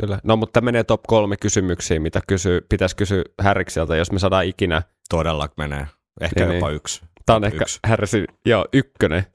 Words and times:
Kyllä. 0.00 0.18
No 0.24 0.36
mutta 0.36 0.60
menee 0.60 0.84
top 0.84 1.02
kolme 1.06 1.36
kysymyksiä, 1.36 2.00
mitä 2.00 2.20
kysy, 2.26 2.66
pitäisi 2.68 2.96
kysyä 2.96 3.24
Härrikseltä, 3.40 3.96
jos 3.96 4.12
me 4.12 4.18
saadaan 4.18 4.44
ikinä. 4.46 4.82
Todella 5.08 5.48
menee. 5.56 5.86
Ehkä 6.20 6.44
Niin, 6.46 6.54
jopa 6.54 6.68
niin. 6.68 6.76
yksi. 6.76 7.02
Tämä 7.26 7.36
on 7.36 7.44
ehkä 7.44 7.62
yksi. 7.62 7.78
Härsi, 7.86 8.24
joo, 8.46 8.66
ykkönen. 8.72 9.26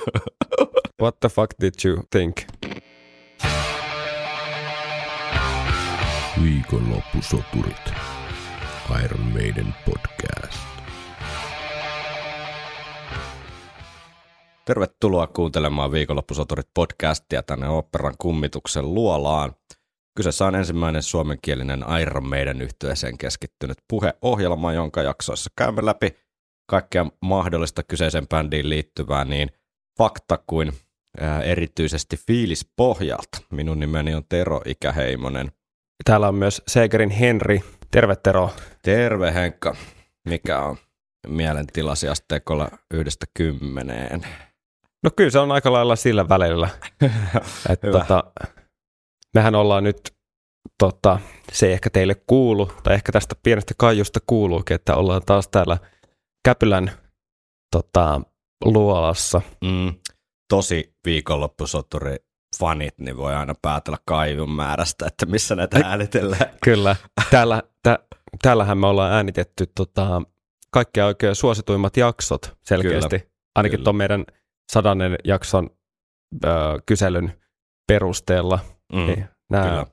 What 1.02 1.20
the 1.20 1.28
fuck 1.28 1.50
did 1.60 1.74
you 1.84 2.02
think? 2.10 2.36
Viikonloppusoturit. 6.42 7.92
Iron 9.04 9.20
Maiden 9.32 9.74
podcast. 9.84 10.58
Tervetuloa 14.64 15.26
kuuntelemaan 15.26 15.92
Viikonloppusoturit 15.92 16.68
podcastia 16.74 17.42
tänne 17.42 17.68
operan 17.68 18.14
kummituksen 18.18 18.94
luolaan. 18.94 19.52
Kyseessä 20.16 20.46
on 20.46 20.54
ensimmäinen 20.54 21.02
suomenkielinen 21.02 21.84
Iron 22.02 22.28
Maiden 22.28 22.62
yhtyeeseen 22.62 23.18
keskittynyt 23.18 23.78
puheohjelma, 23.88 24.72
jonka 24.72 25.02
jaksoissa 25.02 25.50
käymme 25.56 25.84
läpi 25.84 26.14
kaikkea 26.66 27.06
mahdollista 27.22 27.82
kyseisen 27.82 28.28
bändiin 28.28 28.68
liittyvää 28.68 29.24
niin 29.24 29.48
fakta 29.98 30.38
kuin 30.46 30.72
ää, 31.20 31.42
erityisesti 31.42 32.16
fiilispohjalta. 32.16 33.38
Minun 33.50 33.80
nimeni 33.80 34.14
on 34.14 34.24
Tero 34.28 34.60
Ikäheimonen. 34.64 35.52
Täällä 36.04 36.28
on 36.28 36.34
myös 36.34 36.62
Segerin 36.68 37.10
Henri. 37.10 37.60
Terve 37.90 38.16
Tero. 38.16 38.50
Terve 38.82 39.34
Henkka, 39.34 39.76
mikä 40.28 40.58
on 40.58 40.76
mielentilasi 41.26 42.08
asteikolla 42.08 42.68
yhdestä 42.94 43.26
kymmeneen? 43.34 44.26
No 45.02 45.10
kyllä 45.16 45.30
se 45.30 45.38
on 45.38 45.52
aika 45.52 45.72
lailla 45.72 45.96
sillä 45.96 46.28
välillä. 46.28 46.68
että 47.72 47.90
tota, 47.90 48.24
mehän 49.34 49.54
ollaan 49.54 49.84
nyt, 49.84 50.16
tota, 50.78 51.18
se 51.52 51.66
ei 51.66 51.72
ehkä 51.72 51.90
teille 51.90 52.14
kuulu, 52.14 52.72
tai 52.82 52.94
ehkä 52.94 53.12
tästä 53.12 53.34
pienestä 53.42 53.74
kaijusta 53.78 54.20
kuuluukin, 54.26 54.74
että 54.74 54.96
ollaan 54.96 55.22
taas 55.26 55.48
täällä 55.48 55.78
Käpylän 56.44 56.90
tota, 57.70 58.20
luolassa. 58.64 59.40
Mm, 59.64 59.94
tosi 60.48 60.94
viikonloppusoturi 61.06 62.16
fanit, 62.58 62.98
niin 62.98 63.16
voi 63.16 63.34
aina 63.34 63.54
päätellä 63.62 63.98
kaivun 64.04 64.50
määrästä, 64.50 65.06
että 65.06 65.26
missä 65.26 65.54
näitä 65.54 65.80
äänitellään. 65.84 66.54
Kyllä. 66.64 66.96
Täällä, 67.30 67.62
tä, 67.82 67.98
täällähän 68.42 68.78
me 68.78 68.86
ollaan 68.86 69.12
äänitetty 69.12 69.66
tota, 69.74 70.22
kaikkia 70.70 71.06
oikein 71.06 71.34
suosituimmat 71.34 71.96
jaksot 71.96 72.56
selkeästi. 72.62 73.18
Kyllä. 73.18 73.32
Ainakin 73.54 73.76
Kyllä. 73.76 73.84
tuon 73.84 73.96
meidän 73.96 74.24
sadannen 74.72 75.16
jakson 75.24 75.70
ö, 76.44 76.48
kyselyn 76.86 77.40
perusteella. 77.88 78.58
Mm, 78.92 79.06
Niin 79.06 79.24
nää, 79.50 79.68
kyllä, 79.68 79.86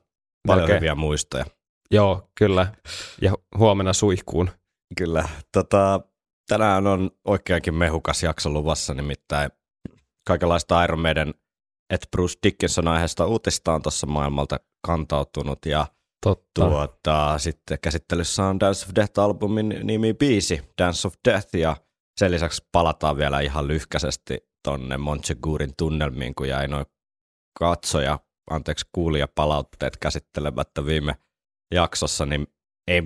paljon 0.46 0.60
melkein- 0.62 0.76
hyviä 0.80 0.94
muistoja. 0.94 1.44
Joo, 1.90 2.30
kyllä. 2.38 2.74
Ja 3.20 3.32
huomenna 3.58 3.92
suihkuun. 3.92 4.50
Kyllä. 4.98 5.28
Tota, 5.52 6.00
tänään 6.48 6.86
on 6.86 7.10
oikeinkin 7.24 7.74
mehukas 7.74 8.22
jakso 8.22 8.50
luvassa, 8.50 8.94
nimittäin 8.94 9.50
kaikenlaista 10.26 10.84
Iron 10.84 11.00
Maiden 11.00 11.34
et 11.90 12.08
Bruce 12.10 12.38
Dickinson 12.42 12.88
aiheesta 12.88 13.26
uutista 13.26 13.72
on 13.74 13.82
tuossa 13.82 14.06
maailmalta 14.06 14.60
kantautunut 14.86 15.66
ja 15.66 15.86
Totta. 16.22 16.60
Tuota, 16.60 17.38
sitten 17.38 17.78
käsittelyssä 17.82 18.44
on 18.44 18.60
Dance 18.60 18.86
of 18.86 18.90
Death-albumin 18.94 19.84
nimi 19.84 20.14
biisi 20.14 20.62
Dance 20.82 21.08
of 21.08 21.14
Death 21.28 21.56
ja 21.56 21.76
sen 22.20 22.30
lisäksi 22.30 22.64
palataan 22.72 23.16
vielä 23.16 23.40
ihan 23.40 23.68
lyhkäisesti 23.68 24.48
tonne 24.64 24.96
Montsegurin 24.98 25.72
tunnelmiin, 25.76 26.34
kun 26.34 26.48
jäi 26.48 26.68
noin 26.68 26.86
katsoja, 27.58 28.18
anteeksi 28.50 28.86
kuulijapalautteet 28.92 29.96
käsittelemättä 29.96 30.84
viime 30.84 31.14
jaksossa, 31.74 32.26
niin 32.26 32.46
ei 32.88 33.02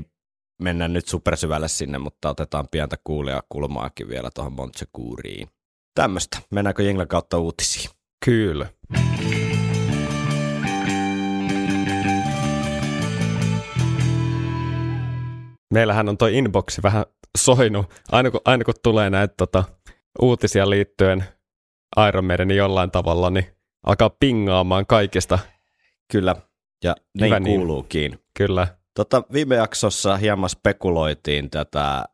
mennä 0.62 0.88
nyt 0.88 1.08
supersyvälle 1.08 1.68
sinne, 1.68 1.98
mutta 1.98 2.28
otetaan 2.28 2.68
pientä 2.70 2.96
kuulijakulmaakin 3.04 4.08
vielä 4.08 4.30
tuohon 4.34 4.52
Montseguriin. 4.52 5.48
Tämmöistä. 5.94 6.38
Mennäänkö 6.50 6.82
Jinglen 6.82 7.08
kautta 7.08 7.38
uutisiin? 7.38 7.90
Kyllä. 8.24 8.66
Meillähän 15.74 16.08
on 16.08 16.18
toi 16.18 16.38
inboxi 16.38 16.82
vähän 16.82 17.04
soinut, 17.38 17.86
aina 18.12 18.30
kun, 18.30 18.40
aina 18.44 18.64
kun 18.64 18.74
tulee 18.82 19.10
näitä 19.10 19.34
tota, 19.36 19.64
uutisia 20.22 20.70
liittyen 20.70 21.24
Iron 22.08 22.24
Maidenin 22.24 22.56
jollain 22.56 22.90
tavalla, 22.90 23.30
niin 23.30 23.53
alkaa 23.84 24.10
pingaamaan 24.10 24.86
kaikista. 24.86 25.38
Kyllä, 26.12 26.36
ja 26.84 26.96
Hyvä 27.20 27.40
niin 27.40 27.42
niin. 27.44 27.60
kuuluukin. 27.60 28.18
Kyllä, 28.36 28.68
Tota, 28.94 29.22
viime 29.32 29.54
jaksossa 29.54 30.16
hieman 30.16 30.50
spekuloitiin 30.50 31.50
tätä 31.50 32.04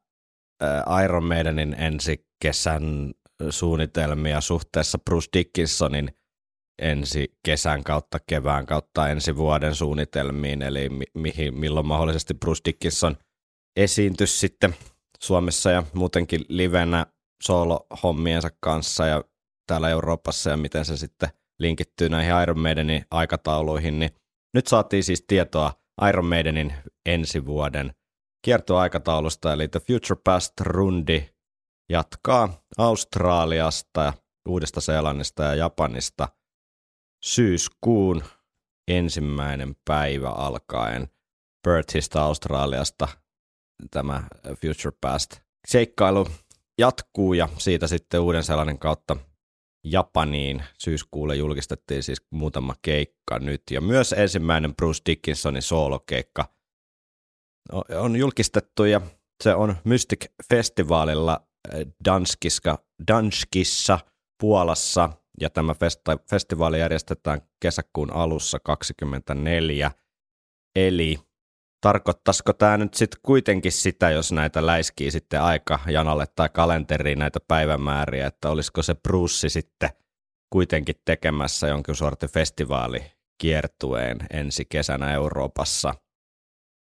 Iron 1.05 1.25
Maidenin 1.25 1.75
ensi 1.79 2.27
kesän 2.43 3.13
suunnitelmia 3.51 4.41
suhteessa 4.41 4.99
Bruce 4.99 5.29
Dickinsonin 5.33 6.11
ensi 6.83 7.39
kesän 7.45 7.85
kautta 7.85 8.19
kevään 8.27 8.67
kautta 8.67 9.09
ensi 9.09 9.37
vuoden 9.37 9.75
suunnitelmiin, 9.75 10.63
eli 10.63 10.89
mi- 10.89 11.05
mihin, 11.15 11.59
milloin 11.59 11.87
mahdollisesti 11.87 12.35
Bruce 12.35 12.61
Dickinson 12.65 13.17
esiintys 13.77 14.41
sitten 14.41 14.75
Suomessa 15.21 15.71
ja 15.71 15.83
muutenkin 15.95 16.45
livenä 16.49 17.07
solo-hommiensa 17.43 18.49
kanssa 18.61 19.07
ja 19.07 19.25
täällä 19.67 19.89
Euroopassa 19.89 20.51
ja 20.51 20.57
miten 20.57 20.85
se 20.85 20.97
sitten 20.97 21.29
linkittyy 21.61 22.09
näihin 22.09 22.43
Iron 22.43 22.59
Maidenin 22.59 23.05
aikatauluihin, 23.11 23.99
niin 23.99 24.11
nyt 24.55 24.67
saatiin 24.67 25.05
siis 25.05 25.25
tietoa 25.27 25.73
Iron 26.09 26.27
Maidenin 26.27 26.75
ensi 27.07 27.47
vuoden 27.47 27.95
kiertoaikataulusta, 28.45 29.53
eli 29.53 29.69
The 29.69 29.81
Future 29.81 30.21
Past 30.25 30.53
rundi 30.61 31.29
jatkaa 31.91 32.63
Australiasta, 32.79 34.13
Uudesta-Seelannista 34.49 35.43
ja 35.43 35.55
Japanista 35.55 36.29
syyskuun 37.25 38.23
ensimmäinen 38.89 39.77
päivä 39.85 40.31
alkaen. 40.31 41.09
Perthistä 41.65 42.23
Australiasta 42.23 43.09
tämä 43.91 44.23
Future 44.49 44.97
Past 45.01 45.37
seikkailu 45.67 46.29
jatkuu 46.79 47.35
ja 47.35 47.49
siitä 47.59 47.87
sitten 47.87 48.21
Uuden-Seelannin 48.21 48.79
kautta 48.79 49.17
Japaniin 49.85 50.65
syyskuulle 50.79 51.37
julkistettiin 51.37 52.03
siis 52.03 52.23
muutama 52.31 52.75
keikka 52.83 53.39
nyt 53.39 53.63
ja 53.71 53.81
myös 53.81 54.13
ensimmäinen 54.13 54.77
Bruce 54.77 55.03
Dickinsonin 55.07 55.63
soolokeikka 55.63 56.45
on 57.99 58.17
julkistettu 58.17 58.85
ja 58.85 59.01
se 59.45 59.55
on 59.55 59.77
Mystic 59.85 60.27
Festivalilla 60.49 61.47
eh, 61.75 61.87
Danskiska, 62.05 62.79
Danskissa 63.09 63.99
Puolassa 64.41 65.11
ja 65.41 65.51
tämä 65.51 65.75
festa, 65.75 66.19
festivaali 66.31 66.79
järjestetään 66.79 67.41
kesäkuun 67.61 68.13
alussa 68.13 68.59
24. 68.61 69.91
Eli 70.77 71.19
tarkoittaisiko 71.81 72.53
tämä 72.53 72.77
nyt 72.77 72.95
sitten 72.95 73.21
kuitenkin 73.23 73.73
sitä, 73.73 74.11
jos 74.11 74.33
näitä 74.33 74.67
läiskii 74.67 75.11
sitten 75.11 75.43
aika 75.43 75.79
janalle 75.89 76.27
tai 76.37 76.49
kalenteriin 76.49 77.19
näitä 77.19 77.39
päivämääriä, 77.49 78.27
että 78.27 78.51
olisiko 78.51 78.83
se 78.83 78.95
Bruce 78.95 79.49
sitten 79.49 79.91
kuitenkin 80.51 80.95
tekemässä 81.05 81.69
jonkin 81.69 81.95
sortin 81.95 82.31
festivaali 82.31 83.03
kiertueen 83.39 84.19
ensi 84.31 84.65
kesänä 84.65 85.15
Euroopassa. 85.15 85.95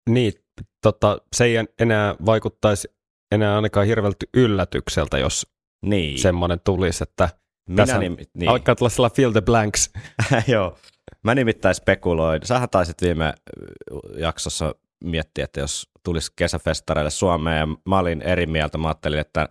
niin, 0.09 0.33
tota, 0.81 1.17
se 1.35 1.45
ei 1.45 1.55
enää 1.79 2.15
vaikuttaisi 2.25 2.87
enää 3.31 3.55
ainakaan 3.55 3.87
hirveältä 3.87 4.25
yllätykseltä, 4.33 5.17
jos 5.17 5.47
Niin, 5.85 6.19
semmoinen 6.19 6.59
tulisi, 6.63 7.03
että 7.03 7.29
minä 7.69 7.83
tässä 7.83 7.97
nim, 7.97 8.15
niin. 8.15 8.27
niin. 8.33 8.49
alkaa 8.49 8.75
tulla 8.75 8.89
sellainen 8.89 9.15
fill 9.15 9.31
the 9.31 9.41
blanks. 9.41 9.93
Joo. 10.47 10.77
Mä 11.23 11.35
nimittäin 11.35 11.75
spekuloin. 11.75 12.41
Sähän 12.43 12.69
taisit 12.69 13.01
viime 13.01 13.33
jaksossa 14.17 14.75
miettiä, 15.03 15.43
että 15.43 15.59
jos 15.59 15.89
tulisi 16.03 16.31
kesäfestareille 16.35 17.09
Suomeen, 17.09 17.59
ja 17.59 17.67
mä 17.85 17.99
olin 17.99 18.21
eri 18.21 18.45
mieltä. 18.45 18.77
Mä 18.77 18.87
ajattelin, 18.87 19.19
että, 19.19 19.49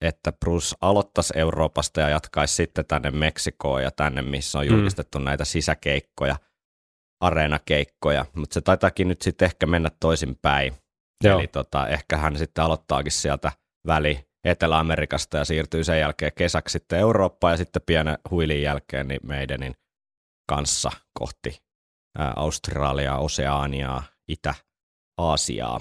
että 0.00 0.32
Bruce 0.32 0.76
aloittaisi 0.80 1.32
Euroopasta 1.38 2.00
ja 2.00 2.08
jatkaisi 2.08 2.54
sitten 2.54 2.86
tänne 2.86 3.10
Meksikoon 3.10 3.82
ja 3.82 3.90
tänne, 3.90 4.22
missä 4.22 4.58
on 4.58 4.66
Mm. 4.66 4.74
julkistettu 4.74 5.18
näitä 5.18 5.44
sisäkeikkoja, 5.44 6.36
areenakeikkoja. 7.20 8.26
Mutta 8.36 8.54
se 8.54 8.60
taitaakin 8.60 9.08
nyt 9.08 9.22
sitten 9.22 9.46
ehkä 9.46 9.66
mennä 9.66 9.90
toisinpäin. 10.00 10.74
Joo. 11.24 11.38
Eli 11.38 11.46
tota, 11.46 11.88
ehkä 11.88 12.16
hän 12.16 12.38
sitten 12.38 12.64
aloittaakin 12.64 13.12
sieltä 13.12 13.52
väli 13.86 14.26
Etelä-Amerikasta 14.44 15.36
ja 15.38 15.44
siirtyy 15.44 15.84
sen 15.84 16.00
jälkeen 16.00 16.32
kesäksi 16.36 16.72
sitten 16.72 16.98
Eurooppaan 16.98 17.52
ja 17.52 17.56
sitten 17.56 17.82
pienen 17.86 18.18
huilin 18.30 18.62
jälkeen 18.62 19.08
niin 19.08 19.20
meidänin 19.22 19.74
kanssa 20.48 20.90
kohti 21.18 21.62
Australiaa, 22.36 23.18
Oseaniaa, 23.18 24.02
Itä-Aasiaa. 25.14 25.80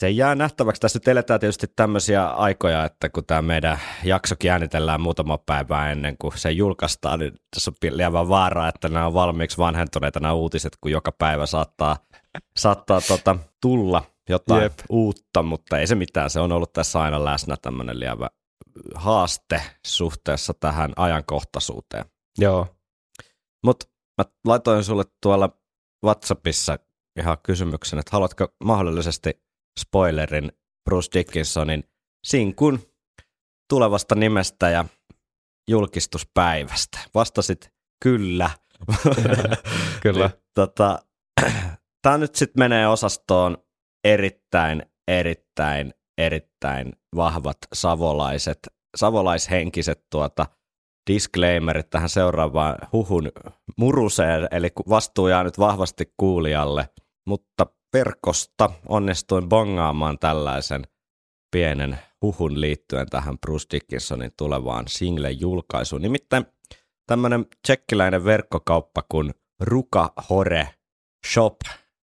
Se 0.00 0.10
jää 0.10 0.34
nähtäväksi. 0.34 0.80
Tässä 0.80 0.98
nyt 0.98 1.08
eletään 1.08 1.40
tietysti 1.40 1.66
tämmöisiä 1.76 2.26
aikoja, 2.26 2.84
että 2.84 3.08
kun 3.08 3.24
tämä 3.26 3.42
meidän 3.42 3.78
jaksokin 4.04 4.50
äänitellään 4.50 5.00
muutama 5.00 5.38
päivää 5.38 5.92
ennen 5.92 6.16
kuin 6.18 6.38
se 6.38 6.50
julkaistaan, 6.50 7.18
niin 7.18 7.32
tässä 7.54 7.70
on 7.70 7.96
lievä 7.96 8.28
vaara, 8.28 8.68
että 8.68 8.88
nämä 8.88 9.06
on 9.06 9.14
valmiiksi 9.14 9.58
vanhentuneita 9.58 10.20
nämä 10.20 10.32
uutiset, 10.32 10.76
kun 10.80 10.90
joka 10.90 11.12
päivä 11.12 11.46
saattaa, 11.46 11.96
saattaa 12.56 13.00
tota, 13.00 13.36
tulla 13.60 14.02
jotain 14.28 14.62
Jep. 14.62 14.78
uutta, 14.90 15.42
mutta 15.42 15.78
ei 15.78 15.86
se 15.86 15.94
mitään. 15.94 16.30
Se 16.30 16.40
on 16.40 16.52
ollut 16.52 16.72
tässä 16.72 17.00
aina 17.00 17.24
läsnä 17.24 17.56
tämmöinen 17.62 18.00
lievä 18.00 18.28
haaste 18.94 19.62
suhteessa 19.86 20.54
tähän 20.60 20.92
ajankohtaisuuteen. 20.96 22.04
Joo. 22.38 22.66
Mutta 23.64 23.86
mä 24.18 24.24
laitoin 24.46 24.84
sulle 24.84 25.04
tuolla 25.22 25.50
WhatsAppissa 26.04 26.78
ihan 27.18 27.36
kysymyksen, 27.42 27.98
että 27.98 28.10
haluatko 28.12 28.48
mahdollisesti 28.64 29.42
spoilerin 29.80 30.52
Bruce 30.84 31.18
Dickinsonin 31.18 31.84
sinkun 32.24 32.78
tulevasta 33.70 34.14
nimestä 34.14 34.70
ja 34.70 34.84
julkistuspäivästä. 35.70 36.98
Vastasit 37.14 37.72
kyllä. 38.02 38.50
kyllä. 40.02 40.30
tota, 40.54 40.98
Tämä 42.04 42.18
nyt 42.18 42.34
sitten 42.34 42.60
menee 42.60 42.88
osastoon 42.88 43.58
erittäin, 44.04 44.82
erittäin, 45.08 45.94
erittäin 46.18 46.92
vahvat 47.16 47.56
savolaiset, 47.72 48.58
savolaishenkiset 48.96 50.06
tuota, 50.10 50.46
disclaimerit 51.10 51.90
tähän 51.90 52.08
seuraavaan 52.08 52.78
huhun 52.92 53.32
muruseen, 53.76 54.48
eli 54.50 54.68
vastuu 54.88 55.28
jää 55.28 55.44
nyt 55.44 55.58
vahvasti 55.58 56.12
kuulijalle, 56.16 56.88
mutta 57.26 57.66
verkosta 57.92 58.70
onnistuin 58.88 59.48
bongaamaan 59.48 60.18
tällaisen 60.18 60.82
pienen 61.50 61.98
huhun 62.22 62.60
liittyen 62.60 63.06
tähän 63.10 63.38
Bruce 63.38 63.66
Dickinsonin 63.70 64.32
tulevaan 64.36 64.84
single-julkaisuun. 64.88 66.02
Nimittäin 66.02 66.46
tämmöinen 67.06 67.46
tsekkiläinen 67.62 68.24
verkkokauppa 68.24 69.02
kuin 69.08 69.34
Ruka 69.60 70.12
Hore 70.30 70.68
Shop, 71.32 71.56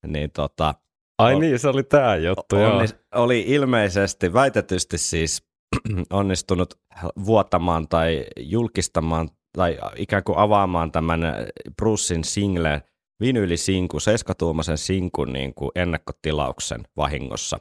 niin 0.07 0.31
tota, 0.31 0.75
Ai 1.19 1.35
on, 1.35 1.41
niin, 1.41 1.59
se 1.59 1.69
oli 1.69 1.83
tämä 1.83 2.17
juttu, 2.17 2.57
onni, 2.57 2.87
Oli 3.15 3.45
ilmeisesti, 3.47 4.33
väitetysti 4.33 4.99
siis 4.99 5.43
onnistunut 6.11 6.75
vuotamaan 7.27 7.89
tai 7.89 8.27
julkistamaan 8.37 9.29
tai 9.57 9.79
ikään 9.97 10.25
kuin 10.25 10.39
avaamaan 10.39 10.93
tämän 10.93 11.21
Brucein 11.77 12.25
single 12.25 12.83
vinyylisinku, 13.21 14.01
seiskatuumaisen 14.01 14.79
sinkun 14.79 15.33
niin 15.33 15.55
kuin 15.55 15.71
ennakkotilauksen 15.75 16.85
vahingossa. 16.97 17.59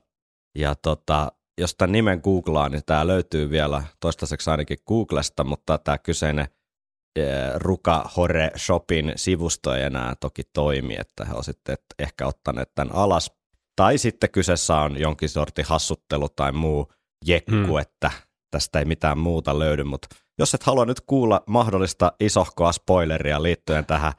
Ja 0.58 0.76
tota, 0.76 1.32
jos 1.58 1.76
tämän 1.76 1.92
nimen 1.92 2.20
googlaa, 2.24 2.70
niin 2.70 2.82
tämä 2.86 3.08
löytyy 3.08 3.50
vielä 3.50 3.84
toistaiseksi 4.00 4.50
ainakin 4.50 4.78
Googlesta, 4.88 5.44
mutta 5.44 5.78
tämä 5.78 5.98
kyseinen 5.98 6.48
Ruka 7.56 8.10
Hore 8.18 8.52
Shopin 8.58 9.14
sivusto 9.16 9.74
ei 9.74 9.84
enää 9.84 10.16
toki 10.20 10.42
toimi, 10.54 10.96
että 11.00 11.26
he 11.26 11.34
ovat 11.34 11.46
sitten 11.46 11.78
ehkä 12.00 12.28
ottaneet 12.28 12.76
tämän 12.76 12.96
alas. 12.96 13.32
Tai 13.76 13.98
sitten 13.98 14.32
kyseessä 14.32 14.76
on 14.76 15.00
jonkin 15.00 15.30
sortin 15.30 15.66
hassuttelu 15.66 16.30
tai 16.30 16.52
muu 16.52 16.94
jekku, 17.26 17.52
hmm. 17.52 17.78
että 17.78 18.12
tästä 18.52 18.80
ei 18.80 18.86
mitään 18.86 19.18
muuta 19.18 19.60
löydy, 19.60 19.84
mutta 19.84 20.08
jos 20.40 20.54
et 20.54 20.64
halua 20.64 20.86
nyt 20.86 21.02
kuulla 21.02 21.44
mahdollista 21.48 22.12
isohkoa 22.20 22.72
spoileria 22.72 23.44
liittyen 23.44 23.86
tähän 23.86 24.14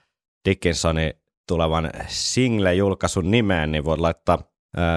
Dickinsonin 0.49 1.13
tulevan 1.49 1.91
single-julkaisun 2.07 3.31
nimeen, 3.31 3.73
niin 3.73 3.85
voit 3.85 4.01
laittaa 4.01 4.39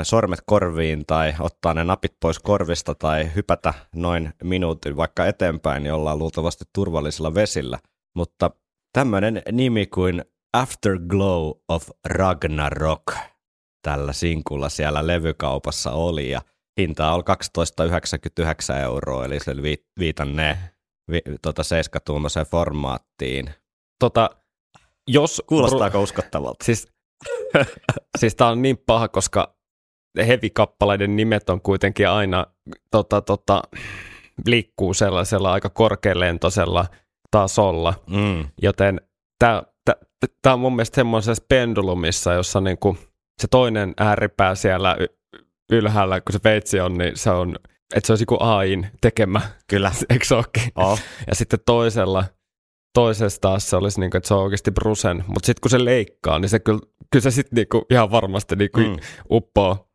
sormet 0.03 0.39
korviin 0.45 1.06
tai 1.06 1.33
ottaa 1.39 1.74
ne 1.74 1.83
napit 1.83 2.13
pois 2.21 2.39
korvista 2.39 2.95
tai 2.95 3.36
hypätä 3.36 3.74
noin 3.95 4.33
minuutin 4.44 4.98
vaikka 4.98 5.25
eteenpäin, 5.25 5.83
niin 5.83 5.94
ollaan 5.94 6.19
luultavasti 6.19 6.65
turvallisilla 6.74 7.33
vesillä. 7.33 7.80
Mutta 8.15 8.51
tämmöinen 8.94 9.42
nimi 9.51 9.86
kuin 9.86 10.25
Afterglow 10.53 11.51
of 11.68 11.89
Ragnarok 12.06 13.13
tällä 13.81 14.13
sinkulla 14.13 14.69
siellä 14.69 15.07
levykaupassa 15.07 15.92
oli 15.92 16.30
ja 16.30 16.42
hinta 16.80 17.13
oli 17.13 17.24
12,99 18.71 18.77
euroa, 18.77 19.25
eli 19.25 19.39
se 19.39 19.56
viitannee 20.00 20.57
vi, 21.12 21.21
tota 21.42 21.63
seiskatuumaiseen 21.63 22.45
formaattiin. 22.45 23.50
Tota, 24.00 24.30
jos 25.07 25.44
Kuulostaako 25.48 25.98
bru- 25.98 26.03
uskottavalta? 26.03 26.65
Siis, 26.65 26.88
siis 28.19 28.36
tämä 28.36 28.50
on 28.50 28.62
niin 28.62 28.77
paha, 28.86 29.07
koska 29.07 29.56
heavy-kappaleiden 30.18 31.15
nimet 31.15 31.50
on 31.50 31.62
kuitenkin 31.62 32.09
aina 32.09 32.45
tota, 32.92 33.21
tota, 33.21 33.62
liikkuu 34.45 34.94
sellaisella 34.94 35.53
aika 35.53 35.69
korkealentoisella 35.69 36.86
tasolla, 37.31 37.94
mm. 38.09 38.48
joten 38.62 39.01
tämä 40.42 40.53
on 40.53 40.59
mun 40.59 40.75
mielestä 40.75 40.95
semmoisessa 40.95 41.45
pendulumissa, 41.50 42.33
jossa 42.33 42.62
niinku 42.62 42.98
se 43.42 43.48
toinen 43.48 43.94
ääripää 43.98 44.56
siellä 44.56 44.98
ylhäällä, 45.71 46.21
kun 46.21 46.33
se 46.33 46.39
veitsi 46.44 46.80
on, 46.80 46.98
niin 46.98 47.18
se 47.18 47.30
on, 47.30 47.56
että 47.95 48.07
se 48.07 48.12
olisi 48.12 48.25
kuin 48.25 48.42
AIN 48.42 48.88
tekemä. 49.01 49.42
Kyllä. 49.68 49.92
Eikö 50.09 50.25
se 50.25 50.36
oh. 50.75 51.00
Ja 51.27 51.36
sitten 51.36 51.59
toisella, 51.65 52.24
toisessa 52.94 53.42
taas 53.42 53.70
se 53.70 53.76
olisi 53.76 54.00
niin 54.00 54.12
kuin, 54.12 54.18
että 54.20 54.28
se 54.28 54.34
on 54.34 54.44
oikeasti 54.44 54.72
Brusen, 54.72 55.24
mutta 55.28 55.46
sitten 55.46 55.62
kun 55.62 55.72
se 55.72 55.86
leikkaa, 55.86 56.40
niin 56.40 56.50
se 56.50 56.60
kyllä, 56.60 56.80
kyllä 57.12 57.24
se 57.24 57.32
sitten 57.32 57.56
niinku 57.56 57.86
ihan 57.90 58.12
varmasti 58.12 58.56
niinku 58.56 58.80
mm. 58.80 58.98
uppoo. 59.32 59.88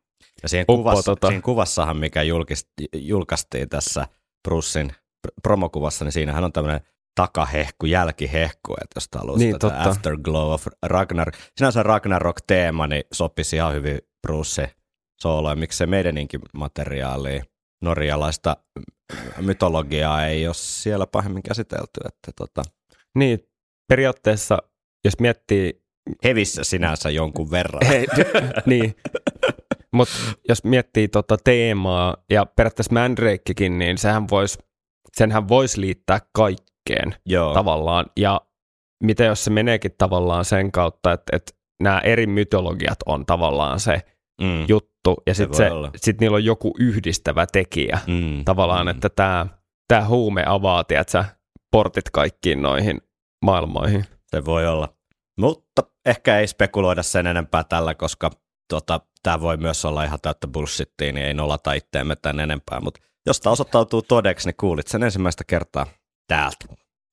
Ja 0.43 0.49
siihen, 0.49 0.63
uppoo, 0.63 0.77
kuvassa, 0.77 1.11
tota... 1.11 1.27
siihen 1.27 1.41
kuvassahan, 1.41 1.97
mikä 1.97 2.23
julkist, 2.23 2.67
julkaistiin 2.93 3.69
tässä 3.69 4.07
Brucein 4.47 4.91
promokuvassa, 5.43 6.05
niin 6.05 6.11
siinähän 6.11 6.43
on 6.43 6.53
tämmöinen 6.53 6.81
takahehku, 7.15 7.85
jälkihehku, 7.85 8.73
että 8.73 8.95
jos 8.95 9.09
haluaa 9.15 9.37
niin, 9.37 9.59
tätä 9.59 9.83
Afterglow 9.89 10.53
of 10.53 10.67
Ragnar. 10.83 11.31
Sinänsä 11.57 11.83
Ragnarok-teema 11.83 12.87
niin 12.87 13.03
sopisi 13.13 13.55
ihan 13.55 13.73
hyvin 13.73 13.99
Bruce 14.27 14.71
sooloon, 15.21 15.59
miksi 15.59 15.77
se 15.77 15.85
meidäninkin 15.85 16.41
materiaali 16.53 17.41
norjalaista 17.81 18.57
mytologiaa 19.41 20.25
ei 20.25 20.47
ole 20.47 20.53
siellä 20.53 21.07
pahemmin 21.07 21.43
käsitelty. 21.43 21.99
Että 22.05 22.31
tota. 22.35 22.61
Niin, 23.17 23.39
periaatteessa, 23.89 24.57
jos 25.05 25.19
miettii... 25.19 25.87
Hevissä 26.23 26.63
sinänsä 26.63 27.09
jonkun 27.09 27.51
verran. 27.51 27.87
Hei, 27.87 28.07
niin, 28.65 28.95
mutta 29.93 30.13
jos 30.49 30.63
miettii 30.63 31.07
tota 31.07 31.37
teemaa 31.43 32.17
ja 32.29 32.45
periaatteessa 32.45 32.93
Mandrakekin, 32.93 33.79
niin 33.79 33.97
sehän 33.97 34.29
voisi 34.31 34.57
senhän 35.17 35.47
voisi 35.47 35.81
liittää 35.81 36.19
kaikkeen 36.33 37.15
Joo. 37.25 37.53
tavallaan. 37.53 38.05
Ja 38.17 38.41
mitä 39.03 39.23
jos 39.23 39.43
se 39.43 39.49
meneekin 39.49 39.91
tavallaan 39.97 40.45
sen 40.45 40.71
kautta, 40.71 41.11
että, 41.11 41.35
että 41.35 41.51
nämä 41.83 41.99
eri 41.99 42.27
mytologiat 42.27 42.97
on 43.05 43.25
tavallaan 43.25 43.79
se 43.79 44.01
mm. 44.41 44.65
juttu, 44.67 45.23
ja 45.27 45.33
sitten 45.33 45.71
sit 45.95 46.21
niillä 46.21 46.35
on 46.35 46.45
joku 46.45 46.73
yhdistävä 46.79 47.45
tekijä 47.45 47.99
mm. 48.07 48.45
tavallaan, 48.45 48.85
mm. 48.85 48.89
että 48.89 49.09
tämä 49.09 49.47
tää 49.87 50.07
huume 50.07 50.43
avaa, 50.45 50.83
tiedätkö, 50.83 51.23
portit 51.71 52.09
kaikkiin 52.13 52.61
noihin 52.61 53.01
maailmoihin. 53.45 54.05
Se 54.27 54.45
voi 54.45 54.67
olla. 54.67 54.93
Mutta 55.39 55.83
ehkä 56.05 56.39
ei 56.39 56.47
spekuloida 56.47 57.03
sen 57.03 57.27
enempää 57.27 57.63
tällä, 57.63 57.95
koska 57.95 58.31
tota, 58.69 59.01
tämä 59.23 59.41
voi 59.41 59.57
myös 59.57 59.85
olla 59.85 60.03
ihan 60.03 60.19
täyttä 60.21 60.47
bullshittia, 60.47 61.11
niin 61.13 61.25
ei 61.25 61.33
nolata 61.33 61.73
itteemme 61.73 62.15
tämän 62.15 62.39
enempää. 62.39 62.79
Mutta 62.79 62.99
jos 63.25 63.39
tämä 63.39 63.51
osoittautuu 63.51 64.01
todeksi, 64.01 64.47
niin 64.47 64.55
kuulit 64.59 64.87
sen 64.87 65.03
ensimmäistä 65.03 65.43
kertaa 65.43 65.85
täältä. 66.27 66.65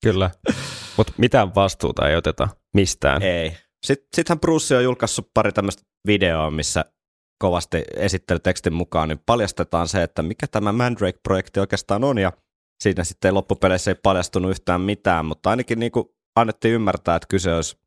Kyllä, 0.04 0.30
mutta 0.96 1.12
mitään 1.18 1.54
vastuuta 1.54 2.08
ei 2.08 2.16
oteta 2.16 2.48
mistään. 2.74 3.22
Ei. 3.22 3.56
Sitten, 3.86 4.08
sittenhän 4.16 4.40
Bruce 4.40 4.76
on 4.76 4.84
julkaissut 4.84 5.30
pari 5.34 5.52
tämmöistä 5.52 5.82
videoa, 6.06 6.50
missä 6.50 6.84
kovasti 7.38 7.82
esittelytekstin 7.96 8.72
mukaan, 8.72 9.08
niin 9.08 9.20
paljastetaan 9.26 9.88
se, 9.88 10.02
että 10.02 10.22
mikä 10.22 10.46
tämä 10.46 10.72
Mandrake-projekti 10.72 11.60
oikeastaan 11.60 12.04
on, 12.04 12.18
ja 12.18 12.32
siinä 12.82 13.04
sitten 13.04 13.34
loppupeleissä 13.34 13.90
ei 13.90 13.94
paljastunut 14.02 14.50
yhtään 14.50 14.80
mitään, 14.80 15.24
mutta 15.24 15.50
ainakin 15.50 15.78
niin 15.78 15.92
kuin 15.92 16.08
annettiin 16.36 16.74
ymmärtää, 16.74 17.16
että 17.16 17.26
kyse 17.28 17.54
olisi 17.54 17.78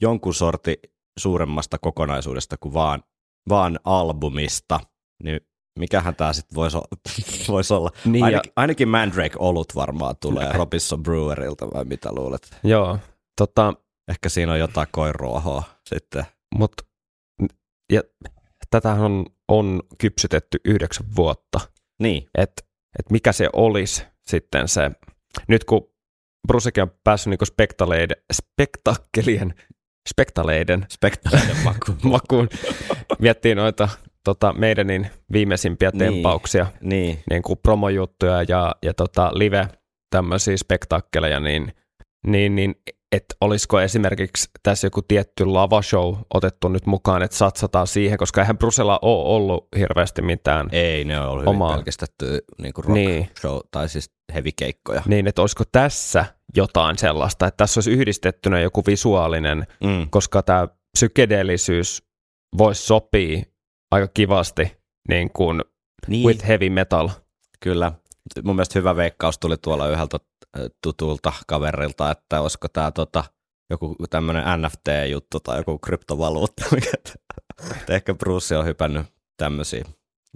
jonkun 0.00 0.34
sorti 0.34 0.80
suuremmasta 1.18 1.78
kokonaisuudesta 1.78 2.56
kuin 2.56 2.74
vaan, 2.74 3.02
vaan 3.48 3.78
albumista, 3.84 4.80
niin 5.22 5.40
mikähän 5.78 6.16
tämä 6.16 6.32
sitten 6.32 6.54
voisi 6.54 6.78
vois 7.48 7.70
olla. 7.70 7.90
Niin 8.04 8.24
Ainakin, 8.24 8.48
ja... 8.48 8.52
ainakin 8.56 8.88
Mandrake-olut 8.88 9.74
varmaan 9.74 10.14
tulee 10.20 10.52
Robinson 10.52 11.02
Brewerilta, 11.02 11.70
vai 11.74 11.84
mitä 11.84 12.12
luulet? 12.12 12.56
Joo, 12.64 12.98
tota... 13.36 13.74
Ehkä 14.08 14.28
siinä 14.28 14.52
on 14.52 14.58
jotain 14.58 14.86
koiruohoa 14.90 15.62
sitten. 15.86 16.24
Mut, 16.54 16.72
ja 17.92 18.02
tätähän 18.70 19.00
on, 19.00 19.26
on 19.48 19.82
kypsytetty 19.98 20.60
yhdeksän 20.64 21.06
vuotta. 21.16 21.60
Niin. 22.00 22.28
Että 22.38 22.62
et 22.98 23.10
mikä 23.10 23.32
se 23.32 23.48
olisi 23.52 24.04
sitten 24.20 24.68
se, 24.68 24.90
nyt 25.48 25.64
kun 25.64 25.91
Brusekin 26.48 26.82
on 26.82 26.90
päässyt 27.04 27.30
niinku 27.30 27.44
spektaleiden, 27.44 28.16
spektakkelien, 28.32 29.54
spektaleiden, 30.08 30.86
spektaleiden 30.88 31.56
makuun. 31.64 31.98
makuun. 32.02 32.48
Miettii 33.18 33.54
noita 33.54 33.88
tota, 34.24 34.52
meidänin 34.52 35.10
viimeisimpiä 35.32 35.90
Niin. 35.92 36.12
tempauksia, 36.12 36.66
Niin, 36.80 37.22
niin 37.30 37.42
kuin 37.42 37.58
promojuttuja 37.62 38.42
ja, 38.48 38.74
ja 38.82 38.94
tota, 38.94 39.30
live 39.34 39.68
tämmöisiä 40.10 40.56
spektakkeleja, 40.56 41.40
niin, 41.40 41.72
niin, 42.26 42.54
niin 42.54 42.74
että 43.12 43.34
olisiko 43.40 43.80
esimerkiksi 43.80 44.50
tässä 44.62 44.86
joku 44.86 45.02
tietty 45.02 45.46
lavashow 45.46 46.16
otettu 46.34 46.68
nyt 46.68 46.86
mukaan, 46.86 47.22
että 47.22 47.36
satsataan 47.36 47.86
siihen, 47.86 48.18
koska 48.18 48.40
eihän 48.40 48.58
Brusella 48.58 48.98
ole 49.02 49.34
ollut 49.36 49.68
hirveästi 49.78 50.22
mitään. 50.22 50.68
ei 50.72 51.04
ne 51.04 51.20
ole 51.20 51.28
ollut 51.28 51.42
hyvin 51.42 51.54
Omaa. 51.56 51.74
pelkistetty 51.74 52.44
niin 52.62 52.72
rock 52.76 52.88
Niin. 52.88 53.28
show, 53.40 53.58
tai 53.70 53.88
siis 53.88 54.10
heavy-keikkoja. 54.34 55.02
Niin, 55.06 55.26
että 55.26 55.42
olisiko 55.42 55.64
tässä 55.72 56.24
jotain 56.56 56.98
sellaista, 56.98 57.46
että 57.46 57.56
tässä 57.56 57.78
olisi 57.78 57.90
yhdistettynä 57.90 58.60
joku 58.60 58.82
visuaalinen, 58.86 59.66
Mm. 59.84 60.06
koska 60.10 60.42
tämä 60.42 60.68
psykedelisyys 60.98 62.02
voisi 62.58 62.82
sopia 62.86 63.42
aika 63.90 64.08
kivasti 64.14 64.76
niin 65.08 65.30
kuin 65.32 65.62
Niin. 66.06 66.26
with 66.26 66.48
heavy 66.48 66.70
metal. 66.70 67.08
Kyllä. 67.60 67.92
Mun 68.42 68.56
mielestä 68.56 68.78
hyvä 68.78 68.96
veikkaus 68.96 69.38
tuli 69.38 69.56
tuolla 69.56 69.88
yhdeltä 69.88 70.18
tutulta 70.82 71.32
kaverilta, 71.46 72.10
että 72.10 72.40
olisiko 72.40 72.68
tämä 72.68 72.90
tota, 72.90 73.24
joku 73.70 73.96
tämmöinen 74.10 74.44
NFT-juttu 74.62 75.40
tai 75.40 75.58
joku 75.58 75.78
kryptovaluutta. 75.78 76.64
mikä- 76.74 76.90
että 76.94 77.94
ehkä 77.94 78.14
Bruce 78.14 78.56
on 78.56 78.66
hypännyt 78.66 79.06
tämmöisiin 79.36 79.84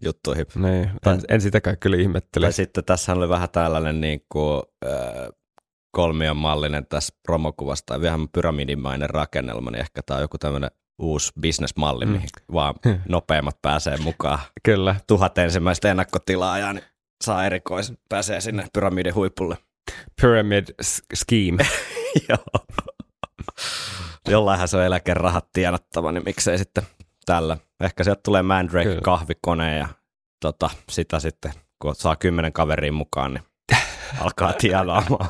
juttuihin. 0.04 0.46
Niin, 0.54 0.90
en, 1.06 1.20
en 1.28 1.40
sitäkään 1.40 1.78
kyllä 1.78 1.96
ihmettele. 1.96 2.44
Tai 2.46 2.52
sitten 2.52 2.84
tässä 2.84 3.12
oli 3.12 3.28
vähän 3.28 3.50
tällainen 3.50 4.00
niin 4.00 4.20
kuin, 4.28 4.62
äh, 4.86 5.28
kolmion 5.90 6.36
mallinen 6.36 6.86
tässä 6.86 7.14
promokuvassa 7.22 7.86
tai 7.86 8.00
vähän 8.00 8.28
pyramidimainen 8.28 9.10
rakennelma, 9.10 9.70
niin 9.70 9.80
ehkä 9.80 10.02
tämä 10.02 10.16
on 10.16 10.22
joku 10.22 10.38
tämmöinen 10.38 10.70
uusi 10.98 11.32
bisnesmalli, 11.40 12.06
Mm. 12.06 12.12
mihin 12.12 12.28
vaan 12.52 12.74
nopeimmat 13.08 13.62
pääsee 13.62 13.96
mukaan. 13.96 14.38
Kyllä. 14.62 14.96
Tuhat 15.06 15.38
ensimmäistä 15.38 15.90
ennakkotilaajaa, 15.90 16.72
niin 16.72 16.84
saa 17.24 17.46
erikoisen, 17.46 17.98
pääsee 18.08 18.40
sinne 18.40 18.66
pyramidin 18.72 19.14
huipulle. 19.14 19.56
Pyramid 20.20 20.66
scheme. 21.14 21.66
Joo. 22.28 22.64
Jollainhan 24.28 24.68
se 24.68 24.76
on 24.76 24.82
eläkerahat 24.82 25.48
tienattava, 25.52 26.12
niin 26.12 26.24
miksei 26.24 26.58
sitten 26.58 26.84
tällä. 27.26 27.56
Ehkä 27.80 28.04
sieltä 28.04 28.20
tulee 28.24 28.42
Mandrake 28.42 28.88
Kyllä. 28.88 29.00
kahvikone 29.00 29.78
ja 29.78 29.88
tota, 30.40 30.70
sitä 30.90 31.20
sitten, 31.20 31.52
kun 31.82 31.94
saa 31.94 32.16
kymmenen 32.16 32.52
kaveria 32.52 32.92
mukaan, 32.92 33.34
niin 33.34 33.44
alkaa 34.20 34.52
tienaamaan. 34.52 35.28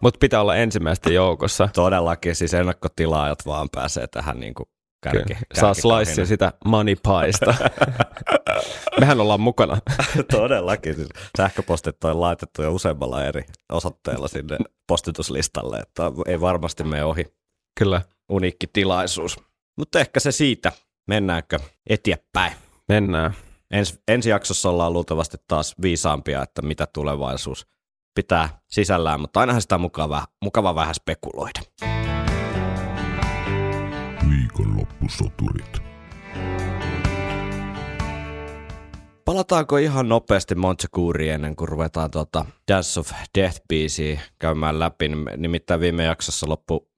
Mutta 0.00 0.18
pitää 0.18 0.40
olla 0.40 0.56
ensimmäisten 0.56 1.14
joukossa. 1.14 1.68
Todellakin, 1.74 2.34
siis 2.36 2.54
ennakkotilaajat 2.54 3.46
vaan 3.46 3.68
pääsee 3.70 4.06
tähän 4.06 4.40
niin 4.40 4.54
kuin 4.54 4.68
kärki, 5.12 5.34
Kyllä. 5.34 5.60
Saa 5.60 5.74
slicea 5.74 6.26
sitä 6.26 6.52
money 6.64 6.94
piesta. 6.96 7.54
Mehän 9.00 9.20
ollaan 9.20 9.40
mukana. 9.40 9.78
Todellakin. 10.30 10.94
Siis 10.94 11.08
sähköpostit 11.36 12.04
on 12.04 12.20
laitettu 12.20 12.62
jo 12.62 12.72
useammalla 12.74 13.24
eri 13.24 13.44
osoitteella 13.72 14.28
sinne 14.28 14.58
postituslistalle, 14.86 15.78
että 15.78 16.02
ei 16.26 16.40
varmasti 16.40 16.84
mene 16.84 17.04
ohi. 17.04 17.24
Kyllä. 17.78 18.02
uniikki 18.28 18.66
tilaisuus. 18.66 19.40
Mutta 19.78 20.00
ehkä 20.00 20.20
se 20.20 20.32
siitä. 20.32 20.72
Mennäänkö 21.08 21.58
eteenpäin? 21.90 22.52
Mennään. 22.88 23.34
Ens, 23.70 24.00
ensi 24.08 24.30
jaksossa 24.30 24.70
ollaan 24.70 24.92
luultavasti 24.92 25.36
taas 25.48 25.74
viisaampia, 25.82 26.42
että 26.42 26.62
mitä 26.62 26.86
tulevaisuus 26.86 27.66
pitää 28.14 28.48
sisällään, 28.70 29.20
mutta 29.20 29.40
ainahan 29.40 29.62
sitä 29.62 29.74
on 29.74 29.80
mukava, 29.80 30.26
mukava 30.42 30.74
vähän 30.74 30.94
spekuloida. 30.94 31.60
Viikonloppusoturit. 34.58 35.82
Palataanko 39.24 39.76
ihan 39.76 40.08
nopeasti 40.08 40.54
Montsecouriin 40.54 41.32
ennen 41.34 41.56
kuin 41.56 41.68
ruvetaan 41.68 42.10
tuota 42.10 42.44
Dance 42.72 43.00
of 43.00 43.10
Death-biisiä 43.38 44.20
käymään 44.38 44.78
läpi. 44.78 45.08
Nimittäin 45.36 45.80
viime 45.80 46.04
jaksossa 46.04 46.48
loppu, 46.48 46.90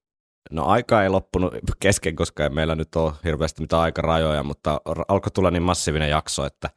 no 0.51 0.65
aika 0.65 1.03
ei 1.03 1.09
loppunut 1.09 1.53
kesken, 1.79 2.15
koska 2.15 2.43
ei 2.43 2.49
meillä 2.49 2.75
nyt 2.75 2.95
ole 2.95 3.13
hirveästi 3.23 3.61
mitään 3.61 3.81
aikarajoja, 3.81 4.43
mutta 4.43 4.81
alkoi 5.07 5.31
tulla 5.31 5.51
niin 5.51 5.63
massiivinen 5.63 6.09
jakso, 6.09 6.45
että 6.45 6.69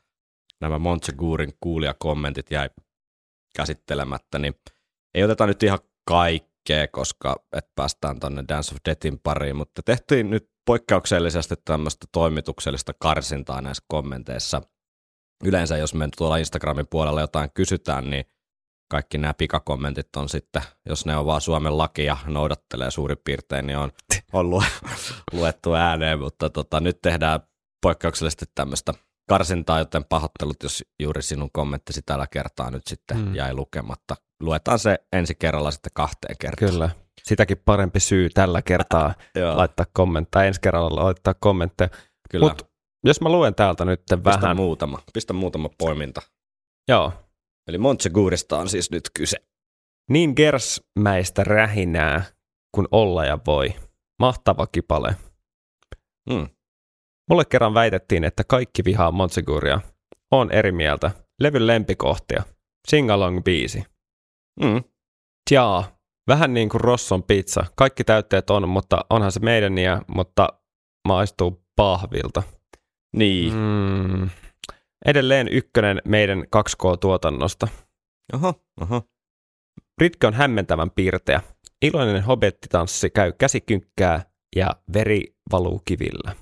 nämä 0.61 0.79
Montsegourin 0.79 1.53
kuulijakommentit 1.61 2.51
jäi 2.51 2.71
käsittelemättä, 3.57 4.39
niin 4.39 4.55
ei 5.15 5.25
oteta 5.25 5.47
nyt 5.47 5.63
ihan 5.63 5.79
kaikkea, 6.05 6.89
koska 6.89 7.37
et 7.53 7.67
päästään 7.75 8.21
tuonne 8.21 8.45
Dance 8.49 8.75
of 8.75 8.79
Deathin 8.89 9.19
pariin, 9.19 9.57
mutta 9.57 9.83
tehtiin 9.83 10.31
nyt 10.31 10.51
poikkeuksellisesti 10.71 11.55
tämmöistä 11.65 12.07
toimituksellista 12.13 12.93
karsintaa 12.99 13.61
näissä 13.61 13.85
kommenteissa. 13.89 14.63
Yleensä 15.45 15.77
jos 15.77 15.95
me 15.95 16.09
tuolla 16.17 16.37
Instagramin 16.37 16.87
puolella 16.91 17.21
jotain 17.21 17.51
kysytään, 17.55 18.11
niin 18.11 18.25
kaikki 18.91 19.19
nämä 19.19 19.35
pikakommentit 19.35 20.17
on 20.17 20.29
sitten, 20.29 20.63
jos 20.87 21.07
ne 21.07 21.17
on 21.17 21.27
vaan 21.27 21.41
Suomen 21.41 21.79
lakia 21.79 22.17
noudattelee 22.27 22.91
suurin 22.91 23.19
piirtein, 23.25 23.67
niin 23.67 23.79
on, 23.79 23.91
on 24.33 24.51
lu, 24.51 24.63
luettu 25.33 25.75
ääneen, 25.75 26.21
mutta 26.21 26.51
tota, 26.51 26.81
nyt 26.81 26.99
tehdään 27.03 27.41
poikkeuksellisesti 27.83 28.47
tämmöistä 28.55 28.95
karsintaa, 29.29 29.79
joten 29.79 30.05
pahoittelut, 30.05 30.63
jos 30.63 30.85
juuri 31.01 31.23
sinun 31.23 31.51
kommenttisi 31.53 32.03
tällä 32.07 32.27
kertaa 32.27 32.71
nyt 32.71 32.87
sitten 32.87 33.19
mm. 33.19 33.35
jäi 33.35 33.55
lukematta. 33.55 34.17
Luetaan 34.41 34.79
se 34.79 34.99
ensi 35.13 35.35
kerralla 35.35 35.71
sitten 35.71 35.93
kahteen 35.95 36.37
kertaan. 36.39 36.73
Kyllä. 36.73 36.91
Sitäkin 37.25 37.63
parempi 37.65 38.01
syy 38.01 38.31
tällä 38.31 38.63
kertaa 38.63 39.15
laittaa 39.55 39.87
kommentteja, 39.93 40.45
ensi 40.45 40.61
kerralla 40.61 41.05
laittaa 41.05 41.35
kommentteja. 41.41 41.89
kyllä. 42.31 42.47
Mutta 42.49 42.65
jos 43.05 43.21
mä 43.21 43.29
luen 43.29 43.55
täältä 43.55 43.85
nyt 43.85 44.01
Pistä 44.01 44.25
vähän. 44.25 44.57
muutama, 44.57 44.99
pistä 45.13 45.33
muutama 45.33 45.69
poiminta. 45.79 46.23
Joo. 46.89 47.13
Eli 47.69 47.79
Montsegourista 47.79 48.59
on 48.59 48.69
siis 48.69 48.91
nyt 48.91 49.11
kyse. 49.15 49.37
Niin 50.11 50.33
gersmäistä 50.37 51.45
rähinää 51.45 52.25
kuin 52.75 52.89
olla 52.91 53.25
ja 53.25 53.39
voi. 53.47 53.75
Mahtava 54.19 54.67
kipale. 54.67 55.17
Mm. 56.31 56.49
Mulle 57.31 57.45
kerran 57.45 57.75
väitettiin, 57.75 58.25
että 58.25 58.45
kaikki 58.45 58.85
vihaa 58.85 59.11
Montseguria. 59.11 59.81
On 60.31 60.53
eri 60.53 60.73
mieltä. 60.73 61.11
Levyn 61.41 61.67
lempikohtia. 61.67 62.43
Singalong 62.89 63.43
biisi. 63.45 63.85
Mm. 64.61 64.85
Jaa, 65.51 65.99
vähän 66.31 66.55
niin 66.55 66.69
kuin 66.69 66.81
Rosson 66.81 67.23
pizza. 67.23 67.65
Kaikki 67.77 68.05
täytteet 68.05 68.51
on, 68.51 68.69
mutta 68.69 69.05
onhan 69.11 69.33
se 69.33 69.41
meidän 69.41 69.79
ja, 69.79 70.03
mutta 70.07 70.49
maistuu 71.09 71.65
pahvilta. 71.77 72.43
Niin. 73.17 73.55
Mm. 73.55 74.31
Edelleen 75.07 75.49
ykkönen 75.49 76.03
meidän 76.05 76.39
2K-tuotannosta. 76.57 77.69
Oho, 78.35 78.55
oho. 78.81 79.03
Ritke 80.01 80.27
on 80.27 80.35
hämmentävän 80.35 80.91
piirteä. 80.91 81.41
Iloinen 81.83 82.23
hobettitanssi 82.23 83.11
käy 83.11 83.33
käsikynkkää 83.33 84.25
ja 84.57 84.77
veri 84.93 85.35
valuu 85.53 85.83
kivillä. 85.85 86.37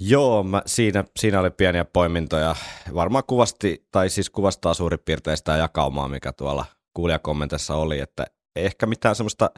Joo, 0.00 0.42
mä, 0.42 0.62
siinä, 0.66 1.04
siinä 1.18 1.40
oli 1.40 1.50
pieniä 1.50 1.84
poimintoja. 1.84 2.56
Varmaan 2.94 3.24
kuvasti, 3.26 3.86
tai 3.92 4.08
siis 4.08 4.30
kuvastaa 4.30 4.74
suurin 4.74 5.00
piirtein 5.04 5.36
sitä 5.36 5.56
jakaumaa, 5.56 6.08
mikä 6.08 6.32
tuolla 6.32 6.64
kuulijakommentissa 6.94 7.76
oli, 7.76 8.00
että 8.00 8.26
ei 8.56 8.64
ehkä 8.64 8.86
mitään 8.86 9.16
semmoista 9.16 9.50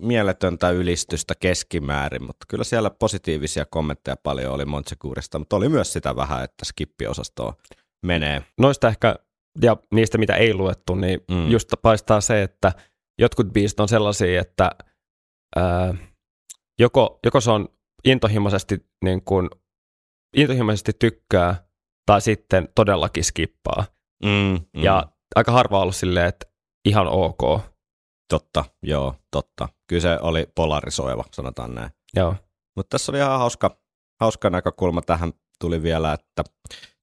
mieletöntä 0.00 0.70
ylistystä 0.70 1.34
keskimäärin, 1.40 2.22
mutta 2.24 2.46
kyllä 2.48 2.64
siellä 2.64 2.90
positiivisia 2.90 3.64
kommentteja 3.64 4.16
paljon 4.22 4.54
oli 4.54 4.64
Montsecourista, 4.64 5.38
mutta 5.38 5.56
oli 5.56 5.68
myös 5.68 5.92
sitä 5.92 6.16
vähän, 6.16 6.44
että 6.44 6.64
skippiosastoon 6.64 7.54
menee. 8.06 8.42
Noista 8.60 8.88
ehkä, 8.88 9.16
ja 9.62 9.76
niistä 9.94 10.18
mitä 10.18 10.34
ei 10.34 10.54
luettu, 10.54 10.94
niin 10.94 11.20
Mm. 11.30 11.50
just 11.50 11.68
paistaa 11.82 12.20
se, 12.20 12.42
että 12.42 12.72
jotkut 13.18 13.52
biisit 13.52 13.80
on 13.80 13.88
sellaisia, 13.88 14.40
että 14.40 14.70
ää, 15.56 15.94
joko, 16.78 17.18
joko 17.24 17.40
se 17.40 17.50
on 17.50 17.68
intohimoisesti, 18.04 18.86
niin 19.04 19.24
kuin, 19.24 19.50
intohimoisesti 20.36 20.92
tykkää, 20.98 21.64
tai 22.06 22.20
sitten 22.20 22.68
todellakin 22.74 23.24
skippaa. 23.24 23.84
Mm. 24.24 24.30
Mm. 24.76 24.82
Ja 24.82 25.04
aika 25.36 25.52
harva 25.52 25.76
on 25.76 25.82
ollut 25.82 25.96
silleen, 25.96 26.26
että 26.26 26.46
ihan 26.88 27.06
ok. 27.08 27.60
Totta, 28.28 28.64
joo, 28.82 29.14
totta. 29.30 29.68
Kyllä 29.86 30.02
se 30.02 30.18
oli 30.20 30.46
polarisoiva, 30.54 31.24
sanotaan 31.32 31.74
näin. 31.74 31.90
Joo. 32.16 32.34
Mutta 32.76 32.90
tässä 32.90 33.12
oli 33.12 33.18
ihan 33.18 33.38
hauska, 33.38 33.78
hauska 34.20 34.50
näkökulma 34.50 35.02
tähän 35.02 35.32
tuli 35.60 35.82
vielä, 35.82 36.12
että 36.12 36.44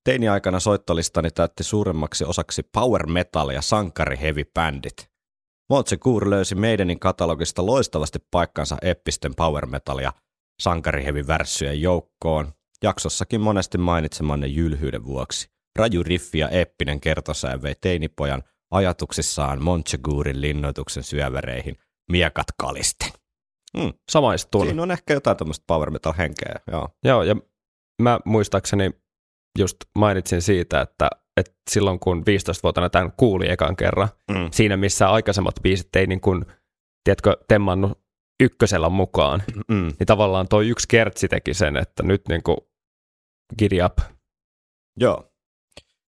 teini-aikana 0.04 0.60
soittolistani 0.60 1.32
täytti 1.32 1.64
suuremmaksi 1.64 2.26
osaksi 2.26 2.64
power 2.64 3.08
metal 3.08 3.50
ja 3.50 3.62
sankari 3.62 4.18
heavy 4.22 4.44
bändit. 4.54 5.12
Montsecour 5.70 6.30
löysi 6.30 6.56
meidänin 6.56 7.00
katalogista 7.00 7.66
loistavasti 7.66 8.20
paikkansa 8.32 8.78
eppisten 8.82 9.36
power 9.36 9.66
metal 9.66 10.00
ja 10.00 10.14
sankari 10.62 11.04
heavy 11.04 11.28
värssyjen 11.28 11.82
joukkoon, 11.82 12.54
jaksossakin 12.84 13.42
monesti 13.42 13.78
mainitsemanne 13.78 14.48
jylhyyden 14.48 15.06
vuoksi. 15.06 15.50
Raju 15.76 16.04
riffi 16.04 16.40
ja 16.40 16.50
eeppinen 16.50 17.02
kertosää 17.02 17.62
vei 17.62 17.76
teinipojan 17.82 18.44
ajatuksissaan 18.72 19.64
Montsegurin 19.64 20.42
linnoituksen 20.42 21.04
syöväreihin 21.04 21.78
miekat 22.12 22.48
kalisten. 22.58 23.12
Hmm. 23.78 23.94
Samaistun. 24.12 24.66
Siinä 24.66 24.84
on 24.84 24.92
ehkä 24.92 25.14
jotain 25.14 25.38
tämmöistä 25.38 25.64
power 25.68 25.92
metal 25.92 26.14
henkeä, 26.18 26.56
joo. 26.72 26.90
Joo, 27.04 27.24
ja 27.24 27.36
mä 28.02 28.20
muistaakseni 28.26 28.92
just 29.60 29.76
mainitsin 29.98 30.42
siitä, 30.42 30.82
että, 30.82 31.10
että 31.38 31.54
silloin 31.70 32.00
kun 32.00 32.20
15-vuotiaana 32.22 32.90
tämän 32.90 33.12
kuuli 33.18 33.50
ekan 33.50 33.76
kerran, 33.76 34.10
Mm. 34.32 34.50
siinä 34.52 34.78
missä 34.78 35.10
aikaisemmat 35.10 35.56
biisit 35.62 35.96
ei 35.96 36.08
niin 36.08 36.22
kuin, 36.22 36.46
tiedätkö, 37.04 37.38
temmannut 37.48 38.00
ykkösellä 38.44 38.90
mukaan, 38.90 39.44
Mm. 39.68 39.76
niin 40.00 40.08
tavallaan 40.08 40.48
toi 40.48 40.70
yksi 40.70 40.88
kertsi 40.88 41.28
teki 41.28 41.54
sen, 41.54 41.78
että 41.78 42.04
nyt 42.04 42.22
niin 42.30 42.44
kuin 42.44 42.58
giddy 43.60 43.84
up. 43.86 43.98
Joo, 45.00 45.32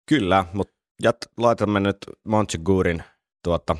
kyllä, 0.10 0.46
mutta 0.54 0.74
jat, 1.04 1.18
laitamme 1.38 1.80
nyt 1.80 1.98
Montsegurin 2.28 3.04
tuota, 3.44 3.76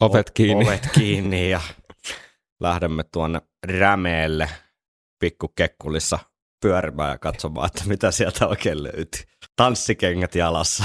Ovet 0.00 0.30
kiinni. 0.30 0.64
ovet 0.64 0.88
kiinni 0.94 1.50
ja 1.50 1.60
lähdemme 2.60 3.04
tuonne 3.12 3.40
rämeelle 3.66 4.48
pikkukekkulissa 5.18 6.18
pyörimään 6.62 7.10
ja 7.10 7.18
katsomaan, 7.18 7.66
että 7.66 7.84
mitä 7.86 8.10
sieltä 8.10 8.46
oikein 8.46 8.82
löytyy. 8.82 9.22
Tanssikengät 9.56 10.34
jalassa. 10.34 10.84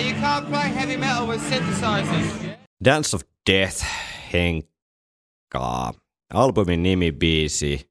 You 0.00 0.12
can't 0.20 0.46
play 0.48 0.74
heavy 0.74 0.96
metal 0.96 1.26
with 1.26 1.42
synthesizers. 1.48 2.56
Dance 2.84 3.16
of 3.16 3.22
Death 3.50 3.84
Henkkaa. 4.32 5.92
Albumin 6.34 6.82
nimi 6.82 7.12
biisi. 7.12 7.90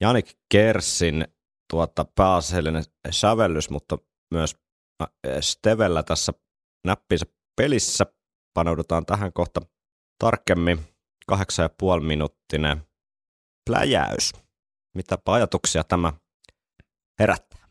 Janik 0.00 0.30
Kersin 0.52 1.26
tuota 1.72 2.04
pääasiallinen 2.04 2.84
sävellys, 3.10 3.70
mutta 3.70 3.98
myös 4.34 4.56
äh, 5.02 5.08
Stevellä 5.40 6.02
tässä 6.02 6.32
näppinsä 6.86 7.26
pelissä. 7.56 8.06
Paneudutaan 8.54 9.06
tähän 9.06 9.32
kohta 9.32 9.60
tarkemmin. 10.18 10.78
Kahdeksan 11.26 11.62
ja 11.62 11.70
puoli 11.78 12.04
minuuttinen 12.04 12.82
pläjäys. 13.70 14.32
Mitä 14.96 15.18
ajatuksia 15.26 15.84
tämä 15.84 16.12
herättää? 17.20 17.68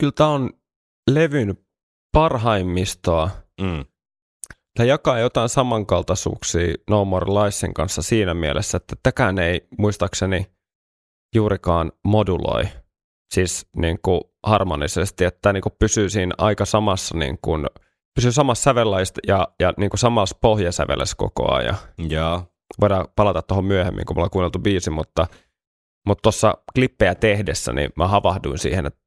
Kyllä 0.00 0.12
tämä 0.12 0.30
on 0.30 0.50
levyn 1.10 1.66
parhaimmistoa. 2.12 3.30
Mm. 3.60 3.84
Tämä 4.74 4.86
jakaa 4.86 5.18
jotain 5.18 5.48
samankaltaisuuksia 5.48 6.74
No 6.90 7.04
More 7.04 7.26
Liesin 7.26 7.74
kanssa 7.74 8.02
siinä 8.02 8.34
mielessä, 8.34 8.76
että 8.76 8.96
täkään 9.02 9.38
ei 9.38 9.68
muistaakseni 9.78 10.46
juurikaan 11.34 11.92
moduloi, 12.04 12.64
siis 13.34 13.66
niin 13.76 13.98
kuin 14.02 14.20
harmonisesti, 14.46 15.24
että 15.24 15.52
niin 15.52 15.62
kuin 15.62 15.72
pysyy 15.78 16.08
siinä 16.08 16.34
aika 16.38 16.64
samassa, 16.64 17.18
niin 17.18 17.38
kuin, 17.42 17.66
pysyy 18.14 18.32
samassa 18.32 18.62
sävellajista 18.62 19.20
ja, 19.26 19.48
ja 19.60 19.72
niin 19.76 19.90
kuin 19.90 19.98
samassa 19.98 20.38
pohjasävellessä 20.40 21.14
koko 21.18 21.52
ajan. 21.52 21.76
Joo. 22.08 22.42
Voidaan 22.80 23.08
palata 23.16 23.42
tuohon 23.42 23.64
myöhemmin, 23.64 24.04
kun 24.06 24.16
me 24.16 24.18
ollaan 24.18 24.30
kuunneltu 24.30 24.58
biisi, 24.58 24.90
mutta 24.90 25.26
mutta 26.06 26.22
tuossa 26.22 26.54
klippejä 26.74 27.14
tehdessä 27.14 27.72
niin 27.72 27.90
mä 27.96 28.08
havahduin 28.08 28.58
siihen, 28.58 28.86
että 28.86 29.00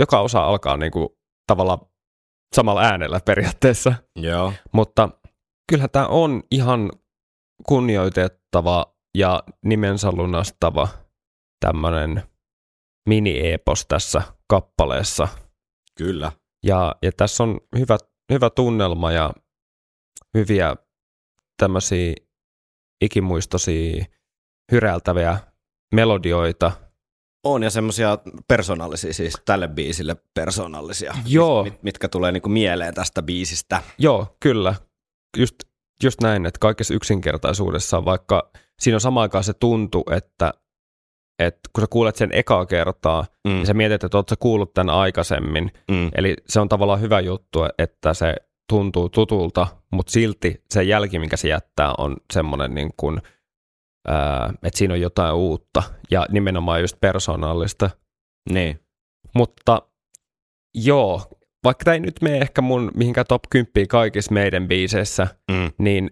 joka 0.00 0.20
osa 0.20 0.44
alkaa 0.44 0.76
niin 0.76 0.92
kuin 0.92 1.08
tavallaan 1.46 1.78
samalla 2.54 2.82
äänellä 2.82 3.20
periaatteessa. 3.24 3.94
Joo. 4.16 4.52
Mutta 4.72 5.08
kyllähän 5.68 5.90
tämä 5.90 6.06
on 6.06 6.42
ihan 6.50 6.90
kunnioitettava 7.66 8.94
ja 9.18 9.42
nimensä 9.64 10.12
lunastava 10.12 10.88
tämmöinen 11.60 12.22
mini-epos 13.08 13.86
tässä 13.86 14.22
kappaleessa. 14.46 15.28
Kyllä. 15.94 16.32
Ja, 16.62 16.96
ja 17.02 17.12
tässä 17.12 17.42
on 17.42 17.60
hyvä, 17.78 17.98
hyvä 18.32 18.50
tunnelma 18.50 19.12
ja 19.12 19.32
hyviä 20.34 20.76
tämmöisiä 21.58 22.14
ikimuistoisia 23.04 24.04
hyräiltäviä 24.72 25.38
melodioita. 25.94 26.72
On 27.44 27.62
ja 27.62 27.70
semmoisia 27.70 28.18
persoonallisia, 28.48 29.14
siis 29.14 29.34
tälle 29.44 29.68
biisille 29.68 30.16
persoonallisia, 30.34 31.14
Joo. 31.26 31.64
mit, 31.64 31.82
mitkä 31.82 32.08
tulee 32.08 32.32
niinku 32.32 32.48
mieleen 32.48 32.94
tästä 32.94 33.22
biisistä. 33.22 33.82
Joo, 33.98 34.36
kyllä. 34.40 34.74
Just, 35.36 35.54
just 36.02 36.20
näin, 36.20 36.46
että 36.46 36.58
kaikessa 36.58 36.94
yksinkertaisuudessa, 36.94 38.04
vaikka 38.04 38.50
siinä 38.80 38.96
on 38.96 39.00
samaan 39.00 39.22
aikaan 39.22 39.44
se 39.44 39.52
tuntu, 39.52 40.04
että, 40.10 40.54
että 41.38 41.60
kun 41.72 41.82
sä 41.82 41.86
kuulet 41.90 42.16
sen 42.16 42.30
ekaa 42.32 42.66
kertaa, 42.66 43.24
Mm. 43.48 43.50
niin 43.54 43.66
sä 43.66 43.74
mietit, 43.74 44.04
että 44.04 44.16
oot 44.18 44.28
sä 44.28 44.36
kuullut 44.38 44.74
tämän 44.74 44.94
aikaisemmin. 44.94 45.70
Mm. 45.90 46.10
Eli 46.14 46.36
se 46.46 46.60
on 46.60 46.68
tavallaan 46.68 47.00
hyvä 47.00 47.20
juttu, 47.20 47.60
että 47.78 48.14
se 48.14 48.34
tuntuu 48.68 49.08
tutulta, 49.08 49.66
mutta 49.92 50.12
silti 50.12 50.62
se 50.70 50.82
jälki, 50.82 51.18
minkä 51.18 51.36
se 51.36 51.48
jättää, 51.48 51.94
on 51.98 52.16
semmoinen, 52.32 52.74
niin 52.74 52.90
kuin, 52.96 53.20
ää, 54.08 54.52
että 54.62 54.78
siinä 54.78 54.94
on 54.94 55.00
jotain 55.00 55.34
uutta 55.34 55.82
ja 56.10 56.26
nimenomaan 56.30 56.80
just 56.80 56.96
persoonallista. 57.00 57.90
Niin. 58.52 58.80
Mutta 59.34 59.82
joo, 60.74 61.22
vaikka 61.64 61.84
tämä 61.84 61.94
ei 61.94 62.00
nyt 62.00 62.22
mene 62.22 62.38
ehkä 62.38 62.60
mun 62.62 62.90
mihinkään 62.94 63.26
top 63.28 63.42
10 63.50 63.88
kaikissa 63.88 64.32
meidän 64.34 64.68
biiseissä, 64.68 65.26
Mm. 65.50 65.70
niin 65.78 66.10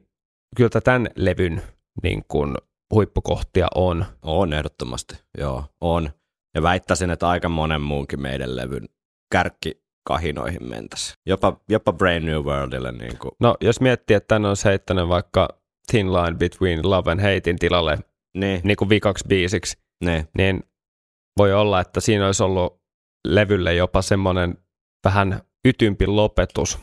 kyllä 0.57 0.81
tämän 0.85 1.09
levyn 1.17 1.63
niin 2.03 2.25
kuin, 2.29 2.55
huippukohtia 2.95 3.67
on. 3.75 4.07
On 4.23 4.53
ehdottomasti, 4.53 5.17
joo, 5.39 5.65
on. 5.81 6.11
Ja 6.55 6.63
väittäisin, 6.63 7.11
että 7.11 7.29
aika 7.29 7.49
monen 7.49 7.81
muunkin 7.81 8.23
meidän 8.23 8.57
levyn 8.57 8.89
kärkkikahinoihin 9.33 10.69
mentäisi. 10.69 11.15
Jopa, 11.27 11.61
jopa 11.69 11.93
Brain 11.93 12.27
New 12.27 12.41
Worldille. 12.45 12.93
Niin 12.93 13.19
kuin. 13.19 13.33
No, 13.41 13.57
jos 13.61 13.81
miettii, 13.81 14.17
että 14.17 14.29
tänne 14.35 14.49
on 14.49 14.57
heittänyt 14.65 15.09
vaikka 15.09 15.49
Thin 15.91 16.13
Line 16.13 16.37
Between 16.37 16.91
Love 16.91 17.13
and 17.13 17.21
Hatein 17.21 17.59
tilalle 17.59 17.99
Niin, 18.37 18.61
niin 18.65 18.77
kuin 18.77 18.89
vikaksi 18.89 19.25
biisiksi, 19.29 19.79
niin. 20.05 20.29
niin 20.37 20.63
voi 21.39 21.53
olla, 21.55 21.81
että 21.81 22.01
siinä 22.01 22.27
olisi 22.27 22.43
ollut 22.43 22.81
levylle 23.29 23.75
jopa 23.75 24.03
semmoinen 24.03 24.59
vähän 25.05 25.41
ytympi 25.69 26.07
lopetus. 26.07 26.79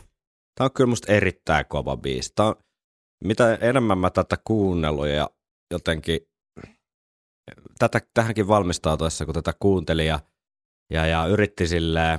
Tämä 0.54 0.64
on 0.64 0.72
kyllä 0.72 0.88
musta 0.88 1.12
erittäin 1.12 1.66
kova 1.68 1.96
biisi. 1.96 2.32
Tämä 2.34 2.48
on, 2.48 2.54
mitä 3.24 3.54
enemmän 3.54 3.98
mä 3.98 4.10
tätä 4.10 4.36
kuunnellut 4.44 5.08
ja 5.08 5.30
jotenkin 5.74 6.20
tätä, 7.78 8.00
tähänkin 8.14 8.48
valmistautuessa, 8.48 9.24
kun 9.24 9.34
tätä 9.34 9.54
kuuntelin 9.60 10.06
ja, 10.06 10.20
ja, 10.90 11.06
ja 11.06 11.26
yritti 11.26 11.66
silleen 11.66 12.18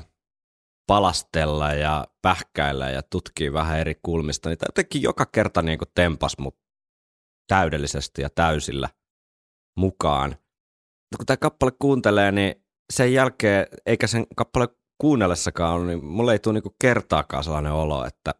palastella 0.88 1.74
ja 1.74 2.08
pähkäillä 2.22 2.89
ja 2.89 3.02
tutkia 3.04 3.54
vähän 3.54 3.80
eri 3.80 3.96
kulmista, 4.04 4.50
niin 4.50 4.58
tämä 4.58 4.68
jotenkin 4.68 5.02
joka 5.02 5.26
kerta 5.26 5.62
niin 5.62 5.80
kuin 5.80 5.89
tempas 5.96 6.38
mut 6.38 6.58
täydellisesti 7.48 8.22
ja 8.22 8.30
täysillä 8.30 8.89
mukaan. 9.78 10.30
No, 11.12 11.18
kun 11.18 11.26
tämä 11.26 11.38
kappale 11.38 11.72
kuuntelee, 11.80 12.32
niin 12.32 12.65
sen 12.94 13.13
jälkeen, 13.13 13.68
eikä 13.86 14.08
sen 14.08 14.28
kappale 14.36 14.68
kuunnellessakaan 14.98 15.74
ole, 15.74 15.86
niin 15.86 16.06
mulle 16.06 16.32
ei 16.32 16.39
tule 16.39 16.54
niinku 16.54 16.76
kertaakaan 16.82 17.44
sellainen 17.44 17.72
olo, 17.72 18.06
että 18.06 18.34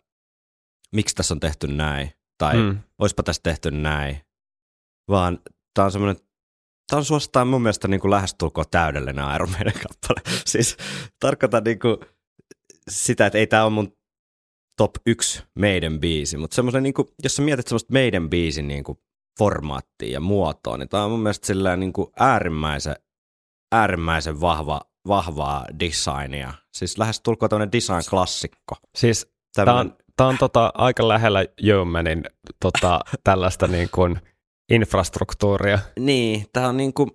miksi 0.95 1.15
tässä 1.15 1.34
on 1.34 1.39
tehty 1.39 1.67
näin, 1.67 2.12
tai 2.38 2.56
mm. 2.56 2.63
Mm. 2.63 2.80
oispa 2.99 3.23
tässä 3.23 3.41
tehty 3.43 3.71
näin, 3.71 4.24
vaan 5.07 5.39
tämä 5.73 5.85
on 5.85 5.91
semmoinen, 5.91 6.23
tämä 6.87 6.97
on 6.97 7.05
suosittain 7.05 7.47
mun 7.47 7.61
mielestä 7.61 7.87
niinku 7.87 8.09
lähestulkoon 8.09 8.65
täydellinen 8.71 9.35
Iron 9.35 9.51
Maiden 9.51 9.73
kappale. 9.73 10.21
siis 10.45 10.77
tarkoitan 11.19 11.63
niinku 11.63 11.99
sitä, 12.89 13.25
että 13.25 13.39
ei 13.39 13.47
tämä 13.47 13.63
ole 13.63 13.71
mun 13.71 13.97
top 14.77 14.91
yksi 15.05 15.43
meidän 15.55 15.99
biisi, 15.99 16.37
mutta 16.37 16.55
semmoinen, 16.55 16.83
niinku, 16.83 17.09
jos 17.23 17.35
sä 17.35 17.41
mietit 17.41 17.67
semmoista 17.67 17.93
meidän 17.93 18.29
biisin 18.29 18.67
niinku 18.67 18.99
formaattia 19.39 20.13
ja 20.13 20.19
muotoa, 20.19 20.77
niin 20.77 20.89
tämä 20.89 21.03
on 21.03 21.11
mun 21.11 21.19
mielestä 21.19 21.47
sillä 21.47 21.75
niinku 21.75 22.11
äärimmäisen, 22.19 22.95
äärimmäisen 23.71 24.41
vahva, 24.41 24.81
vahvaa 25.07 25.65
designia. 25.79 26.53
Siis 26.73 26.97
lähes 26.97 27.21
tulkoon 27.21 27.49
tämmöinen 27.49 27.71
design-klassikko. 27.71 28.75
Siis 28.95 29.27
tämä 29.55 29.79
on, 29.79 29.97
tää 30.17 30.27
on 30.27 30.37
tota, 30.37 30.71
aika 30.73 31.07
lähellä 31.07 31.45
Yeomanin 31.63 32.23
tota, 32.59 32.99
tällaista 33.23 33.67
niin 33.67 33.89
kuin 33.91 34.19
infrastruktuuria. 34.69 35.80
Niin, 35.99 36.45
tämä 36.54 36.67
on 36.67 36.78
niinku, 36.78 37.06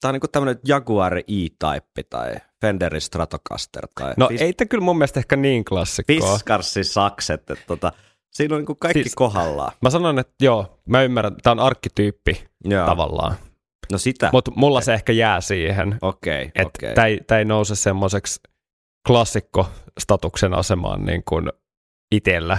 tää 0.00 0.08
on 0.08 0.12
niinku 0.12 0.28
tämmöinen 0.28 0.60
Jaguar 0.66 1.18
E-Type 1.18 2.02
tai 2.10 2.34
Fenderin 2.60 3.00
Stratocaster 3.00 3.88
tai 3.94 4.14
No 4.16 4.26
Fis- 4.28 4.42
ei 4.42 4.52
tämä 4.52 4.68
kyllä 4.68 4.84
mun 4.84 4.98
mielestä 4.98 5.20
ehkä 5.20 5.36
niin 5.36 5.64
klassikkoa. 5.64 6.32
Fiskarsin 6.32 6.84
sakset, 6.84 7.50
että 7.50 7.64
tota, 7.66 7.92
siinä 8.30 8.54
on 8.54 8.60
niinku 8.60 8.74
kaikki 8.74 9.02
Siis- 9.02 9.14
kohdallaan. 9.14 9.72
Mä 9.82 9.90
sanon, 9.90 10.18
että 10.18 10.34
joo, 10.40 10.80
mä 10.88 11.02
ymmärrän, 11.02 11.36
tämä 11.42 11.52
on 11.52 11.58
arkkityyppi 11.60 12.44
Joo. 12.64 12.86
tavallaan. 12.86 13.34
No 13.92 13.98
sitä, 13.98 14.30
Mutta 14.32 14.50
mulla 14.54 14.80
se 14.80 14.94
ehkä 14.94 15.12
jää 15.12 15.40
siihen, 15.40 15.98
okei, 16.02 16.44
että 16.54 16.62
okei. 16.78 16.94
tämä 16.94 17.06
ei, 17.06 17.20
tää 17.26 17.38
ei 17.38 17.44
nouse 17.44 17.74
semmoiseksi 17.76 18.40
klassikkostatuksen 19.06 20.54
asemaan 20.54 21.04
niin 21.04 21.22
kuin 21.28 21.52
itsellä. 22.12 22.58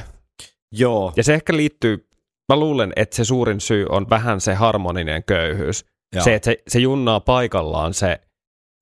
Joo, 0.72 1.14
Ja 1.16 1.24
se 1.24 1.34
ehkä 1.34 1.56
liittyy, 1.56 2.08
mä 2.50 2.60
luulen, 2.60 2.94
että 2.96 3.16
se 3.16 3.26
suurin 3.26 3.62
syy 3.62 3.86
on 3.90 4.10
vähän 4.10 4.42
se 4.42 4.54
harmoninen 4.54 5.24
köyhyys. 5.24 5.86
joo. 6.16 6.24
Se, 6.24 6.36
että 6.36 6.46
se, 6.46 6.58
se 6.68 6.80
junnaa 6.80 7.20
paikallaan 7.20 7.94
se 7.94 8.22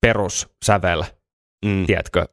perussävel, 0.02 1.04
mm, 1.66 1.86
tiedätkö? 1.86 2.26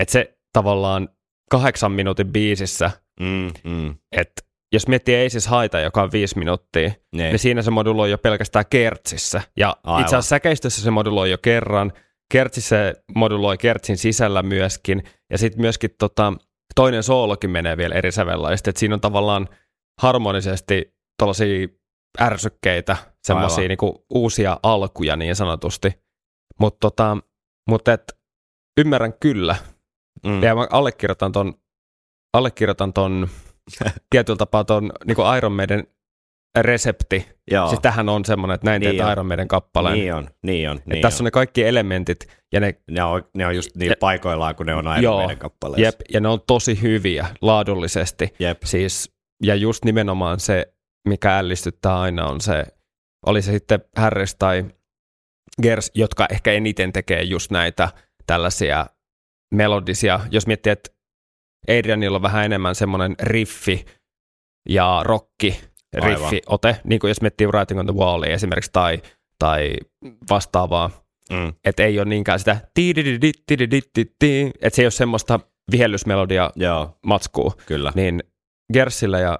Että 0.00 0.12
se 0.12 0.38
tavallaan 0.52 1.08
kahdeksan 1.50 1.92
minuutin 1.92 2.32
biisissä, 2.32 2.90
mm, 3.20 3.52
mm, 3.64 3.94
että 4.12 4.42
jos 4.72 4.88
miettii 4.88 5.14
ei 5.14 5.30
siis 5.30 5.46
haita, 5.46 5.80
joka 5.80 6.02
on 6.02 6.12
viisi 6.12 6.38
minuuttia, 6.38 6.90
ne. 7.16 7.28
niin 7.28 7.38
siinä 7.38 7.62
se 7.62 7.70
moduloi 7.70 8.10
jo 8.10 8.18
pelkästään 8.18 8.64
kertsissä. 8.70 9.42
Ja 9.56 9.76
Aivan. 9.84 10.00
itse 10.00 10.16
asiassa 10.16 10.28
säkeistössä 10.28 10.82
se 10.82 10.90
moduloi 10.90 11.30
jo 11.30 11.38
kerran, 11.38 11.92
kertsi 12.32 12.60
se 12.60 12.94
moduloi 13.14 13.58
kertsin 13.58 13.96
sisällä 13.96 14.42
myöskin, 14.42 15.02
ja 15.30 15.38
sitten 15.38 15.60
myöskin 15.60 15.90
tota, 15.98 16.32
toinen 16.74 17.02
soolokin 17.02 17.50
menee 17.50 17.76
vielä 17.76 17.94
eri 17.94 18.12
sävellaisesti, 18.12 18.70
että 18.70 18.80
siinä 18.80 18.94
on 18.94 19.00
tavallaan 19.00 19.48
harmonisesti 20.02 20.94
tällaisia 21.18 21.68
ärsykkeitä, 22.20 22.96
semmoisia 23.26 23.68
niinku 23.68 24.04
uusia 24.10 24.60
alkuja 24.62 25.16
niin 25.16 25.36
sanotusti. 25.36 25.92
Mutta 26.60 26.78
tota, 26.80 27.16
mut 27.70 27.88
et, 27.88 28.02
ymmärrän 28.80 29.12
kyllä, 29.20 29.56
Mm. 30.26 30.42
ja 30.42 30.54
mä 30.54 30.66
allekirjoitan 30.70 31.32
ton, 31.32 31.54
allekirjoitan 32.36 32.92
ton 32.92 33.28
tietyllä 34.10 34.36
tapaa 34.36 34.64
ton 34.64 34.92
niinku 35.06 35.22
Iron 35.36 35.52
Maiden 35.52 35.86
resepti. 36.60 37.28
Joo, 37.50 37.68
Siis 37.68 37.80
tähän 37.80 38.08
on 38.08 38.24
semmoinen, 38.24 38.54
että 38.54 38.64
näin 38.70 38.80
Niin 38.80 38.90
teet 38.96 39.06
on. 39.06 39.12
Iron 39.12 39.26
Maiden 39.26 39.48
kappaleen. 39.48 39.98
niin 39.98 40.14
on, 40.14 40.30
niin 40.42 40.70
on. 40.70 40.80
Niin 40.86 41.02
tässä 41.02 41.22
on 41.22 41.24
on. 41.24 41.24
ne 41.24 41.30
kaikki 41.30 41.64
elementit, 41.64 42.18
ja 42.52 42.60
ne, 42.60 42.74
Ne, 42.90 43.02
on, 43.02 43.22
ne 43.34 43.46
on 43.46 43.56
just 43.56 43.70
niin 43.76 43.90
Ja- 43.90 43.96
paikoillaan, 44.00 44.54
kun 44.56 44.66
ne 44.66 44.74
on 44.74 44.84
Iron 44.84 45.02
Joo, 45.02 45.18
Maiden 45.20 45.38
kappaleissa. 45.38 45.82
jep, 45.82 46.00
ja 46.12 46.20
ne 46.20 46.28
on 46.28 46.40
tosi 46.46 46.82
hyviä 46.82 47.26
laadullisesti. 47.42 48.34
Jep. 48.38 48.62
Siis, 48.64 49.15
ja 49.42 49.54
just 49.54 49.84
nimenomaan 49.84 50.40
se, 50.40 50.72
mikä 51.08 51.38
ällistyttää 51.38 52.00
aina, 52.00 52.26
on 52.26 52.40
se, 52.40 52.64
oli 53.26 53.42
se 53.42 53.52
sitten 53.52 53.80
Harris 53.96 54.34
tai 54.34 54.64
Gers, 55.62 55.90
jotka 55.94 56.26
ehkä 56.30 56.52
eniten 56.52 56.92
tekee 56.92 57.22
just 57.22 57.50
näitä 57.50 57.88
tällaisia 58.26 58.86
melodisia. 59.54 60.20
Jos 60.30 60.46
miettii, 60.46 60.70
että 60.72 60.90
Adrianilla 61.78 62.16
on 62.16 62.22
vähän 62.22 62.44
enemmän 62.44 62.74
semmoinen 62.74 63.14
riffi 63.22 63.84
ja 64.68 65.00
rokki 65.04 65.60
Aivan. 66.00 66.08
riffi-ote, 66.10 66.76
niin 66.84 67.00
kuin 67.00 67.08
jos 67.08 67.20
miettii 67.20 67.46
Writing 67.46 67.80
on 67.80 67.86
the 67.86 67.94
Wallia 67.94 68.34
esimerkiksi 68.34 68.70
tai, 68.72 69.02
tai 69.38 69.72
vastaavaa, 70.30 71.06
Mm. 71.30 71.52
että 71.64 71.82
ei 71.84 71.98
ole 71.98 72.08
niinkään 72.08 72.38
sitä 72.38 72.56
että 74.60 74.76
se 74.76 74.82
ei 74.82 74.86
ole 74.86 74.90
semmoista 74.90 75.40
vihellysmelodia 75.72 76.50
Joo, 76.56 76.98
matskua, 77.06 77.52
kyllä. 77.66 77.92
niin 77.94 78.22
Gersillä 78.72 79.18
ja 79.20 79.38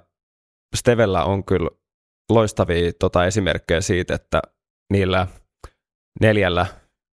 Stevellä 0.77 1.25
on 1.25 1.45
kyllä 1.45 1.71
loistavia 2.31 2.93
tota, 2.99 3.27
esimerkkejä 3.27 3.81
siitä, 3.81 4.15
että 4.15 4.43
niillä 4.93 5.27
neljällä 6.21 6.67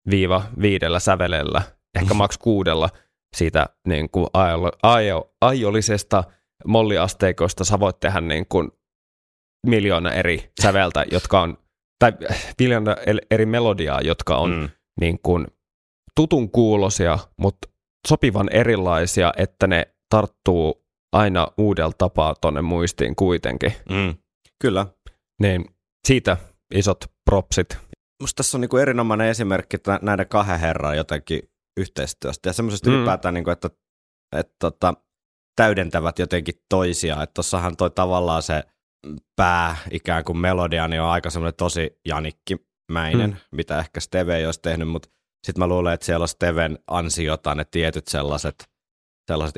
viiva 0.09 0.43
viidellä 0.61 0.99
sävelellä, 0.99 1.61
ehkä 1.95 2.13
maks 2.13 2.37
kuudella 2.37 2.89
siitä 3.35 3.69
niin 3.87 4.09
kuin 4.09 4.27
aio, 4.33 4.71
aio, 4.83 5.33
aiollisesta 5.41 6.23
molliasteikosta 6.65 7.63
sä 7.63 7.79
voit 7.79 7.99
tehdä 7.99 8.21
niin 8.21 8.45
kuin 8.49 8.71
miljoona 9.67 10.11
eri 10.11 10.51
säveltä, 10.61 11.05
jotka 11.11 11.41
on, 11.41 11.57
tai 11.99 12.11
miljoona 12.59 12.95
eri 13.31 13.45
melodiaa, 13.45 14.01
jotka 14.01 14.37
on 14.37 14.51
Mm. 14.51 14.69
niin 15.01 15.19
kuin 15.23 15.47
tutun 16.15 16.51
kuulosia, 16.51 17.19
mutta 17.37 17.69
sopivan 18.07 18.49
erilaisia, 18.51 19.33
että 19.37 19.67
ne 19.67 19.95
tarttuu 20.09 20.85
aina 21.11 21.47
uudella 21.57 21.93
tapaa 21.97 22.35
tonne 22.41 22.61
muistiin 22.61 23.15
kuitenkin. 23.15 23.73
Mm. 23.89 24.15
Kyllä. 24.61 24.85
Niin 25.41 25.65
siitä 26.07 26.37
isot 26.73 27.05
propsit. 27.29 27.77
Musta 28.21 28.37
tässä 28.37 28.57
on 28.57 28.61
niinku 28.61 28.77
erinomainen 28.77 29.27
esimerkki 29.27 29.77
näiden 30.01 30.27
kahden 30.27 30.59
herran 30.59 30.97
jotenkin 30.97 31.41
yhteistyöstä 31.79 32.49
ja 32.49 32.53
semmoisesta 32.53 32.89
Mm. 32.89 32.95
ylipäätään, 32.95 33.33
niinku, 33.33 33.49
että, 33.49 33.69
että 34.35 34.55
tota, 34.59 34.93
täydentävät 35.55 36.19
jotenkin 36.19 36.55
toisiaan. 36.69 37.23
Että 37.23 37.33
tossahan 37.33 37.77
toi 37.77 37.89
tavallaan 37.91 38.41
se 38.43 38.63
pää 39.35 39.77
ikään 39.91 40.23
kuin 40.23 40.37
melodia 40.37 40.87
niin 40.87 41.01
on 41.01 41.09
aika 41.09 41.29
semmoinen 41.29 41.57
tosi 41.57 41.99
janikkimäinen, 42.05 43.29
Mm. 43.29 43.35
mitä 43.51 43.79
ehkä 43.79 43.99
Steve 43.99 44.37
ei 44.37 44.45
olisi 44.45 44.61
tehnyt, 44.61 44.87
mutta 44.87 45.09
sitten 45.47 45.59
mä 45.59 45.67
luulen, 45.67 45.93
että 45.93 46.05
siellä 46.05 46.23
on 46.23 46.27
Steven 46.27 46.79
ansiota 46.87 47.55
ne 47.55 47.65
tietyt 47.71 48.07
sellaiset, 48.07 48.69
sellaiset 49.27 49.57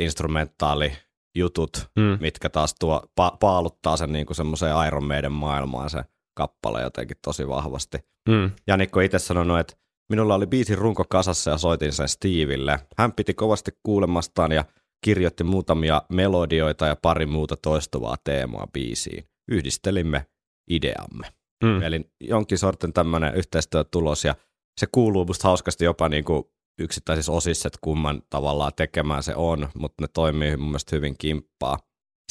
instrumentaalijutut, 1.36 1.90
Mm. 2.00 2.18
mitkä 2.22 2.50
taas 2.50 2.76
tuo, 2.80 3.02
pa- 3.22 3.38
paaluttaa 3.40 3.98
sen 3.98 4.14
niin 4.14 4.26
semmoiseen 4.32 4.76
Iron 4.88 5.04
Maiden 5.08 5.32
maailmaan 5.32 5.90
se 5.90 6.04
kappale 6.38 6.82
jotenkin 6.82 7.18
tosi 7.24 7.48
vahvasti. 7.48 7.98
Mm. 8.30 8.52
Janikko 8.68 9.00
itse 9.00 9.20
sanonut, 9.20 9.60
että 9.60 9.74
minulla 10.10 10.36
oli 10.36 10.48
biisin 10.48 10.78
runko 10.78 11.06
kasassa 11.10 11.52
ja 11.52 11.58
soitin 11.58 11.94
sen 11.94 12.08
Steveille. 12.08 12.80
Hän 12.98 13.14
piti 13.14 13.34
kovasti 13.34 13.72
kuulemastaan 13.84 14.52
ja 14.52 14.66
kirjoitti 15.06 15.44
muutamia 15.44 16.02
melodioita 16.10 16.86
ja 16.88 16.96
pari 17.02 17.26
muuta 17.26 17.56
toistuvaa 17.58 18.16
teemaa 18.24 18.68
biisiin. 18.74 19.24
Yhdistelimme 19.52 20.26
ideamme. 20.70 21.28
Mm. 21.64 21.70
Mm. 21.70 21.82
Eli 21.82 22.02
jonkin 22.20 22.58
sortin 22.58 22.94
tämmöinen 22.94 23.36
yhteistyötulos 23.36 24.26
ja 24.26 24.36
se 24.80 24.88
kuuluu 24.92 25.26
musta 25.26 25.48
hauskasti 25.48 25.86
jopa 25.86 26.10
niin 26.10 26.24
kuin 26.24 26.44
yksittäisissä 26.80 27.32
osissa, 27.32 27.68
että 27.68 27.80
kumman 27.82 28.22
tavallaan 28.30 28.72
tekemään 28.76 29.24
se 29.24 29.36
on, 29.36 29.70
mutta 29.76 30.04
ne 30.04 30.08
toimii 30.14 30.58
mun 30.58 30.68
mielestä 30.68 30.96
hyvin 30.96 31.16
kimppaa. 31.18 31.78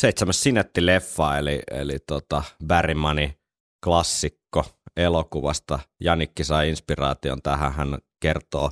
Seitsemäs 0.00 0.42
Sinetti-leffa, 0.42 1.38
eli, 1.38 1.62
eli 1.70 1.98
tota 2.06 2.42
Barrymani 2.66 3.38
klassikko 3.84 4.64
elokuvasta. 4.96 5.78
Janikki 6.00 6.44
sai 6.44 6.68
inspiraation 6.68 7.42
tähän, 7.42 7.72
hän 7.72 7.98
kertoo. 8.20 8.70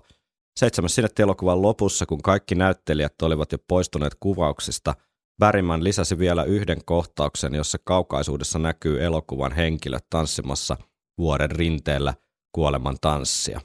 Seitsemäs 0.58 0.94
Sinetti-elokuvan 0.94 1.62
lopussa, 1.62 2.06
kun 2.06 2.22
kaikki 2.22 2.54
näyttelijät 2.54 3.22
olivat 3.22 3.52
jo 3.52 3.58
poistuneet 3.68 4.14
kuvauksista, 4.20 4.94
Bergman 5.38 5.84
lisäsi 5.84 6.18
vielä 6.18 6.44
yhden 6.44 6.84
kohtauksen, 6.84 7.54
jossa 7.54 7.78
kaukaisuudessa 7.84 8.58
näkyy 8.58 9.04
elokuvan 9.04 9.52
henkilöt 9.52 10.06
tanssimassa 10.10 10.76
vuoren 11.18 11.50
rinteellä 11.50 12.14
kuoleman 12.52 12.96
tanssia. 13.00 13.60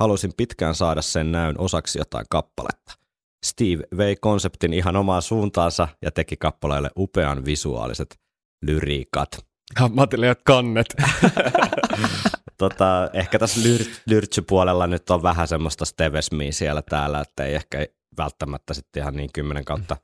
Halusin 0.00 0.32
pitkään 0.36 0.74
saada 0.74 1.02
sen 1.02 1.32
näyn 1.32 1.60
osaksi 1.60 1.98
jotain 1.98 2.26
kappaletta. 2.30 2.92
Steve 3.46 3.84
vei 3.96 4.16
konseptin 4.16 4.72
ihan 4.72 4.96
omaan 4.96 5.22
suuntaansa 5.22 5.88
ja 6.02 6.10
teki 6.10 6.36
kappaleelle 6.36 6.90
upean 6.96 7.44
visuaaliset 7.44 8.20
lyriikat. 8.62 9.28
Että 9.34 10.34
kannet. 10.44 10.86
tota, 12.58 13.10
ehkä 13.12 13.38
tässä 13.38 13.60
lyr- 13.60 14.00
lyrtsypuolella 14.06 14.86
nyt 14.86 15.10
on 15.10 15.22
vähän 15.22 15.48
semmoista 15.48 15.84
stevesmiä 15.84 16.52
siellä 16.52 16.82
täällä, 16.82 17.20
että 17.20 17.44
ei 17.44 17.54
ehkä 17.54 17.86
välttämättä 18.18 18.74
sitten 18.74 19.00
ihan 19.00 19.16
niin 19.16 19.30
10 19.34 19.64
kautta 19.64 19.96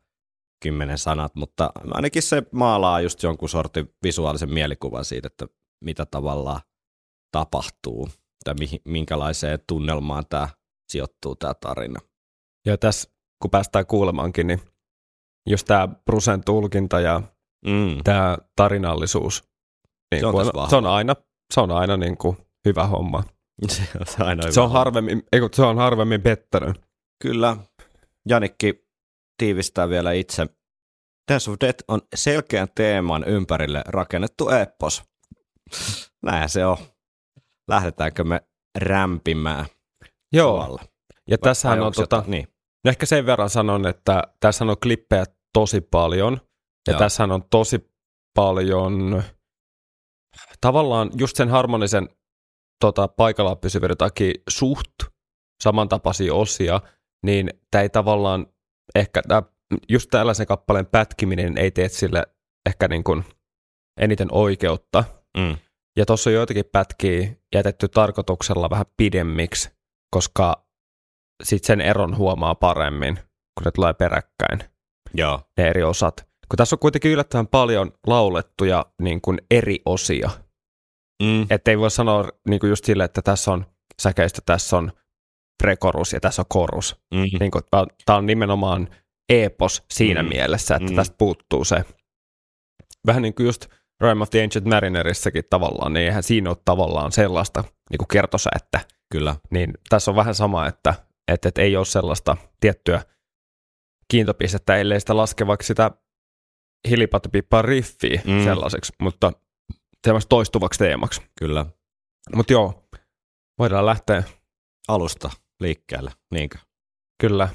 10 0.63 0.99
sanat, 0.99 1.35
mutta 1.35 1.73
ainakin 1.91 2.23
se 2.23 2.43
maalaa 2.53 3.01
just 3.01 3.23
jonkun 3.23 3.49
sortin 3.49 3.95
visuaalisen 4.03 4.53
mielikuvan 4.53 5.05
siitä, 5.05 5.27
että 5.27 5.47
mitä 5.85 6.07
tavallaan 6.07 6.61
tapahtuu 7.33 8.09
mihin, 8.55 8.81
minkälaiseen 8.85 9.59
tunnelmaan 9.67 10.25
tämä 10.29 10.49
sijoittuu 10.89 11.37
tämä 11.37 11.55
tarina. 11.55 12.01
Ja 12.67 12.79
tässä, 12.79 13.11
kun 13.43 13.51
päästään 13.51 13.87
kuulemaankin, 13.87 14.47
niin 14.47 14.61
just 15.49 15.67
tämä 15.67 15.89
Brusen 16.05 16.45
tulkinta 16.45 17.01
ja 17.01 17.23
Mm. 17.67 17.99
tämä 18.05 18.39
tarinallisuus, 18.57 19.45
niin 20.11 20.21
Se 20.21 20.27
on 20.27 20.35
vahva. 20.35 20.69
se 20.69 20.77
on 20.77 20.87
aina, 20.87 21.15
se 21.55 21.61
on 21.61 21.71
aina 21.71 21.97
niin 21.97 22.17
kuin 22.17 22.37
hyvä 22.65 22.87
homma. 22.87 23.23
Se 23.69 23.83
on 24.23 24.27
aina 24.29 24.43
Se 24.43 24.49
hyvä. 24.49 24.63
on 24.65 24.71
harvemmin, 24.71 25.23
ei, 25.33 25.41
kun 25.41 25.49
se 25.53 25.63
on 25.63 25.77
harvemmin 25.77 26.23
pettänyt. 26.23 26.81
Kyllä. 27.23 27.57
Janikki 28.29 28.87
tiivistää 29.39 29.89
vielä 29.89 30.13
itse. 30.13 30.47
Dance 31.33 31.51
of 31.51 31.57
Death 31.61 31.85
on 31.89 32.03
selkeän 32.15 32.69
teeman 32.75 33.25
ympärille 33.25 33.83
rakennettu 33.87 34.49
epos. 34.49 35.03
Näin 36.27 36.49
se 36.49 36.67
on. 36.67 36.77
Lähdetäänkö 37.69 38.25
me 38.25 38.41
rämpimään 38.79 39.67
Joo, 40.33 40.57
tuolla? 40.57 40.83
ja 41.31 41.37
Vai 41.65 41.81
on 41.81 41.93
tota, 41.93 42.25
Niin. 42.27 42.49
No 42.85 42.89
ehkä 42.89 43.07
sen 43.07 43.27
verran 43.27 43.51
sanon, 43.51 43.87
että 43.87 44.23
tässä 44.41 44.65
on 44.65 44.77
klippejä 44.83 45.25
tosi 45.53 45.81
paljon. 45.81 46.41
Ja 46.87 46.93
Joo. 46.93 46.99
tässä 46.99 47.25
on 47.25 47.45
tosi 47.51 47.91
paljon 48.35 49.23
tavallaan 50.61 51.11
just 51.19 51.37
sen 51.37 51.49
harmonisen 51.49 52.09
tota, 52.81 53.09
paikallaan 53.09 53.59
pysyvyyden 53.59 53.97
takia 53.97 54.33
suht 54.49 54.95
samantapaisia 55.63 56.35
osia, 56.35 56.81
niin 57.25 57.51
tämä 57.71 57.83
ei 57.83 57.89
tavallaan 57.89 58.47
ehkä, 58.95 59.23
tää, 59.29 59.43
just 59.89 60.11
tällaisen 60.11 60.47
kappaleen 60.47 60.87
pätkiminen 60.87 61.59
ei 61.59 61.71
tee 61.71 61.89
sille 61.89 62.27
ehkä 62.67 62.89
niin 62.89 63.05
kuin 63.05 63.25
eniten 64.01 64.29
oikeutta. 64.33 65.05
Mm. 65.37 65.57
Ja 65.97 66.07
tuossa 66.07 66.31
on 66.31 66.35
joitakin 66.35 66.65
pätkiä 66.73 67.29
jätetty 67.55 67.89
tarkoituksella 67.89 68.71
vähän 68.71 68.87
pidemmiksi, 68.97 69.71
koska 70.11 70.67
sitten 71.43 71.67
sen 71.67 71.81
eron 71.81 72.17
huomaa 72.17 72.55
paremmin, 72.55 73.15
kun 73.59 73.65
ne 73.65 73.71
tulee 73.71 73.95
peräkkäin, 73.95 74.61
Joo. 75.15 75.41
ne 75.57 75.69
eri 75.69 75.83
osat. 75.83 76.17
Kun 76.49 76.57
tässä 76.57 76.77
on 76.77 76.81
kuitenkin 76.81 77.11
yllättävän 77.11 77.47
paljon 77.47 77.93
laulettuja 78.07 78.87
niin 79.03 79.21
kuin 79.21 79.39
eri 79.51 79.79
osia. 79.87 80.31
Mm. 81.23 81.47
Että 81.51 81.71
ei 81.71 81.79
voi 81.79 81.91
sanoa 81.91 82.29
niin 82.49 82.61
kuin 82.61 82.71
just 82.71 82.85
sille, 82.85 83.05
että 83.05 83.23
tässä 83.23 83.53
on 83.53 83.67
säkeistö, 84.03 84.41
tässä 84.47 84.77
on 84.77 84.93
prekorus 85.63 86.13
ja 86.13 86.21
tässä 86.21 86.43
on 86.43 86.47
korus. 86.49 86.97
Mm. 87.15 87.21
Niin 87.41 87.51
kuin, 87.51 87.63
tämä 88.07 88.19
on 88.19 88.27
nimenomaan 88.27 88.89
epos 89.29 89.83
siinä 89.91 90.23
Mm. 90.23 90.29
mielessä, 90.29 90.75
että 90.77 90.91
Mm. 90.91 90.97
tästä 90.97 91.15
puuttuu 91.19 91.65
se. 91.65 91.85
Vähän 93.07 93.23
niin 93.23 93.35
kuin 93.35 93.47
just 93.47 93.67
Rime 94.01 94.23
of 94.23 94.31
the 94.31 94.43
Ancient 94.43 94.67
Marinerissakin 94.67 95.45
tavallaan, 95.51 95.93
niin 95.93 96.07
eihän 96.07 96.23
siinä 96.23 96.51
ole 96.51 96.57
tavallaan 96.65 97.13
sellaista 97.13 97.65
niin 97.91 97.99
kuin 97.99 98.09
kertosäettä, 98.09 98.81
Kyllä. 99.13 99.37
Niin 99.51 99.75
tässä 99.89 100.11
on 100.11 100.17
vähän 100.17 100.35
sama, 100.35 100.67
että, 100.67 100.95
että, 101.29 101.49
että 101.49 101.63
ei 101.63 101.77
ole 101.77 101.85
sellaista 101.85 102.37
tiettyä 102.61 103.03
kiintopistettä, 104.09 104.77
ellei 104.77 105.01
sitä 105.01 105.17
laske 105.17 105.47
vaikka 105.47 105.65
sitä 105.67 105.91
hilipatopippaa 106.91 107.63
riffiä 107.63 108.21
Mm. 108.25 108.33
mm. 108.33 108.45
sellaiseksi, 108.45 108.93
mutta 109.01 109.33
semmoista 110.07 110.29
toistuvaksi 110.29 110.79
teemaksi. 110.79 111.23
Kyllä. 111.39 111.67
Mutta 112.35 112.53
joo, 112.53 112.89
voidaan 113.59 113.87
lähteä 113.87 114.23
Alusta 114.89 115.31
liikkeelle, 115.61 116.11
niinkö? 116.31 116.59
kyllä. 117.21 117.49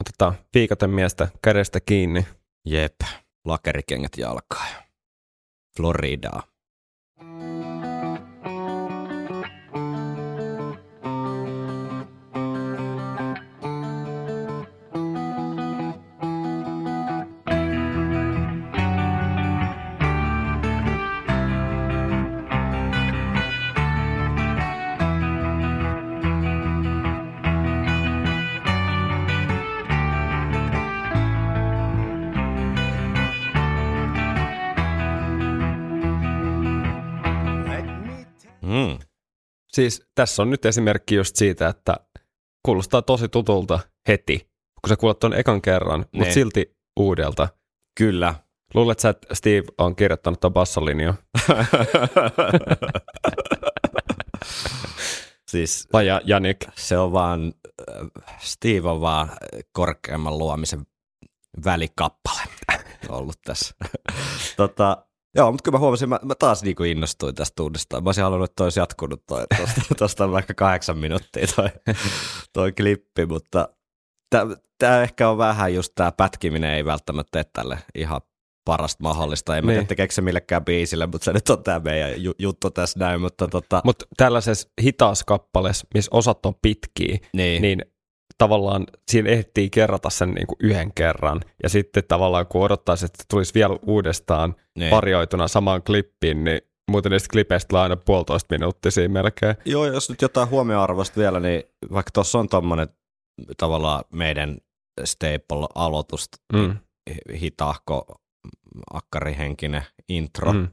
Otetaan 0.00 0.34
viikaten 0.54 0.90
miestä 0.90 1.28
kädestä 1.42 1.80
kiinni. 1.80 2.26
Jep. 2.66 3.00
Lakerikengät 3.44 4.12
jalkaa. 4.16 4.66
Floridaa. 5.76 6.42
Siis 39.76 40.06
tässä 40.14 40.42
on 40.42 40.50
nyt 40.50 40.64
esimerkki 40.64 41.14
just 41.14 41.36
siitä, 41.36 41.68
että 41.68 41.96
kuulostaa 42.66 43.02
tosi 43.02 43.28
tutulta 43.28 43.78
heti, 44.08 44.38
kun 44.82 44.88
sä 44.88 44.96
kuulet 44.96 45.18
ton 45.18 45.34
ekan 45.34 45.62
kerran, 45.62 46.00
mutta 46.00 46.18
Niin. 46.18 46.32
silti 46.34 46.76
uudelta. 47.00 47.48
Kyllä. 47.98 48.34
Luulet 48.74 48.98
sä, 48.98 49.08
että 49.08 49.34
Steve 49.34 49.62
on 49.78 49.96
kirjoittanut 49.96 50.40
ton 50.40 50.52
bassolinjo? 50.52 51.14
siis 55.50 55.88
Vai 55.92 56.06
Ja- 56.06 56.20
Janik? 56.24 56.56
se 56.76 56.98
on 56.98 57.12
vaan, 57.12 57.52
Steve 58.40 58.88
on 58.90 59.00
vaan 59.00 59.30
korkeamman 59.72 60.38
luomisen 60.38 60.86
välikappale 61.64 62.40
ollut 63.08 63.38
tässä. 63.44 63.74
tota, 64.56 65.06
joo, 65.36 65.52
mutta 65.52 65.62
kyllä 65.62 65.76
mä 65.76 65.80
huomasin, 65.80 66.08
mä, 66.08 66.18
mä 66.24 66.34
taas 66.34 66.62
niinku 66.62 66.82
innostuin 66.82 67.34
tästä 67.34 67.62
uudestaan. 67.62 68.02
Mä 68.04 68.08
olisin 68.08 68.24
halunnut, 68.24 68.50
että 68.50 68.64
olisi 68.64 68.80
jatkunut 68.80 69.22
toi, 69.26 69.44
tosta, 69.60 69.80
tosta 69.98 70.30
vaikka 70.30 70.54
kahdeksan 70.54 70.98
minuuttia 70.98 71.46
toi, 71.56 71.68
toi 72.52 72.72
klippi, 72.72 73.26
mutta 73.26 73.68
tämä 74.78 75.02
ehkä 75.02 75.28
on 75.28 75.38
vähän 75.38 75.74
just 75.74 75.92
tämä 75.94 76.12
pätkiminen 76.12 76.70
ei 76.70 76.84
välttämättä 76.84 77.30
tee 77.32 77.44
tälle 77.52 77.78
ihan 77.94 78.20
parasta 78.64 79.02
mahdollista. 79.02 79.56
En 79.56 79.64
mä 79.64 79.70
Niin. 79.70 79.76
tiedä 79.76 79.86
tekeekö 79.88 80.14
se 80.14 80.22
millekään 80.22 80.64
biisille, 80.64 81.06
mutta 81.06 81.24
se 81.24 81.32
nyt 81.32 81.48
on 81.48 81.62
tämä 81.62 81.78
meidän 81.80 82.22
ju- 82.22 82.34
juttu 82.38 82.70
tässä 82.70 82.98
näin, 82.98 83.20
mutta 83.20 83.48
tota, 83.48 83.80
Mutta 83.84 84.04
tällaisessa 84.16 84.68
hitaassa 84.82 85.24
kappaleessa, 85.24 85.86
missä 85.94 86.08
osat 86.14 86.46
on 86.46 86.54
pitkiä, 86.62 87.18
niin, 87.32 87.62
niin 87.62 87.82
tavallaan 88.38 88.86
siinä 89.10 89.30
ehtii 89.30 89.70
kerrata 89.70 90.10
sen 90.10 90.30
niin 90.30 90.46
kuin 90.46 90.56
yhden 90.60 90.92
kerran. 90.94 91.40
Ja 91.62 91.68
sitten 91.68 92.02
tavallaan 92.08 92.46
kun 92.46 92.62
odottaisi, 92.62 93.04
että 93.04 93.24
tulisi 93.30 93.54
vielä 93.54 93.78
uudestaan 93.86 94.54
niin. 94.78 94.90
varjoituna 94.90 95.48
samaan 95.48 95.82
klippiin, 95.82 96.44
niin 96.44 96.60
muuten 96.90 97.12
niistä 97.12 97.28
klipeistä 97.32 97.68
tulee 97.68 97.82
aina 97.82 97.96
puolitoista 97.96 98.54
minuuttisia 98.54 99.08
melkein. 99.08 99.54
Joo, 99.64 99.86
jos 99.86 100.10
nyt 100.10 100.22
jotain 100.22 100.50
huomioarvosta 100.50 101.20
vielä, 101.20 101.40
niin 101.40 101.62
vaikka 101.92 102.10
tuossa 102.14 102.38
on 102.38 102.48
tuommoinen 102.48 102.88
tavallaan 103.56 104.04
meidän 104.12 104.58
staple-aloitus, 105.04 106.28
Mm. 106.52 106.76
hitahko, 107.40 108.04
akkarihenkinen 108.92 109.82
intro, 110.08 110.52
mm. 110.52 110.68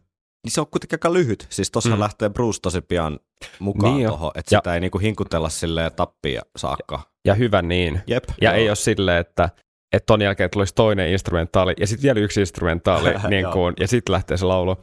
Niin 0.45 0.51
se 0.51 0.61
on 0.61 0.67
kuitenkin 0.67 0.95
aika 0.95 1.13
lyhyt. 1.13 1.47
Siis 1.49 1.71
tuossa 1.71 1.89
mm. 1.95 1.99
Lähtee 1.99 2.29
Bruce 2.29 2.59
tosi 2.61 2.81
pian 2.81 3.19
mukaan 3.59 3.95
Niin 3.95 4.07
tuohon, 4.07 4.31
että 4.35 4.55
Ja- 4.55 4.59
sitä 4.59 4.73
ei 4.73 4.79
niinku 4.79 4.97
hinkutella 4.99 5.49
silleen 5.49 5.91
tappia 5.91 6.41
saakka. 6.57 7.01
Ja 7.27 7.33
hyvä 7.33 7.61
niin. 7.61 8.01
Jep. 8.07 8.23
Ja 8.41 8.49
joo. 8.49 8.57
ei 8.57 8.69
ole 8.69 8.75
silleen, 8.75 9.17
että 9.17 9.49
että 9.95 10.05
ton 10.05 10.21
jälkeen 10.21 10.49
tulisi 10.49 10.75
toinen 10.75 11.09
instrumentaali 11.09 11.73
ja 11.79 11.87
sitten 11.87 12.03
vielä 12.03 12.19
yksi 12.19 12.39
instrumentaali 12.39 13.13
niin 13.29 13.45
kuin, 13.53 13.73
ja 13.79 13.87
sitten 13.87 14.13
lähtee 14.13 14.37
se 14.37 14.45
laulu. 14.45 14.77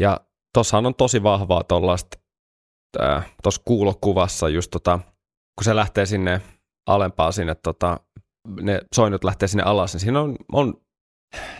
Ja 0.00 0.20
tossahan 0.54 0.86
on 0.86 0.94
tosi 0.94 1.22
vahvaa 1.22 1.64
tuollaista 1.64 2.18
tuossa 3.42 3.62
kuulokuvassa 3.64 4.48
just 4.48 4.70
tota, 4.70 4.98
kun 5.58 5.64
se 5.64 5.76
lähtee 5.76 6.06
sinne 6.06 6.40
alempaa 6.86 7.32
sinne, 7.32 7.54
tota, 7.54 8.00
ne 8.60 8.80
soinut 8.94 9.24
lähtee 9.24 9.48
sinne 9.48 9.62
alas, 9.62 9.94
niin 9.94 10.00
siinä 10.00 10.20
on, 10.20 10.36
on 10.52 10.74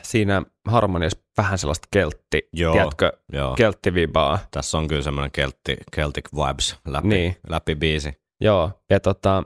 siinä 0.02 0.42
harmoniassa 0.68 1.18
vähän 1.36 1.58
sellaista 1.58 1.88
keltti, 1.90 2.48
Joo. 2.52 2.72
tiedätkö, 2.72 3.12
Joo. 3.32 3.54
kelttivibaa. 3.54 4.38
Tässä 4.50 4.78
on 4.78 4.88
kyllä 4.88 5.02
semmoinen 5.02 5.30
keltti, 5.30 5.76
Celtic 5.96 6.28
vibes 6.32 6.76
läpi, 6.86 7.08
Niin. 7.08 7.36
läpi 7.48 7.74
biisi. 7.74 8.12
Joo, 8.40 8.70
ja 8.90 9.00
tota, 9.00 9.42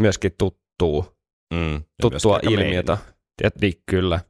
myöskin 0.00 0.32
tuttuu 0.38 1.06
Mm. 1.54 1.82
Tuttua 2.02 2.38
ilmiötä. 2.42 2.98
Ja, 3.42 3.50
niin, 3.60 3.74
kyllä. 3.90 4.20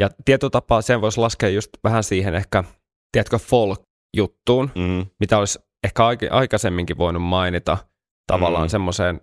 Ja 0.00 0.10
tietyllä 0.24 0.50
tapaa 0.50 0.82
sen 0.82 1.00
voisi 1.00 1.20
laskea 1.20 1.48
just 1.48 1.68
vähän 1.84 2.04
siihen 2.04 2.34
ehkä, 2.34 2.64
tiedätkö, 3.12 3.38
folk-juttuun. 3.38 4.70
Mm. 4.74 5.06
mitä 5.20 5.38
olisi 5.38 5.58
ehkä 5.84 6.02
aik- 6.02 6.28
aikaisemminkin 6.34 6.98
voinut 6.98 7.22
mainita 7.22 7.78
tavallaan 8.32 8.62
Mm. 8.62 8.66
mm. 8.66 8.70
semmoiseen, 8.70 9.20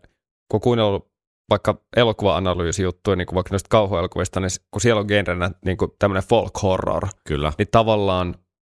kun 0.51 0.61
kuunnellut 0.61 1.09
vaikka 1.49 1.81
elokuva-analyysi-juttuja, 1.97 3.15
niin 3.15 3.25
kuin 3.25 3.35
vaikka 3.35 3.53
noista 3.53 3.67
kauhuelokuvista, 3.69 4.39
niin 4.39 4.49
kun 4.71 4.81
siellä 4.81 4.99
on 4.99 5.05
genrenä 5.07 5.51
niin 5.65 5.77
tämmöinen 5.99 6.23
folk-horror, 6.23 7.07
Kyllä. 7.27 7.53
niin 7.57 7.67
tavallaan 7.71 8.35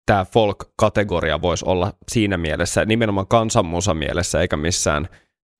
tämä 0.06 0.26
folk-kategoria 0.26 1.42
voisi 1.42 1.66
olla 1.68 1.94
siinä 2.12 2.38
mielessä, 2.38 2.86
nimenomaan 2.86 3.28
kansanmusa 3.28 3.94
mielessä, 3.94 4.42
eikä 4.42 4.58
missään 4.58 5.10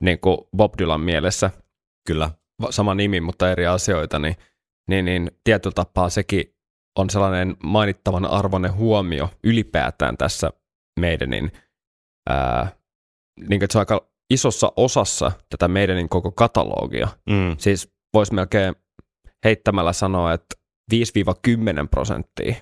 niin 0.04 0.20
kuin 0.20 0.38
Bob 0.58 0.74
Dylan 0.78 1.02
mielessä, 1.02 1.52
Kyllä. 2.08 2.32
sama 2.70 2.96
nimi, 2.96 3.22
mutta 3.22 3.52
eri 3.52 3.68
asioita, 3.68 4.20
niin, 4.20 4.36
niin, 4.90 5.06
niin 5.06 5.32
tietyllä 5.44 5.74
tapaa 5.74 6.10
sekin 6.10 6.56
on 6.98 7.10
sellainen 7.10 7.58
mainittavan 7.64 8.26
arvoinen 8.26 8.74
huomio 8.74 9.30
ylipäätään 9.44 10.18
tässä 10.18 10.52
meidänin, 11.00 11.52
ää, 12.30 12.72
niin 13.50 13.60
kuin, 13.60 13.68
se 13.72 13.78
on 13.78 13.82
aika 13.82 14.10
isossa 14.34 14.72
osassa 14.76 15.32
tätä 15.50 15.68
meidänin 15.68 16.10
koko 16.10 16.32
katalogia. 16.32 17.08
Mm. 17.30 17.56
Siis 17.58 17.92
voisi 18.14 18.34
melkein 18.34 18.76
heittämällä 19.46 19.94
sanoa, 19.94 20.34
että 20.34 20.56
5-10 20.94 21.88
prosenttia 21.92 22.56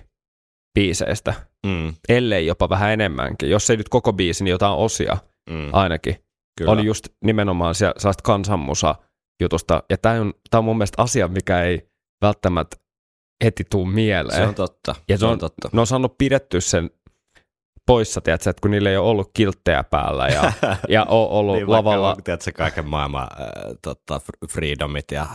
biiseistä, 0.80 1.34
Mm. 1.66 1.94
ellei 2.10 2.46
jopa 2.48 2.70
vähän 2.70 2.92
enemmänkin, 2.92 3.50
jos 3.50 3.70
ei 3.70 3.78
nyt 3.78 3.90
koko 3.90 4.14
biisi, 4.14 4.44
niin 4.44 4.52
jotain 4.52 4.74
osia 4.78 5.18
Mm. 5.50 5.70
ainakin, 5.74 6.16
Kyllä. 6.58 6.72
on 6.72 6.86
just 6.86 7.08
nimenomaan 7.24 7.76
siellä 7.76 7.94
sellaista 7.98 8.24
kansanmusa 8.24 8.96
jutusta. 9.42 9.84
Ja 9.90 9.98
tämä 9.98 10.22
on, 10.22 10.34
tää 10.50 10.58
on 10.58 10.66
mun 10.66 10.78
mielestä 10.78 11.02
asia, 11.02 11.28
mikä 11.28 11.62
ei 11.64 11.90
välttämättä 12.22 12.78
heti 13.44 13.64
tuu 13.70 13.86
mieleen. 13.86 14.38
Se 14.42 14.48
on 14.48 14.56
totta. 14.56 14.96
Ja 15.10 15.18
se 15.18 15.20
se 15.20 15.26
on 15.26 15.32
on- 15.32 15.40
totta. 15.40 15.70
ne 15.74 15.80
on 15.82 15.88
saanut 15.88 16.18
pidetty 16.18 16.62
sen 16.62 16.90
poissa, 17.86 18.22
tiedätkö, 18.22 18.50
että 18.50 18.62
kun 18.62 18.72
niillä 18.72 18.90
ei 18.90 18.98
ole 18.98 19.10
ollut 19.10 19.30
kilttejä 19.34 19.84
päällä 19.84 20.28
ja, 20.28 20.52
ja 20.90 21.04
on 21.04 21.30
ollut 21.30 21.56
niin, 21.56 21.62
niin, 21.66 21.72
lavalla. 21.72 22.08
Vaikka 22.08 22.22
tiedätkö, 22.24 22.52
kaiken 22.52 22.88
maailman 22.90 23.24
äh, 23.42 23.48
tota, 23.82 24.18
fr- 24.24 24.48
freedomit 24.52 25.12
ja 25.12 25.28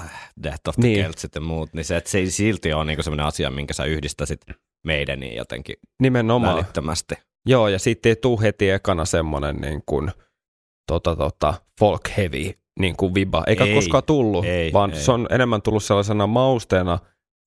Death 0.43 0.69
of 0.69 0.75
the 0.75 0.83
Niin. 0.83 1.07
Ja 1.35 1.41
muut, 1.41 1.73
niin 1.73 1.85
se, 1.85 1.97
että 1.97 2.11
se 2.11 2.19
ei 2.19 2.31
silti 2.31 2.73
ole 2.73 2.85
niinku 2.85 3.03
sellainen 3.03 3.27
asia, 3.27 3.51
minkä 3.51 3.75
sä 3.75 3.85
yhdistäsit 3.85 4.41
meidän 4.87 5.21
niin 5.21 5.37
jotenkin 5.37 5.77
Nimenomaan. 6.03 6.55
välittömästi. 6.55 7.15
Joo, 7.49 7.69
ja 7.69 7.79
siitä 7.79 8.09
ei 8.09 8.17
tule 8.17 8.43
heti 8.43 8.71
ekana 8.71 9.05
semmoinen 9.05 9.57
niin 9.57 9.83
kuin, 9.87 10.13
tota, 10.87 11.17
tota, 11.17 11.55
folk 11.79 12.01
heavy 12.17 12.53
niin 12.79 12.97
kuin 12.97 13.15
viba. 13.15 13.45
Eikä 13.47 13.65
Ei, 13.65 13.75
koskaan 13.75 14.05
tullut, 14.05 14.45
ei, 14.45 14.73
vaan 14.73 14.91
ei. 14.93 15.01
se 15.01 15.13
on 15.13 15.27
enemmän 15.31 15.63
tullut 15.63 15.85
sellaisena 15.85 16.27
mausteena, 16.27 16.99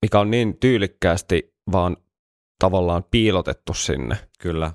mikä 0.02 0.20
on 0.20 0.32
niin 0.32 0.60
tyylikkäästi 0.60 1.54
vaan 1.72 1.98
tavallaan 2.60 3.04
piilotettu 3.12 3.74
sinne, 3.74 4.16
Kyllä. 4.40 4.72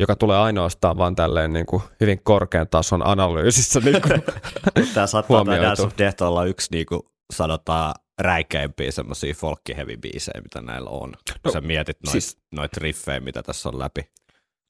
joka 0.00 0.16
tulee 0.16 0.38
ainoastaan 0.38 0.98
vaan 0.98 1.16
tälleen 1.16 1.52
niin 1.52 1.66
kuin 1.66 1.82
hyvin 2.00 2.20
korkean 2.24 2.68
tason 2.68 3.06
analyysissä. 3.06 3.80
Niin 3.80 4.02
kuin, 4.02 4.22
Tämä 4.94 5.06
saattaa 5.06 5.44
tämä. 5.44 5.62
Dance 5.62 5.82
of 5.82 5.92
Death 5.98 6.22
olla 6.22 6.44
yksi 6.44 6.68
niinku, 6.72 7.10
sanotaan 7.32 7.94
räikeimpiä 8.20 8.90
semmoisia 8.90 9.34
folkki 9.34 9.76
heavy 9.76 9.96
biisejä, 9.96 10.40
mitä 10.42 10.62
näillä 10.62 10.90
on. 10.90 11.12
Kun 11.12 11.36
No, 11.44 11.50
sä 11.50 11.60
mietit 11.60 11.96
noita 12.02 12.12
siis- 12.12 12.38
noit 12.54 12.76
riffejä, 12.76 13.20
mitä 13.20 13.42
tässä 13.42 13.68
on 13.68 13.78
läpi. 13.78 14.00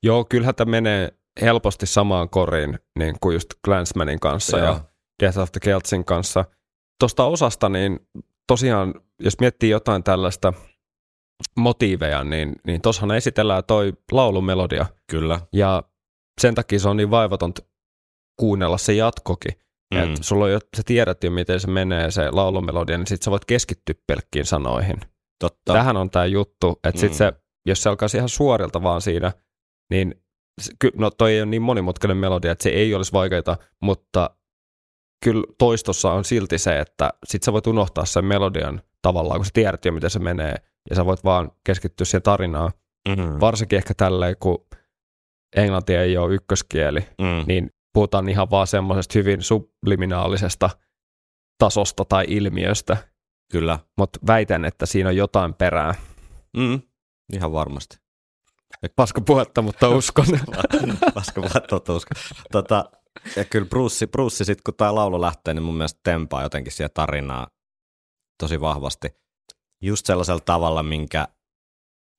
joo, 0.02 0.24
kyllähän 0.24 0.54
tämä 0.54 0.70
menee 0.70 1.12
helposti 1.40 1.86
samaan 1.86 2.28
koriin 2.28 2.78
niin 2.98 3.16
kuin 3.20 3.34
just 3.34 3.48
Glansmanin 3.64 4.20
kanssa 4.20 4.58
Joo. 4.58 4.66
ja 4.66 4.80
Death 5.22 5.38
of 5.38 5.52
the 5.52 5.60
Keltsin 5.60 6.04
kanssa. 6.04 6.44
Tuosta 7.00 7.24
osasta, 7.24 7.68
niin 7.68 8.00
tosiaan, 8.46 8.94
jos 9.20 9.40
miettii 9.40 9.70
jotain 9.70 10.04
tällaista 10.04 10.52
motiiveja, 11.56 12.24
niin, 12.24 12.52
niin 12.66 12.82
tuossahan 12.82 13.16
esitellään 13.16 13.64
toi 13.66 13.92
laulumelodia. 14.12 14.86
Kyllä. 15.10 15.40
Ja 15.52 15.82
sen 16.40 16.54
takia 16.54 16.78
se 16.78 16.88
on 16.88 16.96
niin 16.96 17.10
vaivatonta 17.10 17.62
kuunnella 18.40 18.78
se 18.78 18.92
jatkokin. 18.94 19.52
Mm. 19.94 20.00
Et 20.02 20.10
sulla 20.20 20.44
on 20.44 20.52
jo, 20.52 20.58
sä 20.76 20.82
tiedät 20.86 21.24
jo, 21.24 21.30
miten 21.30 21.60
se 21.60 21.70
menee 21.70 22.10
se 22.10 22.30
laulumelodia, 22.30 22.98
niin 22.98 23.06
sit 23.06 23.22
sä 23.22 23.30
voit 23.30 23.44
keskittyä 23.44 23.94
pelkkiin 24.06 24.46
sanoihin. 24.46 24.96
Totta. 25.40 25.72
Tähän 25.72 25.96
on 25.96 26.10
tämä 26.10 26.26
juttu, 26.26 26.80
että 26.84 27.00
sit 27.00 27.10
Mm. 27.12 27.16
se, 27.16 27.32
jos 27.66 27.82
se 27.82 27.88
alkaisi 27.88 28.16
ihan 28.16 28.28
suorilta 28.28 28.82
vaan 28.82 29.00
siinä, 29.00 29.32
niin 29.90 30.23
no 30.96 31.10
toi 31.10 31.32
ei 31.32 31.40
ole 31.40 31.46
niin 31.50 31.62
monimutkainen 31.62 32.16
melodia, 32.16 32.52
että 32.52 32.62
se 32.62 32.68
ei 32.70 32.94
olisi 32.94 33.12
vaikeaa, 33.12 33.56
mutta 33.82 34.30
kyllä 35.24 35.44
toistossa 35.58 36.12
on 36.12 36.24
silti 36.24 36.58
se, 36.58 36.78
että 36.78 37.10
sit 37.26 37.42
sä 37.42 37.52
voit 37.52 37.66
unohtaa 37.66 38.04
sen 38.04 38.24
melodian 38.24 38.82
tavallaan, 39.02 39.38
kun 39.38 39.44
sä 39.46 39.50
tiedät 39.54 39.84
jo, 39.84 39.92
miten 39.92 40.10
se 40.10 40.18
menee, 40.18 40.54
ja 40.90 40.96
sä 40.96 41.06
voit 41.06 41.24
vaan 41.24 41.52
keskittyä 41.66 42.04
siihen 42.04 42.22
tarinaan. 42.22 42.72
Mm. 43.08 43.40
Varsinkin 43.40 43.76
ehkä 43.76 43.94
tälleen, 43.96 44.36
kun 44.40 44.66
englanti 45.56 45.94
ei 45.94 46.16
ole 46.16 46.34
ykköskieli, 46.34 47.00
Mm. 47.00 47.44
niin 47.46 47.70
puhutaan 47.94 48.28
ihan 48.28 48.50
vaan 48.50 48.66
semmoisesta 48.66 49.18
hyvin 49.18 49.42
subliminaalisesta 49.42 50.70
tasosta 51.58 52.04
tai 52.04 52.24
ilmiöstä, 52.28 52.96
Kyllä. 53.52 53.78
mutta 53.98 54.18
väitän, 54.26 54.64
että 54.64 54.86
siinä 54.86 55.08
on 55.08 55.16
jotain 55.16 55.54
perää. 55.54 55.94
Mm. 56.56 56.80
Ihan 57.32 57.52
varmasti. 57.52 57.96
Paska 58.96 59.20
puhetta, 59.20 59.62
mutta 59.62 59.88
uskon. 59.88 60.26
Paska 61.14 61.40
vaan 61.40 61.62
totuus. 61.68 62.06
Tota, 62.52 62.84
ja 63.36 63.44
kyllä 63.44 63.66
Bruce, 63.66 64.06
Bruce 64.06 64.44
sitten 64.44 64.62
kun 64.64 64.74
tämä 64.74 64.94
laulu 64.94 65.20
lähtee, 65.20 65.54
niin 65.54 65.62
mun 65.62 65.76
mielestä 65.76 66.00
tempaa 66.02 66.42
jotenkin 66.42 66.72
siihen 66.72 66.90
tarinaa 66.94 67.46
tosi 68.42 68.60
vahvasti. 68.60 69.08
Just 69.82 70.06
sellaisella 70.06 70.40
tavalla, 70.40 70.82
minkä 70.82 71.28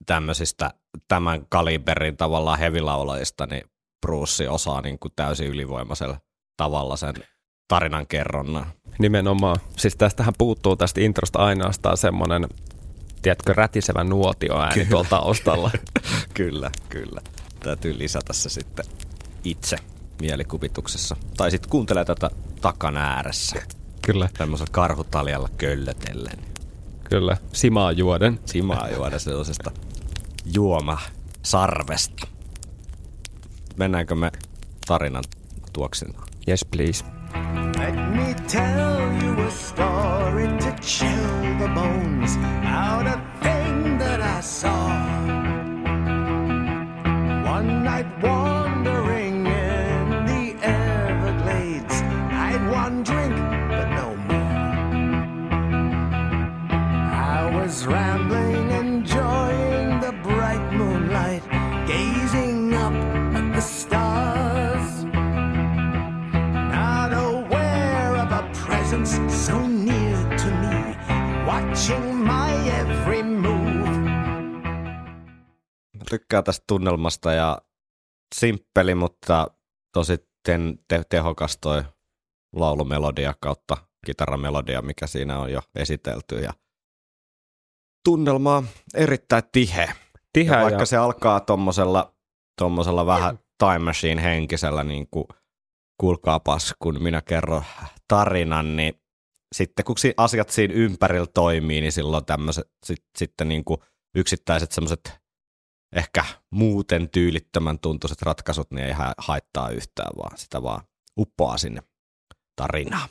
tämmöisistä 0.05 0.71
tämän 1.07 1.45
kaliberin 1.49 2.17
tavallaan 2.17 2.59
hevilaulajista, 2.59 3.45
niin 3.45 3.63
Bruce 4.05 4.49
osaa 4.49 4.81
niin 4.81 4.99
kuin 4.99 5.11
täysin 5.15 5.47
ylivoimaisella 5.47 6.17
tavalla 6.57 6.97
sen 6.97 7.15
tarinan 7.67 8.07
kerronnan. 8.07 8.65
Nimenomaan. 8.99 9.57
Siis 9.77 9.95
tästähän 9.95 10.33
puuttuu 10.37 10.75
tästä 10.75 11.01
introsta 11.01 11.39
ainoastaan 11.39 11.97
semmoinen, 11.97 12.47
tiedätkö, 13.25 13.53
rätisevä 13.53 14.03
nuotioääni 14.03 14.73
Kyllä. 14.73 14.89
tuolla 14.89 15.09
taustalla. 15.09 15.71
kyllä, 16.33 16.71
kyllä. 16.89 17.21
Täytyy 17.63 17.97
lisätä 17.99 18.33
se 18.33 18.49
sitten 18.49 18.85
itse 19.43 19.77
mielikuvituksessa. 20.21 21.15
Tai 21.38 21.51
sitten 21.51 21.69
kuuntelee 21.69 22.05
tätä 22.05 22.29
takan 22.61 22.97
ääressä. 22.97 23.61
kyllä, 24.01 24.29
Tämmöisellä 24.38 24.71
karhutaljalla 24.71 25.49
köllötellen. 25.57 26.38
kyllä. 27.03 27.38
Simaa 27.53 27.91
juoden. 27.91 28.39
Simaa 28.45 28.89
juoda 28.89 29.19
sellaisesta 29.19 29.71
juoma 30.45 30.97
sarvesta. 31.43 32.27
Mennäänkö 33.77 34.15
me 34.15 34.31
tarinan 34.88 35.23
tuoksinaan? 35.73 36.27
Yes, 36.47 36.65
please. 36.65 37.05
Let 37.79 37.95
me 37.95 38.35
tell 38.51 39.23
you 39.23 39.47
a 39.47 39.51
story 39.51 40.47
to 40.47 40.81
chill 40.81 41.57
the 41.57 41.67
bones 42.25 42.38
out 42.65 43.05
a 43.07 43.21
thing 43.43 43.97
that 43.97 44.21
I 44.21 44.41
saw. 44.41 44.89
One 47.55 47.83
night 47.83 48.07
wandering 48.21 49.45
in 49.45 50.25
the 50.25 50.55
Everglades, 50.63 52.01
I'd 52.31 52.69
one 52.71 53.03
drink, 53.03 53.35
but 53.69 53.89
no 54.01 54.15
more. 54.29 54.75
I 57.11 57.51
was 57.55 57.85
rambling, 57.85 58.71
enjoying 58.71 59.64
tykkään 76.09 76.43
tästä 76.43 76.63
tunnelmasta 76.67 77.33
ja 77.33 77.61
simppeli, 78.35 78.95
mutta 78.95 79.47
tosi 79.93 80.17
ten, 80.45 80.79
te, 80.87 81.03
tehokas 81.09 81.57
toi 81.57 81.83
laulumelodia 82.55 83.33
kautta 83.39 83.77
kitaramelodia, 84.05 84.81
mikä 84.81 85.07
siinä 85.07 85.39
on 85.39 85.51
jo 85.51 85.61
esitelty. 85.75 86.35
Ja 86.35 86.53
tunnelma 88.05 88.55
on 88.55 88.67
erittäin 88.93 89.43
tihe. 89.51 89.89
Tiheä 90.33 90.53
Ja 90.55 90.59
ja, 90.59 90.63
vaikka 90.63 90.85
se 90.85 90.97
alkaa 90.97 91.39
tommosella, 91.39 92.15
tommosella 92.61 93.05
vähän 93.05 93.39
time 93.57 93.79
machine 93.79 94.23
henkisellä, 94.23 94.83
niin 94.83 95.07
kuin 95.11 95.25
kuulkaapas, 95.97 96.73
kun 96.79 97.03
minä 97.03 97.21
kerron 97.21 97.63
tarinan, 98.07 98.75
niin 98.75 99.01
sitten 99.55 99.85
kun 99.85 99.97
si- 99.97 100.13
asiat 100.17 100.49
siinä 100.49 100.73
ympärillä 100.73 101.27
toimii, 101.33 101.81
niin 101.81 101.91
silloin 101.91 102.25
tämmöiset 102.25 102.71
sit, 102.85 103.03
sitten 103.17 103.47
niin 103.47 103.65
kuin 103.65 103.79
yksittäiset 104.15 104.71
semmoiset 104.71 105.19
ehkä 105.95 106.25
muuten 106.51 107.10
tyylittömän 107.10 107.79
tuntuiset 107.79 108.21
ratkaisut, 108.21 108.71
niin 108.71 108.86
ei 108.86 108.93
ha- 108.93 109.13
haittaa 109.17 109.69
yhtään, 109.69 110.12
vaan 110.17 110.38
sitä 110.38 110.63
vaan 110.63 110.81
uppoaa 111.19 111.58
sinne 111.58 111.84
tarinaan. 112.55 113.10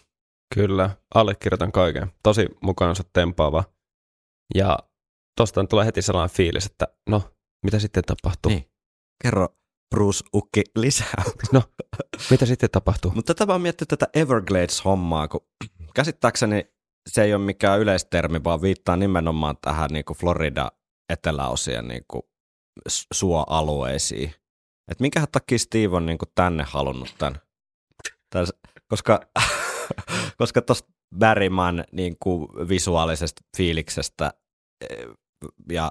Kyllä, 0.55 0.91
allekirjoitan 1.15 1.73
kaiken. 1.73 2.13
Tosi 2.23 2.47
mukaansa 2.63 3.05
tempaava. 3.13 3.65
Ja 4.55 4.79
tosta 5.37 5.65
tulee 5.65 5.87
heti 5.87 6.03
sellainen 6.03 6.37
fiilis, 6.37 6.67
että 6.67 6.89
no, 7.09 7.23
mitä 7.65 7.79
sitten 7.79 8.05
tapahtuu? 8.05 8.53
Niin. 8.53 8.71
Kerro 9.23 9.49
Bruce 9.95 10.25
Ukki 10.35 10.63
lisää. 10.77 11.23
Mitä 12.31 12.47
sitten 12.47 12.71
tapahtuu? 12.71 13.11
Mutta 13.15 13.35
tätä 13.35 13.47
vaan 13.47 13.61
miettinyt 13.63 13.89
tätä 13.89 14.07
Everglades-hommaa, 14.15 15.29
kun 15.29 15.47
käsittääkseni 15.95 16.75
se 17.11 17.23
ei 17.23 17.35
ole 17.35 17.45
mikään 17.45 17.81
yleistermi, 17.81 18.45
vaan 18.45 18.63
viittaa 18.63 18.97
nimenomaan 18.97 19.57
tähän 19.61 19.91
niin 19.91 20.05
kuin 20.05 20.17
Florida 20.17 20.73
eteläosien 21.09 21.89
niin 21.89 22.05
kuin 22.09 22.23
suoalueisiin. 22.89 24.35
Et 24.91 25.01
minkähän 25.01 25.29
takia 25.33 25.59
Steve 25.59 25.97
on 25.97 26.07
niin 26.07 26.19
kuin 26.19 26.29
tänne 26.35 26.65
halunnut 26.69 27.15
tämän? 27.19 27.41
Täs, 28.31 28.53
koska 28.89 29.21
koska 30.39 30.63
tuosta 30.63 30.93
Berryman 31.19 31.85
niin 31.93 32.17
kuin 32.23 32.49
visuaalisesta 32.69 33.43
fiiliksestä 33.57 34.33
eh, 34.91 35.07
ja 35.69 35.91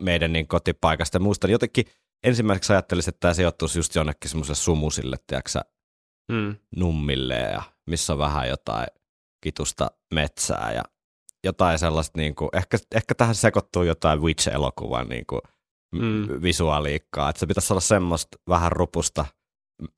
meidän 0.00 0.32
niin 0.32 0.48
kotipaikasta 0.48 1.16
ja 1.16 1.20
muusta, 1.20 1.46
niin 1.46 1.52
jotenkin 1.52 1.84
ensimmäiseksi 2.26 2.72
ajattelisin, 2.72 3.08
että 3.08 3.20
tämä 3.20 3.34
sijoittuisi 3.34 3.78
just 3.78 3.94
jonnekin 3.94 4.30
semmoiselle 4.30 4.56
sumusille, 4.56 5.16
tiedätkö 5.26 5.50
Mm. 6.32 6.56
nummille 6.76 7.34
ja 7.34 7.62
missä 7.86 8.12
on 8.12 8.18
vähän 8.18 8.48
jotain 8.48 8.86
kitusta 9.44 9.90
metsää 10.14 10.72
ja 10.72 10.82
jotain 11.44 11.78
sellaista, 11.78 12.18
niin 12.18 12.34
kuin, 12.34 12.48
ehkä, 12.52 12.78
ehkä 12.94 13.14
tähän 13.14 13.34
sekoittuu 13.34 13.82
jotain 13.82 14.20
Witch-elokuvan 14.20 15.08
niin 15.08 15.26
kuin, 15.26 15.40
Mm. 15.92 16.42
visuaaliikkaa, 16.42 17.30
että 17.30 17.40
se 17.40 17.46
pitäisi 17.46 17.72
olla 17.72 17.80
semmoista 17.80 18.38
vähän 18.48 18.72
rupusta 18.72 19.24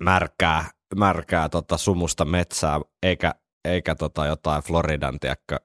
märkää, 0.00 0.70
märkää 0.96 1.48
tota, 1.48 1.76
sumusta 1.76 2.24
metsää, 2.24 2.80
eikä, 3.02 3.35
eikä 3.64 3.94
tota, 3.94 4.26
jotain 4.26 4.62
Floridan, 4.62 5.20
tiedätkö, 5.20 5.57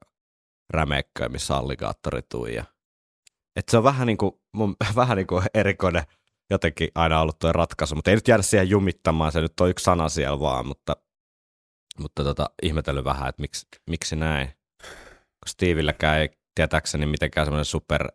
rämeikköä, 0.70 1.30
missä 1.30 1.56
alligaattori 1.56 2.22
tuija. 2.32 2.65
Et 3.56 3.70
se 3.70 3.78
on 3.78 3.84
vähän 3.84 4.08
niin 4.08 4.18
kuin, 4.18 4.32
mun, 4.54 4.76
vähän 4.96 5.18
niin 5.18 5.28
kuin 5.28 5.44
erikoinen 5.54 6.04
jotenkin 6.50 6.89
aina 6.96 7.22
ollut 7.22 7.39
tuo 7.39 7.52
ratkaisu, 7.52 7.96
mutta 7.96 8.12
ei 8.12 8.15
nyt 8.15 8.28
jäädä 8.28 8.44
siihen 8.44 8.70
jumittamaan, 8.70 9.32
se 9.32 9.42
nyt 9.42 9.60
on 9.60 9.70
yksi 9.70 9.84
sana 9.84 10.10
siellä 10.10 10.39
vaan, 10.39 10.68
mutta, 10.68 10.96
mutta 12.00 12.24
tota, 12.24 12.50
ihmetellyt 12.63 13.06
vähän, 13.06 13.30
että 13.30 13.42
miksi, 13.42 13.68
miksi 13.89 14.15
näin. 14.15 14.48
Kun 15.18 15.48
Stevilläkään 15.48 16.20
ei 16.20 16.30
tietääkseni 16.56 17.06
mitenkään 17.06 17.46
semmoinen 17.46 17.65
super 17.65 18.08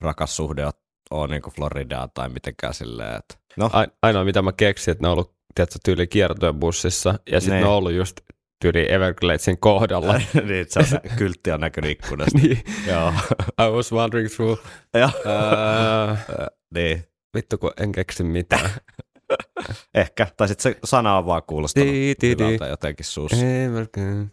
rakas 0.00 0.36
suhde 0.36 0.64
ole, 0.64 0.72
ole 1.10 1.28
niin 1.28 1.42
kuin 1.42 1.54
Floridaa 1.54 2.08
tai 2.08 2.28
mitenkään 2.28 2.74
silleen, 2.74 3.16
että 3.16 3.34
no, 3.56 3.70
ainoa 4.02 4.24
mitä 4.24 4.42
mä 4.42 4.52
keksin, 4.52 4.92
että 4.92 5.02
ne 5.04 5.08
on 5.08 5.12
ollut 5.12 5.34
tiedätkö, 5.54 5.78
tyyli 5.84 6.06
kiertojen 6.06 6.54
bussissa 6.60 7.18
ja 7.30 7.40
sitten 7.40 7.56
Ne. 7.58 7.64
ne 7.64 7.68
on 7.70 7.76
ollut 7.76 7.92
just 7.92 8.20
tyyli 8.60 8.92
Evergladesin 8.92 9.58
kohdalla. 9.58 10.14
niin, 10.48 10.66
se 10.68 10.78
on, 10.80 10.86
kyltti 11.16 11.50
on 11.52 11.60
näkynyt 11.60 11.90
ikkunasta. 11.90 12.38
niin, 12.42 12.64
Joo. 12.86 13.12
I 13.60 13.70
was 13.70 13.92
wandering 13.92 14.28
through. 14.30 14.60
Joo. 15.00 15.08
Uh, 15.08 16.18
niin, 16.74 17.04
vittu 17.36 17.58
kun 17.58 17.72
en 17.80 17.92
keksi 17.92 18.24
mitään. 18.24 18.70
ehkä. 19.94 20.26
Tai 20.36 20.48
sitten 20.48 20.72
se 20.72 20.78
sana 20.84 21.18
on 21.18 21.26
vaan 21.26 21.42
kuulostanut 21.46 21.88
Di, 21.88 22.14
di, 22.20 22.38
di. 22.38 22.44
hyvältä 22.44 22.66
jotenkin 22.66 23.06
suussa. 23.06 23.36
Everglade. 23.36 24.26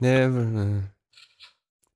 Never. 0.00 0.44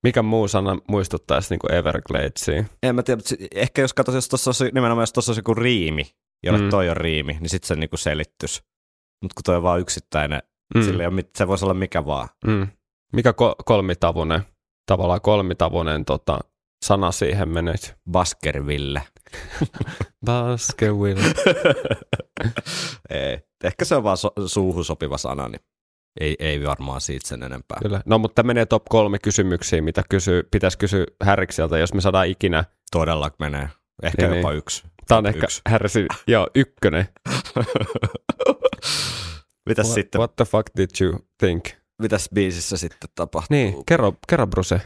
Mikä 0.06 0.22
muu 0.22 0.48
sana 0.48 0.78
muistuttaisi 0.88 1.50
niinku 1.50 1.66
Evergladesiin? 1.72 2.66
En 2.82 2.94
mä 2.94 3.02
tiedä, 3.02 3.16
mutta 3.28 3.44
ehkä 3.54 3.82
jos 3.82 3.94
katsoisi, 3.94 4.16
jos 4.16 4.28
tuossa 4.28 4.48
olisi 4.48 4.74
nimenomaan, 4.74 5.02
jos 5.02 5.12
tuossa 5.12 5.30
olisi 5.30 5.38
joku 5.40 5.54
riimi, 5.54 6.06
jolle 6.44 6.58
Mm. 6.60 6.70
toi 6.70 6.88
on 6.90 6.96
riimi, 6.96 7.36
niin 7.40 7.48
sitten 7.50 7.68
se 7.68 7.76
niinku 7.76 7.96
selittyisi. 7.96 8.62
Mutta 9.22 9.34
kun 9.34 9.42
toi 9.44 9.56
on 9.56 9.62
vaan 9.62 9.80
yksittäinen, 9.80 10.42
Mm. 10.74 10.82
sillä 10.82 11.02
ei 11.02 11.06
ole 11.06 11.24
se 11.36 11.48
voisi 11.48 11.64
olla 11.64 11.74
mikä 11.74 12.06
vaan. 12.06 12.28
Mm. 12.46 12.66
Mikä 13.12 13.30
ko- 13.30 13.62
kolmitavunen, 13.64 14.42
tavallaan 14.86 15.20
kolmitavunen 15.20 16.04
tota, 16.04 16.38
sana 16.84 17.12
siihen 17.12 17.48
menisi? 17.48 17.92
Baskerville. 18.10 19.02
Baskerville. 20.26 21.22
ei. 23.10 23.38
Ehkä 23.64 23.84
se 23.84 23.96
on 23.96 24.02
vaan 24.04 24.16
so- 24.16 24.32
suuhun 24.46 24.84
sopiva 24.84 25.18
sana, 25.18 25.48
niin 25.48 25.60
ei, 26.20 26.36
ei 26.38 26.64
varmaan 26.64 27.00
siitä 27.00 27.28
sen 27.28 27.42
enempää. 27.42 27.78
Kyllä. 27.82 28.00
No, 28.06 28.18
mutta 28.18 28.34
tämä 28.34 28.46
menee 28.46 28.66
top 28.66 28.84
kolme 28.88 29.18
kysymyksiä, 29.18 29.82
mitä 29.82 30.02
kysyy, 30.08 30.42
pitäisi 30.50 30.78
kysyä 30.78 31.06
Härrikseltä, 31.24 31.78
jos 31.78 31.94
me 31.94 32.00
saadaan 32.00 32.26
ikinä. 32.28 32.64
Todella 32.90 33.30
menee. 33.38 33.68
Ehkä 34.02 34.26
Niin, 34.28 34.36
jopa 34.36 34.50
niin. 34.50 34.58
yksi. 34.58 34.82
Tämä 35.08 35.18
on 35.18 35.26
ehkä 35.26 35.44
yksi. 35.44 35.60
Härsi, 35.68 36.06
joo, 36.26 36.48
ykkönen. 36.54 37.08
Mitäs 39.68 39.86
What, 39.86 39.94
sitten, 39.94 40.18
what 40.18 40.36
the 40.36 40.44
fuck 40.44 40.66
did 40.76 40.90
you 41.00 41.18
think? 41.38 41.64
mitäs 42.02 42.28
biisissä 42.34 42.76
sitten 42.76 43.08
tapahtuu? 43.14 43.56
Niin, 43.56 43.84
kerro, 43.86 44.12
kerro 44.28 44.46
Bruse. 44.46 44.80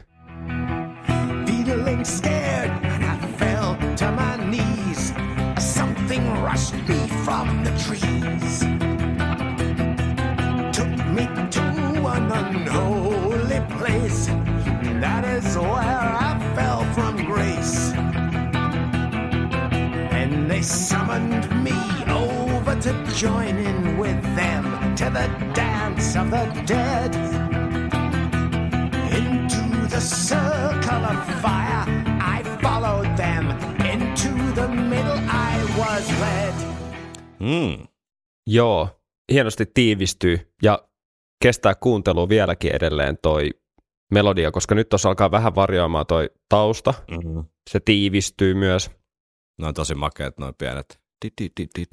To 22.90 23.26
join 23.26 23.58
in 23.58 23.98
with 23.98 24.22
them 24.34 24.64
to 24.96 25.04
the 25.10 25.28
dance 25.54 26.18
of 26.20 26.30
the 26.30 26.46
dead 26.66 27.14
into 29.14 29.88
the 29.88 30.00
circle 30.00 31.04
of 31.04 31.42
fire. 31.42 31.84
I 32.20 32.42
followed 32.62 33.16
them 33.16 33.50
into 33.92 34.52
the 34.54 34.68
middle. 34.68 35.18
I 35.28 35.62
was 35.78 36.10
led. 36.20 36.54
Mm. 37.40 37.86
Joo, 38.46 38.88
hienosti 39.32 39.66
tiivistyy 39.66 40.52
ja 40.62 40.88
kestää 41.42 41.74
kuuntelua 41.74 42.28
vieläkin 42.28 42.72
edelleen 42.72 43.18
toi 43.22 43.50
melodia, 44.10 44.50
koska 44.50 44.74
nyt 44.74 44.88
tuossa 44.88 45.08
alkaa 45.08 45.30
vähän 45.30 45.54
varjoamaan 45.54 46.06
toi 46.06 46.30
tausta. 46.48 46.94
Mm-hmm. 47.10 47.44
Se 47.70 47.80
tiivistyy 47.80 48.54
myös. 48.54 48.90
Ne 49.58 49.66
on 49.66 49.74
tosi 49.74 49.94
makeat 49.94 50.38
noin 50.38 50.54
pienet. 50.58 50.99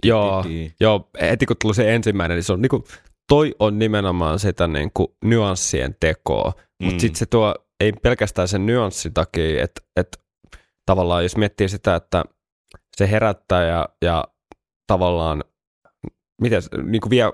Joo, 0.04 0.44
joo, 0.80 1.10
heti 1.22 1.46
kun 1.46 1.56
tuli 1.62 1.76
se 1.76 1.96
ensimmäinen, 1.96 2.36
niin 2.36 2.44
se 2.44 2.54
on 2.54 2.62
niinku, 2.62 2.84
toi 3.28 3.56
on 3.60 3.80
nimenomaan 3.80 4.40
sitä 4.40 4.68
niinku 4.68 5.18
nyanssien 5.24 5.96
tekoa, 6.00 6.54
mutta 6.82 6.96
Mm. 6.96 7.00
sitten 7.00 7.16
se 7.20 7.26
tuo, 7.26 7.56
ei 7.80 7.94
pelkästään 7.94 8.48
sen 8.48 8.66
nyanssin 8.66 9.14
takia, 9.14 9.64
että 9.64 9.82
et, 9.96 10.18
tavallaan 10.86 11.24
jos 11.24 11.38
miettii 11.38 11.70
sitä, 11.70 11.96
että 11.96 12.26
se 12.98 13.12
herättää 13.12 13.66
ja, 13.68 13.90
ja 14.02 14.24
tavallaan, 14.88 15.44
miten, 16.42 16.62
niinku 16.84 17.10
vie 17.10 17.34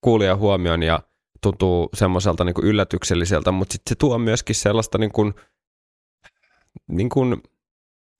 kuulijan 0.00 0.38
huomioon 0.38 0.82
ja 0.82 1.00
tuntuu 1.42 1.88
semmoiselta 1.94 2.44
niinku 2.44 2.62
yllätykselliseltä, 2.64 3.52
mutta 3.52 3.72
sitten 3.72 3.90
se 3.90 3.94
tuo 3.98 4.18
myöskin 4.18 4.54
sellaista 4.56 4.98
niinku, 4.98 5.32
niinku 6.88 7.20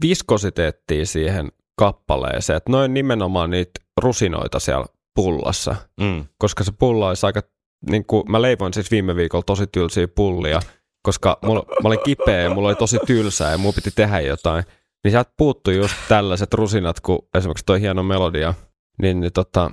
viskositeettia 0.02 1.06
siihen 1.06 1.52
kappaleeseen, 1.78 2.56
että 2.56 2.72
noin 2.72 2.94
nimenomaan 2.94 3.50
niitä 3.50 3.80
rusinoita 4.00 4.58
siellä 4.60 4.86
pullassa, 5.14 5.76
Mm. 6.00 6.24
koska 6.38 6.64
se 6.64 6.72
pullo 6.72 7.08
olisi 7.08 7.26
aika, 7.26 7.42
niin 7.90 8.06
kuin, 8.06 8.30
mä 8.30 8.42
leivoin 8.42 8.74
siis 8.74 8.90
viime 8.90 9.16
viikolla 9.16 9.42
tosi 9.42 9.66
tylsiä 9.66 10.08
pullia, 10.08 10.60
koska 11.02 11.38
mulla, 11.44 11.62
mä 11.82 11.88
olin 11.88 12.02
kipeä 12.04 12.42
ja 12.42 12.50
mulla 12.54 12.68
oli 12.68 12.76
tosi 12.76 12.98
tylsää 13.06 13.50
ja 13.52 13.58
mulla 13.58 13.72
piti 13.74 13.90
tehdä 13.90 14.20
jotain, 14.20 14.64
niin 15.04 15.10
sieltä 15.12 15.32
puuttui 15.36 15.76
just 15.76 15.94
tällaiset 16.08 16.54
rusinat, 16.54 17.00
kuin 17.00 17.18
esimerkiksi 17.34 17.64
toi 17.66 17.80
hieno 17.80 18.02
melodia, 18.02 18.54
niin, 19.02 19.20
niin 19.20 19.32
tota, 19.32 19.70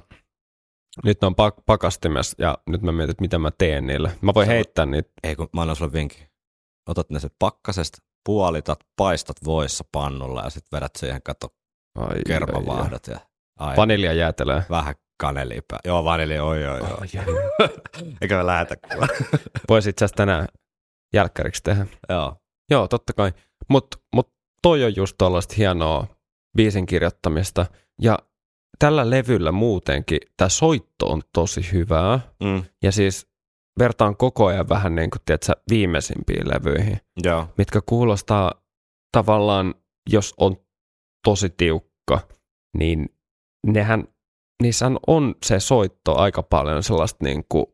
nyt 1.03 1.21
ne 1.21 1.25
on 1.27 1.35
pak- 1.35 1.65
pakastimessa 1.65 2.35
ja 2.39 2.57
nyt 2.67 2.81
mä 2.81 2.91
mietin, 2.91 3.11
että 3.11 3.21
mitä 3.21 3.39
mä 3.39 3.51
teen 3.57 3.87
niillä. 3.87 4.11
Mä 4.21 4.33
voin 4.33 4.47
Sä 4.47 4.53
heittää 4.53 4.85
niitä. 4.85 5.09
Ei 5.23 5.35
kun 5.35 5.49
mä 5.53 5.61
annan 5.61 5.75
sulle 5.75 5.93
vinkin. 5.93 6.27
Otat 6.89 7.09
ne 7.09 7.19
se 7.19 7.29
pakkasesta, 7.39 7.97
puolitat, 8.25 8.79
paistat 8.97 9.35
voissa 9.45 9.83
pannulla 9.91 10.41
ja 10.43 10.49
sitten 10.49 10.77
vedät 10.77 10.91
siihen 10.95 11.21
kato 11.23 11.47
Ai, 11.95 12.15
kermavaahdat 12.27 13.07
ja 13.07 13.19
ai, 13.59 13.77
Vanilja 13.77 14.13
jäätelee. 14.13 14.63
vähän 14.69 14.95
kanelia 15.21 15.61
pää. 15.67 15.79
Joo, 15.85 16.03
vanili, 16.03 16.39
oi, 16.39 16.67
oi, 16.67 16.81
oi. 16.81 17.07
Eikä 18.21 18.37
me 18.37 18.45
lähetä 18.45 18.75
kuule. 18.75 19.07
Voisi 19.69 19.89
itse 19.89 20.05
asiassa 20.05 20.15
tänään 20.17 20.47
jälkkäriksi 21.13 21.63
tehdä. 21.63 21.85
Joo. 22.09 22.35
Joo, 22.71 22.87
totta 22.87 23.13
kai. 23.13 23.33
Mutta 23.69 23.97
mut 24.15 24.33
toi 24.61 24.83
on 24.83 24.95
just 24.95 25.15
tuollaista 25.17 25.53
hienoa 25.57 26.07
biisin 26.57 26.85
kirjoittamista. 26.85 27.65
Ja 28.01 28.19
tällä 28.79 29.09
levyllä 29.09 29.51
muutenkin 29.51 30.19
tämä 30.37 30.49
soitto 30.49 31.07
on 31.07 31.21
tosi 31.33 31.71
hyvää. 31.71 32.19
Mm. 32.43 32.63
Ja 32.83 32.91
siis 32.91 33.27
vertaan 33.79 34.17
koko 34.17 34.45
ajan 34.45 34.69
vähän 34.69 34.95
niin 34.95 35.09
kuin, 35.09 35.21
tiedätkö, 35.25 35.53
viimeisimpiin 35.69 36.49
levyihin, 36.49 36.99
Joo. 37.23 37.47
mitkä 37.57 37.81
kuulostaa 37.85 38.51
tavallaan, 39.11 39.75
jos 40.09 40.33
on 40.37 40.57
tosi 41.25 41.49
tiukka, 41.49 42.27
niin 42.77 43.09
nehän, 43.67 44.07
niissähän 44.61 44.97
on 45.07 45.35
se 45.45 45.59
soitto 45.59 46.15
aika 46.17 46.43
paljon 46.43 46.83
sellaista 46.83 47.25
niin 47.25 47.43
kuin 47.49 47.65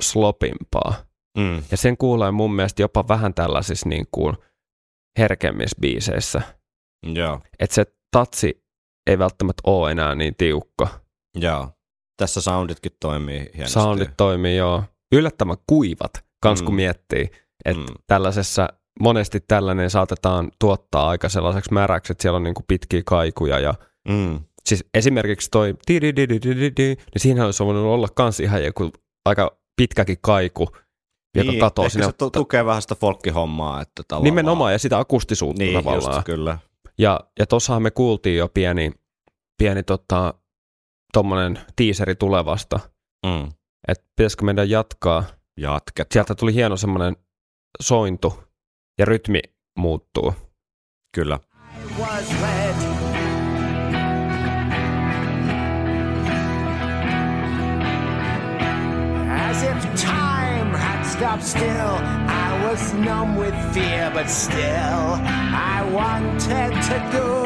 slopimpaa. 0.00 0.94
Mm. 1.38 1.62
Ja 1.70 1.76
sen 1.76 1.96
kuulee 1.96 2.30
mun 2.30 2.54
mielestä 2.54 2.82
jopa 2.82 3.08
vähän 3.08 3.34
tällaisissa 3.34 3.88
niin 3.88 4.06
kuin 4.12 4.36
herkemmissä 5.18 5.76
biiseissä. 5.80 6.42
Joo. 7.14 7.40
Että 7.58 7.74
se 7.74 7.84
tatsi 8.10 8.64
ei 9.10 9.18
välttämättä 9.18 9.60
ole 9.66 9.90
enää 9.90 10.14
niin 10.14 10.34
tiukka. 10.38 10.88
Joo. 11.34 11.70
Tässä 12.16 12.40
sounditkin 12.40 12.92
toimii 13.00 13.50
hienosti. 13.54 13.72
Soundit 13.72 14.10
toimii 14.16 14.56
joo. 14.56 14.82
Yllättävän 15.14 15.56
kuivat, 15.66 16.12
kans 16.42 16.62
kun 16.62 16.72
Mm. 16.72 16.76
miettii. 16.76 17.30
Että 17.64 17.80
Mm. 17.80 17.86
tällaisessa, 18.06 18.68
monesti 19.00 19.40
tällainen 19.48 19.90
saatetaan 19.90 20.50
tuottaa 20.58 21.08
aika 21.08 21.28
sellaiseksi 21.28 21.72
märäksi, 21.72 22.12
että 22.12 22.22
siellä 22.22 22.36
on 22.36 22.42
niin 22.42 22.54
kuin 22.54 22.64
pitkiä 22.68 23.02
kaikuja 23.06 23.58
ja 23.58 23.74
Mm. 24.08 24.40
siis 24.66 24.84
esimerkiksi 24.94 25.48
toi 25.50 25.74
niin 25.88 26.96
siinä 27.16 27.44
olisi 27.44 27.64
voinut 27.64 27.84
olla 27.84 28.08
kans 28.14 28.40
ihan 28.40 28.64
joku 28.64 28.90
aika 29.26 29.56
pitkäkin 29.76 30.16
kaiku, 30.20 30.68
joka 31.36 31.50
niin, 31.50 31.60
katoo 31.60 31.88
sinne. 31.88 32.06
se 32.06 32.12
tu- 32.12 32.30
tukee 32.30 32.64
vähän 32.64 32.82
sitä 32.82 32.94
folkkihommaa. 32.94 33.80
Että 33.82 34.02
tavallaan... 34.08 34.24
Nimenomaan, 34.24 34.72
ja 34.72 34.78
sitä 34.78 34.98
akustisuutta 34.98 35.62
Niin, 35.62 35.74
tavallaan. 35.74 36.14
just, 36.14 36.26
kyllä. 36.26 36.58
Ja, 36.98 37.20
ja 37.38 37.46
tossahan 37.46 37.82
me 37.82 37.90
kuultiin 37.90 38.36
jo 38.36 38.48
pieni, 38.48 38.92
pieni 39.58 39.82
tota, 39.82 40.34
tommonen 41.12 41.58
tiiseri 41.76 42.14
tulevasta, 42.14 42.80
Mm. 43.26 43.48
että 43.88 44.04
pitäisikö 44.16 44.44
meidän 44.44 44.70
jatkaa. 44.70 45.24
Jatket. 45.60 46.06
Sieltä 46.12 46.34
tuli 46.34 46.54
hieno 46.54 46.76
semmoinen 46.76 47.16
sointu 47.82 48.38
ja 48.98 49.04
rytmi 49.04 49.40
muuttuu. 49.76 50.34
Kyllä. 51.12 51.38
As 59.50 59.62
if 59.62 59.94
time 59.94 60.78
had 60.78 61.04
stopped 61.04 61.42
still, 61.42 61.94
I 62.28 62.68
was 62.68 62.94
numb 62.94 63.36
with 63.36 63.54
fear, 63.72 64.10
but 64.10 64.28
still 64.28 65.18
I 65.52 65.82
wanted 65.92 66.72
to 66.88 67.00
go. 67.12 67.44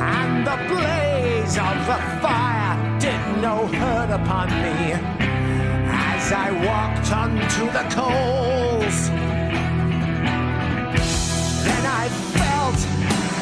And 0.00 0.46
the 0.46 0.56
blaze 0.68 1.58
of 1.58 1.86
the 1.86 1.98
fire 2.22 2.98
did 3.00 3.42
no 3.42 3.66
hurt 3.66 4.10
upon 4.10 4.48
me 4.48 5.27
as 6.28 6.34
I 6.34 6.50
walked 6.68 7.10
onto 7.12 7.64
the 7.76 7.84
coals. 7.94 9.08
Then 11.64 11.84
I 11.86 12.08
felt 12.36 12.80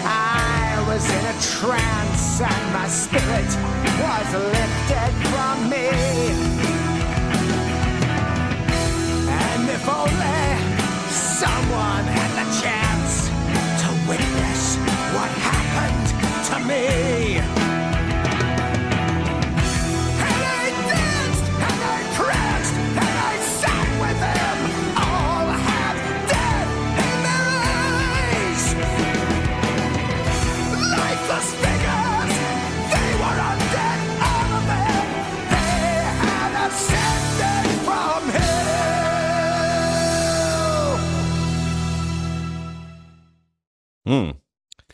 I 0.04 0.84
was 0.86 1.04
in 1.16 1.24
a 1.26 1.36
trance 1.58 2.40
and 2.40 2.64
my 2.72 2.86
spirit 2.86 3.50
was 4.02 4.28
lifted 4.54 5.12
from 5.32 5.56
me. 5.68 5.88
And 9.50 9.68
if 9.68 9.88
only 9.88 10.42
someone 11.10 12.04
had 12.18 12.30
the 12.40 12.46
chance 12.62 13.14
to 13.82 13.88
witness 14.08 14.76
what 15.14 15.30
happened 15.50 16.06
to 16.48 16.56
me. 16.68 17.15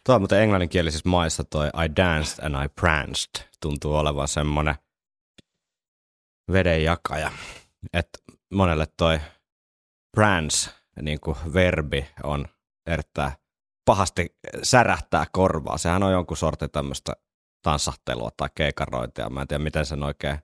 Tuo 0.07 0.19
muuten 0.19 0.43
englanninkielisissä 0.43 1.09
maissa 1.09 1.45
toi 1.45 1.67
I 1.67 1.97
danced 1.97 2.45
and 2.45 2.65
I 2.65 2.69
pranced 2.69 3.49
tuntuu 3.61 3.95
olevan 3.95 4.29
semmoinen 4.29 4.75
vedenjakaja. 6.53 7.31
Että 7.93 8.19
monelle 8.55 8.87
toi 8.97 9.21
prance, 10.17 10.71
niin 11.03 11.21
kuin 11.21 11.37
verbi, 11.53 12.07
on 12.23 12.47
erittäin 12.87 13.33
pahasti 13.85 14.37
särähtää 14.63 15.27
korvaa. 15.33 15.79
Sehän 15.79 16.03
on 16.03 16.13
jonkun 16.13 16.37
sortin 16.37 16.71
tämmöistä 16.71 17.13
tanssahtelua 17.63 18.31
tai 18.37 18.49
keikarointia. 18.55 19.31
Mä 19.31 19.41
en 19.41 19.49
tiedä, 19.49 19.65
miten 19.65 19.87
sen 19.87 20.03
oikein 20.03 20.39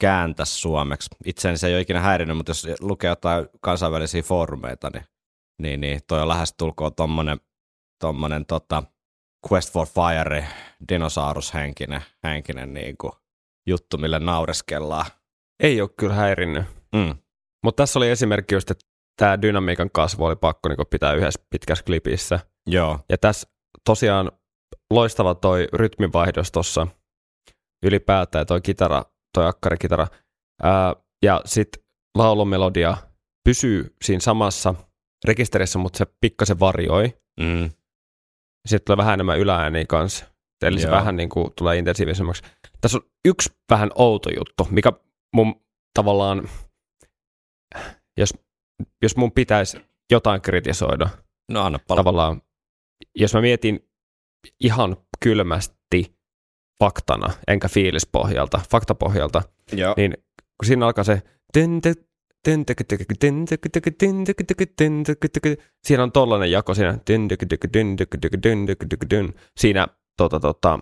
kääntäisi 0.00 0.54
suomeksi. 0.54 1.08
Itseäni 1.24 1.58
se 1.58 1.66
ei 1.66 1.74
ole 1.74 1.80
ikinä 1.80 2.00
häirinyt, 2.00 2.36
mutta 2.36 2.50
jos 2.50 2.66
lukee 2.80 3.08
jotain 3.08 3.48
kansainvälisiä 3.60 4.22
foorumeita, 4.22 4.90
niin, 4.90 5.04
niin, 5.58 5.80
niin 5.80 6.00
toi 6.06 6.22
on 6.22 6.28
lähestulkoon 6.28 6.94
tommonen, 6.94 7.40
tommonen 8.02 8.46
tota 8.46 8.82
Quest 9.52 9.72
for 9.72 9.86
Fire, 9.86 10.46
dinosaurushenkinen 10.88 12.02
henkinen 12.24 12.74
niin 12.74 12.96
kuin 12.96 13.12
juttu, 13.66 13.98
mille 13.98 14.18
naureskellaan. 14.18 15.06
Ei 15.62 15.80
ole 15.80 15.90
kyllä 15.96 16.14
häirinnyt. 16.14 16.64
Mm. 16.94 17.14
Mutta 17.64 17.82
tässä 17.82 17.98
oli 17.98 18.10
esimerkki 18.10 18.54
just, 18.54 18.70
että 18.70 18.84
tämä 19.16 19.42
dynamiikan 19.42 19.90
kasvu 19.90 20.24
oli 20.24 20.36
pakko 20.36 20.68
niin 20.68 20.78
pitää 20.90 21.12
yhdessä 21.12 21.40
pitkässä 21.50 21.84
klipissä. 21.84 22.40
Joo, 22.66 22.98
Ja 23.08 23.18
tässä 23.18 23.48
tosiaan 23.84 24.32
loistava 24.90 25.34
toi 25.34 25.68
rytminvaihdos 25.72 26.52
tuossa 26.52 26.86
ylipäätään, 27.82 28.46
toi 28.46 28.60
kitara, 28.60 29.04
toi 29.34 29.46
akkarikitara. 29.46 30.06
Ää, 30.62 30.96
ja 31.22 31.42
sitten 31.44 31.82
laulumelodia 32.18 32.96
pysyy 33.44 33.96
siinä 34.04 34.20
samassa 34.20 34.74
rekisterissä, 35.24 35.78
mutta 35.78 35.98
se 35.98 36.06
pikkasen 36.20 36.60
varjoi. 36.60 37.18
mm. 37.40 37.70
Sitten 38.66 38.84
tulee 38.84 38.96
vähän 38.96 39.14
enemmän 39.14 39.38
yläääniä 39.38 39.84
kanssa. 39.88 40.26
Eli 40.62 40.80
se 40.80 40.86
Joo. 40.86 40.96
vähän 40.96 41.16
niin 41.16 41.28
kuin 41.28 41.52
tulee 41.58 41.78
intensiivisemmäksi. 41.78 42.42
Tässä 42.80 42.98
on 42.98 43.04
yksi 43.24 43.50
vähän 43.70 43.90
outo 43.94 44.30
juttu, 44.38 44.68
mikä 44.70 44.92
mun 45.34 45.54
tavallaan, 45.94 46.48
jos, 48.16 48.34
jos 49.02 49.16
mun 49.16 49.32
pitäisi 49.32 49.80
jotain 50.12 50.40
kritisoida, 50.40 51.08
no 51.52 51.62
anna 51.62 51.78
pala. 51.88 51.98
tavallaan, 51.98 52.42
jos 53.14 53.34
mä 53.34 53.40
mietin 53.40 53.88
ihan 54.60 54.96
kylmästi 55.20 56.16
faktana, 56.78 57.32
enkä 57.48 57.68
fiilispohjalta, 57.68 58.60
faktapohjalta, 58.70 59.42
Joo. 59.72 59.94
niin 59.96 60.12
kun 60.36 60.66
siinä 60.66 60.86
alkaa 60.86 61.04
se 61.04 61.22
siinä 65.86 66.02
on 66.02 66.12
tollainen 66.12 66.50
jako 66.50 66.74
siinä 66.74 66.98
siinä 69.58 69.86
tota, 70.16 70.40
tota, 70.40 70.78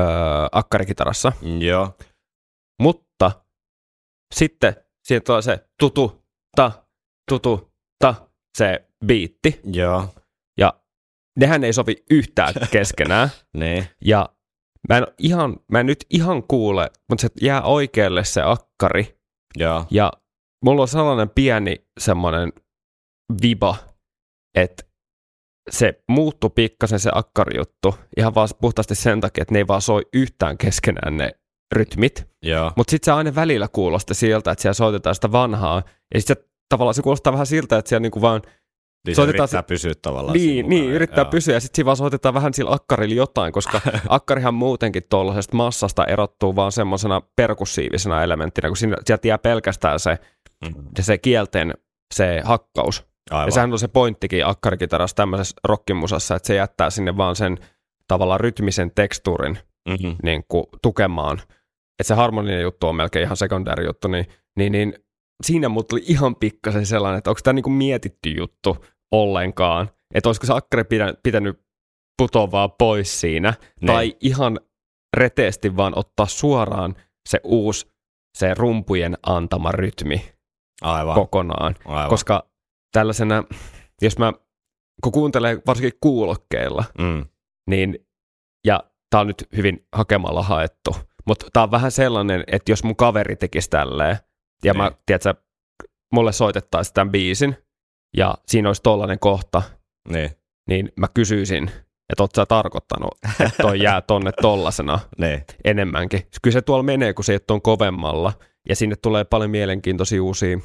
öö, 0.00 0.06
akkarikitarassa. 0.52 1.32
Joo. 1.58 1.96
Mutta 2.82 3.30
sitten 4.34 4.76
siinä 5.04 5.20
tulee 5.20 5.42
se 5.42 5.68
tutu, 5.80 6.22
ta, 6.56 6.72
tutu, 7.30 7.72
ta, 7.98 8.14
se 8.58 8.88
biitti. 9.06 9.60
Joo. 9.64 10.14
Ja 10.58 10.74
nehän 11.38 11.64
ei 11.64 11.72
sovi 11.72 12.04
yhtään 12.10 12.54
keskenään. 12.72 13.28
Niin. 13.56 13.86
Ja 14.04 14.28
mä 14.88 14.98
en, 14.98 15.06
ihan, 15.18 15.56
mä 15.72 15.80
en 15.80 15.86
nyt 15.86 16.06
ihan 16.10 16.42
kuule, 16.42 16.90
mutta 17.08 17.22
se 17.22 17.28
jää 17.40 17.62
oikealle 17.62 18.24
se 18.24 18.42
akkari. 18.42 19.18
Joo. 19.56 19.86
Ja 19.90 20.12
mulla 20.66 20.82
on 20.82 20.88
sellainen 20.88 21.30
pieni 21.30 21.86
semmoinen 22.00 22.52
viba, 23.42 23.76
että 24.54 24.82
se 25.70 26.02
muuttui 26.08 26.50
pikkasen 26.50 27.00
se 27.00 27.10
akkarijuttu 27.14 27.94
ihan 28.16 28.34
vaan 28.34 28.48
puhtaasti 28.60 28.94
sen 28.94 29.20
takia, 29.20 29.42
että 29.42 29.54
ne 29.54 29.58
ei 29.58 29.66
vaan 29.66 29.82
soi 29.82 30.02
yhtään 30.12 30.58
keskenään 30.58 31.16
ne 31.16 31.30
rytmit. 31.74 32.28
Mutta 32.76 32.90
sitten 32.90 33.04
se 33.04 33.12
aina 33.12 33.34
välillä 33.34 33.68
kuulosti 33.68 34.14
siltä, 34.14 34.50
että 34.50 34.62
siellä 34.62 34.74
soitetaan 34.74 35.14
sitä 35.14 35.32
vanhaa. 35.32 35.82
Ja 36.14 36.20
sitten 36.20 36.36
tavallaan 36.68 36.94
se 36.94 37.02
kuulostaa 37.02 37.32
vähän 37.32 37.46
siltä, 37.46 37.78
että 37.78 37.88
siellä 37.88 38.02
niinku 38.02 38.20
vaan 38.20 38.42
Niin 39.06 39.16
soitetaan 39.16 39.44
yrittää 39.44 39.62
se- 39.62 39.66
pysyä 39.66 39.92
tavallaan 40.02 40.32
niin, 40.36 40.68
niin 40.68 40.90
yrittää 40.90 41.22
Joo. 41.22 41.30
pysyä 41.30 41.54
ja 41.54 41.60
sitten 41.60 41.76
siinä 41.76 41.86
vaan 41.86 41.96
soitetaan 41.96 42.34
vähän 42.34 42.54
sillä 42.54 42.70
akkarilla 42.72 43.14
jotain, 43.14 43.52
koska 43.52 43.80
akkarihan 44.08 44.54
muutenkin 44.54 45.02
tuollaisesta 45.10 45.56
massasta 45.56 46.04
erottuu 46.04 46.56
vaan 46.56 46.72
semmoisena 46.72 47.22
perkussiivisena 47.36 48.22
elementtinä, 48.22 48.68
kun 48.68 48.76
siinä, 48.76 48.96
sieltä 49.04 49.28
jää 49.28 49.38
pelkästään 49.38 50.00
se, 50.00 50.18
Mm. 50.64 50.74
se 51.00 51.18
kielten 51.18 51.74
se 52.14 52.40
hakkaus. 52.44 53.04
Aivan. 53.30 53.46
Ja 53.48 53.50
sehän 53.52 53.72
on 53.72 53.78
se 53.78 53.88
pointtikin 53.88 54.46
akkarikitarassa 54.46 55.16
tämmöisessä 55.16 55.56
rockimusassa, 55.64 56.34
että 56.36 56.46
se 56.46 56.54
jättää 56.54 56.90
sinne 56.90 57.16
vaan 57.16 57.36
sen 57.36 57.58
tavallaan 58.08 58.40
rytmisen 58.40 58.90
tekstuurin 58.94 59.58
Mm-hmm. 59.88 60.16
niin 60.22 60.44
kuin, 60.48 60.64
tukemaan. 60.82 61.38
Että 62.00 62.04
se 62.08 62.14
harmoninen 62.14 62.62
juttu 62.62 62.86
on 62.88 62.96
melkein 62.96 63.22
ihan 63.22 63.36
sekundääri 63.36 63.86
juttu, 63.86 64.08
niin, 64.08 64.26
niin, 64.56 64.72
niin 64.72 64.94
siinä 65.44 65.68
mulla 65.68 65.86
tuli 65.90 66.02
ihan 66.06 66.36
pikkasen 66.36 66.86
sellainen, 66.86 67.18
että 67.18 67.30
onko 67.30 67.40
tämä 67.44 67.52
niin 67.52 67.62
kuin 67.62 67.74
mietitty 67.74 68.30
juttu 68.30 68.84
ollenkaan. 69.12 69.90
Että 70.14 70.28
olisiko 70.28 70.46
se 70.46 70.52
akkari 70.52 70.84
pitänyt 71.22 71.60
putoaa 72.18 72.68
pois 72.68 73.20
siinä, 73.20 73.54
Niin. 73.80 73.86
tai 73.86 74.16
ihan 74.20 74.60
reteesti 75.16 75.76
vaan 75.76 75.92
ottaa 75.98 76.26
suoraan 76.26 76.94
se 77.28 77.40
uusi, 77.44 77.86
se 78.38 78.54
rumpujen 78.54 79.18
antama 79.26 79.72
rytmi 79.72 80.32
Aivan. 80.82 81.14
kokonaan. 81.14 81.74
Aivan. 81.84 82.08
Koska 82.08 82.50
tällaisena, 82.92 83.44
jos 84.02 84.18
mä, 84.18 84.32
kun 85.02 85.12
kuuntelee 85.12 85.58
varsinkin 85.66 85.98
kuulokkeilla, 86.00 86.84
Mm. 86.98 87.24
niin, 87.70 88.06
ja 88.66 88.80
tää 89.10 89.20
on 89.20 89.26
nyt 89.26 89.48
hyvin 89.56 89.86
hakemalla 89.96 90.42
haettu, 90.42 90.96
mutta 91.26 91.46
tää 91.52 91.62
on 91.62 91.70
vähän 91.70 91.90
sellainen, 91.90 92.44
että 92.46 92.72
jos 92.72 92.84
mun 92.84 92.96
kaveri 92.96 93.36
tekisi 93.36 93.70
tälleen, 93.70 94.16
ja 94.64 94.74
mä, 94.74 94.88
Niin. 94.88 94.98
tiedätkö, 95.06 95.34
mulle 96.14 96.32
soitettaisiin 96.32 96.94
tämän 96.94 97.12
biisin, 97.12 97.56
ja 98.16 98.34
siinä 98.46 98.68
olisi 98.68 98.82
tollainen 98.82 99.18
kohta, 99.18 99.62
Niin. 100.08 100.30
niin 100.68 100.92
mä 100.96 101.06
kysyisin, 101.14 101.70
että 102.10 102.22
oot 102.22 102.34
sä 102.36 102.46
tarkoittanut, 102.46 103.10
että 103.40 103.62
toi 103.62 103.82
jää 103.82 104.00
tonne 104.00 104.32
tollasena 104.42 104.98
Niin. 105.18 105.44
enemmänkin. 105.64 106.22
Kyllä 106.42 106.52
se 106.52 106.62
tuolla 106.62 106.82
menee, 106.82 107.12
kun 107.14 107.24
se 107.24 107.32
ei 107.32 107.38
ole 107.50 107.60
kovemmalla, 107.60 108.32
ja 108.68 108.76
sinne 108.76 108.96
tulee 108.96 109.24
paljon 109.24 109.50
mielenkiintoisia 109.50 110.22
uusia 110.22 110.58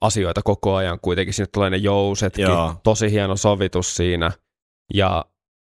asioita 0.00 0.42
koko 0.42 0.74
ajan 0.74 0.98
kuitenkin. 1.02 1.34
Sinne 1.34 1.48
tulee 1.52 1.70
ne 1.70 1.76
jousetkin, 1.76 2.42
Joo. 2.42 2.74
tosi 2.82 3.10
hieno 3.10 3.36
sovitus 3.36 3.96
siinä, 3.96 4.30
ja 4.94 5.24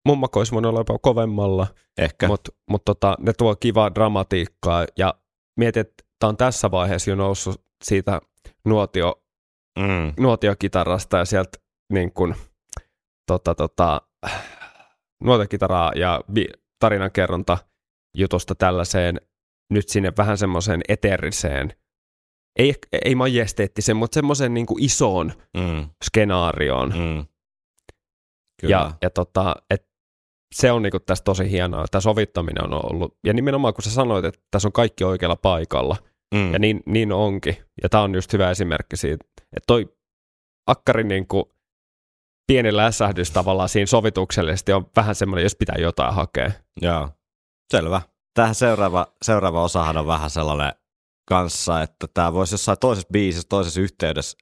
mun 0.07 0.19
maku 0.19 0.39
olisi 0.39 0.53
voinut 0.53 0.69
olla 0.71 0.81
jopa 0.81 0.99
kovemmalla, 0.99 1.67
Ehkä. 1.99 2.29
mutta 2.29 2.53
mut 2.71 2.85
tota, 2.85 3.17
ne 3.21 3.33
tuo 3.33 3.57
kivaa 3.57 3.95
dramatiikkaa, 3.95 4.87
ja 4.99 5.15
mietin, 5.57 5.81
että 5.81 6.05
tämä 6.19 6.29
on 6.29 6.37
tässä 6.37 6.71
vaiheessa 6.71 7.11
jo 7.11 7.17
noussut 7.17 7.63
siitä 7.85 8.21
nuotio, 8.65 9.23
Mm. 9.77 10.13
nuotiokitarasta 10.23 11.17
ja 11.17 11.25
sieltä 11.25 11.59
niin 11.93 12.13
kuin, 12.13 12.35
tota, 13.27 13.55
tota, 13.55 14.01
nuotokitaraa 15.25 15.93
ja 15.95 16.21
bi- 16.33 16.53
tarinankerronta 16.79 17.59
jutusta 18.17 18.55
tällaiseen 18.55 19.21
nyt 19.73 19.89
sinne 19.89 20.13
vähän 20.19 20.39
semmoiseen 20.39 20.81
eteeriseen, 20.89 21.73
ei, 22.59 22.75
ei 23.05 23.15
majesteettisen, 23.15 23.97
mutta 23.97 24.15
semmoisen 24.15 24.55
niin 24.55 24.67
kuin 24.67 24.85
isoon 24.85 25.33
Mm. 25.57 25.89
skenaarioon. 26.05 26.89
Mm. 26.89 27.27
Kyllä. 28.61 28.73
Ja, 28.77 28.93
ja 29.03 29.11
tota, 29.11 29.55
et 29.71 29.87
se 30.55 30.73
on 30.73 30.83
niinku 30.83 31.01
tässä 31.01 31.25
tosi 31.25 31.51
hienoa. 31.51 31.85
Tämä 31.91 32.01
sovittaminen 32.01 32.65
on 32.65 32.85
ollut, 32.93 33.19
ja 33.27 33.33
nimenomaan 33.33 33.75
kun 33.75 33.83
sä 33.85 33.91
sanoit, 33.91 34.25
että 34.25 34.41
tässä 34.51 34.69
on 34.69 34.73
kaikki 34.73 35.05
oikealla 35.05 35.37
paikalla, 35.37 35.97
mm. 36.35 36.53
ja 36.53 36.59
niin, 36.59 36.83
niin 36.87 37.13
onkin. 37.13 37.57
Ja 37.83 37.89
tämä 37.89 38.03
on 38.03 38.15
just 38.15 38.33
hyvä 38.33 38.51
esimerkki 38.51 38.97
siitä, 38.97 39.25
että 39.57 39.67
toi 39.67 39.97
akkari 40.67 41.05
niinku 41.05 41.57
pieni 42.47 42.77
lässähdys 42.77 43.31
tavallaan 43.31 43.69
siinä 43.69 43.87
sovituksellisesti 43.87 44.73
on 44.73 44.91
vähän 44.97 45.15
semmoinen, 45.15 45.43
jos 45.43 45.57
pitää 45.57 45.77
jotain 45.79 46.15
hakea. 46.15 46.51
Joo. 46.81 47.09
Selvä. 47.73 48.03
Tähän 48.35 48.55
seuraava, 48.55 49.07
seuraava 49.23 49.63
osahan 49.63 49.97
on 49.97 50.07
vähän 50.07 50.31
sellainen 50.31 50.73
kanssa, 51.29 51.83
että 51.83 52.07
tämä 52.15 52.33
voisi 52.33 52.55
jossain 52.55 52.79
toisessa 52.79 53.09
biisissä, 53.13 53.49
toisessa 53.49 53.81
yhteydessä 53.81 54.39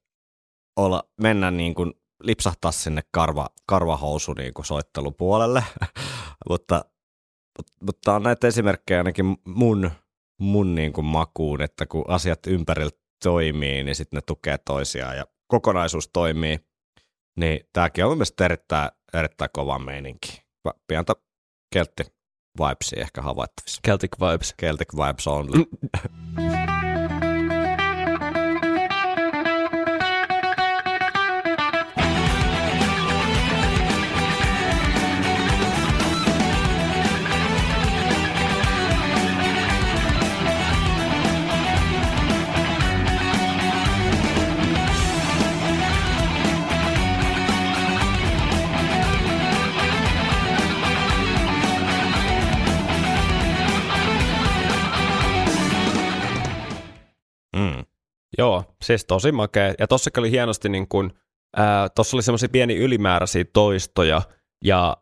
olla, 0.76 1.02
mennä 1.20 1.50
niin 1.50 1.74
kuin 1.74 1.92
lipsahtaa 2.22 2.72
sinne 2.72 3.02
karva, 3.12 3.46
karvahousu 3.66 4.32
niin 4.32 4.54
kuin 4.54 4.66
soittelupuolelle, 4.66 5.64
mutta, 6.48 6.84
mutta 7.80 8.14
on 8.14 8.22
näitä 8.22 8.46
esimerkkejä 8.46 9.00
ainakin 9.00 9.36
mun, 9.44 9.90
mun 10.40 10.74
niin 10.74 10.92
kuin 10.92 11.04
makuun, 11.04 11.62
että 11.62 11.86
kun 11.86 12.04
asiat 12.08 12.46
ympärillä 12.46 12.90
toimii, 13.24 13.84
niin 13.84 13.94
sitten 13.94 14.16
ne 14.16 14.20
tukee 14.26 14.58
toisiaan 14.58 15.16
ja 15.16 15.26
kokonaisuus 15.46 16.10
toimii, 16.12 16.60
niin 17.36 17.60
tämäkin 17.72 18.04
on 18.04 18.10
mun 18.10 18.18
mielestä 18.18 18.44
erittäin, 18.44 18.90
erittäin 19.14 19.50
kova 19.52 19.78
meininki. 19.78 20.42
Pientä 20.88 21.12
keltti 21.72 22.04
vibesia 22.58 23.02
ehkä 23.02 23.22
havaittavissa. 23.22 23.80
Celtic 23.86 24.12
Vibes. 24.20 24.54
Celtic 24.60 24.88
vibes 24.96 25.26
only. 25.26 25.64
Joo, 58.38 58.64
siis 58.82 59.04
tosi 59.04 59.32
makea. 59.32 59.74
Ja 59.78 59.86
tossakin 59.86 60.20
oli 60.20 60.30
hienosti 60.30 60.68
niin 60.68 60.88
kuin, 60.88 61.10
ää, 61.56 61.88
tossa 61.88 62.16
oli 62.16 62.22
semmoisia 62.22 62.48
pieni 62.48 62.76
ylimääräisiä 62.76 63.44
toistoja 63.52 64.22
ja 64.64 64.96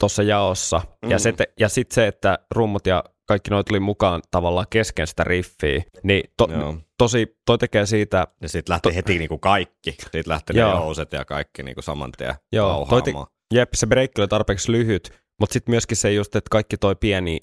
tuossa 0.00 0.22
jaossa. 0.22 0.80
Mm. 1.04 1.10
Ja, 1.10 1.18
se, 1.18 1.32
te- 1.32 1.52
ja 1.60 1.68
sitten 1.68 1.94
se, 1.94 2.06
että 2.06 2.38
rummut 2.54 2.86
ja 2.86 3.04
kaikki 3.26 3.50
noit 3.50 3.66
tuli 3.66 3.80
mukaan 3.80 4.22
tavallaan 4.30 4.66
kesken 4.70 5.06
sitä 5.06 5.24
riffiä, 5.24 5.82
niin 6.02 6.30
to, 6.36 6.48
Joo. 6.50 6.76
tosi, 6.98 7.38
toi 7.46 7.58
tekee 7.58 7.86
siitä, 7.86 8.26
Ja 8.42 8.48
sitten 8.48 8.72
lähti 8.72 8.94
heti 8.94 9.18
niinku 9.18 9.38
kaikki. 9.38 9.96
Sitten 10.00 10.22
lähti 10.26 10.52
ne 10.52 10.60
jouset 10.60 11.12
ja 11.12 11.24
kaikki 11.24 11.62
niinku 11.62 11.82
saman 11.82 12.12
tien 12.12 12.34
Joo, 12.52 12.86
toi 12.90 13.02
te- 13.02 13.12
jep, 13.54 13.68
se 13.74 13.86
breikki 13.86 14.20
oli 14.20 14.28
tarpeeksi 14.28 14.72
lyhyt, 14.72 15.10
mutta 15.40 15.52
sitten 15.52 15.72
myöskin 15.72 15.96
se 15.96 16.12
just, 16.12 16.36
että 16.36 16.48
kaikki 16.50 16.76
toi 16.76 16.96
pieni, 16.96 17.38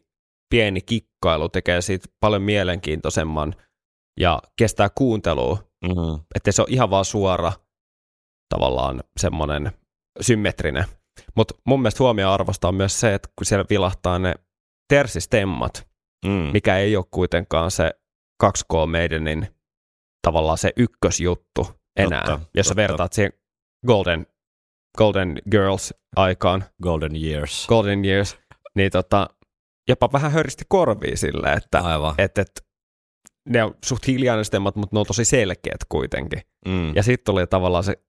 pieni 0.50 0.82
kikkailu 0.82 1.50
tekee 1.50 1.82
siitä 1.82 2.08
paljon 2.20 2.42
mielenkiintoisemman 2.42 3.56
ja 4.20 4.42
kestää 4.58 4.90
kuuntelua, 4.98 5.58
Mm-hmm. 5.84 6.26
että 6.36 6.52
se 6.52 6.62
on 6.62 6.68
ihan 6.70 6.90
vaan 6.90 7.06
suora 7.06 7.52
tavallaan 8.50 9.04
semmoinen 9.20 9.72
symmetrinen. 10.22 10.86
Mutta 11.36 11.54
mun 11.66 11.82
mielestä 11.82 12.04
huomio 12.04 12.32
arvosta 12.32 12.68
on 12.68 12.76
myös 12.76 13.00
se, 13.00 13.14
että 13.14 13.30
kun 13.36 13.46
siellä 13.46 13.66
vilahtaa 13.70 14.20
ne 14.20 14.34
tersistemmat, 14.90 15.88
Mm. 16.26 16.32
mikä 16.54 16.78
ei 16.78 16.96
ole 16.98 17.06
kuitenkaan 17.12 17.72
se 17.72 17.92
2K 18.44 18.74
Maidenin 18.92 19.48
tavallaan 20.28 20.58
se 20.58 20.72
ykkösjuttu 20.78 21.68
enää, 21.96 22.24
Totta, 22.26 22.40
jos 22.56 22.68
totta. 22.68 22.76
vertaat 22.76 23.14
siihen 23.14 23.34
Golden, 23.88 24.28
Golden 24.98 25.42
Girls 25.52 25.94
aikaan, 26.16 26.64
Golden 26.84 27.16
Years. 27.24 27.68
Golden 27.68 28.06
Years, 28.06 28.38
niin 28.76 28.92
tota, 28.92 29.28
jopa 29.90 30.10
vähän 30.14 30.32
höristi 30.32 30.64
korviin 30.70 31.18
silleen, 31.18 31.58
että 31.58 31.80
Aivan. 31.80 32.16
et, 32.18 32.38
et, 32.38 32.52
ne 33.50 33.64
on 33.64 33.76
suht 33.86 34.08
hiljainen 34.08 34.46
stemmat, 34.46 34.76
mutta 34.76 34.96
ne 34.96 35.00
on 35.00 35.06
tosi 35.06 35.26
selkeät 35.26 35.80
kuitenkin. 35.90 36.42
Mm. 36.68 36.96
Ja 36.96 37.04
sitten 37.04 37.26
tuli 37.26 37.48
tavallaan 37.48 37.84
se 37.84 38.04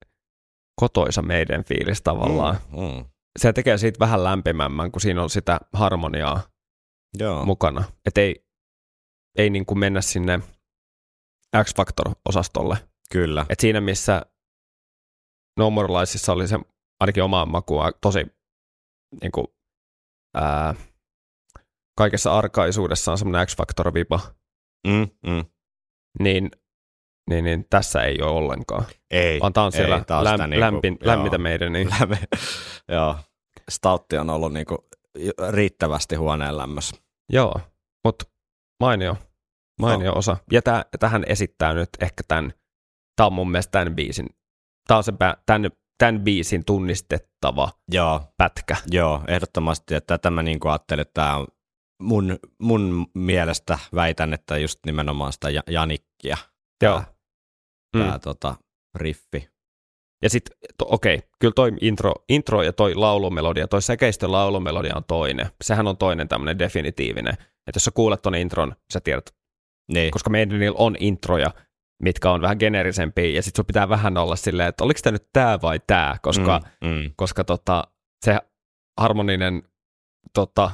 kotoisa 0.80 1.22
meidän 1.22 1.64
fiilis 1.64 2.03
tavallaan. 2.03 2.57
Mm. 2.72 2.80
Mm. 2.80 3.05
Se 3.39 3.53
tekee 3.53 3.78
siitä 3.78 3.99
vähän 3.99 4.24
lämpimämmän, 4.24 4.93
kun 4.93 5.01
siinä 5.01 5.22
on 5.22 5.30
sitä 5.30 5.61
harmoniaa 5.72 6.43
Joo. 7.18 7.45
mukana. 7.45 7.85
Että 8.07 8.20
ei, 8.20 8.47
ei 9.39 9.51
niin 9.51 9.66
kuin 9.66 9.78
mennä 9.78 10.01
sinne 10.01 10.41
X-Factor-osastolle. 11.62 12.76
Kyllä. 13.11 13.47
Et 13.49 13.61
siinä 13.61 13.80
missä 13.80 14.22
No 15.59 15.70
More 15.70 15.89
Liesissa 15.89 16.32
oli 16.32 16.49
se 16.49 16.59
ainakin 17.01 17.22
omaan 17.22 17.49
makuun 17.49 17.93
tosi 18.01 18.26
niin 19.22 19.32
kuin, 19.32 19.47
ää, 20.35 20.74
kaikessa 21.97 22.39
arkaisuudessaan 22.39 23.18
semmoinen 23.18 23.47
X-Factor-vipa, 23.47 24.20
Mm. 24.87 25.09
Mm. 25.26 25.45
niin, 26.20 26.51
niin, 27.30 27.45
niin 27.45 27.66
tässä 27.70 28.03
ei 28.03 28.22
ole 28.22 28.30
ollenkaan. 28.30 28.85
Ei. 29.11 29.41
Vaan 29.41 29.53
tää 29.53 29.64
on 29.64 29.72
siellä 29.72 29.97
ei, 29.97 30.05
tää 30.05 30.18
on 30.18 30.24
läm, 30.24 30.32
sitä 30.35 30.47
niinku- 30.47 30.61
lämpin, 30.61 30.99
joo. 31.01 31.12
lämmitä 31.12 31.39
meidän. 31.39 31.72
Niin. 31.72 31.89
Lämmin. 32.01 32.18
Joo. 32.89 33.16
Stoutti 33.70 34.18
on 34.18 34.30
ollut 34.30 34.53
niinku 34.53 34.89
riittävästi 35.51 36.16
huoneen 36.16 36.57
lämmössä. 36.57 36.97
Joo, 37.32 37.61
mutta 38.05 38.24
mainio, 38.80 39.16
mainio 39.80 40.11
No. 40.11 40.18
osa. 40.18 40.37
Ja 40.53 40.62
täh, 40.62 40.85
tähän 41.01 41.24
esittää 41.26 41.74
nyt 41.74 41.89
ehkä 42.01 42.22
tämän, 42.28 42.53
tämä 43.16 43.26
on 43.26 43.32
mun 43.32 43.51
mielestä 43.51 43.70
tämän 43.70 43.95
biisin, 43.95 44.26
tämä 44.89 44.99
on 44.99 45.05
se 45.05 45.12
tämän, 45.47 45.70
tämän 45.99 46.20
biisin 46.20 46.64
tunnistettava 46.64 47.70
Joo. 47.93 48.20
pätkä. 48.37 48.76
Joo, 48.91 49.22
ehdottomasti. 49.28 49.95
Että 49.95 50.18
tätä 50.18 50.30
mä 50.30 50.43
niinku 50.43 50.68
ajattelin, 50.68 51.03
että 51.03 51.14
tämä 51.14 51.37
on 51.37 51.47
mun, 52.05 52.39
mun 52.59 53.07
mielestä 53.15 53.79
väitän, 53.95 54.35
että 54.35 54.59
just 54.59 54.79
nimenomaan 54.87 55.33
sitä 55.33 55.51
Ja- 55.51 55.63
Janikkia. 55.71 56.37
Joo. 56.83 57.03
Tämä 57.93 58.13
Mm. 58.15 58.21
tota, 58.21 58.57
riffi. 58.95 59.49
Ja 60.23 60.31
sitten, 60.31 60.57
okei, 60.83 61.23
kyllä 61.41 61.53
toi 61.57 61.73
intro, 61.81 62.13
intro 62.29 62.63
ja 62.63 62.73
toi 62.73 62.95
laulumelodia, 62.95 63.69
toi 63.69 63.83
säkeistön 63.83 64.33
laulumelodia 64.33 64.97
on 64.97 65.05
toinen. 65.05 65.47
Sehän 65.65 65.87
on 65.87 65.97
toinen 65.97 66.29
tämmöinen 66.29 66.59
definitiivinen. 66.59 67.35
Että 67.35 67.77
jos 67.77 67.85
sä 67.85 67.91
kuulet 67.95 68.23
ton 68.23 68.35
intron, 68.35 68.77
sä 68.93 69.01
tiedät, 69.01 69.35
Niin. 69.93 70.11
koska 70.11 70.31
meidän 70.31 70.59
niillä 70.59 70.77
on 70.79 70.97
introja, 71.01 71.51
mitkä 72.03 72.31
on 72.31 72.41
vähän 72.43 72.57
generisempiä, 72.61 73.31
ja 73.31 73.43
sitten 73.43 73.59
sun 73.59 73.67
pitää 73.67 73.89
vähän 73.89 74.17
olla 74.17 74.37
silleen, 74.37 74.69
että 74.69 74.85
oliko 74.85 75.01
tämä 75.03 75.13
nyt 75.13 75.29
tää 75.33 75.61
vai 75.63 75.81
tää, 75.87 76.17
koska, 76.23 76.61
mm, 76.85 76.89
mm. 76.89 77.13
koska 77.17 77.45
tota, 77.45 77.85
se 78.25 78.39
harmoninen 79.01 79.63
tota, 80.35 80.71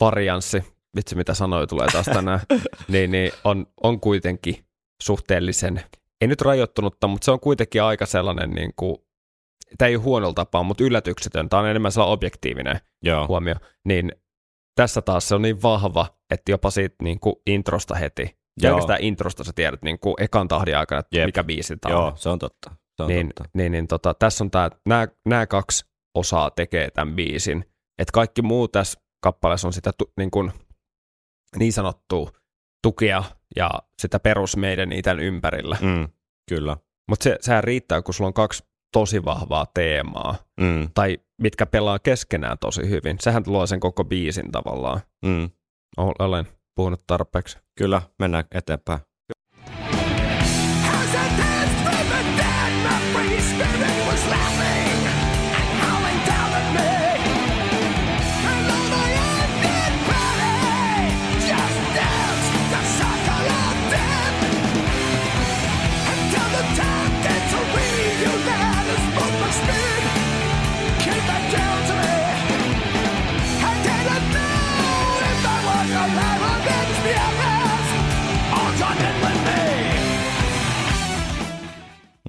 varianssi, 0.00 0.73
vitsi 0.96 1.16
mitä 1.16 1.34
sanoja 1.34 1.66
tulee 1.66 1.86
taas 1.92 2.06
tänään, 2.06 2.40
niin, 2.88 3.10
niin 3.10 3.32
on, 3.44 3.66
on 3.82 4.00
kuitenkin 4.00 4.64
suhteellisen, 5.02 5.80
ei 6.20 6.28
nyt 6.28 6.40
rajoittunutta, 6.40 7.08
mutta 7.08 7.24
se 7.24 7.30
on 7.30 7.40
kuitenkin 7.40 7.82
aika 7.82 8.06
sellainen, 8.06 8.50
niin 8.50 8.72
kuin, 8.76 8.96
tämä 9.78 9.88
ei 9.88 9.96
ole 9.96 10.04
huonolla 10.04 10.34
tapaa, 10.34 10.62
mutta 10.62 10.84
yllätyksetön, 10.84 11.48
tämä 11.48 11.62
on 11.62 11.68
enemmän 11.68 11.92
sellainen 11.92 12.12
objektiivinen 12.12 12.80
Joo. 13.02 13.26
huomio, 13.26 13.54
niin 13.84 14.12
tässä 14.74 15.02
taas 15.02 15.28
se 15.28 15.34
on 15.34 15.42
niin 15.42 15.62
vahva, 15.62 16.06
että 16.30 16.52
jopa 16.52 16.70
siitä 16.70 16.96
niin 17.02 17.20
kuin 17.20 17.36
introsta 17.46 17.94
heti, 17.94 18.36
Joo. 18.62 18.70
pelkästään 18.72 19.02
introsta 19.02 19.44
sä 19.44 19.52
tiedät 19.54 19.82
niin 19.82 19.98
kuin 19.98 20.14
ekan 20.18 20.48
tahdin 20.48 20.76
aikana, 20.76 20.98
että 20.98 21.18
Jep. 21.18 21.26
mikä 21.26 21.44
biisi 21.44 21.76
tämä 21.76 21.96
on 21.96 22.02
Joo, 22.02 22.12
se 22.16 22.28
on 22.28 22.38
totta. 22.38 22.70
Se 22.96 23.02
on 23.02 23.08
niin, 23.08 23.26
totta. 23.26 23.50
niin, 23.54 23.72
niin 23.72 23.86
tota, 23.86 24.14
tässä 24.14 24.44
on 24.44 24.50
tää, 24.50 24.70
nämä, 24.86 25.08
nämä 25.26 25.46
kaksi 25.46 25.84
osaa 26.14 26.50
tekee 26.50 26.90
tämän 26.90 27.14
biisin. 27.14 27.64
Et 27.98 28.10
kaikki 28.10 28.42
muu 28.42 28.68
tässä 28.68 29.00
kappaleessa 29.22 29.68
on 29.68 29.72
sitä 29.72 29.90
niin, 30.16 30.30
kuin, 30.30 30.52
niin 31.58 31.72
sanottua 31.72 32.30
tukea 32.82 33.24
ja 33.56 33.70
sitä 33.98 34.20
perus 34.20 34.56
meidän 34.56 34.92
itän 34.92 35.20
ympärillä. 35.20 35.76
Mm, 35.80 36.08
kyllä. 36.48 36.76
Mutta 37.08 37.24
se, 37.24 37.38
sehän 37.40 37.64
riittää, 37.64 38.02
kun 38.02 38.14
sulla 38.14 38.28
on 38.28 38.34
kaksi 38.34 38.64
tosi 38.92 39.24
vahvaa 39.24 39.66
teemaa, 39.74 40.36
Mm, 40.60 40.88
tai 40.94 41.18
mitkä 41.42 41.66
pelaa 41.66 41.98
keskenään 41.98 42.58
tosi 42.60 42.88
hyvin. 42.88 43.16
Sehän 43.20 43.42
luo 43.46 43.66
sen 43.66 43.80
koko 43.80 44.04
biisin 44.04 44.52
tavallaan. 44.52 45.00
mm, 45.24 45.50
Olen 46.18 46.44
puhunut 46.76 47.06
tarpeeksi. 47.06 47.58
kyllä, 47.78 48.02
mennään 48.18 48.44
eteenpäin. 48.54 49.00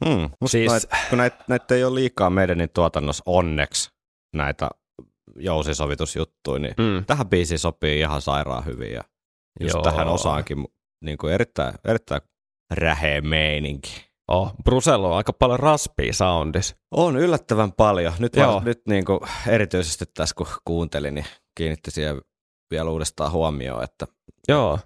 Mm, 0.06 0.30
musta 0.42 0.52
Siis- 0.52 0.72
näitä, 0.72 0.98
kun 1.10 1.18
näitä, 1.18 1.44
näitä 1.48 1.76
ei 1.76 1.84
ole 1.84 1.96
liikaa 1.96 2.30
meidän 2.30 2.58
niin 2.58 2.70
tuotannossa 2.74 3.24
onneksi 3.26 3.90
näitä 4.36 4.70
jousisovitusjuttuja, 5.36 6.60
niin 6.60 6.74
Mm. 6.78 7.06
tähän 7.06 7.30
biisiin 7.30 7.60
sopii 7.60 8.00
ihan 8.00 8.22
sairaan 8.22 8.66
hyvin 8.66 8.94
ja 8.94 9.02
just 9.60 9.74
Joo. 9.74 9.84
tähän 9.84 10.08
osaankin 10.08 10.66
niin 11.06 11.18
kuin 11.18 11.34
erittäin, 11.34 11.74
erittäin 11.88 12.22
räheä 12.74 13.22
meininki. 13.22 14.06
Oh, 14.28 14.54
Brusella 14.64 15.08
on 15.08 15.18
aika 15.18 15.34
paljon 15.34 15.60
raspia 15.60 16.14
soundis. 16.14 16.76
On 16.92 17.18
yllättävän 17.18 17.72
paljon. 17.72 18.14
Nyt, 18.20 18.36
Joo. 18.36 18.54
vaan, 18.54 18.64
nyt 18.66 18.82
niin 18.88 19.06
kuin 19.06 19.20
erityisesti 19.48 20.06
tässä 20.14 20.36
kun 20.38 20.48
kuuntelin, 20.66 21.16
niin 21.16 21.26
kiinnitti 21.58 21.92
siihen 21.92 22.22
vielä 22.72 22.90
uudestaan 22.90 23.32
huomioon, 23.32 23.84
että 23.84 24.08
Joo. 24.48 24.80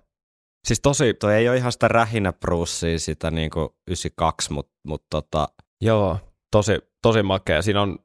Siis 0.67 0.79
tosi, 0.81 1.13
toi 1.13 1.33
ei 1.33 1.49
ole 1.49 1.57
ihan 1.57 1.71
sitä 1.71 1.87
rähinä 1.87 2.33
Brucea, 2.33 2.99
sitä 2.99 3.31
niin 3.31 3.49
kuin 3.49 3.69
92, 3.87 4.53
mutta 4.53 4.73
mut 4.87 5.05
tota, 5.09 5.47
Joo, 5.81 6.19
tosi, 6.51 6.71
tosi 7.01 7.23
makea. 7.23 7.61
Siinä 7.61 7.81
on 7.81 7.99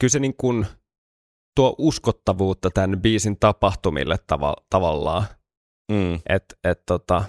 kyllä 0.00 0.10
se 0.10 0.18
niin 0.18 0.36
kuin 0.36 0.66
tuo 1.56 1.74
uskottavuutta 1.78 2.70
tämän 2.70 3.02
biisin 3.02 3.38
tapahtumille 3.40 4.16
tava- 4.16 4.64
tavallaan, 4.70 5.24
mm, 5.92 6.14
että 6.28 6.56
et 6.64 6.82
tota, 6.86 7.24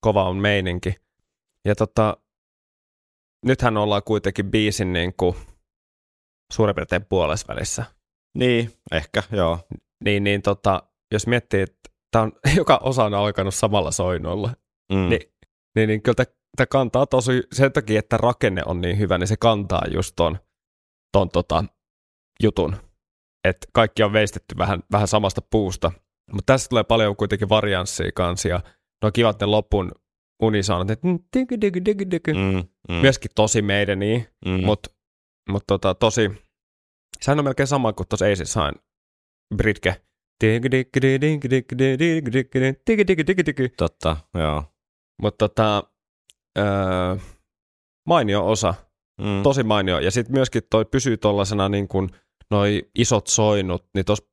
kova 0.00 0.28
on 0.28 0.36
meininki. 0.36 0.94
Ja 1.64 1.74
tota, 1.74 2.16
nythän 3.46 3.76
ollaan 3.76 4.02
kuitenkin 4.04 4.50
biisin 4.50 4.92
niin 4.92 5.14
kuin 5.16 5.36
suurin 6.52 6.74
piirtein 6.74 7.04
puolesvälissä. 7.04 7.84
niin, 8.38 8.72
ehkä, 8.92 9.22
joo. 9.32 9.58
Niin, 10.04 10.24
niin 10.24 10.42
tota, 10.42 10.82
jos 11.12 11.26
miettii, 11.26 11.60
että 11.60 11.90
tämä 12.14 12.22
on 12.22 12.32
joka 12.60 12.80
osa 12.82 13.04
on 13.04 13.14
alkanut 13.14 13.54
samalla 13.54 13.90
soinnolla, 13.90 14.50
Mm, 14.92 15.08
Niin. 15.08 15.20
niin, 15.74 15.88
niin 15.88 16.02
kyllä 16.02 16.24
tämä 16.56 16.66
kantaa 16.66 17.06
tosi, 17.06 17.42
sen 17.52 17.72
takia, 17.72 17.98
että 17.98 18.16
rakenne 18.16 18.62
on 18.66 18.80
niin 18.80 18.98
hyvä, 18.98 19.18
niin 19.18 19.28
se 19.28 19.36
kantaa 19.36 19.82
just 19.94 20.12
ton, 20.16 20.38
ton 21.12 21.28
tota, 21.30 21.64
jutun. 22.42 22.76
Että 23.48 23.66
kaikki 23.72 24.02
on 24.02 24.12
veistetty 24.12 24.54
vähän, 24.58 24.82
vähän 24.92 25.08
samasta 25.08 25.40
puusta. 25.50 25.92
Mutta 26.32 26.52
tässä 26.52 26.68
tulee 26.68 26.84
paljon 26.84 27.16
kuitenkin 27.16 27.48
varianssia 27.48 28.12
kanssa 28.14 28.48
ja 28.48 28.56
ne 29.02 29.06
on 29.06 29.12
kivat 29.12 29.40
ne 29.40 29.46
lopun 29.46 29.92
unisounut, 30.42 30.90
että 30.90 31.08
diggy, 31.36 31.60
diggy, 31.60 31.84
diggy, 31.84 32.10
diggy. 32.10 32.32
Mm, 32.32 32.68
mm, 32.88 33.00
myöskin 33.00 33.30
tosi 33.34 33.62
meidän, 33.62 33.98
niin, 33.98 34.26
mm. 34.46 34.64
mutta 34.64 34.90
mut 35.50 35.64
tota, 35.66 35.94
tosi, 35.94 36.30
sehän 37.20 37.38
on 37.38 37.44
melkein 37.44 37.66
sama 37.66 37.92
kuin 37.92 38.08
tuossa 38.08 38.26
Ace 38.26 38.44
Sign, 38.44 38.74
Britke. 39.56 40.00
Totta, 43.76 44.16
joo. 44.34 44.64
Mutta 45.22 45.48
tota, 45.48 45.82
öö, 46.58 47.16
mainio 48.08 48.46
osa, 48.50 48.74
Mm. 49.20 49.42
tosi 49.42 49.62
mainio. 49.62 49.98
Ja 49.98 50.10
sitten 50.10 50.34
myöskin 50.34 50.62
toi 50.70 50.84
pysyy 50.84 51.16
tollasena 51.16 51.68
niin 51.68 51.88
kuin 51.88 52.08
noi 52.50 52.90
isot 52.94 53.26
soinut, 53.26 53.86
niin 53.94 54.04
tuossa 54.04 54.24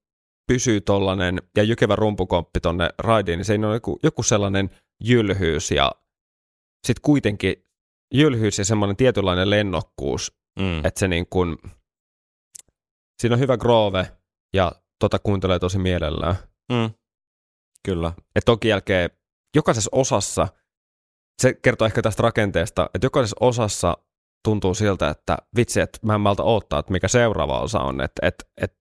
pysyy 0.48 0.82
tollanen, 0.82 1.42
ja 1.58 1.64
jykevä 1.64 1.96
rumpukomppi 1.96 2.60
tonne 2.60 2.90
raidiin, 2.98 3.38
niin 3.38 3.46
siinä 3.46 3.68
on 3.68 3.74
joku, 3.74 4.00
joku 4.04 4.24
sellainen 4.24 4.70
jylhyys 5.04 5.72
ja 5.72 5.92
sitten 6.88 7.02
kuitenkin 7.02 7.56
jylhyys 8.14 8.58
ja 8.58 8.66
semmoinen 8.66 8.96
tietynlainen 8.98 9.50
lennokkuus, 9.50 10.34
Mm. 10.60 10.86
että 10.86 11.00
se 11.00 11.08
niin 11.08 11.28
kuin, 11.30 11.58
siinä 13.22 13.34
on 13.36 13.40
hyvä 13.40 13.58
groove 13.58 14.12
ja 14.56 14.72
tota 15.02 15.20
kuuntelee 15.20 15.60
tosi 15.60 15.80
mielellään. 15.80 16.36
Mm. 16.72 16.90
Kyllä. 17.86 18.14
Et 18.36 18.46
toki 18.46 18.68
jälkeen 18.68 19.10
jokaisessa 19.56 19.90
osassa, 19.92 20.48
se 21.42 21.54
kertoo 21.54 21.86
ehkä 21.86 22.02
tästä 22.02 22.24
rakenteesta, 22.24 22.90
että 22.94 23.06
jokaisessa 23.06 23.38
osassa 23.40 23.98
tuntuu 24.44 24.74
siltä, 24.74 25.10
että 25.10 25.38
vitsi, 25.56 25.82
että 25.82 26.00
mä 26.02 26.16
en 26.16 26.22
malta 26.22 26.44
odottaa, 26.44 26.80
että 26.80 26.92
mikä 26.92 27.08
seuraava 27.08 27.60
osa 27.60 27.80
on, 27.80 28.02
että 28.02 28.28
et, 28.28 28.36
et, 28.62 28.78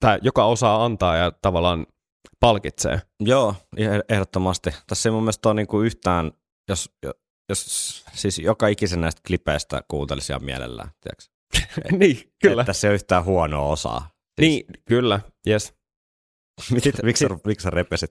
tää 0.00 0.18
joka 0.22 0.44
osaa 0.44 0.84
antaa 0.84 1.16
ja 1.16 1.32
tavallaan 1.42 1.86
palkitsee. 2.40 3.00
Joo, 3.20 3.54
eh- 3.76 4.04
ehdottomasti. 4.08 4.70
Tässä 4.86 5.08
ei 5.08 5.12
mun 5.12 5.22
mielestä 5.22 5.48
ole 5.48 5.54
niinku 5.54 5.80
yhtään, 5.80 6.32
jos, 6.68 6.90
jos 7.48 8.04
siis 8.12 8.38
joka 8.38 8.68
ikisen 8.68 9.00
näistä 9.00 9.20
klipeistä 9.26 9.82
kuuntelisi 9.88 10.32
ihan 10.32 10.44
mielellään, 10.44 10.90
tiedätkö? 11.00 11.24
niin, 11.98 12.32
kyllä. 12.42 12.62
Että 12.62 12.70
tässä 12.70 12.86
ei 12.86 12.90
ole 12.90 12.94
yhtään 12.94 13.24
huonoa 13.24 13.68
osaa. 13.68 14.11
Siis, 14.40 14.50
Niin, 14.50 14.66
kyllä, 14.84 15.20
yes. 15.48 15.74
Miksi, 16.72 16.92
sä, 16.92 17.36
miksi 17.46 17.62
sä 17.62 17.70
repesit? 17.70 18.10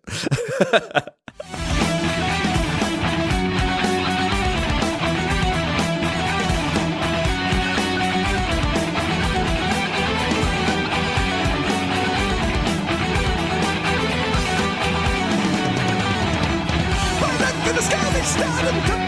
When 18.64 19.01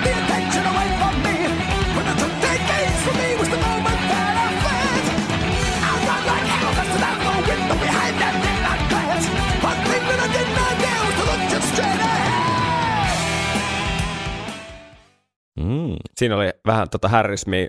Mm. 15.64 15.96
Siinä 16.18 16.36
oli 16.36 16.50
vähän 16.68 16.90
tota 16.90 17.08
härrismiä, 17.08 17.68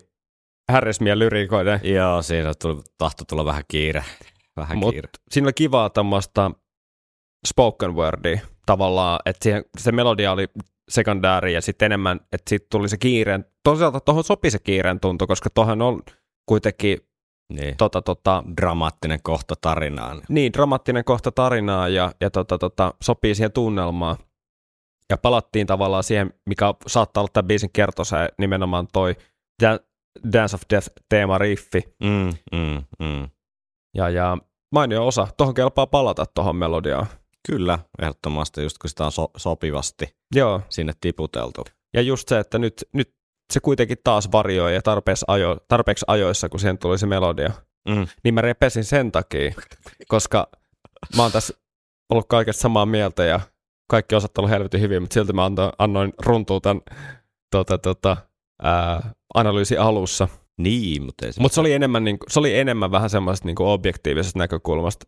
härrismiä 0.72 1.18
lyrikoiden, 1.18 1.80
Joo, 1.82 2.22
siinä 2.22 2.52
tuli, 2.62 2.82
tahto 2.98 3.24
tulla 3.28 3.44
vähän 3.44 3.62
kiire. 3.68 4.04
Vähän 4.56 4.78
mutta 4.78 4.92
kiire. 4.92 5.08
siinä 5.30 5.46
oli 5.46 5.52
kivaa 5.52 5.90
tämmöistä 5.90 6.50
spoken 7.46 7.94
wordia 7.94 8.40
tavallaan, 8.66 9.20
että 9.26 9.44
siihen, 9.44 9.64
se 9.78 9.92
melodia 9.92 10.32
oli 10.32 10.48
sekundääri 10.88 11.52
ja 11.54 11.60
sitten 11.60 11.86
enemmän, 11.86 12.20
että 12.32 12.48
siitä 12.48 12.66
tuli 12.70 12.88
se 12.88 12.96
kiireen, 12.96 13.44
toisaalta 13.64 14.00
tuohon 14.00 14.24
sopi 14.24 14.50
se 14.50 14.58
kiireen 14.58 15.00
tuntu, 15.00 15.26
koska 15.26 15.50
tuohon 15.50 15.82
on 15.82 16.02
kuitenkin 16.48 16.98
Niin. 17.52 17.76
tota, 17.76 18.02
tota, 18.02 18.44
Dramaattinen 18.56 19.18
kohta 19.22 19.54
tarinaan. 19.60 20.22
niin 20.28 20.52
dramaattinen 20.52 21.04
kohta 21.04 21.32
tarinaa 21.32 21.88
ja, 21.88 22.12
ja 22.20 22.30
tota, 22.30 22.58
tota, 22.58 22.94
sopii 23.02 23.34
siihen 23.34 23.52
tunnelmaan. 23.52 24.16
Ja 25.10 25.16
palattiin 25.18 25.66
tavallaan 25.66 26.04
siihen, 26.04 26.34
mikä 26.48 26.74
saattaa 26.86 27.20
olla 27.20 27.30
tämän 27.32 27.46
biisin 27.48 27.70
kertosa, 27.72 28.16
nimenomaan 28.38 28.88
toi 28.92 29.16
Dan- 29.62 29.80
Dance 30.32 30.54
of 30.56 30.62
Death 30.70 30.88
teema 31.08 31.38
riffi. 31.38 31.82
Mm, 32.04 32.32
mm, 32.52 32.82
mm. 33.00 33.28
Ja, 33.96 34.08
ja 34.10 34.38
mainio 34.72 35.06
osa, 35.06 35.28
tuohon 35.36 35.54
kelpaa 35.54 35.86
palata 35.86 36.26
tuohon 36.26 36.56
melodiaan. 36.56 37.06
Kyllä, 37.48 37.78
ehdottomasti, 38.02 38.62
just 38.62 38.78
kun 38.78 38.90
sitä 38.90 39.04
on 39.04 39.12
so- 39.12 39.30
sopivasti 39.36 40.16
Joo, 40.34 40.60
sinne 40.68 40.92
tiputeltu. 41.00 41.64
ja 41.94 42.02
just 42.02 42.28
se, 42.28 42.38
että 42.38 42.58
nyt, 42.58 42.74
nyt 42.92 43.14
se 43.52 43.60
kuitenkin 43.60 43.98
taas 44.04 44.32
varioi 44.32 44.74
ja 44.74 44.82
tarpeeksi, 44.82 45.24
ajo, 45.28 45.56
tarpeeksi 45.68 46.04
ajoissa, 46.08 46.48
kun 46.48 46.60
siihen 46.60 46.78
tuli 46.78 46.98
se 46.98 47.06
melodia. 47.06 47.50
Mm. 47.88 48.06
Niin 48.24 48.34
mä 48.34 48.40
repesin 48.40 48.84
sen 48.84 49.12
takia, 49.12 49.54
koska 50.08 50.48
mä 51.16 51.22
oon 51.22 51.32
tässä 51.32 51.54
ollut 52.10 52.26
kaikesta 52.28 52.60
samaa 52.62 52.86
mieltä 52.86 53.24
ja 53.24 53.40
kaikki 53.86 54.14
osat 54.14 54.38
ollut 54.38 54.50
helvetin 54.50 54.80
hyvin, 54.80 55.02
mutta 55.02 55.14
silti 55.14 55.32
mä 55.32 55.44
antoin, 55.44 55.72
annoin 55.78 56.12
runtua 56.26 56.60
tämän 56.60 56.82
tota, 57.50 57.78
tota, 57.78 58.16
ää, 58.62 59.14
analyysin 59.34 59.80
alussa. 59.80 60.28
Niin, 60.58 61.02
mutta 61.02 61.32
se... 61.32 61.40
Mutta 61.40 61.54
se, 61.54 61.60
oli 61.60 61.72
enemmän, 61.72 62.04
niin, 62.04 62.18
se 62.28 62.38
oli 62.38 62.58
enemmän 62.58 62.90
vähän 62.90 63.10
semmoisesta 63.10 63.46
niin 63.46 63.56
objektiivisesta 63.58 64.38
näkökulmasta. 64.38 65.06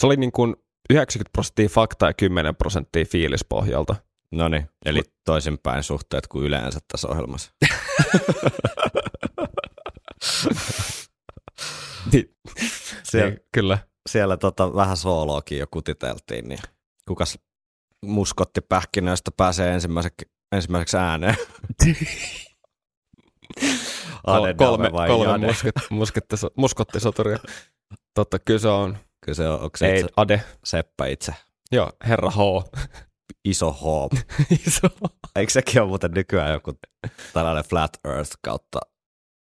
Se 0.00 0.06
oli 0.06 0.16
niin 0.16 0.32
kuin 0.32 0.56
90 0.90 1.32
prosenttia 1.32 1.68
faktaa 1.68 2.08
ja 2.08 2.14
10 2.14 2.56
prosenttia 2.56 3.04
fiilispohjalta. 3.04 3.96
No 4.32 4.48
niin, 4.48 4.68
eli 4.84 5.02
toisinpäin 5.24 5.82
suhteet 5.82 6.26
kuin 6.26 6.46
yleensä 6.46 6.80
tässä 6.92 7.08
ohjelmassa. 7.08 7.52
Niin, 12.12 12.34
Siellä, 13.02 13.30
niin, 13.30 13.40
kyllä. 13.52 13.78
siellä 14.08 14.36
tota, 14.36 14.74
vähän 14.74 14.96
sooloakin 14.96 15.58
jo 15.58 15.66
kutiteltiin, 15.70 16.48
niin 16.48 16.58
kukas 17.08 17.38
muskotti 18.04 18.60
pähkinöistä 18.60 19.30
pääsee 19.36 19.74
ensimmäiseksi, 19.74 20.30
ensimmäiseksi 20.52 20.96
ääneen? 20.96 21.36
Ade, 24.26 24.54
kolme 24.54 24.92
vai 24.92 25.08
kolme 25.08 25.46
Jade? 25.46 25.46
musket, 25.90 26.24
muskottisoturia. 26.56 27.38
Totta, 28.14 28.38
kyllä 28.38 28.60
se 28.60 28.68
on. 28.68 28.98
Kyllä 29.24 29.36
se 29.36 29.48
on, 29.48 29.60
onko 29.60 29.76
se 29.76 29.86
Ei, 29.86 30.00
itse, 30.00 30.12
Ade. 30.16 30.42
Seppä 30.64 31.06
itse? 31.06 31.34
Joo, 31.72 31.90
herra 32.08 32.30
H. 32.30 32.38
Iso 33.44 33.72
H. 33.72 33.84
Iso. 34.66 34.88
Eikö 35.36 35.52
sekin 35.52 35.82
ole 35.82 35.88
muuten 35.88 36.10
nykyään 36.10 36.52
joku 36.52 36.72
tällainen 37.32 37.64
flat 37.64 37.90
earth 38.04 38.32
kautta 38.42 38.80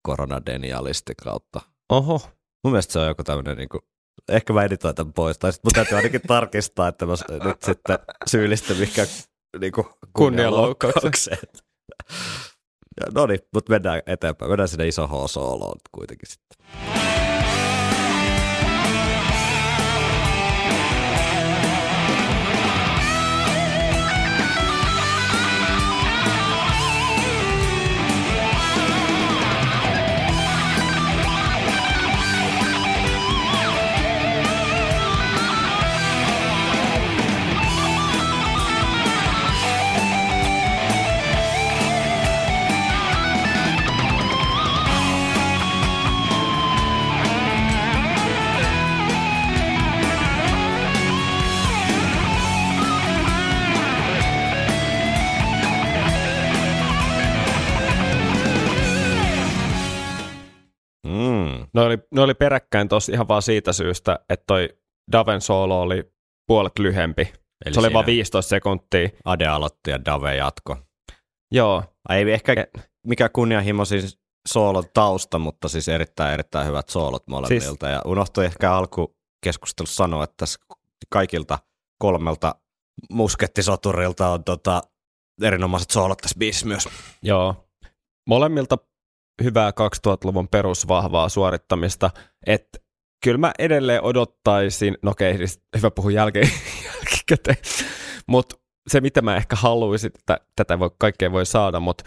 koronadenialisti 0.04 1.14
kautta? 1.24 1.62
Oho. 1.90 2.22
Mun 2.64 2.72
mielestä 2.72 2.94
se 2.94 3.00
on 3.00 3.08
joku 3.08 3.24
tämmöinen 3.24 3.58
niinku, 3.58 3.80
ehkä 4.32 4.54
mä 4.54 4.64
editoin 4.64 4.96
tämän 4.96 5.14
pois, 5.14 5.38
tai 5.40 5.54
sitten 5.54 5.68
mun 5.68 5.74
täytyy 5.74 5.98
ainakin 5.98 6.22
tarkistaa, 6.28 6.88
että 6.88 7.06
mä 7.06 7.14
nyt 7.44 7.64
sitten 7.64 8.00
syyllistyn 8.28 8.78
mihinkään 8.78 9.08
niinku 9.60 9.90
Kunnianloukkaukseen. 10.14 11.38
No 13.16 13.26
niin, 13.26 13.40
mutta 13.54 13.72
mennään 13.74 14.02
eteenpäin. 14.06 14.52
Mennään 14.52 14.70
sinne 14.70 14.88
iso 14.88 15.08
H-sooloon 15.08 15.80
kuitenkin 15.92 16.30
sitten. 16.30 17.01
Ne 61.74 61.82
oli, 61.82 61.98
ne 62.12 62.22
oli 62.22 62.34
peräkkäin 62.34 62.88
tossa 62.88 63.12
ihan 63.12 63.28
vaan 63.28 63.42
siitä 63.42 63.74
syystä, 63.74 64.20
että 64.30 64.44
toi 64.48 64.70
Daven 65.12 65.42
solo 65.42 65.82
oli 65.82 66.12
puolet 66.48 66.80
lyhempi. 66.80 67.34
Eli 67.66 67.74
se 67.74 67.80
oli 67.80 67.94
vaan 67.94 68.06
15 68.06 68.50
sekuntia. 68.50 69.10
Ade 69.26 69.48
aloitti 69.48 69.92
ja 69.92 70.06
Dave 70.06 70.36
jatko. 70.36 70.78
Joo, 71.52 71.84
Ei 72.10 72.32
ehkä 72.32 72.54
E- 72.54 72.82
mikä 73.08 73.30
kunnianhimo 73.30 73.86
siis 73.86 74.20
soolon 74.48 74.84
tausta, 74.94 75.40
mutta 75.40 75.68
siis 75.68 75.88
erittäin 75.88 76.34
erittäin 76.34 76.68
hyvät 76.68 76.90
soolot 76.90 77.28
molemmilta. 77.28 77.88
Siis... 77.88 77.94
Ja 77.94 78.02
unohtui 78.06 78.46
ehkä 78.46 78.74
alkukeskustelussa 78.74 79.96
sanoa, 79.96 80.24
että 80.24 80.36
tässä 80.38 80.60
kaikilta 81.10 81.60
kolmelta 82.00 82.56
muskettisoturilta 83.10 84.30
on 84.30 84.44
tota, 84.44 84.82
erinomaiset 85.42 85.90
soolot 85.90 86.18
tässä 86.18 86.40
biisissä 86.40 86.68
myös. 86.68 86.90
Joo. 87.22 87.68
Molemmilta 88.28 88.78
hyvää 89.44 89.72
2000-luvun 89.72 90.48
perusvahvaa 90.48 91.30
suorittamista, 91.30 92.10
että 92.48 92.80
kyllä 93.24 93.38
mä 93.38 93.52
edelleen 93.60 94.04
odottaisin, 94.04 94.98
no 95.02 95.12
okei, 95.12 95.38
siis 95.38 95.62
hyvä 95.78 95.92
puhua 95.92 96.12
jälkeen, 96.12 96.50
jälkikäteen, 96.86 97.58
mutta 98.28 98.56
se 98.88 99.02
mitä 99.02 99.22
mä 99.22 99.36
ehkä 99.36 99.56
haluaisin, 99.56 100.12
että 100.16 100.40
tätä 100.56 100.80
voi, 100.80 100.92
kaikkea 101.00 101.32
voi 101.32 101.46
saada, 101.46 101.80
mutta 101.80 102.04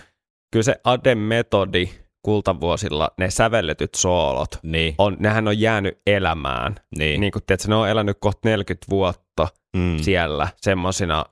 kyllä 0.52 0.64
se 0.64 0.76
Adem 0.84 1.18
metodi 1.18 1.88
kultavuosilla, 2.22 3.10
ne 3.18 3.30
sävelletyt 3.30 3.94
soolot, 3.94 4.58
Niin, 4.62 4.94
on, 4.98 5.16
nehän 5.18 5.48
on 5.48 5.60
jäänyt 5.60 6.00
elämään. 6.06 6.74
niin. 6.98 7.20
Niin 7.20 7.32
kuin, 7.32 7.42
tiedätkö, 7.46 7.68
ne 7.68 7.74
on 7.74 7.88
elänyt 7.88 8.16
kohta 8.20 8.48
40 8.48 8.86
vuotta 8.90 9.48
mm, 9.76 9.98
siellä 9.98 10.48
semmoisina 10.56 11.24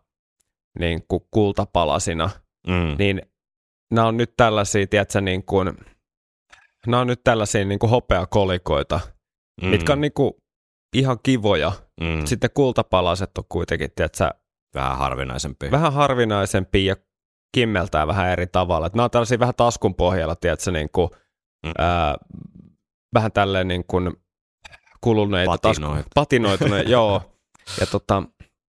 niin 0.79 1.03
kultapalasina, 1.31 2.31
mm, 2.67 2.97
niin 2.99 3.23
nämä 3.93 4.07
on 4.09 4.17
nyt 4.17 4.33
tällaisia, 4.37 4.87
tiedätkö, 4.87 5.21
niin 5.21 5.43
kuin, 5.45 5.73
nämä 6.87 7.01
on 7.01 7.07
nyt 7.07 7.21
tällaisia 7.25 7.65
niin 7.65 7.79
kuin 7.79 7.91
hopeakolikoita, 7.91 9.01
mm. 9.63 9.69
mitkä 9.69 9.93
on 9.93 10.01
niin 10.01 10.13
kuin 10.13 10.33
ihan 10.97 11.19
kivoja. 11.23 11.73
mm, 12.01 12.27
Sitten 12.27 12.51
kultapalaset 12.55 13.39
on 13.39 13.45
kuitenkin, 13.49 13.91
tiedätkö, 13.97 14.31
vähän 14.75 14.99
harvinaisempi. 14.99 15.71
vähän 15.71 15.93
harvinaisempia 15.93 16.93
ja 16.93 16.97
kimmeltää 17.55 18.07
vähän 18.07 18.29
eri 18.31 18.47
tavalla. 18.47 18.87
Et 18.87 18.95
nämä 18.95 19.05
on 19.05 19.11
tällaisia 19.11 19.39
vähän 19.39 19.55
taskun 19.55 19.95
pohjalla, 19.95 20.37
tiedätkö, 20.37 20.71
niin 20.71 20.89
kuin, 20.93 21.09
Mm. 21.67 21.73
ää, 21.79 22.17
vähän 23.15 23.33
tälleen 23.33 23.69
niin 23.69 23.85
kuin 23.87 24.13
kuluneita. 25.01 25.59
Patinoita. 25.63 26.09
patinoituneita, 26.15 26.91
joo. 26.97 27.23
Ja 27.81 27.87
tota, 27.87 28.23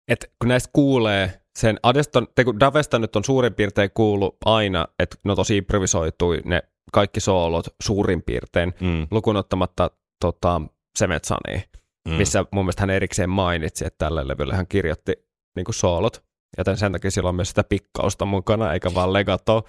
et 0.09 0.33
kun 0.39 0.49
näistä 0.49 0.71
kuulee 0.73 1.41
sen, 1.59 1.79
Adesta, 1.83 2.23
te 2.35 2.45
kun 2.45 2.61
Davesta 2.61 2.99
nyt 2.99 3.17
on 3.17 3.25
suurin 3.25 3.55
piirtein 3.55 3.91
kuullut 3.95 4.37
aina, 4.45 4.87
että 4.99 5.17
ne 5.25 5.31
on 5.31 5.37
tosi 5.37 5.57
improvisoitui 5.57 6.41
ne 6.45 6.63
kaikki 6.93 7.21
soolot 7.21 7.67
suurin 7.83 8.23
piirtein, 8.23 8.75
Mm, 8.81 9.07
lukunottamatta 9.11 9.91
tota, 10.21 10.61
Semetsania, 10.99 11.61
mm, 12.09 12.15
missä 12.15 12.45
mun 12.53 12.65
mielestä 12.65 12.83
hän 12.83 12.91
erikseen 12.91 13.31
mainitsi, 13.31 13.87
että 13.87 14.05
tälle 14.05 14.29
levylle 14.29 14.55
hän 14.55 14.67
kirjoitti 14.67 15.13
niin 15.57 15.67
soolot, 15.71 16.25
joten 16.59 16.77
sen 16.77 16.93
takia 16.93 17.11
sillä 17.11 17.29
on 17.29 17.35
myös 17.35 17.49
sitä 17.49 17.65
pikkausta 17.65 18.25
mukana, 18.25 18.73
eikä 18.73 18.95
vaan 18.95 19.13
legato. 19.13 19.69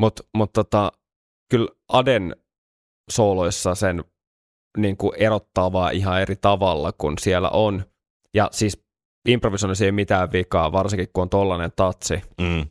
Mutta 0.00 0.22
mut 0.34 0.52
tota, 0.52 0.92
kyllä 1.50 1.68
Aden 1.88 2.36
sooloissa 3.10 3.74
sen 3.74 4.04
niin 4.76 4.96
kuin 4.96 5.12
erottaa 5.16 5.72
vaan 5.72 5.94
ihan 5.94 6.22
eri 6.22 6.36
tavalla, 6.36 6.92
kun 6.92 7.18
siellä 7.18 7.50
on. 7.50 7.84
Ja 8.34 8.48
siis 8.52 8.84
improvisoinnissa 9.28 9.84
ei 9.84 9.92
mitään 9.92 10.32
vikaa, 10.32 10.72
varsinkin 10.72 11.08
kun 11.12 11.22
on 11.22 11.30
tollainen 11.30 11.72
tatsi. 11.76 12.14
mm, 12.40 12.66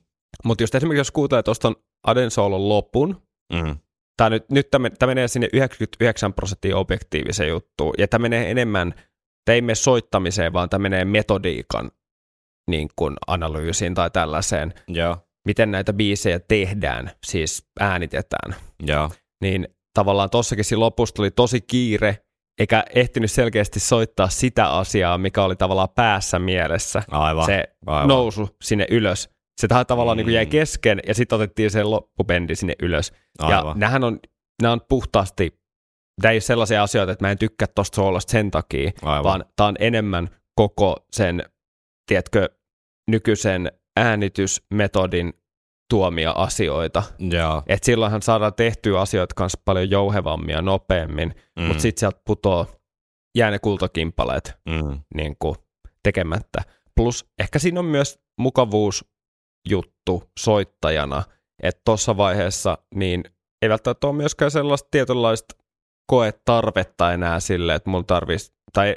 Mutta 0.45 0.63
just 0.63 0.75
esimerkiksi 0.75 0.99
jos 0.99 1.11
kuuntelee 1.11 1.43
tuosta 1.43 1.73
Aden 2.07 2.31
soolon 2.31 2.69
lopun, 2.69 3.21
mm, 3.53 3.77
Tää 4.19 4.29
nyt, 4.29 4.51
nyt 4.51 4.71
tämä, 4.71 4.89
tämä 4.89 5.09
menee 5.09 5.27
sinne 5.27 5.49
99 5.53 6.33
prosenttia 6.33 6.77
objektiiviseen 6.77 7.49
juttuun, 7.49 7.93
ja 7.97 8.07
tämä 8.07 8.21
menee 8.21 8.51
enemmän, 8.51 8.93
tämä 9.45 9.53
ei 9.53 9.61
mene 9.61 9.75
soittamiseen, 9.75 10.53
vaan 10.53 10.69
tämä 10.69 10.81
menee 10.81 11.05
metodiikan 11.05 11.91
niin 12.69 12.89
kuin 12.95 13.15
analyysiin 13.27 13.93
tai 13.93 14.11
tällaiseen, 14.11 14.73
joo, 14.87 15.17
miten 15.45 15.71
näitä 15.71 15.93
biisejä 15.93 16.39
tehdään, 16.39 17.11
siis 17.25 17.67
äänitetään. 17.79 18.55
joo, 18.83 19.11
Niin 19.41 19.67
tavallaan 19.93 20.29
tossakin 20.29 20.65
siinä 20.65 20.79
lopussa 20.79 21.15
tuli 21.15 21.31
tosi 21.31 21.61
kiire, 21.61 22.17
eikä 22.59 22.83
ehtinyt 22.95 23.31
selkeästi 23.31 23.79
soittaa 23.79 24.29
sitä 24.29 24.69
asiaa, 24.69 25.17
mikä 25.17 25.43
oli 25.43 25.55
tavallaan 25.55 25.89
päässä 25.95 26.39
mielessä, 26.39 27.03
aivan. 27.11 27.45
se 27.45 27.63
aivan. 27.85 28.07
nousu 28.07 28.49
sinne 28.61 28.85
ylös. 28.91 29.29
Se 29.61 29.67
tähän 29.67 29.85
tavallaan 29.85 30.15
mm. 30.15 30.17
niin 30.17 30.25
kuin 30.25 30.35
jäi 30.35 30.45
kesken, 30.45 30.99
ja 31.07 31.13
sitten 31.13 31.35
otettiin 31.35 31.71
se 31.71 31.83
loppubendi 31.83 32.55
sinne 32.55 32.73
ylös. 32.81 33.13
Ja 33.39 33.57
aivan. 33.57 33.79
nämähän 33.79 34.03
on, 34.03 34.19
nämä 34.61 34.71
on 34.71 34.81
puhtaasti, 34.89 35.59
tämä 36.21 36.31
ei 36.31 36.35
ole 36.35 36.41
sellaisia 36.41 36.83
asioita, 36.83 37.11
että 37.11 37.25
mä 37.25 37.31
en 37.31 37.37
tykkää 37.37 37.67
tosta 37.75 37.95
soolosta 37.95 38.31
sen 38.31 38.51
takia, 38.51 38.91
aivan. 39.01 39.23
vaan 39.23 39.45
tämä 39.55 39.67
on 39.67 39.75
enemmän 39.79 40.29
koko 40.55 40.95
sen, 41.11 41.43
tiedätkö, 42.07 42.49
nykyisen 43.09 43.71
äänitysmetodin 43.97 45.33
tuomia 45.89 46.31
asioita. 46.31 47.03
Joo, 47.19 47.63
Et 47.67 47.83
silloinhan 47.83 48.21
saadaan 48.21 48.53
tehtyä 48.53 49.01
asioita 49.01 49.35
kanssa 49.35 49.61
paljon 49.65 49.89
jouhevammin 49.89 50.53
ja 50.53 50.61
nopeammin, 50.61 51.35
mm. 51.59 51.63
mutta 51.63 51.81
sitten 51.81 51.99
sieltä 51.99 52.21
putoo, 52.25 52.67
jää 53.37 53.51
ne 53.51 53.59
kultakimpaleet 53.59 54.53
mm, 54.69 54.99
niin 55.15 55.35
kuin, 55.39 55.55
tekemättä. 56.03 56.61
Plus 56.95 57.25
ehkä 57.39 57.59
siinä 57.59 57.79
on 57.79 57.85
myös 57.85 58.19
mukavuusjuttu 58.39 60.23
soittajana, 60.39 61.23
että 61.63 61.81
tuossa 61.85 62.17
vaiheessa 62.17 62.77
niin 62.95 63.23
ei 63.61 63.69
välttämättä 63.69 64.07
ole 64.07 64.15
myöskään 64.15 64.51
sellaista 64.51 64.87
tietynlaista 64.91 65.55
koetarvetta 66.07 67.13
enää 67.13 67.39
sille, 67.39 67.75
että 67.75 67.89
mun 67.89 68.05
tarvitsisi, 68.05 68.53
tai 68.73 68.95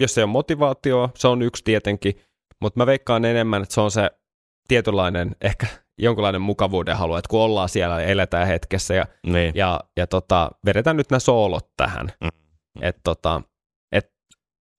jos 0.00 0.14
se 0.14 0.22
on 0.22 0.28
motivaatio, 0.28 1.10
se 1.16 1.28
on 1.28 1.42
yksi 1.42 1.64
tietenkin, 1.64 2.14
mutta 2.60 2.80
mä 2.80 2.86
veikkaan 2.86 3.24
enemmän, 3.24 3.62
että 3.62 3.74
se 3.74 3.80
on 3.80 3.90
se 3.90 4.10
tietynlainen, 4.68 5.36
ehkä 5.40 5.66
jonkinlainen 6.02 6.42
mukavuuden 6.42 6.96
halu, 6.96 7.14
että 7.14 7.28
kun 7.28 7.40
ollaan 7.40 7.68
siellä 7.68 8.00
ja 8.00 8.06
eletään 8.06 8.46
hetkessä 8.46 8.94
ja, 8.94 9.06
niin. 9.26 9.52
ja, 9.54 9.80
ja 9.96 10.06
tota, 10.06 10.50
vedetään 10.66 10.96
nyt 10.96 11.10
nämä 11.10 11.18
soolot 11.18 11.70
tähän. 11.76 12.12
Mm. 12.20 12.28
Että 12.80 13.00
tota, 13.04 13.42
et, 13.92 14.12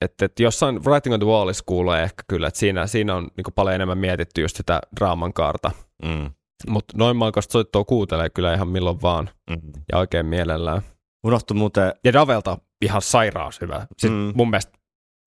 et, 0.02 0.22
et 0.22 0.40
jossain 0.40 0.86
Writing 0.86 1.14
on 1.14 1.20
the 1.20 1.28
Wallissa 1.28 1.64
kuulee 1.66 2.04
ehkä 2.04 2.24
kyllä, 2.28 2.48
että 2.48 2.60
siinä, 2.60 2.88
siinä 2.88 3.16
on 3.16 3.28
niinku 3.38 3.52
paljon 3.52 3.76
enemmän 3.76 3.98
mietitty 3.98 4.42
just 4.42 4.56
sitä 4.58 4.82
draaman 5.00 5.34
kaarta. 5.34 5.72
Mm, 6.06 6.32
Mutta 6.70 6.94
noin 6.98 7.18
malkasta 7.18 7.52
soittoa 7.52 7.84
kuuntelee 7.84 8.30
kyllä 8.30 8.54
ihan 8.54 8.68
milloin 8.68 9.02
vaan 9.02 9.30
mm. 9.50 9.72
ja 9.92 9.98
oikein 9.98 10.26
mielellään. 10.26 10.82
Unohtu 11.26 11.54
muuten, 11.54 11.94
Ja 12.04 12.14
Davelta 12.14 12.58
ihan 12.82 13.02
sairaus 13.02 13.62
hyvä. 13.62 13.88
Mm. 14.04 14.10
mm. 14.10 14.32
mun 14.36 14.50
mielestä 14.50 14.72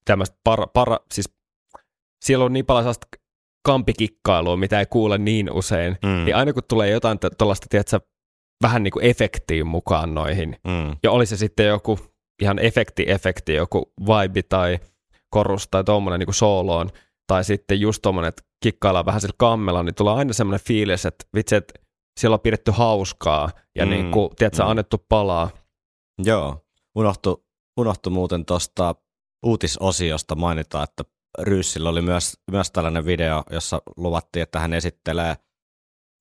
tämmöistä 0.05 0.37
para, 0.45 0.67
para, 0.67 0.99
siis 1.13 1.35
siellä 2.25 2.45
on 2.45 2.53
niin 2.53 2.67
paljon 2.67 2.83
sellaista 2.83 3.07
kampikikkailua, 3.65 4.57
mitä 4.57 4.79
ei 4.81 4.87
kuule 4.87 5.19
niin 5.19 5.53
usein. 5.53 5.97
mm, 6.03 6.25
Niin 6.25 6.37
aina 6.37 6.53
kun 6.53 6.63
tulee 6.69 6.91
jotain 6.91 7.19
tuollaista, 7.39 7.67
tiedätkö, 7.71 8.01
vähän 8.63 8.83
niin 8.83 8.93
kuin 8.93 9.05
efektiin 9.05 9.67
mukaan 9.67 10.15
noihin, 10.15 10.57
mm, 10.67 10.97
ja 11.03 11.11
oli 11.11 11.27
se 11.27 11.37
sitten 11.37 11.67
joku 11.67 11.99
ihan 12.43 12.59
efekti-efekti, 12.59 13.53
joku 13.53 13.93
vibe 14.01 14.43
tai 14.43 14.79
korus 15.31 15.69
tai 15.71 15.85
tuommoinen 15.85 16.21
niin 16.27 16.35
sooloon, 16.35 16.91
tai 17.27 17.45
sitten 17.45 17.81
just 17.81 18.03
tuommoinen, 18.03 18.29
että 18.29 18.43
kikkaillaan 18.63 19.07
vähän 19.07 19.21
sillä 19.21 19.35
kammella, 19.39 19.83
niin 19.83 19.95
tulee 19.95 20.15
aina 20.15 20.33
semmoinen 20.33 20.67
fiilis, 20.67 21.07
että 21.07 21.25
vitsi, 21.35 21.55
että 21.57 21.75
siellä 22.21 22.35
on 22.35 22.41
pidetty 22.41 22.71
hauskaa 22.71 23.51
ja 23.75 23.85
Mm, 23.87 23.91
niin 23.91 24.11
kuin, 24.11 24.31
tiedätkö, 24.37 24.63
mm. 24.63 24.69
annettu 24.71 25.05
palaa. 25.09 25.51
Joo, 26.25 26.65
unohtu, 26.95 27.45
unohtu 27.81 28.11
muuten 28.11 28.45
tuosta 28.45 28.95
uutisosiosta 29.47 30.35
mainita, 30.35 30.83
että 30.83 31.05
Ryyssillä 31.39 31.89
oli 31.89 32.03
myös, 32.03 32.39
myös 32.51 32.71
tällainen 32.71 33.05
video, 33.05 33.43
jossa 33.51 33.83
luvattiin, 33.97 34.43
että 34.43 34.61
hän 34.61 34.73
esittelee 34.73 35.37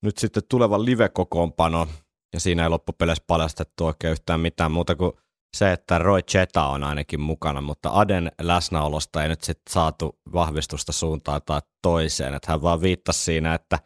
nyt 0.04 0.18
sitten 0.18 0.44
tulevan 0.50 0.86
live-kokoonpano, 0.86 1.88
ja 2.34 2.40
siinä 2.40 2.64
ei 2.64 2.70
loppupeleissä 2.70 3.24
paljastettu 3.28 3.86
oikein 3.86 4.12
yhtään 4.12 4.40
mitään 4.40 4.72
muuta 4.72 4.96
kuin 4.96 5.12
se, 5.58 5.72
että 5.72 5.98
Roy 5.98 6.22
Cheta 6.22 6.66
on 6.68 6.84
ainakin 6.84 7.22
mukana, 7.22 7.62
mutta 7.62 7.90
Aden 7.94 8.32
läsnäolosta 8.42 9.24
ei 9.24 9.30
nyt 9.30 9.42
sitten 9.42 9.74
saatu 9.74 10.20
vahvistusta 10.34 10.92
suuntaan 10.92 11.42
tai 11.46 11.62
toiseen, 11.82 12.34
että 12.34 12.52
hän 12.52 12.62
vaan 12.62 12.82
viittasi 12.82 13.24
siinä, 13.24 13.54
että 13.54 13.80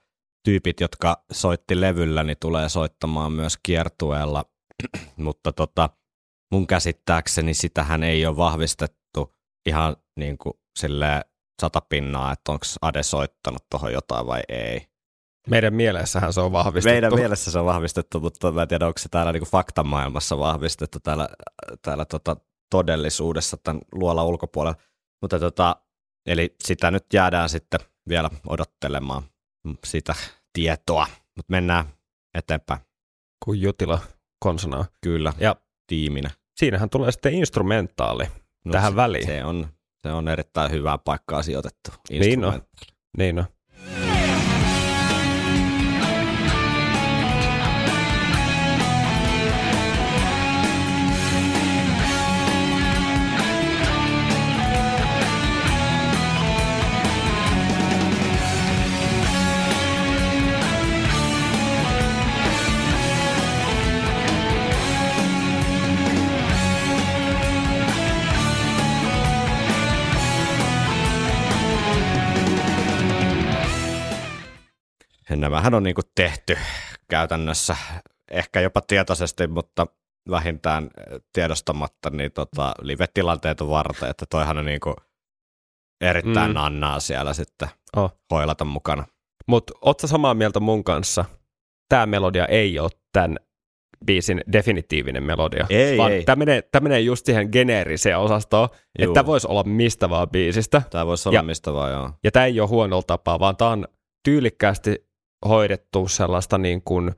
tyypit, 0.43 0.80
jotka 0.80 1.23
soitti 1.32 1.82
levyllä, 1.82 2.23
niin 2.23 2.38
tulee 2.39 2.69
soittamaan 2.69 3.32
myös 3.32 3.57
kiertueella, 3.63 4.45
mutta 5.17 5.51
tota, 5.51 5.89
mun 6.51 6.67
käsittääkseni 6.67 7.53
sitähän 7.53 8.03
ei 8.03 8.25
ole 8.25 8.38
vahvistettu 8.38 8.97
ihan 9.68 9.95
niin 10.20 10.38
kuin 10.38 10.53
silleen 10.80 11.22
sata 11.61 11.82
pinnaa, 11.82 12.32
että 12.32 12.51
onko 12.51 12.65
Ade 12.82 13.03
soittanut 13.03 13.65
tuohon 13.72 13.93
jotain 13.93 14.28
vai 14.28 14.41
ei. 14.49 14.88
Meidän 15.49 15.74
mielessähän 15.74 16.34
se 16.34 16.41
on 16.41 16.51
vahvistettu. 16.51 16.93
Meidän 16.93 17.13
mielessä 17.15 17.51
se 17.51 17.59
on 17.59 17.65
vahvistettu, 17.65 18.20
mutta 18.20 18.51
mä 18.51 18.61
en 18.61 18.68
tiedä, 18.68 18.88
onko 18.88 18.97
se 18.97 19.09
täällä 19.09 19.32
niin 19.32 19.43
faktamaailmassa 19.43 20.38
vahvistettu 20.39 20.99
täällä, 20.99 21.30
täällä 21.82 22.05
tota 22.05 22.38
todellisuudessa 22.72 23.57
tämän 23.57 23.82
luola 23.91 24.24
ulkopuolella. 24.24 24.78
Mutta 25.22 25.39
tota, 25.39 25.76
eli 26.26 26.55
sitä 26.63 26.91
nyt 26.91 27.05
jäädään 27.13 27.49
sitten 27.49 27.80
vielä 28.09 28.30
odottelemaan 28.47 29.24
sitä 29.86 30.15
tietoa, 30.53 31.07
mutta 31.36 31.51
mennään 31.51 31.86
eteenpäin. 32.34 32.80
Kuin 33.45 33.61
jutila 33.61 33.99
konsonaa. 34.39 34.86
Kyllä, 35.01 35.34
Ja 35.39 35.55
tiiminä. 35.88 36.30
siinähän 36.55 36.89
tulee 36.89 37.11
sitten 37.11 37.34
instrumentaali 37.34 38.28
No 38.68 38.72
tähän 38.72 38.91
se, 38.91 38.95
väliin. 38.95 39.26
Se 39.26 39.43
on, 39.43 39.68
se 40.01 40.11
on 40.11 40.28
erittäin 40.28 40.72
hyvää 40.72 40.97
paikkaa 40.97 41.43
sijoitettu. 41.43 41.91
Niin 42.09 42.45
on. 42.45 42.61
Niin 43.18 43.39
on. 43.39 43.45
Nämähän 75.36 75.73
on 75.73 75.84
niinku 75.84 76.01
tehty 76.15 76.57
käytännössä 77.09 77.78
ehkä 78.32 78.61
jopa 78.61 78.82
tietoisesti, 78.82 79.47
mutta 79.47 79.88
vähintään 80.30 80.89
tiedostamatta 81.34 82.09
niin 82.09 82.32
tota, 82.32 82.73
live-tilanteita 82.82 83.69
varten, 83.69 84.09
että 84.09 84.25
toihan 84.30 84.57
on 84.57 84.65
niinku 84.65 84.95
erittäin 86.01 86.51
Mm. 86.51 86.55
nannaa 86.55 86.99
siellä 86.99 87.34
sitten 87.34 87.69
Oh. 87.97 88.17
hoilata 88.32 88.65
mukana. 88.65 89.03
Mutta 89.47 89.73
oot 89.82 89.99
sä 89.99 90.07
samaa 90.07 90.34
mieltä 90.34 90.59
mun 90.59 90.84
kanssa? 90.84 91.25
Tämä 91.89 92.05
melodia 92.05 92.45
ei 92.45 92.80
ole 92.80 92.89
tämän 93.13 93.38
biisin 94.05 94.41
definitiivinen 94.51 95.23
melodia. 95.23 95.65
Ei, 95.69 95.97
vaan 95.97 96.11
ei. 96.11 96.23
Tämä 96.23 96.36
menee, 96.36 96.61
tää 96.61 96.82
menee 96.82 96.99
just 96.99 97.25
siihen 97.25 97.49
geneeriseen 97.51 98.17
osastoon, 98.19 98.69
Juu. 98.99 99.09
että 99.11 99.25
voisi 99.25 99.47
olla 99.47 99.63
mistä 99.63 100.09
vaan 100.09 100.30
biisistä. 100.30 100.82
Tämä 100.89 101.05
voisi 101.05 101.30
olla 101.30 101.38
ja. 101.38 101.43
mistä 101.43 101.73
vaan, 101.73 101.91
joo. 101.91 102.11
Ja 102.23 102.32
tämä 102.32 102.45
ei 102.45 102.59
ole 102.59 102.69
huonolla 102.69 103.03
tapaa, 103.07 103.39
vaan 103.39 103.57
tämä 103.57 103.71
on 103.71 103.88
tyylikkäästi 104.23 105.07
hoidettu 105.46 106.08
sellaista 106.08 106.58
niin 106.58 106.82
kuin, 106.82 107.12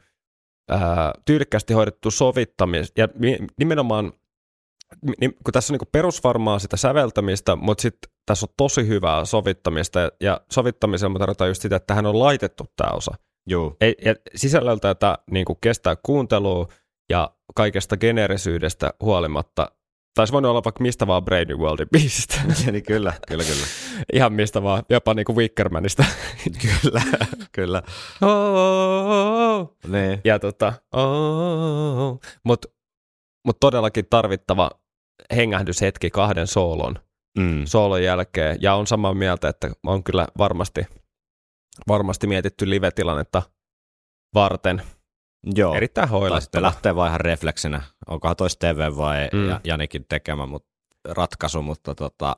ää, 0.69 1.13
tyylikkäästi 1.25 1.73
hoidettu 1.73 2.11
sovittamista. 2.11 3.01
Ja 3.01 3.07
nimenomaan, 3.59 4.13
ni- 5.21 5.29
kun 5.43 5.53
tässä 5.53 5.73
on 5.73 5.75
niin 5.75 5.79
kuin 5.79 5.89
perusvarmaa 5.91 6.59
sitä 6.59 6.77
säveltämistä, 6.77 7.55
mutta 7.55 7.81
sitten 7.81 8.11
tässä 8.25 8.45
on 8.45 8.53
tosi 8.57 8.87
hyvää 8.87 9.25
sovittamista. 9.25 9.99
Ja 10.21 10.41
sovittamisella 10.51 11.13
mä 11.13 11.19
tarkoitan 11.19 11.47
just 11.47 11.61
sitä, 11.61 11.75
että 11.75 11.87
tähän 11.87 12.05
on 12.05 12.19
laitettu 12.19 12.65
tämä 12.75 12.91
osa. 12.91 13.11
Juu. 13.49 13.75
Ei, 13.81 13.95
ja 14.05 14.15
sisällöltä 14.35 14.95
tämä 14.95 15.17
niin 15.31 15.45
kuin 15.45 15.57
kestää 15.61 15.95
kuuntelua 16.03 16.67
ja 17.09 17.31
kaikesta 17.55 17.97
generisyydestä 17.97 18.93
huolimatta. 19.01 19.71
Taisi 20.13 20.33
voinut 20.33 20.49
olla 20.49 20.63
vaikka 20.63 20.81
mistä 20.81 21.07
vaan 21.07 21.23
New 21.47 21.57
Worldin 21.57 21.87
biisistä. 21.91 22.35
niin 22.71 22.83
kyllä, 22.83 23.13
kyllä, 23.27 23.43
kyllä. 23.43 23.65
Ihan 24.13 24.33
mistä 24.33 24.63
vaan, 24.63 24.83
jopa 24.89 25.13
niinku 25.13 25.35
Wickermanista. 25.35 26.05
kyllä, 26.81 27.01
kyllä. 27.51 27.83
Oh, 28.21 29.77
Niin. 29.87 30.21
ja 30.23 30.39
tota, 30.39 30.73
oh, 30.93 32.19
mutta 32.43 32.67
mut 33.45 33.57
todellakin 33.59 34.05
tarvittava 34.09 34.69
hengähdyshetki 35.35 36.09
kahden 36.09 36.47
soolon, 36.47 36.95
Mm. 37.37 37.65
soolon 37.65 38.03
jälkeen. 38.03 38.57
Ja 38.61 38.75
on 38.75 38.87
samaa 38.87 39.13
mieltä, 39.13 39.49
että 39.49 39.69
on 39.85 40.03
kyllä 40.03 40.27
varmasti, 40.37 40.85
varmasti 41.87 42.27
mietitty 42.27 42.69
live-tilannetta 42.69 43.41
varten. 44.33 44.81
Joo. 45.55 45.75
Erittäin 45.75 46.09
hoilettava. 46.09 46.61
lähtee 46.61 46.95
vaan 46.95 47.07
ihan 47.09 47.21
refleksinä. 47.21 47.81
Onkohan 48.07 48.35
toi 48.35 48.47
TV 48.59 48.97
vai 48.97 49.29
Mm. 49.33 49.59
Janikin 49.63 50.05
tekemä 50.09 50.45
mut, 50.45 50.65
ratkaisu, 51.09 51.61
mutta 51.61 51.95
tota, 51.95 52.35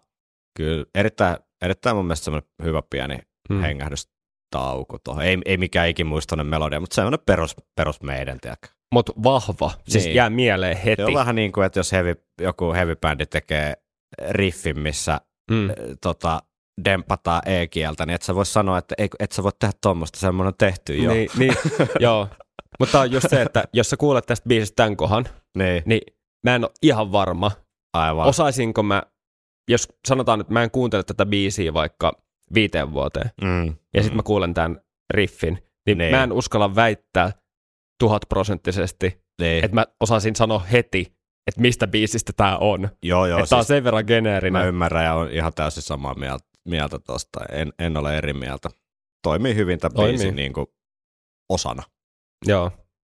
kyllä 0.58 0.86
erittäin, 0.95 1.38
erittäin 1.62 1.95
mun 1.95 2.06
mielestä 2.06 2.24
semmoinen 2.26 2.49
hyvä 2.64 2.82
pieni 2.89 3.18
Mm. 3.49 3.62
hengähdystauko 3.62 4.97
tuohon. 5.04 5.24
Ei, 5.24 5.38
ei 5.45 5.58
mikään 5.58 5.89
ikimuistoinen 5.89 6.47
melodia, 6.47 6.80
mutta 6.80 6.95
semmoinen 6.95 7.20
perus, 7.26 7.56
perus 7.76 8.02
meidän, 8.02 8.39
tiedätkö? 8.39 8.68
Mutta 8.93 9.12
vahva, 9.24 9.72
siis 9.88 10.04
Niin. 10.06 10.16
jää 10.16 10.30
mieleen 10.30 10.78
heti. 10.78 11.02
Se 11.02 11.06
on 11.06 11.14
vähän 11.14 11.36
niin 11.36 11.52
kuin, 11.52 11.66
että 11.66 11.80
jos 11.80 11.91
heavy, 11.91 12.16
joku 12.41 12.74
heavy-bändi 12.74 13.26
tekee 13.26 13.74
riffin, 14.30 14.80
missä 14.80 15.22
Mm. 15.52 15.58
mm. 15.58 15.68
tota, 16.02 16.39
dempataan 16.86 17.41
E-kieltä, 17.45 18.06
niin 18.06 18.16
et 18.16 18.22
sä 18.22 18.36
voi 18.36 18.45
sanoa, 18.45 18.78
että 18.78 18.95
ei, 18.97 19.10
et 19.20 19.32
sä 19.32 19.43
voi 19.43 19.52
tehdä 19.60 19.74
tuommoista, 19.82 20.20
semmoinen 20.20 20.47
on 20.47 20.58
tehty 20.58 20.95
jo. 20.97 21.12
Niin, 21.14 21.30
niin 21.38 21.54
joo. 21.99 22.28
Mutta 22.80 22.99
on 22.99 23.12
just 23.12 23.30
se, 23.30 23.41
että 23.41 23.64
jos 23.74 23.89
sä 23.89 23.97
kuulet 23.97 24.26
tästä 24.26 24.47
biisistä 24.49 24.76
tämän 24.76 24.97
kohan, 24.97 25.26
niin. 25.57 25.84
niin 25.86 26.01
mä 26.43 26.55
en 26.55 26.64
ole 26.64 26.72
ihan 26.82 27.12
varma, 27.12 27.51
aivan. 27.93 28.28
osaisinko 28.28 28.84
mä, 28.84 29.03
jos 29.70 29.88
sanotaan, 30.07 30.41
että 30.41 30.53
mä 30.53 30.64
en 30.64 30.72
kuuntele 30.72 31.03
tätä 31.03 31.26
biisiä 31.26 31.74
vaikka 31.74 32.12
viiteen 32.53 32.93
vuoteen, 32.93 33.32
mm. 33.41 33.76
ja 33.93 34.01
sitten 34.01 34.16
mä 34.16 34.24
kuulen 34.24 34.53
tämän 34.53 34.82
riffin, 35.14 35.57
niin, 35.86 35.97
Niin. 35.97 36.16
mä 36.16 36.24
en 36.24 36.32
uskalla 36.32 36.76
väittää 36.76 37.32
tuhatprosenttisesti, 37.99 39.22
niin. 39.41 39.66
että 39.66 39.76
mä 39.76 39.86
osaisin 39.99 40.36
sanoa 40.36 40.59
heti, 40.59 41.14
että 41.47 41.62
mistä 41.62 41.88
biisistä 41.88 42.34
tämä 42.38 42.57
on. 42.57 42.89
Joo, 43.03 43.26
joo. 43.26 43.39
että 43.39 43.49
tää 43.49 43.57
on 43.57 43.64
siis 43.64 43.68
sen 43.68 43.84
verran 43.84 44.03
mä 44.03 44.07
geneerinen. 44.07 44.68
ymmärrän 44.68 45.05
ja 45.05 45.14
on 45.14 45.32
ihan 45.32 45.53
täysin 45.53 45.84
samaa 45.84 46.14
mieltä, 46.14 46.45
mieltä 46.66 46.99
tosta. 46.99 47.39
En, 47.51 47.74
en 47.80 47.97
ole 47.97 48.18
eri 48.18 48.34
mieltä. 48.34 48.70
Toimii 49.24 49.55
hyvin 49.55 49.80
tämä 49.80 50.05
biisi 50.05 50.32
niin 50.32 50.53
kuin 50.53 50.68
osana. 51.49 51.84
Joo. 52.46 52.72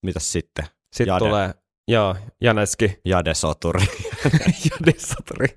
Mitäs 0.05 0.32
sitten? 0.32 0.65
Sitten 0.65 1.07
Jade. 1.13 1.19
tulee, 1.26 1.53
joo, 1.88 2.15
Janeski 2.41 2.99
Jade 3.05 3.34
Soturi. 3.34 3.86
ja 4.65 4.78
Dessatri. 4.86 5.47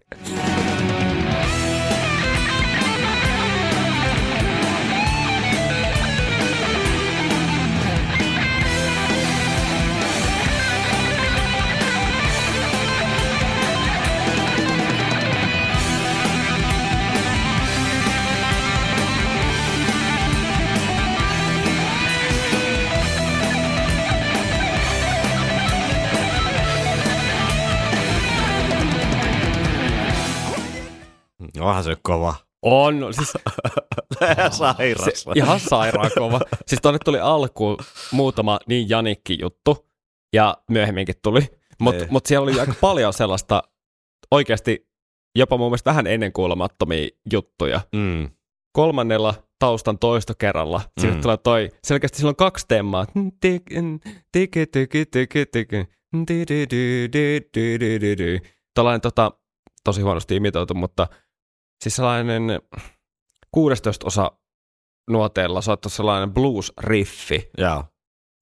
Onhan 31.68 31.84
se 31.84 31.96
kova. 32.02 32.34
On, 32.62 33.14
siis 33.14 33.32
Sairas. 34.58 35.04
Se, 35.04 35.30
ihan 35.34 35.60
sairaan 35.60 36.10
kova. 36.18 36.40
Siis 36.66 36.80
tonne 36.82 36.98
tuli 37.04 37.20
alkuun 37.20 37.76
muutama 38.10 38.58
niin 38.68 38.88
Janikki-juttu, 38.88 39.86
ja 40.32 40.56
myöhemminkin 40.70 41.14
tuli. 41.22 41.40
Mutta 41.80 42.04
Ei. 42.04 42.10
mut 42.10 42.26
siellä 42.26 42.44
oli 42.44 42.60
aika 42.60 42.74
paljon 42.80 43.12
sellaista 43.12 43.62
oikeasti 44.30 44.88
jopa 45.36 45.56
mun 45.58 45.66
mielestä 45.68 45.90
vähän 45.90 46.06
ennenkuulumattomia 46.06 47.08
juttuja. 47.32 47.80
Mm. 47.92 48.30
Kolmannella 48.72 49.34
taustan 49.58 49.98
toistokerralla 49.98 50.80
sinne 51.00 51.14
Mm. 51.14 51.22
tulee 51.22 51.36
toi, 51.36 51.70
selkeästi 51.84 52.18
sillä 52.18 52.28
on 52.28 52.36
kaksi 52.36 52.64
teemaa. 52.68 53.06
Tällainen 58.74 59.00
tota, 59.00 59.32
tosi 59.84 60.00
huonosti 60.02 60.36
imitoitu, 60.36 60.74
mutta 60.74 61.06
siis 61.82 61.96
sellainen 61.96 62.42
16 63.52 64.06
osa 64.06 64.30
nuoteella 65.10 65.60
soittu 65.60 65.88
sellainen 65.88 66.34
blues-riffi. 66.34 67.50
Joo, 67.58 67.84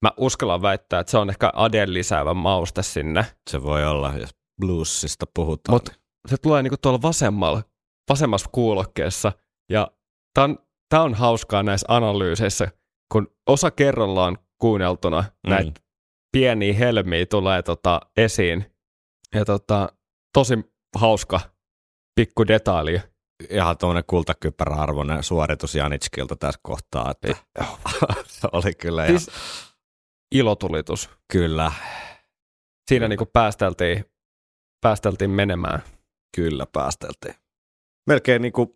Mä 0.05 0.11
uskallan 0.17 0.63
väittää, 0.63 1.01
että 1.01 1.11
se 1.11 1.19
on 1.19 1.31
ehkä 1.31 1.51
Adele 1.55 1.93
lisäävä 1.93 2.35
mauste 2.35 2.83
sinne. 2.83 3.27
se 3.51 3.63
voi 3.63 3.87
olla, 3.87 4.13
jos 4.17 4.31
bluesista 4.61 5.27
puhutaan. 5.35 5.75
Mut 5.75 6.01
se 6.29 6.37
tulee 6.37 6.63
niinku 6.63 6.77
tuolla 6.83 7.03
vasemmalla, 7.03 7.63
vasemmassa 8.11 8.51
kuulokkeessa. 8.53 9.33
Ja 9.71 9.91
tää 10.35 10.45
on, 10.45 10.59
tää 10.89 11.03
on 11.03 11.15
hauskaa 11.15 11.63
näissä 11.63 11.87
analyyseissä, 11.89 12.69
kun 13.13 13.35
osa 13.47 13.71
kerrallaan 13.71 14.39
kuunneltuna 14.61 15.21
mm. 15.21 15.51
näitä 15.51 15.81
pieniä 16.33 16.75
helmiä 16.75 17.27
tulee 17.27 17.63
tota 17.63 18.01
esiin. 18.17 18.65
Ja 19.35 19.45
tota, 19.45 19.89
tosi 20.35 20.55
hauska 20.97 21.41
pikku 22.15 22.47
detaili. 22.47 23.03
Ihan 23.51 23.79
tuommoinen 23.79 24.05
kultakypäräarvoinen 24.07 25.23
suoritus 25.23 25.75
Janitskilta 25.75 26.37
tässä 26.37 26.61
kohtaa, 26.63 27.11
että 27.11 27.37
se 28.27 28.49
oli 28.53 28.75
kyllä 28.75 29.05
ihan, 29.07 29.21
Siis 29.21 29.37
ilotulitus. 30.35 31.11
kyllä, 31.33 31.73
Siinä 32.89 33.09
niinku 33.09 33.27
päästeltiin, 33.27 34.05
päästeltiin 34.81 35.31
menemään. 35.31 35.83
kyllä 36.37 36.67
päästeltiin. 36.73 37.35
Melkein 38.07 38.43
niinku 38.43 38.73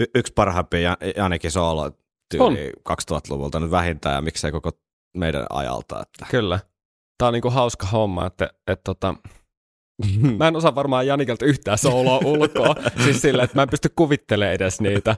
y- 0.00 0.10
yksi 0.14 0.32
parhaimpia 0.32 0.80
Ja- 0.80 0.96
Janikin 1.16 1.50
soolo 1.50 1.90
tyyli 2.30 2.72
2000-luvulta 2.88 3.60
nyt 3.60 3.70
vähintään 3.70 4.14
ja 4.14 4.20
miksei 4.20 4.52
koko 4.52 4.70
meidän 5.16 5.46
ajalta. 5.50 6.02
Että. 6.02 6.26
Kyllä. 6.30 6.60
Tää 7.18 7.28
on 7.28 7.32
niinku 7.34 7.50
hauska 7.50 7.86
homma, 7.86 8.26
että 8.26 8.50
et 8.66 8.80
tota, 8.84 9.14
mä 10.38 10.48
en 10.48 10.56
osaa 10.56 10.74
varmaan 10.74 11.06
Janikelta 11.06 11.44
yhtään 11.44 11.78
sooloa 11.78 12.20
ulkoa. 12.24 12.74
siis 13.04 13.22
sillä, 13.22 13.42
että 13.42 13.56
mä 13.58 13.62
en 13.62 13.68
pysty 13.70 13.88
kuvittelemaan 13.96 14.54
edes 14.54 14.80
niitä. 14.80 15.16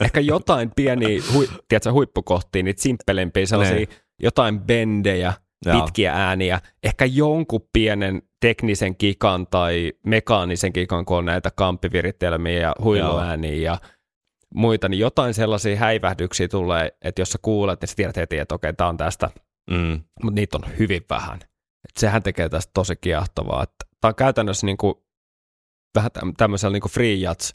Ehkä 0.00 0.20
jotain 0.20 0.70
pieniä 0.76 1.22
hui, 1.32 1.48
tiedätkö, 1.68 1.92
huippukohtia, 1.92 2.62
niitä 2.62 2.82
simppelempiä, 2.82 3.46
sellaisia 3.46 3.76
Niin. 3.76 3.88
jotain 4.22 4.60
bendejä, 4.60 5.32
Joo. 5.66 5.80
pitkiä 5.82 6.12
ääniä. 6.12 6.60
Ehkä 6.82 7.04
jonkun 7.04 7.68
pienen 7.72 8.22
teknisen 8.40 8.96
kikan 8.96 9.46
tai 9.46 9.92
mekaanisen 10.06 10.72
kikan, 10.72 11.04
kun 11.04 11.16
on 11.16 11.24
näitä 11.24 11.50
kamppiviritelmiä 11.50 12.60
ja 12.60 12.72
huiluääniä 12.82 13.54
ja 13.54 13.78
muita, 14.54 14.88
niin 14.88 14.98
jotain 15.00 15.34
sellaisia 15.34 15.76
häivähdyksiä 15.76 16.48
tulee, 16.48 16.92
että 17.02 17.20
jos 17.20 17.30
sä 17.30 17.38
kuulet, 17.42 17.80
niin 17.80 17.88
sä 17.88 17.94
tiedät 17.96 18.16
heti, 18.16 18.38
että 18.38 18.54
okei, 18.54 18.72
tää 18.74 18.88
on 18.88 18.96
tästä 18.96 19.30
Mm. 19.70 20.00
mutta 20.22 20.34
niitä 20.40 20.56
on 20.56 20.64
hyvin 20.78 21.04
vähän. 21.10 21.36
Et 21.84 21.96
sehän 21.98 22.22
tekee 22.22 22.48
tästä 22.48 22.70
tosi 22.74 22.94
kiehtovaa. 23.00 23.64
Tämä 24.00 24.08
on 24.10 24.14
käytännössä 24.14 24.66
niinku, 24.66 25.06
vähän 25.94 26.10
täm- 26.18 26.34
tämmöisellä 26.36 26.72
niinku 26.72 26.88
free 26.88 27.14
jazz 27.14 27.50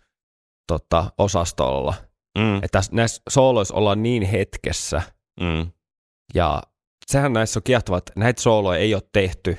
tota, 0.67 1.11
osastolla. 1.17 1.93
Mm. 2.37 2.63
Että 2.63 2.81
näissä 2.91 3.21
sooloissa 3.29 3.75
ollaan 3.75 4.03
niin 4.03 4.23
hetkessä, 4.23 5.01
Mm. 5.39 5.71
Ja 6.33 6.63
sehän 7.07 7.33
näissä 7.33 7.59
on 7.59 7.63
kiehtova, 7.63 7.97
että 7.97 8.11
näitä 8.15 8.41
sooloja 8.41 8.79
ei 8.79 8.93
ole 8.93 9.03
tehty 9.13 9.57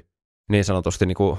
niin 0.50 0.64
sanotusti 0.64 1.06
niin 1.06 1.16
kuin 1.16 1.38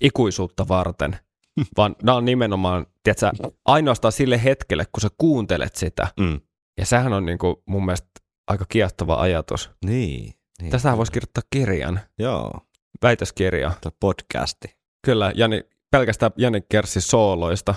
ikuisuutta 0.00 0.68
varten, 0.68 1.18
vaan 1.76 1.96
nämä 2.02 2.16
on 2.16 2.24
nimenomaan, 2.24 2.86
tiedätkö, 3.02 3.50
ainoastaan 3.64 4.12
sille 4.12 4.44
hetkelle, 4.44 4.84
kun 4.92 5.00
sä 5.00 5.08
kuuntelet 5.18 5.76
sitä. 5.76 6.08
Mm. 6.20 6.40
Ja 6.78 6.86
sehän 6.86 7.12
on 7.12 7.26
niin 7.26 7.38
kuin 7.38 7.56
mun 7.66 7.84
mielestä 7.84 8.08
aika 8.48 8.64
kiehtova 8.68 9.14
ajatus. 9.14 9.70
Niin. 9.84 10.34
niin. 10.62 10.70
Tästähän 10.70 10.98
voisi 10.98 11.12
kirjoittaa 11.12 11.42
kirjan, 11.50 12.00
Joo, 12.18 12.60
väitöskirja. 13.02 13.72
tämä 13.80 13.92
podcasti. 14.00 14.76
Kyllä, 15.06 15.32
Jani, 15.34 15.62
pelkästään 15.90 16.32
Jani 16.36 16.60
Kersin 16.68 17.02
sooloista. 17.02 17.74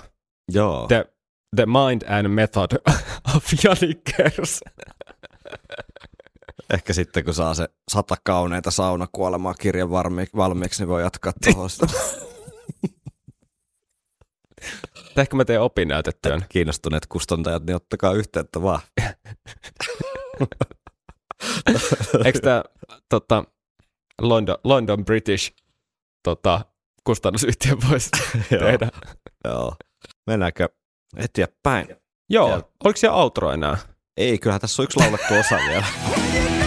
Joo. 0.52 0.88
The, 0.88 1.06
the 1.56 1.66
Mind 1.66 2.02
and 2.08 2.28
Method 2.28 2.72
of 3.36 3.44
Jani 3.64 3.96
Kers. 3.96 4.62
Ehkä 6.74 6.94
sitten 6.94 7.26
kun 7.26 7.34
saa 7.34 7.54
se 7.54 7.68
sata 7.92 8.16
kauneita 8.24 8.72
saunakuolemaa 8.72 9.54
kirjan 9.54 9.90
varmi- 9.90 10.30
valmiiksi, 10.36 10.82
niin 10.82 10.90
voi 10.90 11.02
jatkaa 11.02 11.34
tuohon. 11.44 11.70
Ehkä 15.18 15.36
mä 15.36 15.46
teen 15.46 15.62
opinnäytetyön. 15.62 16.46
Kiinnostuneet 16.50 17.08
kustantajat, 17.08 17.66
niin 17.66 17.76
ottakaa 17.76 18.14
yhteyttä 18.14 18.62
vaan. 18.62 18.80
Eikö 22.26 22.40
tämä 22.40 22.64
tota, 23.10 23.44
London, 24.22 24.56
London 24.64 25.06
British 25.06 25.54
tota, 26.24 26.66
kustannusyhtiö 27.04 27.76
voisi 27.90 28.10
tehdä? 28.50 28.90
Joo. 29.46 29.76
Mennäänkö 30.28 30.70
eteenpäin? 31.18 31.96
Joo, 32.30 32.48
Sieltä. 32.48 32.68
oliko 32.84 32.98
siellä 32.98 33.18
outro 33.18 33.52
enää? 33.52 33.78
Ei, 34.18 34.38
kyllähän 34.40 34.62
tässä 34.62 34.82
on 34.82 34.84
yksi 34.84 35.00
laulettu 35.00 35.34
osa 35.34 35.56
vielä. 35.56 35.86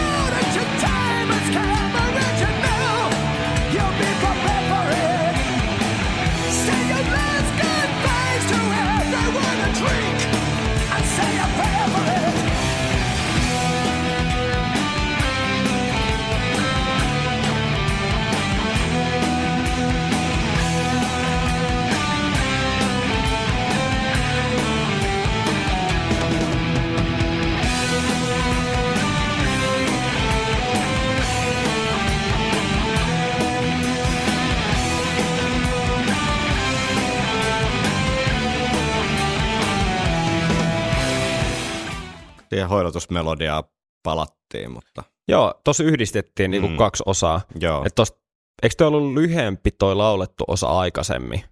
Siihen 42.65 42.69
hoidotusmelodiaa 42.77 43.63
palattiin, 44.03 44.71
mutta 44.71 45.03
Joo, 45.27 45.53
tuossa 45.63 45.83
yhdistettiin 45.83 46.51
niinku 46.51 46.67
Mm. 46.67 46.77
kaksi 46.77 47.03
osaa. 47.05 47.41
joo. 47.59 47.83
Et 47.85 47.95
tosta, 47.95 48.17
eikö 48.63 48.75
toi 48.77 48.87
ollut 48.87 49.13
lyhyempi 49.13 49.71
toi 49.71 49.95
laulettu 49.95 50.43
osa 50.47 50.67
aikaisemmin? 50.67 51.43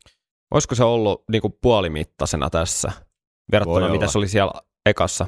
Olisiko 0.53 0.75
se 0.75 0.83
ollut 0.83 1.23
niinku 1.31 1.49
puolimittaisena 1.49 2.49
tässä 2.49 2.91
verrattuna 3.51 3.89
mitä 3.89 4.07
se 4.07 4.17
oli 4.17 4.27
siellä 4.27 4.53
ekassa, 4.85 5.27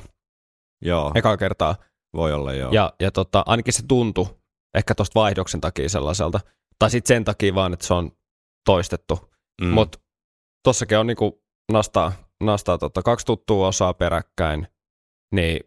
joo, 0.81 1.11
eka 1.15 1.37
kertaa? 1.37 1.75
voi 2.15 2.33
olla 2.33 2.53
joo. 2.53 2.71
Ja, 2.71 2.93
ja 2.99 3.11
tota, 3.11 3.43
ainakin 3.45 3.73
se 3.73 3.83
tuntui 3.87 4.25
ehkä 4.75 4.95
tuosta 4.95 5.19
vaihdoksen 5.19 5.61
takia 5.61 5.89
sellaiselta. 5.89 6.39
Tai 6.79 6.89
sitten 6.89 7.15
sen 7.15 7.23
takia 7.23 7.55
vaan, 7.55 7.73
että 7.73 7.85
se 7.87 7.93
on 7.93 8.11
toistettu. 8.65 9.31
Mm. 9.61 9.67
Mutta 9.67 9.99
tossakin 10.63 10.97
on 10.97 11.07
niinku 11.07 11.43
nastaa, 11.71 12.11
nastaa 12.43 12.77
tota, 12.77 13.01
kaksi 13.03 13.25
tuttua 13.25 13.67
osaa 13.67 13.93
peräkkäin, 13.93 14.67
niin 15.33 15.59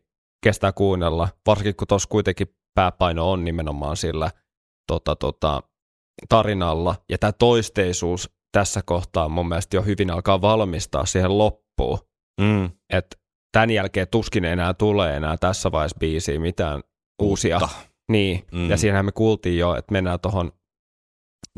kestää 0.44 0.72
kuunnella. 0.72 1.28
Varsinkin 1.46 1.76
kun 1.76 1.86
tuossa 1.88 2.08
kuitenkin 2.08 2.46
pääpaino 2.74 3.30
on 3.32 3.44
nimenomaan 3.44 3.96
sillä 3.96 4.30
tota, 4.86 5.16
tota, 5.16 5.62
tarinalla. 6.28 6.94
Ja 7.10 7.18
tämä 7.18 7.32
toisteisuus 7.32 8.30
tässä 8.52 8.82
kohtaa 8.86 9.28
mun 9.28 9.48
mielestä 9.48 9.76
jo 9.76 9.82
hyvin 9.82 10.10
alkaa 10.10 10.40
valmistaa 10.40 11.06
siihen 11.06 11.38
loppuun. 11.38 11.98
mm. 12.40 12.70
Että 12.92 13.16
tämän 13.52 13.70
jälkeen 13.70 14.08
tuskin 14.10 14.44
enää 14.44 14.74
tulee 14.74 15.16
enää 15.16 15.36
tässä 15.36 15.72
vaiheessa 15.72 15.98
biisiä 16.00 16.38
mitään 16.40 16.82
uusia. 17.22 17.56
Uutta. 17.58 17.68
Niin, 18.12 18.46
Mm. 18.52 18.70
ja 18.70 18.76
siinähän 18.76 19.04
me 19.04 19.12
kuultiin 19.12 19.58
jo, 19.58 19.74
että 19.74 19.92
mennään 19.92 20.20
tuohon 20.20 20.52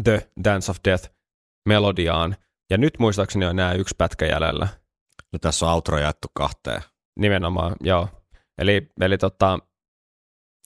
The 0.05 0.31
Dance 0.45 0.70
of 0.70 0.76
Death 0.85 1.11
melodiaan. 1.68 2.37
Ja 2.70 2.78
nyt 2.78 2.95
muistaakseni 2.99 3.47
on 3.47 3.57
nämä 3.57 3.72
yksi 3.72 3.95
pätkä 3.99 4.26
jäljellä. 4.26 4.68
No, 5.33 5.39
tässä 5.39 5.66
on 5.66 5.72
outro 5.72 5.99
jaettu 5.99 6.28
kahteen. 6.35 6.83
Nimenomaan, 7.18 7.76
joo. 7.81 8.09
Eli, 8.61 8.86
eli 9.00 9.18
tota, 9.18 9.58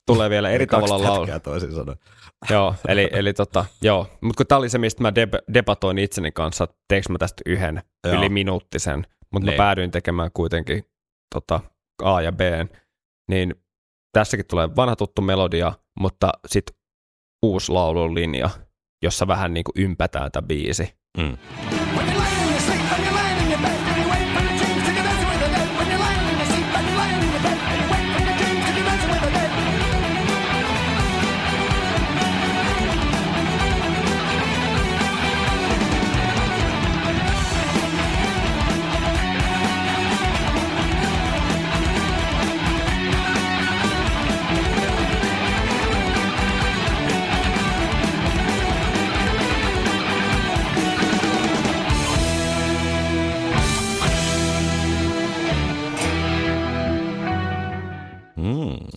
tulee 0.07 0.31
vielä 0.31 0.51
eri 0.51 0.67
tavalla 0.71 1.03
laulu. 1.03 1.27
toisin 1.43 1.75
sanoen. 1.75 1.99
Joo, 2.51 2.75
eli, 2.89 3.09
eli 3.13 3.33
tota, 3.33 3.65
joo. 3.83 4.07
Mutta 4.21 4.37
kun 4.37 4.47
tämä 4.47 4.59
oli 4.59 4.69
se, 4.69 4.79
mistä 4.79 5.03
mä 5.03 5.11
deb- 5.11 5.55
debatoin 5.55 5.99
itseni 5.99 6.33
kanssa, 6.33 6.65
että 6.65 6.77
teekö 6.89 7.13
mä 7.13 7.19
tästä 7.19 7.43
yhden 7.47 7.83
Joo. 8.07 8.15
yli 8.15 8.29
minuuttisen, 8.29 9.07
mutta 9.33 9.45
mä 9.45 9.51
Niin. 9.51 9.57
päädyin 9.57 9.91
tekemään 9.91 10.31
kuitenkin 10.35 10.85
tota, 11.35 11.61
A 12.03 12.21
ja 12.23 12.33
B, 12.33 12.41
niin 13.31 13.55
tässäkin 14.13 14.47
tulee 14.47 14.69
vanha 14.77 14.97
tuttu 14.97 15.23
melodia, 15.23 15.73
mutta 16.01 16.33
sitten 16.47 16.77
uusi 17.43 17.73
laulun 17.73 18.15
linja, 18.15 18.51
jossa 19.03 19.27
vähän 19.27 19.55
niin 19.55 19.65
kuin 19.65 19.85
ympätään 19.85 20.33
tämä 20.33 20.47
biisi. 20.47 20.95
Mm. 21.19 21.37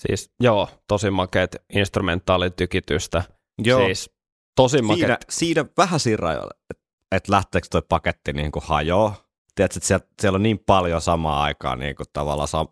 Siis 0.07 0.31
joo, 0.39 0.69
tosi 0.87 1.11
makeet 1.11 1.55
instrumentaalitykitystä. 1.73 3.23
Joo. 3.63 3.85
Siis 3.85 4.11
tosi 4.55 4.77
Siinä, 4.77 4.87
makeet. 4.87 5.25
siinä 5.29 5.65
vähän 5.77 5.99
siinä 5.99 6.17
rajoilla, 6.17 6.51
että 6.69 6.83
et 7.11 7.29
lähteekö 7.29 7.67
toi 7.71 7.81
paketti 7.89 8.33
niin 8.33 8.51
kuin 8.51 8.63
hajoa. 8.67 9.13
Tiedätkö, 9.55 9.77
että 9.77 9.87
siellä, 9.87 10.05
siellä 10.21 10.35
on 10.35 10.43
niin 10.43 10.59
paljon 10.65 11.01
samaa 11.01 11.43
aikaa, 11.43 11.75
niin 11.75 11.95
kuin 11.95 12.07
tavallaan 12.13 12.47
sam, 12.47 12.67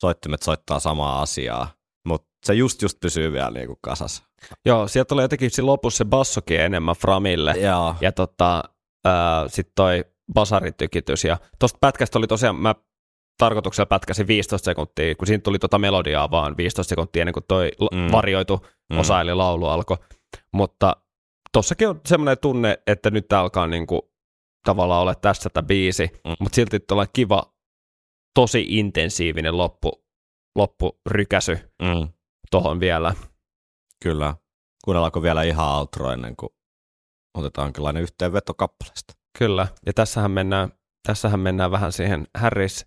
soittimet 0.00 0.42
soittaa 0.42 0.80
samaa 0.80 1.22
asiaa, 1.22 1.70
mutta 2.08 2.28
se 2.46 2.54
just 2.54 2.82
just 2.82 3.00
pysyy 3.00 3.32
vielä 3.32 3.50
niin 3.50 3.66
kuin 3.66 3.78
kasassa. 3.82 4.22
Joo, 4.66 4.88
sieltä 4.88 5.08
tulee 5.08 5.24
jotenkin 5.24 5.50
siinä 5.50 5.66
lopussa 5.66 5.98
se 5.98 6.04
bassokin 6.04 6.60
enemmän 6.60 6.94
framille. 6.96 7.52
Joo. 7.52 7.94
Ja 8.00 8.12
tota, 8.12 8.64
sitten 9.46 9.72
toi 9.76 10.04
basaritykitys. 10.34 11.24
Ja 11.24 11.36
tosta 11.58 11.78
pätkästä 11.80 12.18
oli 12.18 12.26
tosiaan, 12.26 12.56
mä 12.56 12.74
tarkoituksella 13.40 13.86
pätkäsin 13.86 14.26
15 14.26 14.64
sekuntia, 14.64 15.14
kun 15.14 15.26
siinä 15.26 15.40
tuli 15.40 15.58
tota 15.58 15.78
melodiaa 15.78 16.30
vaan 16.30 16.56
15 16.56 16.88
sekuntia 16.88 17.22
ennen 17.22 17.32
kuin 17.32 17.44
toi 17.48 17.70
Mm. 17.92 18.12
varioitu 18.12 18.66
Mm. 18.92 18.98
osa 18.98 19.20
eli 19.20 19.34
laulu 19.34 19.66
alkoi. 19.66 19.96
Mutta 20.52 20.96
tossakin 21.52 21.88
on 21.88 22.00
semmoinen 22.06 22.38
tunne, 22.38 22.78
että 22.86 23.10
nyt 23.10 23.28
tää 23.28 23.40
alkaa 23.40 23.66
niinku 23.66 24.12
tavallaan 24.66 25.02
olla 25.02 25.14
tässä 25.14 25.50
tämä 25.50 25.66
biisi, 25.66 26.10
Mm. 26.26 26.36
mutta 26.40 26.56
silti 26.56 26.80
tuolla 26.80 27.06
kiva, 27.06 27.54
tosi 28.34 28.66
intensiivinen 28.68 29.56
loppu, 29.56 30.04
loppurykäsy 30.56 31.58
Mm. 31.82 32.08
tohon 32.50 32.80
vielä. 32.80 33.14
Kyllä. 34.02 34.34
Kuunnellaanko 34.84 35.22
vielä 35.22 35.42
ihan 35.42 35.68
outro 35.78 36.12
ennen 36.12 36.36
kuin 36.36 36.50
otetaan 37.38 37.66
jonkinlainen 37.66 38.02
yhteenveto 38.02 38.54
kappaleesta? 38.54 39.14
Kyllä, 39.38 39.66
ja 39.86 39.92
tässähän 39.92 40.30
mennään, 40.30 40.72
tässähän 41.06 41.40
mennään 41.40 41.70
vähän 41.70 41.92
siihen 41.92 42.26
Harris 42.38 42.86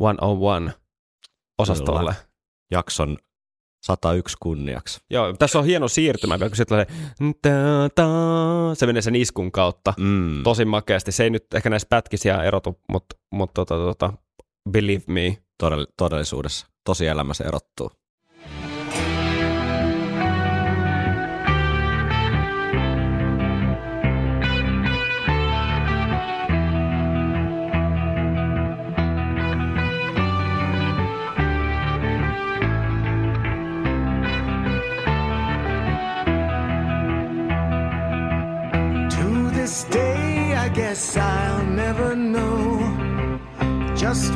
101 0.00 0.80
osastolle. 1.58 2.00
Kyllä. 2.00 2.14
Jakson 2.70 3.18
101 3.86 4.36
kunniaksi. 4.42 5.00
Joo, 5.10 5.32
tässä 5.32 5.58
on 5.58 5.64
hieno 5.64 5.88
siirtymä, 5.88 6.38
kun 6.38 6.56
sitten 6.56 6.86
se 8.74 8.86
menee 8.86 9.02
sen 9.02 9.16
iskun 9.16 9.52
kautta. 9.52 9.94
Mm. 9.98 10.42
Tosi 10.42 10.64
makeasti. 10.64 11.12
Se 11.12 11.24
ei 11.24 11.30
nyt 11.30 11.54
ehkä 11.54 11.70
näissä 11.70 11.88
pätkisiä 11.90 12.42
erotu, 12.42 12.80
mutta, 12.88 13.16
mutta 13.32 13.64
tota, 13.64 13.74
tota, 13.74 14.12
believe 14.70 15.04
me. 15.06 15.42
Todell- 15.62 15.92
todellisuudessa. 15.96 16.66
Tosi 16.84 17.06
elämässä 17.06 17.44
erottuu. 17.44 17.90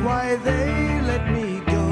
Why 0.04 0.36
they 0.44 1.00
let 1.02 1.24
me 1.32 1.60
go. 1.66 1.86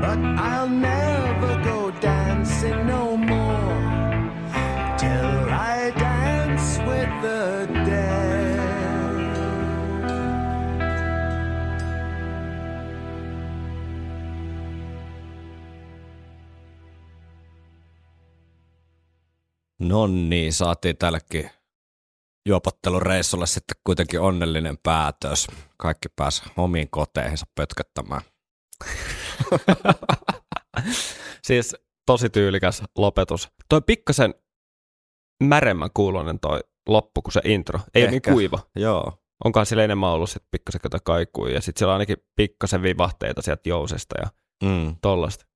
But 0.00 0.18
I'll 0.38 0.68
never 0.68 1.62
go 1.64 1.90
dancing 2.00 2.86
no 2.86 3.16
more 3.16 4.32
till 4.98 5.50
I 5.50 5.90
dance 5.98 6.78
with 6.78 7.10
the 7.22 7.66
dead. 7.86 8.18
No 19.78 20.06
niin, 20.06 20.52
saatiin 20.52 20.96
tällekin 20.96 21.50
juopottelureissulle 22.46 23.46
sitten 23.46 23.76
kuitenkin 23.84 24.20
onnellinen 24.20 24.78
päätös. 24.82 25.46
Kaikki 25.76 26.08
pääsi 26.16 26.42
omiin 26.56 26.90
koteihinsa 26.90 27.46
pötköttämään. 27.54 28.22
Siis 31.46 31.76
tosi 32.06 32.30
tyylikäs 32.30 32.82
lopetus. 32.98 33.48
Toi 33.68 33.80
pikkasen 33.80 34.34
märemmän 35.44 35.90
kuulonen 35.94 36.40
toi 36.40 36.60
loppu 36.88 37.22
kuin 37.22 37.32
se 37.32 37.40
intro. 37.44 37.80
Ei 37.94 38.02
ole 38.02 38.10
niin 38.10 38.16
Ehkä. 38.16 38.32
kuiva. 38.32 38.58
Joo, 38.76 39.18
Onkaan 39.44 39.66
sillä 39.66 39.84
enemmän 39.84 40.10
ollut 40.10 40.30
sit 40.30 40.42
pikkasen 40.50 40.80
kato 40.80 40.98
kaikui 41.04 41.54
ja 41.54 41.60
sitten 41.60 41.78
siellä 41.78 41.92
on 41.92 41.94
ainakin 41.94 42.16
pikkasen 42.36 42.82
vivahteita 42.82 43.42
sieltä 43.42 43.68
jousesta 43.68 44.14
ja 44.20 44.28
mm. 44.68 44.96
tollasta. 45.02 45.46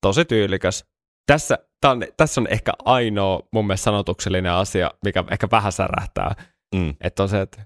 Tosi 0.00 0.24
tyylikäs. 0.24 0.84
Tässä, 1.26 1.58
tää 1.82 1.90
on, 1.90 2.02
tässä 2.16 2.40
on 2.40 2.46
ehkä 2.50 2.72
ainoa 2.84 3.40
mun 3.52 3.66
mielestä 3.66 3.84
sanotuksellinen 3.84 4.52
asia, 4.52 4.90
mikä 5.04 5.24
ehkä 5.30 5.48
vähän 5.50 5.72
särähtää. 5.72 6.34
Mm. 6.74 6.94
Että 7.00 7.22
on 7.22 7.28
se, 7.28 7.40
että, 7.40 7.62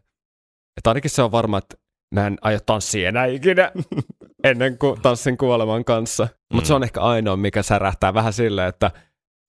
että 0.76 0.90
ainakin 0.90 1.10
se 1.10 1.22
on 1.22 1.32
varma, 1.32 1.58
että 1.58 1.76
mä 2.14 2.26
en 2.26 2.38
aio 2.42 2.58
tanssia 2.66 3.08
enää 3.08 3.26
ikinä 3.26 3.72
ennen 4.44 4.78
kuin 4.78 5.00
tanssin 5.00 5.36
kuoleman 5.36 5.84
kanssa. 5.84 6.28
Mutta 6.52 6.64
Mm. 6.64 6.66
se 6.66 6.74
on 6.74 6.82
ehkä 6.84 7.00
ainoa, 7.00 7.36
mikä 7.36 7.62
särähtää 7.62 8.14
vähän 8.14 8.32
silleen, 8.32 8.68
että 8.68 8.90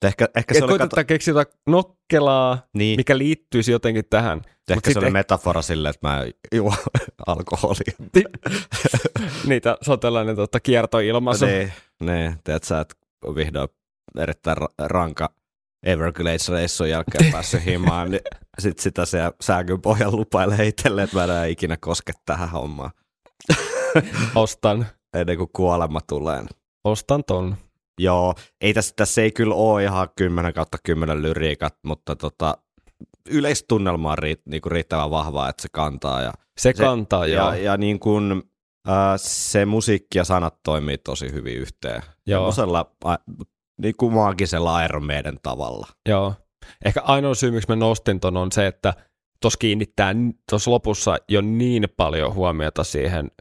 Ehkä, 0.05 0.29
ehkä 0.35 0.53
se 0.53 0.57
et 0.57 0.63
oli, 0.63 0.77
kato, 0.77 1.03
keksiä 1.07 1.31
jotain 1.31 1.47
nokkelaa, 1.67 2.67
niin, 2.73 2.99
mikä 2.99 3.17
liittyisi 3.17 3.71
jotenkin 3.71 4.03
tähän. 4.09 4.41
ehkä 4.69 4.89
mut 4.89 4.93
se 4.93 4.99
oli 4.99 5.07
eh- 5.07 5.11
metafora 5.11 5.61
silleen, 5.61 5.89
että 5.95 6.07
mä 6.07 6.23
juo 6.55 6.73
alkoholia. 7.27 7.93
Niitä, 9.47 9.77
se 9.81 9.91
on 9.91 9.99
tällainen 9.99 10.35
tota, 10.35 10.59
kiertoilmaisu. 10.59 11.45
Niin, 11.45 11.73
niin, 11.99 12.35
teet 12.43 12.63
sä, 12.63 12.79
että 12.79 12.95
vihdoin 13.35 13.69
erittäin 14.19 14.57
ra- 14.57 14.73
ranka 14.87 15.29
Everglades-reissun 15.85 16.89
jälkeen 16.89 17.31
päässyt 17.31 17.65
himaan, 17.65 18.11
niin 18.11 18.21
sit 18.59 18.79
sitä 18.79 19.05
se 19.05 19.19
sääkyn 19.41 19.81
pohjan 19.81 20.15
lupailee 20.15 20.67
itselleen, 20.67 21.03
että 21.05 21.27
mä 21.27 21.43
en 21.43 21.49
ikinä 21.51 21.77
koske 21.81 22.13
tähän 22.25 22.49
hommaan 22.49 22.91
Ostan, 24.35 24.85
ennen 25.13 25.37
kuin 25.37 25.49
kuolema 25.55 25.99
tulee. 26.01 26.43
ostan 26.83 27.23
ton. 27.27 27.55
Joo, 27.99 28.35
ei 28.61 28.73
tässä, 28.73 28.93
tässä 28.95 29.21
ei 29.21 29.31
kyllä 29.31 29.55
ole 29.55 29.83
ihan 29.83 30.07
10 30.15 30.53
kautta 30.53 30.77
10 30.83 31.21
lyriikat, 31.21 31.75
mutta 31.85 32.15
tota, 32.15 32.57
yleistunnelma 33.29 34.11
on 34.11 34.17
riitt, 34.17 34.41
niinku 34.45 34.69
riittävän 34.69 35.11
vahvaa, 35.11 35.49
että 35.49 35.61
se 35.61 35.67
kantaa. 35.71 36.21
Ja, 36.21 36.33
Se, 36.59 36.73
Se- 36.75 36.83
kantaa, 36.83 37.27
joo. 37.27 37.47
ja, 37.53 37.55
ja 37.55 37.77
niin 37.77 37.99
kuin, 37.99 38.43
äh, 38.89 38.93
se 39.17 39.65
musiikki 39.65 40.17
ja 40.17 40.23
sanat 40.23 40.55
toimii 40.63 40.97
tosi 40.97 41.31
hyvin 41.31 41.57
yhteen. 41.57 42.01
Joo. 42.27 42.39
Semmoisella 42.39 42.91
a, 43.05 43.15
niin 43.81 43.93
kuin 43.97 44.13
maagisella 44.13 44.83
Iron 44.85 45.05
Maiden 45.05 45.37
tavalla. 45.43 45.87
Joo. 46.09 46.33
Ehkä 46.85 47.01
ainoa 47.01 47.35
syy, 47.35 47.51
miksi 47.51 47.69
mä 47.69 47.75
nostin 47.75 48.19
ton 48.19 48.37
on 48.37 48.51
se, 48.51 48.67
että 48.67 48.93
tuossa 49.41 49.57
kiinnittää 49.59 50.15
tuossa 50.49 50.71
lopussa 50.71 51.17
jo 51.29 51.41
niin 51.41 51.87
paljon 51.97 52.33
huomiota 52.33 52.83
siihen 52.83 53.31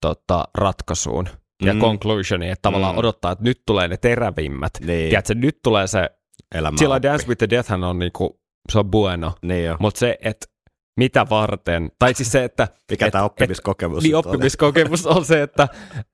tota, 0.00 0.44
ratkaisuun 0.58 1.28
ja 1.64 1.74
Mm. 1.74 1.80
conclusioniin, 1.80 2.52
että 2.52 2.62
tavallaan 2.62 2.94
Mm. 2.94 2.98
odottaa, 2.98 3.32
että 3.32 3.44
nyt 3.44 3.62
tulee 3.66 3.88
ne 3.88 3.96
terävimmät. 3.96 4.72
Niin, 4.80 5.08
Tiedätkö, 5.08 5.34
nyt 5.34 5.58
tulee 5.62 5.86
se, 5.86 6.10
elämä 6.54 6.78
sillä 6.78 6.94
oppi. 6.94 7.08
Dance 7.08 7.26
with 7.28 7.38
the 7.38 7.48
Death 7.50 7.72
on 7.72 7.98
niinku, 7.98 8.40
se 8.72 8.78
on 8.78 8.90
bueno, 8.90 9.32
Niin 9.42 9.74
mutta 9.80 9.98
se, 9.98 10.18
että 10.22 10.46
mitä 11.00 11.26
varten, 11.30 11.90
tai 11.98 12.14
siis 12.14 12.32
se, 12.32 12.44
että 12.44 12.68
Mikä 12.90 13.06
et- 13.06 13.12
tämä 13.12 13.24
oppimiskokemus 13.24 14.02
niin 14.02 14.16
nyt 14.16 14.26
oli? 14.26 14.34
oppimiskokemus 14.34 15.06
on 15.06 15.24
se, 15.24 15.42
että 15.42 15.68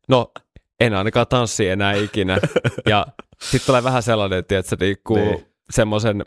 no 0.09 0.33
en 0.81 0.95
ainakaan 0.95 1.27
tanssi 1.27 1.69
enää 1.69 1.93
ikinä. 1.93 2.39
Ja 2.89 3.07
sitten 3.51 3.67
tulee 3.67 3.85
vähän 3.85 4.03
sellainen, 4.03 4.45
tiedätkö, 4.45 4.77
niinku 4.81 5.15
Niin. 5.15 5.47
semmoisen 5.71 6.25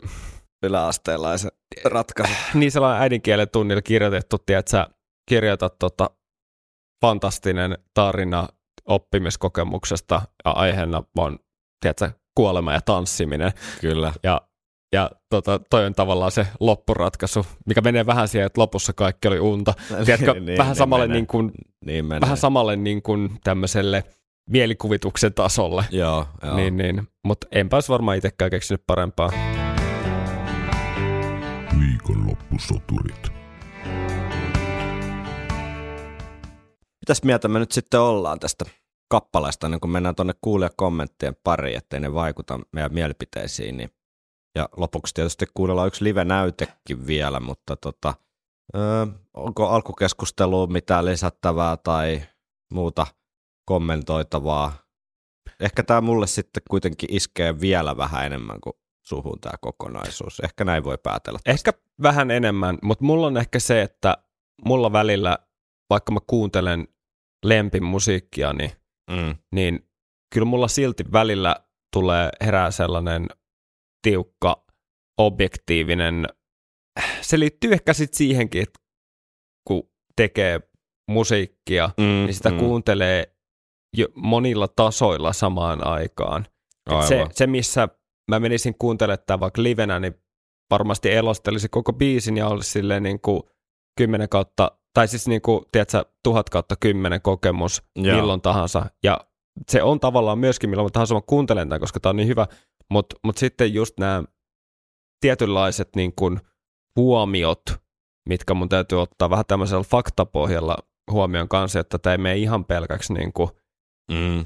Yläasteelaisen 0.62 1.50
ratkaisu. 1.84 2.32
niin 2.54 2.72
sellainen 2.72 3.02
äidinkielen 3.02 3.48
tunnilla 3.52 3.82
kirjoitettu, 3.82 4.38
tiedät 4.38 4.68
sä 4.68 4.86
kirjoitat 5.28 5.78
tota 5.78 6.10
fantastinen 7.04 7.78
tarina 7.94 8.48
oppimiskokemuksesta 8.84 10.22
ja 10.44 10.50
aiheena 10.50 11.02
on, 11.18 11.38
tiedät 11.80 11.98
sä, 11.98 12.10
kuolema 12.36 12.72
ja 12.72 12.80
tanssiminen. 12.80 13.52
Kyllä. 13.80 14.12
Ja, 14.22 14.40
ja 14.92 15.10
tota, 15.30 15.60
toi 15.70 15.86
on 15.86 15.94
tavallaan 15.94 16.30
se 16.30 16.46
loppuratkaisu, 16.60 17.46
mikä 17.66 17.80
menee 17.80 18.06
vähän 18.06 18.28
siihen, 18.28 18.46
että 18.46 18.60
lopussa 18.60 18.92
kaikki 18.92 19.28
oli 19.28 19.40
unta. 19.40 19.72
Tiedätkö, 20.04 20.32
Niin, 20.40 20.58
vähän 20.58 20.70
niin 20.72 20.76
samalle 20.76 21.04
menee. 21.06 21.16
niin 21.16 21.26
kuin, 21.26 21.52
Niin 21.84 22.04
menee. 22.04 22.20
vähän 22.20 22.36
samalle 22.36 22.76
niin 22.76 23.02
kuin 23.02 23.30
tämmöiselle 23.44 24.04
mielikuvituksen 24.50 25.34
tasolle. 25.34 25.84
Joo, 25.90 26.26
joo. 26.42 26.56
Niin, 26.56 26.76
niin. 26.76 27.08
Mutta 27.24 27.46
enpä 27.52 27.76
olisi 27.76 27.92
varmaan 27.92 28.16
itsekään 28.16 28.50
keksinyt 28.50 28.82
parempaa. 28.86 29.30
Viikonloppusoturit. 31.80 33.28
Mitäs 37.00 37.22
mieltä 37.24 37.48
me 37.48 37.58
nyt 37.58 37.72
sitten 37.72 38.00
ollaan 38.00 38.40
tästä 38.40 38.64
kappaleesta, 39.08 39.68
niin 39.68 39.80
kun 39.80 39.90
mennään 39.90 40.14
tuonne 40.14 40.34
kuulijakommenttien 40.40 41.36
pariin, 41.44 41.76
ettei 41.76 42.00
ne 42.00 42.14
vaikuta 42.14 42.60
meidän 42.72 42.94
mielipiteisiin. 42.94 43.76
Niin. 43.76 43.90
Ja 44.54 44.68
lopuksi 44.76 45.14
tietysti 45.14 45.46
kuunnellaan 45.54 45.88
yksi 45.88 46.04
live-näytekin 46.04 47.06
vielä, 47.06 47.40
mutta 47.40 47.76
tota, 47.76 48.14
öö, 48.76 49.06
onko 49.34 49.68
alkukeskusteluun 49.68 50.72
mitään 50.72 51.04
lisättävää 51.04 51.76
tai 51.76 52.22
muuta 52.72 53.06
kommentoitavaa? 53.66 54.72
Ehkä 55.60 55.82
tämä 55.82 56.00
mulle 56.00 56.26
sitten 56.26 56.62
kuitenkin 56.70 57.14
iskee 57.14 57.60
vielä 57.60 57.96
vähän 57.96 58.26
enemmän 58.26 58.60
kuin 58.60 58.74
suhun 59.06 59.40
tämä 59.40 59.54
kokonaisuus. 59.60 60.40
Ehkä 60.40 60.64
näin 60.64 60.84
voi 60.84 60.98
päätellä. 61.02 61.38
Ehkä 61.46 61.72
vähän 62.02 62.30
enemmän, 62.30 62.78
mutta 62.82 63.04
mulla 63.04 63.26
on 63.26 63.36
ehkä 63.36 63.58
se, 63.58 63.82
että 63.82 64.16
mulla 64.64 64.92
välillä, 64.92 65.38
vaikka 65.90 66.12
mä 66.12 66.20
kuuntelen 66.26 66.88
lempimusiikkia, 67.44 68.52
niin, 68.52 68.70
Mm. 69.10 69.36
niin 69.52 69.88
kyllä 70.34 70.44
mulla 70.44 70.68
silti 70.68 71.04
välillä 71.12 71.56
tulee 71.92 72.30
herää 72.40 72.70
sellainen 72.70 73.26
tiukka, 74.02 74.64
objektiivinen, 75.18 76.26
se 77.20 77.38
liittyy 77.38 77.72
ehkä 77.72 77.92
sitten 77.92 78.16
siihenkin, 78.18 78.62
että 78.62 78.80
kun 79.68 79.90
tekee 80.16 80.60
musiikkia, 81.10 81.90
Mm, 81.98 82.04
niin 82.04 82.34
sitä 82.34 82.50
mm. 82.50 82.58
kuuntelee 82.58 83.35
jo 83.96 84.06
monilla 84.14 84.68
tasoilla 84.68 85.32
samaan 85.32 85.86
aikaan. 85.86 86.46
Se, 87.08 87.26
se, 87.30 87.46
missä 87.46 87.88
mä 88.30 88.40
menisin 88.40 88.74
kuuntelemaan 88.78 89.24
tämän 89.26 89.40
vaikka 89.40 89.62
livenä, 89.62 90.00
niin 90.00 90.14
varmasti 90.70 91.12
elostelisi 91.12 91.68
koko 91.68 91.92
biisin 91.92 92.36
ja 92.36 92.48
olisi 92.48 92.70
silleen 92.70 93.02
niin 93.02 93.20
kuin 93.20 93.42
10 93.98 94.28
kautta, 94.28 94.72
tai 94.94 95.08
siis 95.08 95.28
niin 95.28 95.42
kuin, 95.42 95.64
tiedätkö, 95.72 96.04
tuhat 96.22 96.50
kautta 96.50 96.76
kymmenen 96.80 97.22
kokemus 97.22 97.82
Joo. 97.96 98.16
milloin 98.16 98.40
tahansa. 98.40 98.86
Ja 99.02 99.20
se 99.68 99.82
on 99.82 100.00
tavallaan 100.00 100.38
myöskin 100.38 100.70
milloin 100.70 100.92
tahansa 100.92 101.14
mä 101.14 101.20
kuuntelen 101.26 101.68
tämän, 101.68 101.80
koska 101.80 102.00
tämä 102.00 102.10
on 102.10 102.16
niin 102.16 102.28
hyvä. 102.28 102.46
Mutta 102.90 103.16
mut 103.24 103.38
sitten 103.38 103.74
just 103.74 103.98
nämä 103.98 104.24
tietynlaiset 105.20 105.88
niin 105.96 106.12
kuin 106.16 106.40
huomiot, 106.96 107.62
mitkä 108.28 108.54
mun 108.54 108.68
täytyy 108.68 109.02
ottaa 109.02 109.30
vähän 109.30 109.44
tämmöisellä 109.48 109.82
faktapohjalla 109.82 110.76
huomioon 111.10 111.48
kanssa, 111.48 111.80
että 111.80 111.98
tämä 111.98 112.14
ei 112.14 112.18
mene 112.18 112.36
ihan 112.36 112.64
pelkäksi 112.64 113.12
niin 113.12 113.32
kuin 113.32 113.50
Mm. 114.10 114.44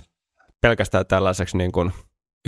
pelkästään 0.60 1.06
tällaiseksi 1.06 1.56
niin 1.56 1.72
kuin 1.72 1.92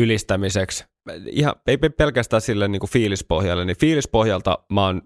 ylistämiseksi. 0.01 0.85
Ihan, 1.27 1.55
ei 1.67 1.79
pe- 1.79 1.89
pelkästään 1.89 2.41
sille 2.43 2.69
niin 2.69 2.81
kuin 2.81 2.91
fiilispohjalle, 2.91 3.65
niin 3.65 3.79
fiilispohjalta 3.79 4.59
mä 4.73 4.87
oon 4.87 5.03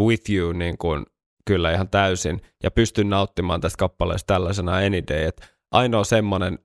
with 0.00 0.30
you 0.30 0.52
niin 0.52 0.78
kuin, 0.78 1.06
kyllä 1.46 1.72
ihan 1.72 1.88
täysin 1.88 2.40
ja 2.62 2.70
pystyn 2.70 3.08
nauttimaan 3.10 3.60
tästä 3.60 3.76
kappaleesta 3.78 4.34
tällaisena 4.34 4.76
any 4.76 5.02
day. 5.08 5.24
Et 5.24 5.54
ainoa 5.70 6.04
semmoinen 6.04 6.58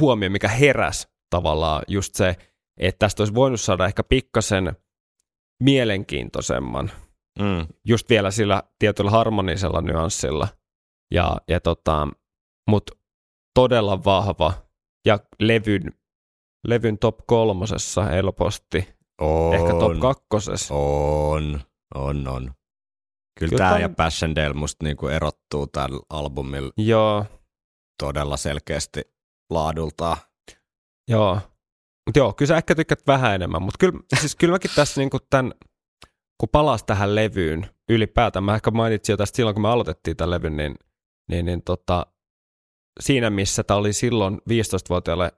huomio, 0.00 0.30
mikä 0.30 0.48
heräs 0.48 1.08
tavallaan 1.30 1.82
just 1.88 2.14
se, 2.14 2.36
että 2.80 2.98
tästä 2.98 3.22
olisi 3.22 3.34
voinut 3.34 3.60
saada 3.60 3.86
ehkä 3.86 4.04
pikkasen 4.04 4.72
mielenkiintoisemman 5.62 6.90
Mm. 7.38 7.66
just 7.84 8.10
vielä 8.10 8.30
sillä 8.30 8.62
tietyllä 8.78 9.10
harmonisella 9.10 9.80
nyanssilla. 9.80 10.48
Ja, 11.10 11.36
ja 11.48 11.60
tota, 11.60 12.08
mut 12.70 12.90
todella 13.60 14.04
vahva 14.04 14.52
ja 15.06 15.18
levyn, 15.40 15.92
levyn 16.66 16.98
top 16.98 17.18
kolmosessa 17.26 18.04
helposti, 18.04 18.88
On. 19.20 19.54
ehkä 19.54 19.70
top 19.70 19.98
kakkosessa. 20.00 20.74
On. 20.74 21.60
On, 21.94 22.28
on. 22.28 22.42
Kyllä, 22.42 22.54
Kyllä 23.38 23.58
tämä 23.58 23.70
tää 23.70 23.78
ja 23.78 23.88
Passchendaele 23.88 24.54
musta 24.54 24.84
niinku 24.84 25.08
erottuu 25.08 25.66
tällä 25.66 26.00
albumilla 26.10 26.70
Joo, 26.76 27.24
todella 28.02 28.36
selkeästi 28.36 29.02
laadultaan. 29.50 30.16
joo. 31.08 31.34
Mutta 32.06 32.18
joo, 32.18 32.32
kyllä 32.32 32.48
sä 32.48 32.56
ehkä 32.56 32.74
tykkäät 32.74 33.06
vähän 33.06 33.34
enemmän, 33.34 33.62
mutta 33.62 33.78
kyllä, 33.78 34.00
siis 34.20 34.36
kyllä 34.36 34.52
mäkin 34.52 34.70
tässä 34.74 35.00
niinku 35.00 35.18
tämän, 35.30 35.52
kun 36.40 36.48
palas 36.52 36.84
tähän 36.84 37.14
levyyn 37.14 37.66
ylipäätään, 37.88 38.44
mä 38.44 38.54
ehkä 38.54 38.70
mainitsin 38.70 39.12
jo 39.12 39.16
tästä 39.16 39.36
silloin, 39.36 39.54
kun 39.54 39.62
me 39.62 39.68
aloitettiin 39.68 40.16
tämän 40.16 40.30
levyn, 40.30 40.56
niin, 40.56 40.74
niin, 41.30 41.46
niin 41.46 41.62
tota, 41.62 42.06
siinä 43.00 43.30
missä 43.30 43.64
tämä 43.64 43.78
oli 43.78 43.92
silloin 43.92 44.34
15-vuotiaalle 44.50 45.32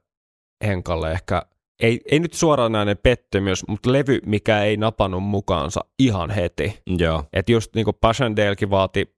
Henkalle 0.65 1.11
ehkä, 1.11 1.41
ei, 1.83 2.01
ei 2.11 2.19
nyt 2.19 2.33
suoranainen 2.33 2.97
pettymys, 3.03 3.67
mutta 3.67 3.91
levy, 3.91 4.19
mikä 4.25 4.63
ei 4.63 4.77
napannut 4.77 5.23
mukaansa 5.23 5.81
ihan 5.99 6.29
heti. 6.29 6.81
Joo, 6.97 7.23
Että 7.33 7.51
just 7.51 7.75
niin 7.75 7.85
kuin 7.85 7.97
Passchendaelekin 8.01 8.69
vaati 8.69 9.15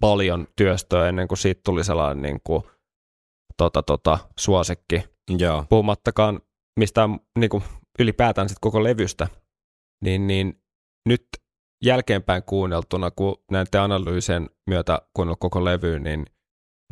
paljon 0.00 0.46
työstöä 0.56 1.08
ennen 1.08 1.28
kuin 1.28 1.38
siitä 1.38 1.60
tuli 1.64 1.84
sellainen 1.84 2.22
niin 2.22 2.40
kuin, 2.44 2.62
tota, 3.56 3.82
tota, 3.82 4.18
suosikki. 4.38 5.04
joo. 5.38 5.64
Puhumattakaan 5.68 6.40
mistään 6.78 7.20
niin 7.38 7.50
kuin 7.50 7.62
ylipäätään 7.98 8.48
sit 8.48 8.58
koko 8.60 8.84
levystä. 8.84 9.28
Niin, 10.04 10.26
niin 10.26 10.62
nyt 11.08 11.26
jälkeenpäin 11.84 12.42
kuunneltuna, 12.42 13.10
kun 13.10 13.36
näiden 13.50 13.80
analyysien 13.80 14.50
myötä 14.66 15.02
kuunnellut 15.14 15.40
koko 15.40 15.64
levy, 15.64 15.98
niin, 15.98 16.26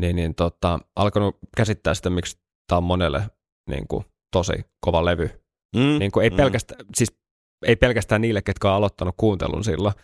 niin, 0.01 0.16
niin 0.16 0.35
tota, 0.35 0.78
alkanut 0.97 1.39
käsittää 1.56 1.94
sitä, 1.94 2.10
miksi 2.10 2.39
tämä 2.66 2.77
on 2.77 2.85
monelle 2.85 3.31
niin 3.70 3.89
kuin, 3.89 4.05
tosi 4.32 4.52
kova 4.81 5.05
levy. 5.05 5.31
Mm, 5.77 5.98
Niin 5.98 6.12
kuin 6.12 6.24
ei, 6.24 6.31
mm. 6.31 6.36
pelkästään, 6.36 6.81
siis 6.94 7.18
ei 7.66 7.77
pelkästään 7.77 8.20
niille, 8.20 8.43
ketkä 8.43 8.68
on 8.68 8.74
aloittanut 8.74 9.14
kuuntelun 9.16 9.64
silloin, 9.64 9.94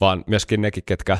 vaan 0.00 0.24
myöskin 0.26 0.62
nekin, 0.62 0.84
ketkä 0.86 1.18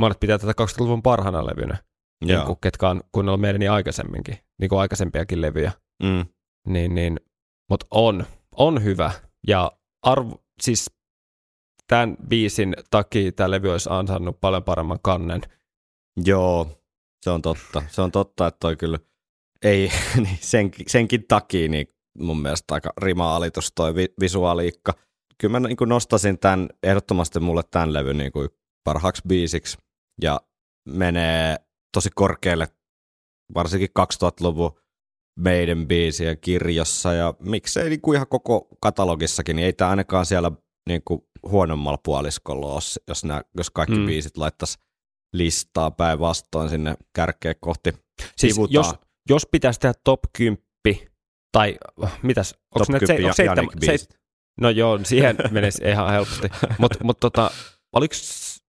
monet 0.00 0.20
pitää 0.20 0.38
tätä 0.38 0.52
20-luvun 0.64 1.02
parhaana 1.02 1.46
levynä, 1.46 1.78
niin 2.24 2.40
kuin, 2.46 2.58
ketkä 2.60 2.88
on 2.88 3.02
kuunnellut 3.12 3.40
meidän 3.40 3.58
niin 3.58 3.70
aikaisemminkin, 3.70 4.38
niin 4.60 4.68
kuin 4.68 4.80
aikaisempiakin 4.80 5.40
levyjä. 5.40 5.72
Mm. 6.02 6.26
Niin, 6.68 6.94
niin, 6.94 7.20
mutta 7.70 7.86
on, 7.90 8.26
on 8.56 8.84
hyvä. 8.84 9.12
Ja 9.46 9.72
arvo, 10.02 10.44
siis 10.62 10.90
tämän 11.86 12.16
biisin 12.28 12.74
takia 12.90 13.32
tämä 13.32 13.50
levy 13.50 13.72
olisi 13.72 13.88
ansainnut 13.92 14.40
paljon 14.40 14.64
paremman 14.64 14.98
kannen. 15.02 15.40
Joo, 16.24 16.79
se 17.22 17.30
on 17.30 17.42
totta. 17.42 17.82
Se 17.88 18.02
on 18.02 18.12
totta, 18.12 18.46
että 18.46 18.58
toi 18.60 18.76
kyllä 18.76 18.98
ei, 19.62 19.92
niin 20.16 20.38
senkin, 20.40 20.86
senkin 20.88 21.24
takia 21.28 21.68
niin 21.68 21.86
mun 22.18 22.42
mielestä 22.42 22.74
aika 22.74 22.92
rima-alitus 23.02 23.72
toi 23.74 23.94
vi, 23.94 24.06
visuaaliikka. 24.20 24.92
Kyllä 25.38 25.60
mä 25.60 25.68
niin 25.68 25.76
nostasin 25.86 26.38
tämän, 26.38 26.68
ehdottomasti 26.82 27.40
mulle 27.40 27.62
tämän 27.70 27.92
levyn 27.92 28.18
niin 28.18 28.32
kuin 28.32 28.48
parhaaksi 28.84 29.22
biisiksi 29.28 29.78
ja 30.22 30.40
menee 30.88 31.56
tosi 31.92 32.10
korkealle, 32.14 32.68
varsinkin 33.54 33.88
2000-luvun 33.98 34.80
meidän 35.38 35.88
biisien 35.88 36.38
kirjossa 36.40 37.12
ja 37.12 37.34
miksei 37.38 37.88
niin 37.88 38.00
kuin 38.00 38.16
ihan 38.16 38.26
koko 38.28 38.68
katalogissakin, 38.80 39.56
niin 39.56 39.66
ei 39.66 39.72
tämä 39.72 39.90
ainakaan 39.90 40.26
siellä 40.26 40.52
niin 40.88 41.02
kuin 41.04 41.20
huonommalla 41.42 41.98
puoliskolla 42.04 42.66
ole, 42.66 42.80
jos, 43.08 43.24
nämä, 43.24 43.42
jos 43.56 43.70
kaikki 43.70 43.98
mm. 43.98 44.06
biisit 44.06 44.36
laittaisi 44.36 44.78
listaa 45.32 45.90
päinvastoin 45.90 46.68
sinne 46.70 46.94
kärkeä 47.14 47.54
kohti. 47.60 47.92
Siis 48.36 48.54
Sivutaan. 48.54 48.74
jos, 48.74 48.94
jos 49.28 49.46
pitäisi 49.50 49.80
tehdä 49.80 49.94
top 50.04 50.20
10, 50.32 50.62
tai 51.52 51.78
äh, 52.04 52.18
mitäs, 52.22 52.54
onko 52.74 52.84
Top 52.84 52.88
ne 52.88 52.98
10 52.98 53.16
se, 53.16 53.22
ja 53.22 53.26
onko 53.26 53.34
seitsemän, 53.36 53.56
Janik 53.56 53.80
biisit. 53.80 54.20
No 54.60 54.70
joo, 54.70 55.00
siihen 55.04 55.36
menisi 55.50 55.84
ihan 55.88 56.10
helposti. 56.10 56.48
Mutta 56.78 56.98
mut 57.04 57.20
tota, 57.20 57.50
oliko 57.92 58.14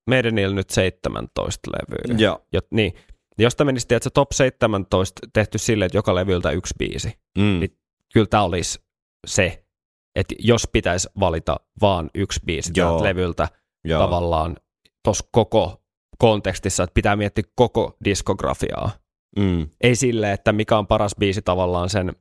meidän 0.09 0.35
niillä 0.35 0.55
nyt 0.55 0.69
17 0.69 1.71
levyä? 1.71 2.17
Joo. 2.19 2.45
Jo, 2.53 2.59
niin. 2.71 2.93
Jos 3.37 3.55
tämä 3.55 3.65
menisi, 3.65 3.85
että 3.89 4.03
se 4.03 4.09
top 4.09 4.31
17 4.31 5.21
tehty 5.33 5.57
silleen, 5.57 5.85
että 5.85 5.97
joka 5.97 6.15
levyltä 6.15 6.51
yksi 6.51 6.73
biisi, 6.79 7.17
Mm. 7.37 7.43
Niin- 7.59 7.77
kyllä 8.13 8.27
tämä 8.27 8.43
olisi 8.43 8.79
se, 9.27 9.65
että 10.15 10.35
jos 10.39 10.67
pitäisi 10.73 11.09
valita 11.19 11.57
vaan 11.81 12.09
yksi 12.15 12.39
biisi 12.45 12.71
Joo. 12.75 12.89
tältä 12.91 13.03
levyltä 13.03 13.47
Joo. 13.83 14.01
tavallaan 14.03 14.57
tuossa 15.03 15.27
koko 15.31 15.80
kontekstissa, 16.21 16.83
että 16.83 16.93
pitää 16.93 17.15
miettiä 17.15 17.43
koko 17.55 17.97
diskografiaa. 18.05 18.91
Mm. 19.39 19.67
Ei 19.81 19.95
sille, 19.95 20.31
että 20.31 20.51
mikä 20.53 20.77
on 20.77 20.87
paras 20.87 21.15
biisi 21.19 21.41
tavallaan 21.41 21.89
sen 21.89 22.13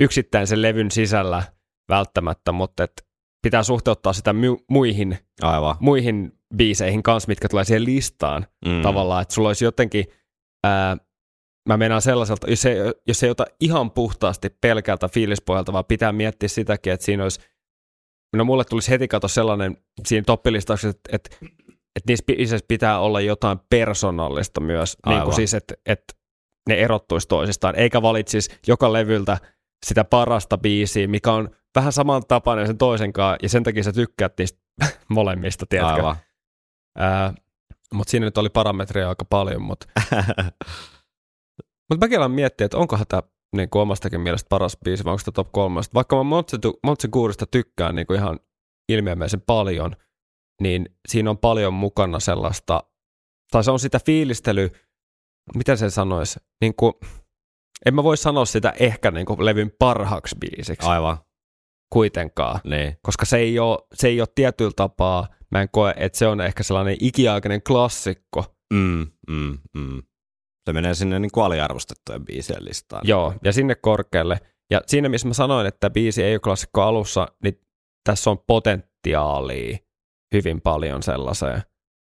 yksittäisen 0.00 0.62
levyn 0.62 0.90
sisällä 0.90 1.42
välttämättä, 1.88 2.52
mutta 2.52 2.84
että 2.84 3.02
pitää 3.42 3.62
suhteuttaa 3.62 4.12
sitä 4.12 4.32
mu- 4.32 4.64
muihin, 4.70 5.18
Aivan. 5.42 5.76
muihin 5.80 6.32
biiseihin 6.56 7.02
kanssa, 7.02 7.28
mitkä 7.28 7.48
tulee 7.48 7.64
siihen 7.64 7.84
listaan 7.84 8.46
Mm. 8.66 8.82
tavallaan, 8.82 9.22
että 9.22 9.34
sulla 9.34 9.48
olisi 9.48 9.64
jotenkin, 9.64 10.04
ää, 10.66 10.96
mä 11.68 11.76
meinaan 11.76 12.02
sellaiselta, 12.02 12.50
jos 12.50 12.66
ei, 12.66 12.76
jos 13.08 13.22
ei 13.22 13.30
ota 13.30 13.44
ihan 13.60 13.90
puhtaasti 13.90 14.50
pelkältä 14.60 15.08
fiilispohjalta, 15.08 15.72
vaan 15.72 15.84
pitää 15.84 16.12
miettiä 16.12 16.48
sitäkin, 16.48 16.92
että 16.92 17.06
siinä 17.06 17.22
olisi, 17.22 17.40
no 18.36 18.44
mulle 18.44 18.64
tulisi 18.64 18.90
heti 18.90 19.08
kato 19.08 19.28
sellainen 19.28 19.76
siinä 20.06 20.24
toppilistauksessa, 20.24 20.88
että, 21.10 21.16
että, 21.16 21.46
että 21.96 22.10
niissä 22.10 22.24
biiseissä 22.26 22.66
pitää 22.68 23.00
olla 23.00 23.20
jotain 23.20 23.58
persoonallista 23.70 24.60
myös, 24.60 24.96
niin 25.06 25.14
kuin 25.14 25.20
Aivan. 25.20 25.34
siis, 25.34 25.54
että, 25.54 25.74
että 25.86 26.14
ne 26.68 26.74
erottuisi 26.74 27.28
toisistaan, 27.28 27.76
eikä 27.76 28.02
valitsisi 28.02 28.58
joka 28.66 28.92
levyltä 28.92 29.38
sitä 29.86 30.04
parasta 30.04 30.58
biisiä, 30.58 31.08
mikä 31.08 31.32
on 31.32 31.48
vähän 31.74 31.92
samantapainen 31.92 32.66
sen 32.66 32.78
toisen 32.78 33.12
kanssa, 33.12 33.38
ja 33.42 33.48
sen 33.48 33.62
takia 33.62 33.82
sä 33.82 33.92
tykkäät 33.92 34.32
niistä 34.38 34.58
molemmista, 35.08 35.66
tiedätkö? 35.68 35.94
Aivan. 35.94 36.16
Ää, 36.98 37.34
mutta 37.94 38.10
siinä 38.10 38.26
nyt 38.26 38.38
oli 38.38 38.48
parametreja 38.48 39.08
aika 39.08 39.24
paljon, 39.24 39.62
mutta 39.62 39.86
mut 41.90 42.00
mäkin 42.00 42.18
alan 42.18 42.30
miettiä, 42.30 42.64
että 42.64 42.78
onkohan 42.78 43.06
tämä 43.08 43.22
niin 43.56 43.70
kuin 43.70 43.82
omastakin 43.82 44.20
mielestä 44.20 44.48
paras 44.48 44.76
biisi, 44.84 45.04
vai 45.04 45.12
onko 45.12 45.22
tämä 45.24 45.32
top 45.34 45.52
kolmesta. 45.52 45.94
Vaikka 45.94 46.16
mä 46.16 46.22
Montse 46.82 47.08
Kuurista 47.10 47.46
tykkään 47.46 47.94
niin 47.94 48.06
kuin 48.06 48.18
ihan 48.18 48.40
ilmiömäisen 48.88 49.40
paljon, 49.40 49.96
niin 50.60 50.96
siinä 51.08 51.30
on 51.30 51.38
paljon 51.38 51.74
mukana 51.74 52.20
sellaista, 52.20 52.84
tai 53.50 53.64
se 53.64 53.70
on 53.70 53.78
sitä 53.78 54.00
fiilistely, 54.06 54.70
miten 55.54 55.78
sen 55.78 55.90
sanoisi, 55.90 56.40
niin 56.60 56.74
kuin, 56.74 56.92
en 57.86 57.94
mä 57.94 58.02
voi 58.02 58.16
sanoa 58.16 58.44
sitä 58.44 58.72
ehkä 58.78 59.10
niin 59.10 59.26
kuin 59.26 59.44
levyn 59.44 59.72
parhaaksi 59.78 60.36
biisiksi 60.40 60.88
Aivan. 60.88 61.18
kuitenkaan 61.92 62.60
Niin. 62.64 62.96
koska 63.02 63.24
se 63.24 63.36
ei 63.36 63.58
ole, 63.58 63.78
se 63.94 64.08
ei 64.08 64.20
ole 64.20 64.28
tietyllä 64.34 64.72
tapaa, 64.76 65.28
mä 65.50 65.62
en 65.62 65.68
koe, 65.72 65.94
että 65.96 66.18
se 66.18 66.26
on 66.26 66.40
ehkä 66.40 66.62
sellainen 66.62 66.96
ikiaikainen 67.00 67.62
klassikko. 67.62 68.44
Mm, 68.74 69.06
mm, 69.30 69.58
mm. 69.74 70.02
Se 70.66 70.72
menee 70.72 70.94
sinne 70.94 71.18
niin 71.18 71.32
kuin 71.32 71.44
aliarvostettujen 71.44 72.24
biisien 72.24 72.64
listaan. 72.64 73.02
Joo, 73.04 73.34
ja 73.44 73.52
sinne 73.52 73.74
korkealle. 73.74 74.40
Ja 74.70 74.80
siinä, 74.86 75.08
missä 75.08 75.28
mä 75.28 75.34
sanoin, 75.34 75.66
että 75.66 75.90
biisi 75.90 76.22
ei 76.22 76.34
ole 76.34 76.40
klassikko 76.40 76.82
alussa, 76.82 77.28
niin 77.42 77.60
tässä 78.04 78.30
on 78.30 78.38
potentiaalia 78.46 79.78
hyvin 80.36 80.60
paljon 80.60 81.02
sellaiseen. 81.02 81.62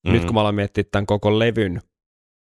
Mm. 0.06 0.12
Nyt 0.12 0.24
kun 0.24 0.34
mä 0.34 0.40
aloin 0.40 0.54
miettiä 0.54 0.84
tämän 0.84 1.06
koko 1.06 1.38
levyn 1.38 1.80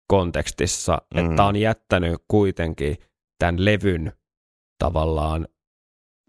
kontekstissa, 0.07 1.01
mm. 1.14 1.30
Että 1.30 1.43
on 1.45 1.56
jättänyt 1.56 2.22
kuitenkin 2.27 2.97
tämän 3.39 3.65
levyn 3.65 4.11
tavallaan, 4.84 5.47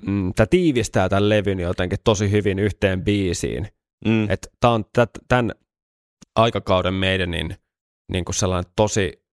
mm, 0.07 0.35
tämä 0.35 0.47
tiivistää 0.47 1.09
tämän 1.09 1.29
levyn 1.29 1.61
jotenkin 1.61 1.99
tosi 2.05 2.31
hyvin 2.31 2.59
yhteen 2.59 3.05
biisiin. 3.05 3.69
mm. 4.05 4.31
Että 4.31 4.49
tämä 4.61 4.75
on 4.75 4.85
tämän 5.29 5.53
aikakauden 6.37 6.95
meidän 6.95 7.31
niin, 7.31 7.57
niin 8.13 8.25
kuin 8.25 8.35
sellainen 8.35 8.73
tosi 8.77 9.25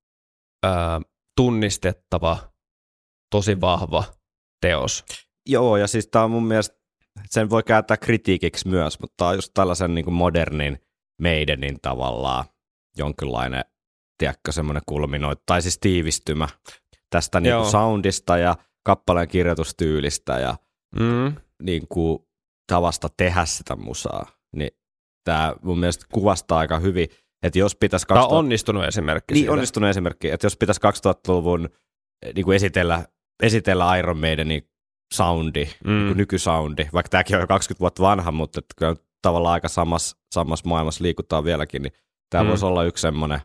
ää, 0.64 1.02
tunnistettava, 1.38 2.38
tosi 3.32 3.62
vahva 3.62 4.04
teos. 4.62 5.06
Joo, 5.50 5.78
ja 5.78 5.88
siis 5.88 6.08
tämä 6.08 6.26
on 6.26 6.32
mun 6.32 6.48
mielestä, 6.48 6.78
sen 7.30 7.50
voi 7.50 7.64
kääntää 7.64 7.98
kritiikiksi 7.98 8.68
myös, 8.68 9.00
mutta 9.00 9.14
tämä 9.18 9.30
on 9.30 9.36
just 9.36 9.52
tällaisen 9.54 9.96
niin 9.96 10.06
kuin 10.06 10.14
modernin 10.14 10.80
meidänin 11.22 11.78
tavallaan 11.82 12.46
jonkinlainen, 12.98 13.64
tiedätkö, 14.18 14.52
semmoinen 14.52 14.84
kulminoit, 14.86 15.40
tai 15.46 15.62
siis 15.62 15.80
tiivistymä 15.80 16.48
tästä 17.10 17.40
niin 17.40 17.56
kuin 17.56 17.72
soundista 17.72 18.38
ja 18.38 18.56
kappaleen 18.86 19.28
kirjoitustyylistä 19.28 20.40
ja 20.40 20.56
Mm. 21.00 21.36
niin 21.64 21.88
kuin 21.90 22.20
tavasta 22.72 23.08
tehdä 23.18 23.46
sitä 23.46 23.76
musaa. 23.76 24.26
Niin 24.56 24.70
tämä 25.24 25.54
mun 25.62 25.80
mielestä 25.80 26.06
kuvastaa 26.14 26.60
aika 26.60 26.80
hyvin, 26.80 27.08
että 27.44 27.60
jos 27.60 27.76
pitäisi 27.76 28.06
Tämä 28.06 28.16
2000... 28.16 28.36
on 28.36 28.40
onnistunut 28.46 28.84
esimerkki 28.84 29.34
Niin, 29.34 29.42
siitä. 29.42 29.54
onnistunut 29.54 29.90
esimerkki, 29.90 30.30
että 30.30 30.46
jos 30.46 30.58
pitäisi 30.58 30.82
2000-luvun 30.82 31.70
eh, 32.26 32.34
niin 32.36 32.46
kuin 32.46 32.56
esitellä, 32.56 33.06
esitellä 33.44 33.98
Iron 33.98 34.18
Maidenin 34.18 34.70
soundi, 35.14 35.70
mm. 35.84 35.92
niin 35.92 36.18
nykysoundi, 36.18 36.88
vaikka 36.94 37.10
tämäkin 37.10 37.36
on 37.36 37.42
jo 37.42 37.48
20 37.48 37.80
vuotta 37.80 38.04
vanha, 38.04 38.32
mutta 38.32 38.60
että 38.60 38.74
kyllä 38.78 38.96
tavallaan 39.22 39.54
aika 39.54 39.68
samassa, 39.70 40.18
samassa 40.32 40.70
maailmassa 40.70 41.04
liikutaan 41.04 41.44
vieläkin, 41.44 41.82
niin 41.82 41.94
tämä 42.30 42.44
Mm. 42.44 42.50
voisi 42.50 42.66
olla 42.66 42.84
yksi 42.84 43.02
semmoinen 43.02 43.42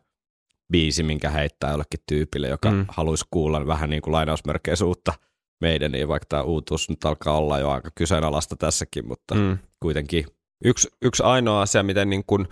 biisi, 0.73 1.03
minkä 1.03 1.31
heittää 1.31 1.71
jollekin 1.71 2.01
tyypille, 2.09 2.49
joka 2.49 2.71
Mm. 2.71 2.85
haluaisi 2.89 3.25
kuulla 3.31 3.67
vähän 3.67 3.91
niin 3.91 4.03
kuin 4.03 4.13
lainausmerkkeissä 4.13 4.85
uutta 4.85 5.13
meidän, 5.61 5.93
niin 5.93 6.09
vaikka 6.09 6.27
tämä 6.29 6.43
uutuus 6.43 6.89
nyt 6.89 7.05
alkaa 7.05 7.37
olla 7.39 7.59
jo 7.59 7.71
aika 7.71 7.91
kyseenalaista 7.95 8.57
tässäkin, 8.57 9.09
mutta 9.09 9.35
mm. 9.35 9.59
Kuitenkin 9.81 10.27
Yksi, 10.65 10.89
yksi 11.03 11.23
ainoa 11.23 11.63
asia, 11.63 11.83
miten 11.83 12.11
niin 12.11 12.25
kuin, 12.27 12.49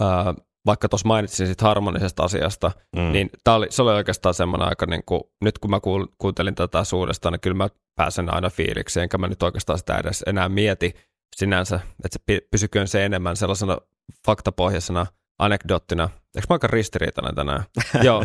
ää, 0.00 0.34
vaikka 0.66 0.88
tuossa 0.88 1.08
mainitsin 1.08 1.46
sit 1.46 1.60
harmonisesta 1.60 2.22
asiasta, 2.22 2.70
Mm. 2.96 3.12
niin 3.12 3.30
tää 3.44 3.54
oli, 3.54 3.66
se 3.70 3.82
oli 3.82 3.90
oikeastaan 3.90 4.34
semmoinen 4.34 4.68
aika, 4.68 4.86
niin 4.86 5.02
kuin, 5.06 5.20
nyt 5.44 5.58
kun 5.58 5.70
mä 5.70 5.76
kuul- 5.78 6.12
kuuntelin 6.18 6.54
tätä 6.54 6.84
suudestaan, 6.84 7.32
niin 7.32 7.40
kyllä 7.40 7.56
mä 7.56 7.68
pääsen 7.96 8.34
aina 8.34 8.50
fiilikseen, 8.50 9.02
enkä 9.02 9.18
mä 9.18 9.28
nyt 9.28 9.42
oikeastaan 9.42 9.78
sitä 9.78 9.98
edes 9.98 10.24
enää 10.26 10.48
mieti 10.48 10.94
sinänsä, 11.36 11.80
että 12.04 12.18
se 12.28 12.40
pysyköön 12.50 12.88
se 12.88 13.04
enemmän 13.04 13.36
sellaisena 13.36 13.78
faktapohjaisena 14.26 15.06
anekdoottina. 15.38 16.04
Eikö 16.36 16.46
mä 16.50 16.54
aika 16.54 16.66
ristiriitainen 16.66 17.34
tänään? 17.34 17.64
Joo, 18.02 18.24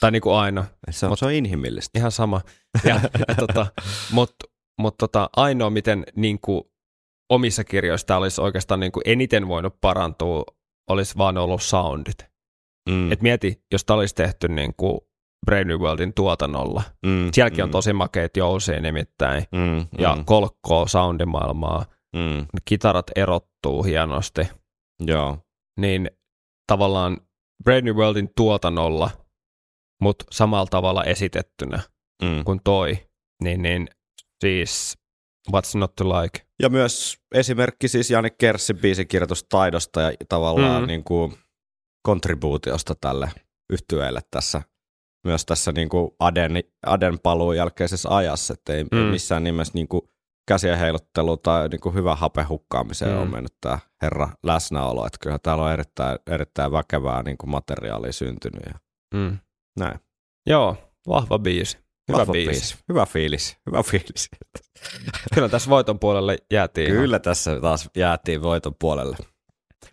tai 0.00 0.10
niin 0.10 0.22
kuin 0.22 0.34
aina. 0.36 0.64
Se 0.90 1.06
on, 1.06 1.12
Mut- 1.12 1.18
se 1.18 1.24
on 1.26 1.32
inhimillistä. 1.32 1.98
Ihan 1.98 2.12
sama. 2.12 2.40
Ja, 2.84 3.00
ja 3.28 3.34
tota, 3.34 3.66
Mutta 4.12 4.46
mut 4.80 4.96
tota, 4.98 5.30
ainoa, 5.36 5.70
miten 5.70 6.04
niin 6.16 6.38
kuin, 6.40 6.62
omissa 7.30 7.64
kirjoissa 7.64 8.06
tämä 8.06 8.18
olisi 8.18 8.40
oikeastaan 8.40 8.80
niin 8.80 8.92
kuin 8.92 9.02
eniten 9.06 9.48
voinut 9.48 9.80
parantua, 9.80 10.44
olisi 10.90 11.18
vaan 11.18 11.38
ollut 11.38 11.62
soundit. 11.62 12.18
Mm. 12.88 13.12
Et 13.12 13.22
mieti, 13.22 13.62
jos 13.72 13.84
tämä 13.84 13.98
olisi 13.98 14.14
tehty 14.14 14.48
niin 14.48 14.74
kuin 14.76 15.00
Brave 15.46 15.64
New 15.64 15.78
Worldin 15.80 16.14
tuotannolla. 16.14 16.82
mm. 17.06 17.28
Sielläkin 17.32 17.64
on 17.64 17.68
mm. 17.68 17.72
tosi 17.72 17.92
makeita 17.92 18.38
jousia 18.38 18.80
nimittäin. 18.80 19.44
Mm. 19.52 19.86
Ja 19.98 20.14
mm. 20.16 20.24
kolkkoa 20.24 20.86
soundimaailmaa. 20.88 21.84
mm. 22.16 22.46
Kitarat 22.64 23.06
erottuu 23.16 23.82
hienosti. 23.82 24.48
Joo. 25.00 25.38
Niin 25.80 26.10
tavallaan 26.66 27.20
Brave 27.64 27.80
New 27.80 27.94
Worldin 27.96 28.28
tuotannolla, 28.36 29.10
mutta 30.02 30.24
samalla 30.30 30.66
tavalla 30.66 31.04
esitettynä 31.04 31.80
Mm. 32.22 32.44
kuin 32.44 32.60
toi, 32.64 32.98
niin, 33.42 33.62
niin 33.62 33.88
siis 34.44 34.98
what's 35.52 35.78
not 35.78 35.94
to 35.96 36.04
like. 36.08 36.40
Ja 36.62 36.68
myös 36.68 37.18
esimerkki 37.34 37.88
siis 37.88 38.10
Jani 38.10 38.30
Kerssin 38.30 38.78
biisikirjoitustaidosta 38.78 40.00
ja 40.00 40.12
tavallaan 40.28 40.82
Mm. 40.82 40.86
niin 40.86 41.04
kuin 41.04 41.34
kontribuutiosta 42.02 42.94
tälle 42.94 43.30
yhtyeelle 43.72 44.20
tässä 44.30 44.62
myös 45.24 45.46
tässä 45.46 45.72
niin 45.72 45.88
kuin 45.88 46.10
Aden, 46.20 46.52
Aden 46.86 47.18
paluun 47.18 47.56
jälkeisessä 47.56 48.16
ajassa, 48.16 48.54
että 48.54 48.72
ei, 48.72 48.84
mm. 48.84 48.98
Missään 48.98 49.44
nimessä 49.44 49.72
niin 49.74 49.88
kuin 49.88 50.02
käsien 50.48 50.78
heiluttelu 50.78 51.36
tai 51.36 51.68
niin 51.68 51.80
kuin 51.80 51.94
hyvä 51.94 52.16
hape 52.16 52.42
hukkaamiseen. 52.42 53.10
Mm. 53.12 53.18
on 53.18 53.30
mennyt 53.30 53.54
tämä 53.60 53.78
herra 54.02 54.28
läsnäolo, 54.42 55.06
että 55.06 55.18
kyllä 55.22 55.38
täällä 55.38 55.64
on 55.64 55.72
erittäin, 55.72 56.18
erittäin 56.26 56.72
väkevää 56.72 57.22
niin 57.22 57.38
kuin 57.38 57.50
materiaalia 57.50 58.12
syntynyt 58.12 58.62
ja 58.66 58.74
Mm. 59.14 59.38
näin. 59.78 60.00
Joo, 60.46 60.76
vahva 61.08 61.38
biisi. 61.38 61.78
Hyvä 62.08 62.18
Vahva 62.18 62.32
biisi. 62.32 62.76
Hyvä 62.88 63.06
fiilis, 63.06 63.56
hyvä 63.66 63.82
fiilis. 63.82 64.28
Kyllä 65.34 65.48
tässä 65.48 65.70
voiton 65.70 65.98
puolelle 65.98 66.38
jäätiin. 66.50 66.86
ihan. 66.88 67.00
Kyllä 67.02 67.18
tässä 67.18 67.60
taas 67.60 67.90
jäätiin 67.96 68.42
voiton 68.42 68.74
puolelle. 68.80 69.16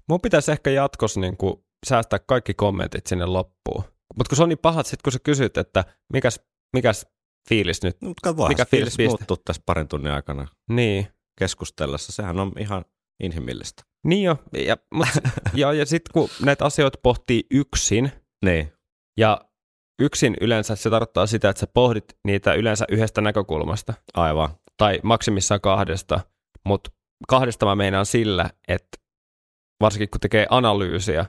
Mun 0.09 0.21
pitäisi 0.21 0.51
ehkä 0.51 0.69
jatkossa 0.69 1.19
niin 1.19 1.37
kuin 1.37 1.55
säästää 1.87 2.19
kaikki 2.19 2.53
kommentit 2.53 3.07
sinne 3.07 3.25
loppuun. 3.25 3.83
Mutta 4.17 4.29
kun 4.29 4.35
se 4.37 4.43
on 4.43 4.49
niin 4.49 4.59
pahat, 4.59 4.85
sit 4.85 5.01
kun 5.01 5.11
sä 5.13 5.19
kysyt, 5.23 5.57
että 5.57 5.83
mikäs, 6.13 6.39
mikäs 6.73 7.05
fiilis 7.49 7.83
nyt, 7.83 7.97
No, 8.01 8.09
Mikä 8.09 8.47
Mikä 8.47 8.65
fiilis 8.65 8.97
fiilis 8.97 9.09
muuttuu 9.09 9.37
tässä 9.37 9.61
parin 9.65 9.87
tunnin 9.87 10.13
aikana 10.13 10.47
niin. 10.69 11.07
keskustellessa. 11.39 12.11
Sehän 12.11 12.39
on 12.39 12.51
ihan 12.59 12.85
inhimillistä. 13.23 13.83
Niin 14.05 14.23
jo, 14.23 14.37
ja, 14.53 14.77
mut, 14.93 15.07
ja, 15.53 15.73
ja 15.73 15.85
sitten 15.85 16.11
kun 16.13 16.29
näitä 16.45 16.65
asioita 16.65 16.99
pohtii 17.03 17.43
yksin, 17.51 18.11
Niin. 18.45 18.73
ja 19.17 19.41
yksin 20.01 20.37
yleensä 20.41 20.75
se 20.75 20.89
tarkoittaa 20.89 21.25
sitä, 21.25 21.49
että 21.49 21.59
sä 21.59 21.67
pohdit 21.73 22.05
niitä 22.23 22.53
yleensä 22.53 22.85
yhdestä 22.89 23.21
näkökulmasta, 23.21 23.93
Aivan. 24.13 24.49
tai 24.77 24.99
maksimissaan 25.03 25.61
kahdesta, 25.61 26.19
mutta 26.65 26.91
kahdesta 27.27 27.65
mä 27.65 27.75
meinaan 27.75 28.05
sillä, 28.05 28.49
että 28.67 28.97
varsinkin 29.81 30.09
kun 30.09 30.19
tekee 30.21 30.47
analyysiä, 30.49 31.25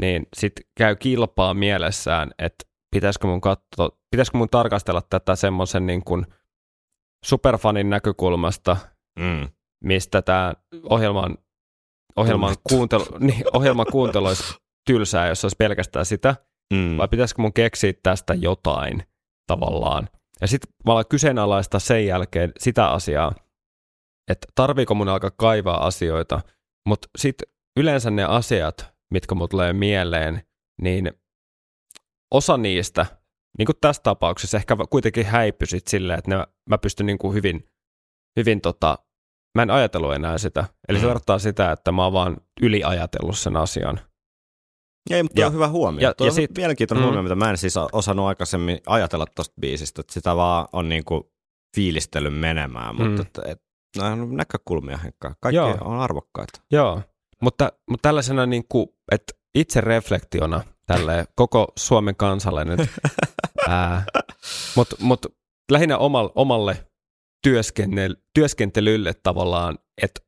niin 0.00 0.26
sit 0.36 0.52
käy 0.76 0.96
kilpaa 0.96 1.54
mielessään, 1.54 2.30
että 2.38 2.64
pitäisikö 2.94 3.26
mun 3.26 3.40
katsoa, 3.40 3.88
pitäisikö 4.10 4.38
mun 4.38 4.48
tarkastella 4.50 5.02
tätä 5.10 5.36
semmoisen 5.36 5.86
niin 5.86 6.04
kuin 6.04 6.26
superfanin 7.24 7.90
näkökulmasta, 7.90 8.76
Mm. 9.18 9.48
mistä 9.84 10.22
tämä 10.22 10.54
ohjelman, 10.90 11.38
ohjelman, 12.16 12.56
kuuntelu, 12.68 13.04
niin, 13.18 13.44
ohjelman 13.52 13.86
kuuntelu 13.92 14.26
olisi 14.26 14.54
tylsää, 14.86 15.28
jos 15.28 15.44
olisi 15.44 15.56
pelkästään 15.56 16.06
sitä, 16.06 16.36
Mm. 16.74 16.96
vai 16.96 17.08
pitäisikö 17.08 17.42
mun 17.42 17.52
keksiä 17.52 17.92
tästä 18.02 18.34
jotain 18.34 19.02
tavallaan. 19.46 20.08
Ja 20.40 20.46
sitten 20.46 20.72
mä 20.86 20.92
alan 20.92 21.04
kyseenalaistaa 21.08 21.80
sen 21.80 22.06
jälkeen 22.06 22.52
sitä 22.58 22.90
asiaa, 22.90 23.32
että 24.30 24.46
tarviiko 24.54 24.94
mun 24.94 25.08
alkaa 25.08 25.30
kaivaa 25.30 25.86
asioita, 25.86 26.40
mutta 26.88 27.08
sitten 27.18 27.48
yleensä 27.76 28.10
ne 28.10 28.24
asiat, 28.24 28.94
mitkä 29.10 29.34
mut 29.34 29.50
tulee 29.50 29.72
mieleen, 29.72 30.42
niin 30.82 31.12
osa 32.34 32.56
niistä, 32.56 33.06
niin 33.58 33.66
kuin 33.66 33.76
tässä 33.80 34.02
tapauksessa, 34.02 34.56
ehkä 34.56 34.76
kuitenkin 34.90 35.26
häipy 35.26 35.66
sit 35.66 35.86
silleen, 35.86 36.18
että 36.18 36.36
ne, 36.36 36.46
mä 36.70 36.78
pystyn 36.78 37.06
niin 37.06 37.18
kuin 37.18 37.34
hyvin, 37.34 37.68
hyvin 38.36 38.60
tota, 38.60 38.98
mä 39.54 39.62
en 39.62 39.70
ajatellut 39.70 40.14
enää 40.14 40.38
sitä. 40.38 40.64
Eli 40.88 40.98
se 40.98 41.04
Mm. 41.04 41.08
tarkoittaa 41.08 41.38
sitä, 41.38 41.72
että 41.72 41.92
mä 41.92 42.04
oon 42.04 42.12
vaan 42.12 42.36
yliajatellut 42.62 43.38
sen 43.38 43.56
asian. 43.56 44.00
Ei, 45.10 45.22
mutta 45.22 45.40
Ja- 45.40 45.46
on 45.46 45.52
hyvä 45.52 45.68
huomio. 45.68 46.00
ja- 46.00 46.08
Ja, 46.08 46.14
Tuo 46.14 46.26
ja 46.26 46.30
on 46.30 46.34
sit- 46.34 46.50
mielenkiintoinen 46.56 47.02
mm. 47.02 47.04
huomio, 47.04 47.22
mitä 47.22 47.34
mä 47.34 47.50
en 47.50 47.56
siis 47.58 47.74
osannut 47.92 48.26
aikaisemmin 48.26 48.78
ajatella 48.86 49.26
tuosta 49.26 49.54
biisistä. 49.60 50.00
Että 50.00 50.12
sitä 50.12 50.36
vaan 50.36 50.68
on 50.72 50.88
niinku 50.88 51.32
fiilistely 51.76 52.30
menemään, 52.30 52.94
mutta 52.96 53.10
Mm. 53.10 53.20
että, 53.20 53.42
et, 53.46 53.62
nämä 53.96 54.12
on 54.12 54.36
näkökulmia, 54.36 54.96
Henkka. 54.96 55.34
Kaikki 55.40 55.56
Joo. 55.56 55.76
on 55.80 55.98
arvokkaita. 56.00 56.60
Joo, 56.70 57.02
mutta, 57.42 57.72
mutta 57.90 58.08
tällaisena 58.08 58.46
niin 58.46 58.64
kuin, 58.68 58.86
että 59.12 59.32
itse 59.54 59.80
reflektiona 59.80 60.62
tälle 60.86 61.26
koko 61.34 61.72
Suomen 61.78 62.16
kansalle 62.16 62.64
nyt, 62.64 62.80
mutta 64.76 64.96
mut 65.00 65.26
lähinnä 65.70 65.98
omalle, 65.98 66.30
omalle 66.34 66.86
työskennel, 67.42 68.16
työskentelylle 68.34 69.12
tavallaan, 69.22 69.78
että 70.02 70.20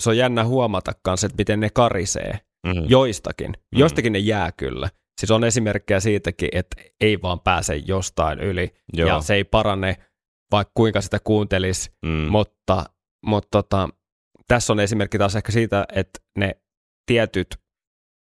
se 0.00 0.10
on 0.10 0.16
jännä 0.16 0.44
huomata 0.44 0.92
kanssa, 1.02 1.26
että 1.26 1.34
miten 1.38 1.60
ne 1.60 1.70
karisee 1.70 2.38
Mm. 2.74 2.84
joistakin. 2.88 3.50
Mm. 3.50 3.78
Joistakin 3.78 4.12
ne 4.12 4.18
jää 4.18 4.52
kyllä. 4.52 4.88
Siis 5.20 5.30
on 5.30 5.44
esimerkkejä 5.44 6.00
siitäkin, 6.00 6.48
että 6.52 6.82
ei 7.00 7.22
vaan 7.22 7.40
pääse 7.40 7.76
jostain 7.76 8.40
yli 8.40 8.74
Joo. 8.92 9.08
ja 9.08 9.20
se 9.20 9.34
ei 9.34 9.44
parane, 9.44 9.96
vaikka 10.52 10.72
kuinka 10.74 11.00
sitä 11.00 11.18
kuuntelisi, 11.24 11.90
mm. 12.06 12.10
mutta, 12.10 12.84
mutta 13.26 13.48
tota, 13.50 13.88
tässä 14.48 14.72
on 14.72 14.80
esimerkki 14.80 15.18
taas 15.18 15.36
ehkä 15.36 15.52
siitä, 15.52 15.86
että 15.94 16.20
ne 16.38 16.60
tietyt 17.06 17.48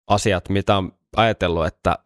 asiat, 0.09 0.49
mitä 0.49 0.77
on 0.77 0.91
ajatellut, 1.15 1.65
että 1.65 1.97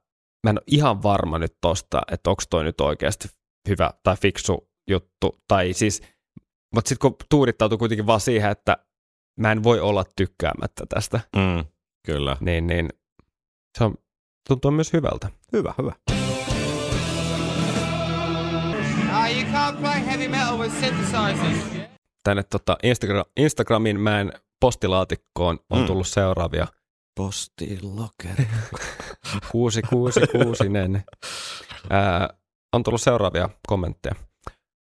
mä 0.44 0.49
en 0.49 0.57
ole 0.57 0.64
ihan 0.68 1.03
varma 1.03 1.40
nyt 1.40 1.57
tosta, 1.61 2.02
että 2.11 2.30
onko 2.30 2.44
toi 2.49 2.64
nyt 2.64 2.82
oikeasti 2.82 3.28
hyvä 3.70 3.90
tai 4.03 4.16
fiksu 4.18 4.70
juttu. 4.90 5.41
Tai 5.48 5.74
siis, 5.74 6.02
mutta 6.76 6.90
sitten 6.90 7.11
kun 7.11 7.18
tuudittautuu 7.30 7.78
kuitenkin 7.78 8.07
vaan 8.07 8.20
siihen, 8.20 8.52
että 8.52 8.78
mä 9.40 9.52
en 9.52 9.64
voi 9.64 9.80
olla 9.80 10.06
tykkäämättä 10.16 10.86
tästä, 10.90 11.20
Mm. 11.36 11.66
Kyllä. 12.05 12.38
niin, 12.39 12.67
niin 12.67 12.89
se 13.77 13.84
on, 13.84 13.95
tuntuu 14.47 14.71
myös 14.71 14.93
hyvältä. 14.93 15.30
Hyvä, 15.53 15.73
hyvä. 15.77 15.93
Ah, 19.11 19.31
you 19.31 19.43
can't 19.53 19.77
play 19.80 20.05
heavy 20.05 20.27
metal 20.27 20.57
with 20.57 20.76
synthesizers. 20.80 21.89
Tänne 22.23 22.43
tota 22.43 22.77
Instagra- 22.84 23.31
Instagramin 23.38 23.99
mäen 23.99 24.31
postilaatikkoon 24.59 25.59
on 25.69 25.80
Mm. 25.80 25.85
tullut 25.85 26.07
seuraavia 26.07 26.67
Postilokeri. 27.17 28.47
666 29.51 30.59
Ää, 31.89 32.30
on 32.73 32.84
tullut 32.84 33.01
seuraavia 33.01 33.49
kommentteja. 33.67 34.15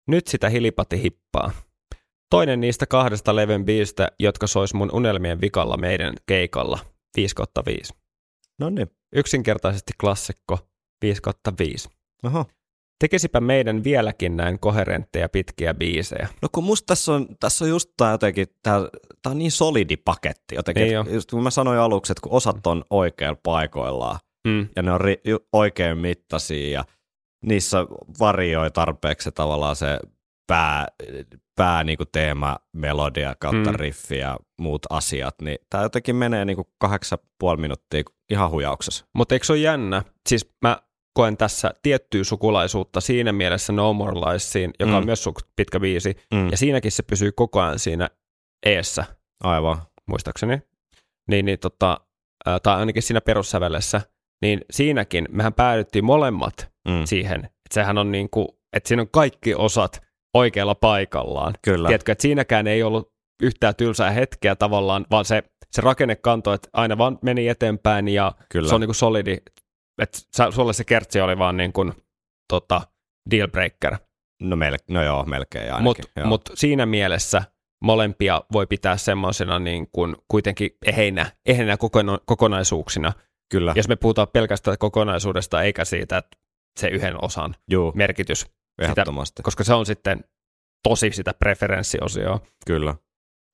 Nyt 0.09 0.27
sitä 0.27 0.49
hilipati 0.49 1.03
hippaa. 1.03 1.51
Toinen 2.31 2.61
niistä 2.61 2.87
kahdesta 2.87 3.37
levyn 3.37 3.65
biisistä, 3.65 4.09
jotka 4.19 4.47
sois 4.47 4.75
mun 4.75 4.91
unelmien 4.93 5.41
vikalla 5.41 5.77
meidän 5.77 6.15
keikalla. 6.27 6.79
5 7.17 7.35
5. 7.67 7.95
no 8.59 8.71
niin. 8.71 8.91
Yksinkertaisesti 9.13 9.93
klassikko 10.01 10.59
5 11.03 11.23
5. 11.59 11.89
Oho. 12.25 12.45
Tekisipä 13.01 13.41
meidän 13.41 13.85
vieläkin 13.85 14.37
näin 14.37 14.59
koherentteja 14.59 15.29
pitkiä 15.29 15.75
biisejä. 15.75 16.29
No 16.43 16.49
kun 16.53 16.65
musta 16.65 16.87
tässä 16.87 17.13
on, 17.13 17.27
tässä 17.41 17.65
on 17.65 17.69
just 17.69 17.91
tää 17.97 18.11
jotenkin, 18.13 18.47
tää, 18.63 18.81
tää 19.23 19.31
on 19.31 19.39
niin 19.39 19.53
solidi 19.53 19.97
paketti 19.97 20.55
jotenkin. 20.55 20.83
Niin 20.83 20.99
on. 20.99 21.15
just 21.15 21.31
kun 21.31 21.43
mä 21.43 21.51
sanoin 21.51 21.79
aluksi, 21.79 22.13
että 22.13 22.23
kun 22.23 22.33
osat 22.33 22.67
on 22.67 22.85
oikealla 22.91 23.41
paikoillaan 23.43 24.19
Mm. 24.49 24.69
ja 24.77 24.83
ne 24.83 24.93
on 24.93 25.01
ri, 25.01 25.23
oikein 25.53 25.99
mittaisia 25.99 26.71
ja 26.71 26.85
niissä 27.45 27.79
varioi 28.21 28.71
tarpeeksi 28.71 29.33
tavallaan 29.33 29.77
se 29.77 29.99
pää, 30.49 30.87
pää 31.57 31.85
niinku 31.85 32.05
teema, 32.05 32.57
melodia 32.73 33.35
kautta 33.39 33.71
Mm. 33.73 33.77
riffi 33.79 34.19
ja 34.19 34.37
muut 34.61 34.87
asiat, 34.91 35.35
niin 35.43 35.59
tää 35.71 35.83
jotenkin 35.83 36.17
menee 36.17 36.45
niinku 36.45 36.71
kahdeksan 36.79 37.19
puoli 37.39 37.61
minuuttia 37.61 38.03
ihan 38.31 38.51
hujauksessa. 38.51 39.05
Mutta 39.15 39.35
eikö 39.35 39.47
se 39.47 39.53
ole 39.53 39.61
jännä? 39.61 40.03
Siis 40.29 40.51
mä 40.63 40.83
koen 41.15 41.37
tässä 41.37 41.71
tiettyä 41.83 42.25
sukulaisuutta 42.25 43.01
siinä 43.01 43.33
mielessä 43.33 43.73
No 43.73 43.93
More 43.93 44.15
Liesiin, 44.15 44.71
joka 44.81 44.93
mm. 44.93 44.97
on 44.99 45.05
myös 45.05 45.25
pitkä 45.57 45.81
biisi, 45.81 46.17
Mm. 46.35 46.51
ja 46.51 46.57
siinäkin 46.57 46.93
se 46.93 47.03
pysyy 47.03 47.33
koko 47.33 47.61
ajan 47.61 47.79
siinä 47.79 48.09
eessä. 48.67 49.05
Aivan. 49.45 49.79
muistaakseni, 50.09 50.59
niin, 51.31 51.45
niin 51.45 51.59
tota, 51.59 52.01
tai 52.63 52.77
ainakin 52.77 53.03
siinä 53.03 53.21
perussävelessä, 53.21 54.01
niin 54.43 54.61
siinäkin 54.71 55.27
mehän 55.31 55.55
päädyttiin 55.55 56.05
molemmat 56.05 56.73
Mm. 56.89 57.05
siihen, 57.05 57.45
että 57.45 57.75
sehän 57.75 57.99
on 57.99 58.13
niin 58.13 58.31
kuin, 58.31 58.49
että 58.73 58.89
siinä 58.89 59.03
on 59.03 59.09
kaikki 59.11 59.55
osat 59.55 60.03
oikealla 60.39 60.75
paikallaan. 60.75 61.55
Kyllä. 61.63 61.89
Tiedätkö, 61.89 62.13
että 62.13 62.23
siinäkään 62.23 62.67
ei 62.67 62.83
ollut 62.83 63.13
yhtään 63.43 63.77
tylsää 63.77 64.11
hetkeä 64.11 64.57
tavallaan, 64.57 65.07
vaan 65.11 65.25
se, 65.25 65.43
se 65.71 65.83
rakenne 65.83 66.17
kantoi, 66.17 66.55
että 66.55 66.69
aina 66.73 66.99
vaan 66.99 67.19
meni 67.23 67.49
eteenpäin 67.49 68.09
ja 68.09 68.33
Kyllä. 68.49 68.69
se 68.69 68.75
on 68.75 68.81
niin 68.81 68.89
kuin 68.89 68.95
solidi, 68.95 69.37
että 70.03 70.19
sulle 70.51 70.73
se 70.73 70.85
kertsi 70.85 71.21
oli 71.21 71.39
vaan 71.39 71.57
niin 71.57 71.73
kuin, 71.73 71.93
tota, 72.53 72.81
deal 73.31 73.49
breaker. 73.49 73.97
No, 74.43 74.57
mel- 74.57 74.85
no 74.91 75.03
joo, 75.03 75.25
melkein 75.25 75.75
ainakin. 75.75 75.85
Mutta 75.85 76.25
mut 76.25 76.43
siinä 76.55 76.87
mielessä 76.87 77.43
molempia 77.85 78.43
voi 78.53 78.67
pitää 78.67 78.97
semmoisena 78.97 79.59
niin 79.59 79.89
kuin 79.93 80.17
kuitenkin 80.29 80.71
eheinä, 80.87 81.33
eheinä 81.47 81.77
kokona- 81.77 82.21
kokonaisuuksina. 82.27 83.13
Kyllä, 83.53 83.73
Jos 83.77 83.89
me 83.89 83.97
puhutaan 83.97 84.29
pelkästään 84.33 84.79
kokonaisuudesta 84.79 85.63
eikä 85.63 85.85
siitä, 85.85 86.17
että 86.19 86.37
se 86.81 86.89
yhden 86.89 87.25
osan 87.25 87.55
juu, 87.71 87.93
merkitys, 87.95 88.47
ehdottomasti. 88.79 89.43
koska 89.43 89.65
se 89.65 89.75
on 89.75 89.87
sitten 89.87 90.25
tosi 90.83 91.11
sitä 91.11 91.35
preferenssiosioa, 91.35 92.41
Kyllä. 92.67 92.95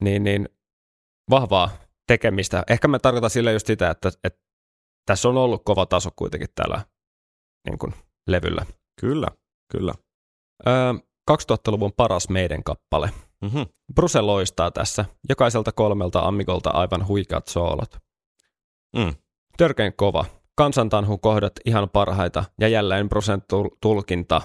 niin, 0.03 0.25
niin 0.25 0.49
vahvaa 1.31 1.71
tekemistä. 2.07 2.65
Ehkä 2.71 2.89
mä 2.89 2.99
tarkoitan 2.99 3.31
sillä 3.31 3.53
just 3.53 3.67
sitä, 3.67 3.91
että, 3.91 4.13
että 4.25 4.43
tässä 5.07 5.29
on 5.29 5.37
ollut 5.37 5.63
kova 5.65 5.87
taso 5.87 6.11
kuitenkin 6.17 6.49
tällä 6.55 6.85
niin 7.69 7.79
kuin, 7.79 7.95
levyllä. 8.27 8.67
Kyllä, 9.01 9.29
kyllä. 9.73 9.95
Öö, 10.67 10.93
2000-luvun 11.31 11.93
paras 11.97 12.29
meidän 12.29 12.65
kappale. 12.65 13.11
Mm-hmm. 13.43 13.67
Bruce 13.95 14.21
loistaa 14.21 14.71
tässä. 14.71 15.05
Jokaiselta 15.29 15.73
kolmelta 15.73 16.21
ammigolta 16.21 16.71
aivan 16.71 17.07
huikeat 17.09 17.49
soolot. 17.49 17.97
Mm. 18.97 19.15
Törkeän 19.57 19.93
kova. 19.97 20.25
Kansantanhun 20.57 21.21
kohdat 21.21 21.53
ihan 21.65 21.91
parhaita 21.91 22.45
ja 22.61 22.69
jälleen 22.69 23.09
Brucen 23.09 23.43
tul- 23.43 23.77
tulkinta. 23.81 24.43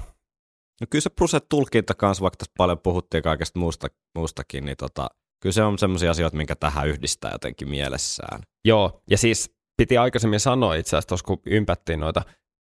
No 0.82 0.88
kyllä 0.90 1.04
se 1.04 1.10
Bruce 1.10 1.40
tulkinta 1.40 1.94
kanssa, 1.94 2.22
vaikka 2.22 2.38
tässä 2.38 2.54
paljon 2.58 2.80
puhuttiin 2.80 3.24
kaikesta 3.24 3.60
muusta, 3.60 3.88
muustakin, 4.16 4.66
niin 4.66 4.78
tota, 4.78 5.10
kyllä 5.40 5.54
se 5.54 5.64
on 5.64 5.80
semmoisia 5.80 6.12
asioita, 6.12 6.38
minkä 6.38 6.56
tähän 6.56 6.88
yhdistää 6.88 7.32
jotenkin 7.32 7.70
mielessään. 7.70 8.42
Joo, 8.66 9.02
ja 9.10 9.18
siis 9.18 9.56
piti 9.78 9.98
aikaisemmin 9.98 10.40
sanoa 10.40 10.76
itse 10.76 10.90
asiassa 10.90 11.08
tuossa, 11.08 11.26
kun 11.26 11.42
ympättiin 11.46 12.00
noita 12.00 12.22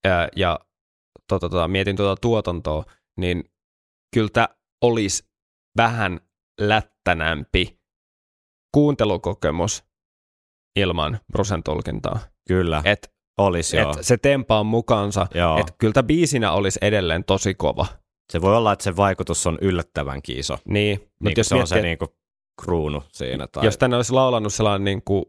ää, 0.08 0.30
ja 0.36 0.60
tota, 1.28 1.50
tota, 1.50 1.68
mietin 1.68 1.96
tuota 1.96 2.22
tuotantoa, 2.22 2.86
niin 3.18 3.44
kyllä 4.14 4.30
tämä 4.34 4.48
olisi 4.82 5.24
vähän 5.78 6.20
lättänämpi 6.62 7.80
kuuntelukokemus 8.74 9.84
ilman 10.76 11.20
Brucen 11.32 11.64
tulkintaa. 11.64 12.20
Kyllä, 12.48 12.82
Et, 12.86 13.13
olisi 13.38 13.78
joo. 13.78 13.92
et 13.92 14.06
se 14.06 14.18
tempaa 14.18 14.64
mukaansa, 14.64 15.28
että 15.60 15.74
kyllä 15.78 15.94
tämä 15.94 16.06
biisinä 16.08 16.52
olisi 16.52 16.80
edelleen 16.82 17.24
tosi 17.24 17.54
kova. 17.54 17.86
Se 18.32 18.42
voi 18.42 18.58
olla, 18.58 18.74
että 18.74 18.84
se 18.84 18.96
vaikutus 18.96 19.48
on 19.48 19.58
yllättävänkin 19.62 20.38
iso. 20.40 20.58
Niin, 20.66 20.98
Niin, 21.00 21.10
mutta 21.20 21.40
jos, 21.40 21.48
se 21.50 21.56
on 21.56 21.60
miettii, 21.60 21.78
se 21.78 21.82
niin 21.82 21.98
kuin 21.98 22.10
kruunu 22.62 23.04
siinä. 23.12 23.48
Tai, 23.48 23.66
jos 23.66 23.78
tänne 23.78 23.96
olisi 23.96 24.14
laulanut 24.14 24.54
sellainen 24.54 24.84
niin 24.86 25.02
kuin 25.06 25.26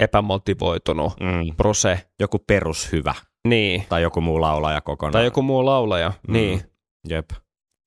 epämotivoitunut 0.00 1.12
mm, 1.20 1.56
Bruce, 1.56 2.06
joku 2.20 2.38
perushyvä 2.38 3.14
niin, 3.48 3.84
tai 3.88 4.02
joku 4.02 4.20
muu 4.20 4.40
laulaja 4.40 4.80
kokonaan. 4.80 5.12
tai 5.12 5.24
joku 5.24 5.42
muu 5.42 5.64
laulaja, 5.64 6.12
Mm. 6.28 6.32
niin, 6.32 6.60
Jep. 7.08 7.30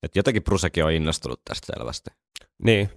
Et 0.02 0.16
jotenkin 0.16 0.42
Brusekin 0.42 0.84
on 0.84 0.92
innostunut 0.92 1.40
tästä 1.44 1.72
selvästi. 1.76 2.10
Niin. 2.64 2.90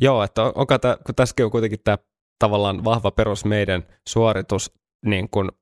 Joo, 0.00 0.22
että 0.22 0.42
on- 0.42 0.52
onko 0.54 0.78
tää, 0.78 0.96
kun 1.06 1.14
tässäkin 1.14 1.44
on 1.44 1.50
kuitenkin 1.50 1.78
tämä 1.84 1.98
tavallaan 2.38 2.84
vahva 2.84 3.10
perus 3.10 3.44
meidän 3.44 3.82
suoritus, 4.08 4.72
niin 5.06 5.28
kun, 5.30 5.52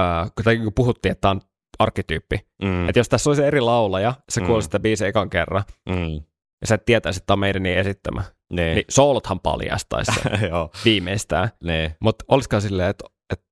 ää, 0.00 0.24
kun, 0.24 0.44
tai 0.44 0.56
kun 0.58 0.72
puhuttiin, 0.74 1.12
että 1.12 1.20
tämä 1.20 1.30
on 1.30 1.40
arkkityyppi. 1.78 2.46
Mm. 2.62 2.88
Että 2.88 2.98
jos 3.00 3.08
tässä 3.08 3.30
olisi 3.30 3.42
eri 3.44 3.60
laulaja, 3.60 4.14
se 4.28 4.40
Mm. 4.40 4.46
kuulisi 4.46 4.64
sitä 4.66 4.80
biisiä 4.80 5.08
ekan 5.08 5.30
kerran, 5.30 5.64
Mm. 5.88 6.14
ja 6.60 6.66
sä 6.66 6.74
et 6.74 6.84
tietäisi, 6.84 7.18
että 7.18 7.26
tämä 7.26 7.34
on 7.34 7.38
meidän 7.40 7.62
niin 7.62 7.78
esittämä. 7.78 8.22
Niin. 8.52 8.74
Niin 8.74 8.84
soolothan 8.88 9.40
paljastaisi 9.40 10.12
se 10.40 10.46
Joo. 10.46 10.70
viimeistään. 10.84 11.48
Niin. 11.64 11.90
Mutta 12.00 12.24
olisiko 12.28 12.60
silleen, 12.60 12.90
että, 12.90 13.04
että 13.32 13.46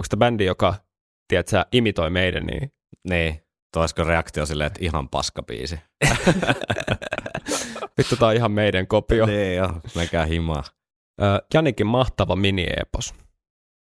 onko 0.00 0.06
tämä 0.08 0.18
bändi, 0.18 0.44
joka 0.44 0.74
tiedät, 1.28 1.48
sä, 1.48 1.66
imitoi 1.72 2.10
meidän, 2.10 2.46
niin 2.46 2.72
Niin. 3.08 3.42
Toisko 3.76 4.04
reaktio 4.04 4.46
silleen, 4.46 4.66
että 4.66 4.80
ihan 4.82 5.08
paskabiisi? 5.08 5.80
vittu 7.98 8.16
tämä 8.16 8.28
on 8.28 8.36
ihan 8.36 8.52
meidän 8.52 8.86
kopio. 8.86 9.26
Niin 9.26 9.56
joo, 9.56 9.72
menkää 9.94 10.24
himaa. 10.26 10.62
Ö, 11.22 11.24
Janikin 11.54 11.86
mahtava 11.86 12.36
mini-epos. 12.36 13.14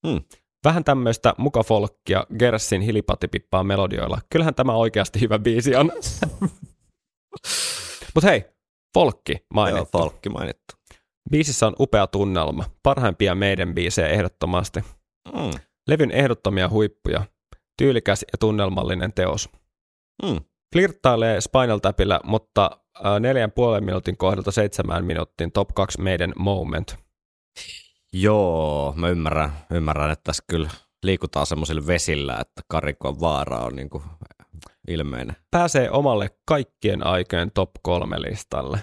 Hmm. 0.07 0.21
Vähän 0.65 0.85
tämmöistä 0.85 1.35
mukafolkkia 1.39 2.27
Gersin 2.39 2.81
hilipatipippaa 2.81 3.65
melodioilla. 3.65 4.19
Kyllähän 4.31 4.55
tämä 4.55 4.75
oikeasti 4.75 5.21
hyvä 5.21 5.39
biisi 5.39 5.77
on. 5.77 5.93
Mutta 8.15 8.29
hei, 8.29 8.45
folkki 8.95 9.33
Joo, 9.33 9.41
mainittu. 9.55 9.99
folkki 9.99 10.29
mainittu. 10.29 10.75
Biisissä 11.31 11.67
on 11.67 11.77
upea 11.81 12.07
tunnelma. 12.07 12.65
Parhaimpia 12.83 13.35
meidän 13.35 13.75
biisejä 13.75 14.09
ehdottomasti. 14.09 14.81
Mm. 15.35 15.51
Levyn 15.89 16.11
ehdottomia 16.11 16.69
huippuja. 16.69 17.25
Tyylikäs 17.79 18.25
ja 18.33 18.39
tunnelmallinen 18.39 19.13
teos. 19.13 19.49
Mm. 20.23 20.41
Flirttailee 20.73 21.41
Spinal 21.41 21.79
Tapilla, 21.79 22.21
mutta 22.25 22.71
äh, 23.07 23.21
neljän 23.21 23.53
puolen 23.53 23.85
minuutin 23.85 24.17
kohdalta 24.17 24.51
seitsemään 24.51 25.05
minuuttiin 25.05 25.53
top 25.53 25.69
2 25.75 26.03
meidän 26.03 26.33
moment. 26.37 26.97
Joo, 28.21 28.95
mä 28.97 29.09
ymmärrän, 29.09 29.53
ymmärrän, 29.71 30.11
että 30.11 30.25
tässä 30.25 30.45
kyllä 30.51 30.71
liikutaan 31.03 31.47
semmoisilla 31.47 31.87
vesillä, 31.87 32.39
että 32.41 32.63
karikon 32.69 33.21
vaara 33.21 33.59
on 33.59 33.77
niin 33.77 33.91
kuin 33.91 34.03
ilmeinen. 34.89 35.37
pääsee 35.51 35.91
omalle 35.91 36.31
kaikkien 36.49 37.07
aikojen 37.07 37.51
top 37.51 37.71
kolme 37.83 38.23
listalle. 38.23 38.79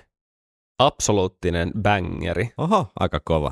Absoluuttinen 0.79 1.71
bangeri. 1.81 2.53
Oho, 2.57 2.87
aika 2.99 3.19
kova. 3.19 3.51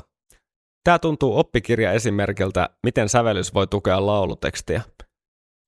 Tämä 0.84 0.98
tuntuu 0.98 1.38
oppikirja 1.38 1.92
esimerkiltä, 1.92 2.70
miten 2.82 3.08
sävellys 3.08 3.54
voi 3.54 3.66
tukea 3.66 4.06
laulutekstiä. 4.06 4.82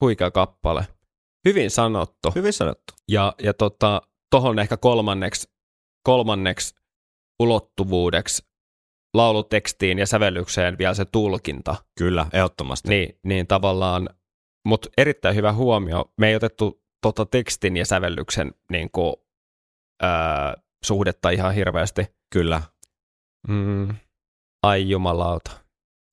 Huikea 0.00 0.30
kappale. 0.30 0.86
Hyvin 1.48 1.70
sanottu. 1.70 2.32
Hyvin 2.34 2.52
sanottu. 2.52 2.94
Ja, 3.08 3.34
ja 3.42 3.54
tota, 3.54 4.02
tohon 4.30 4.58
ehkä 4.58 4.76
kolmanneksi, 4.76 5.48
kolmanneksi 6.02 6.74
ulottuvuudeksi 7.42 8.46
laulutekstiin 9.16 9.98
ja 9.98 10.06
sävellykseen 10.06 10.78
vielä 10.78 10.94
se 10.94 11.04
tulkinta. 11.04 11.76
Kyllä, 11.98 12.26
ehdottomasti. 12.32 12.88
Niin, 12.88 13.18
niin 13.24 13.46
tavallaan, 13.46 14.08
mutta 14.66 14.88
erittäin 14.96 15.36
hyvä 15.36 15.52
huomio. 15.52 16.04
Me 16.20 16.28
ei 16.28 16.36
otettu 16.36 16.82
tota 17.02 17.26
tekstin 17.26 17.76
ja 17.76 17.86
sävellyksen 17.86 18.54
niin 18.70 18.90
kuin, 18.90 19.16
ää, 20.02 20.54
suhdetta 20.84 21.30
ihan 21.30 21.54
hirveästi. 21.54 22.06
Kyllä. 22.32 22.62
Mm. 23.48 23.88
Ai 24.62 24.88
jumalauta. 24.88 25.50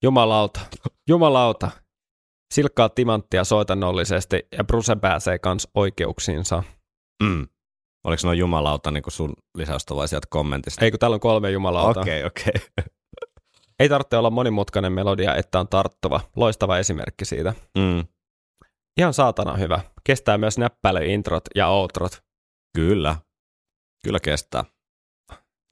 Jumalauta. 0.04 0.60
Jumalauta. 1.10 1.72
Silkkaa 2.54 2.90
timanttia 2.90 3.44
soitannollisesti 3.44 4.48
ja 4.58 4.64
Bruce 4.64 4.96
pääsee 4.96 5.40
kans 5.40 5.68
oikeuksiinsa. 5.74 6.64
Mm. 7.24 7.48
Oliko 8.04 8.22
nuo 8.24 8.34
jumalauta 8.34 8.92
niin 8.92 9.04
kuin 9.04 9.14
sun 9.14 9.34
lisäystä 9.58 9.96
vai 9.96 10.08
sieltä 10.08 10.28
kommentista? 10.30 10.86
Ei 10.86 10.92
kun 10.92 11.00
täällä 11.00 11.16
on 11.16 11.20
kolme 11.20 11.52
jumalauta. 11.52 12.00
Okei, 12.00 12.24
okei. 12.24 12.54
Ei 13.80 13.90
tarvitse 13.90 14.18
olla 14.18 14.30
monimutkainen 14.30 14.94
melodia, 14.94 15.36
että 15.36 15.60
on 15.60 15.68
tarttuva. 15.68 16.22
Loistava 16.36 16.78
esimerkki 16.78 17.26
siitä. 17.26 17.54
Mm. 17.78 18.06
Ihan 18.98 19.14
saatana 19.14 19.54
hyvä. 19.54 19.80
Kestää 20.04 20.38
myös 20.38 20.58
näppäilyintrot 20.58 21.44
ja 21.56 21.68
outrot. 21.68 22.24
Kyllä. 22.76 23.16
Kyllä 24.04 24.20
kestää. 24.20 24.66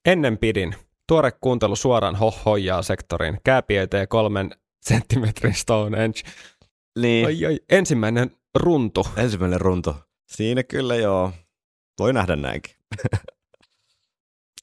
Ennen 0.06 0.38
pidin. 0.38 0.76
Tuore 1.08 1.32
kuuntelu 1.32 1.76
suoraan 1.76 2.16
hohhoijaa 2.16 2.82
sektoriin. 2.82 3.38
Kääpiöitä 3.44 4.08
kolmen 4.08 4.52
senttimetrin 4.82 5.54
Stonehenge. 5.54 6.20
Niin. 7.00 7.26
Ai, 7.26 7.46
ai, 7.46 7.60
ensimmäinen 7.70 8.32
runtu. 8.56 9.08
Ensimmäinen 9.18 9.62
runto. 9.62 9.96
Siinä 10.32 10.64
kyllä 10.64 10.96
joo. 10.96 11.32
Voi 12.02 12.14
nähdä 12.14 12.36
näinkin. 12.36 12.76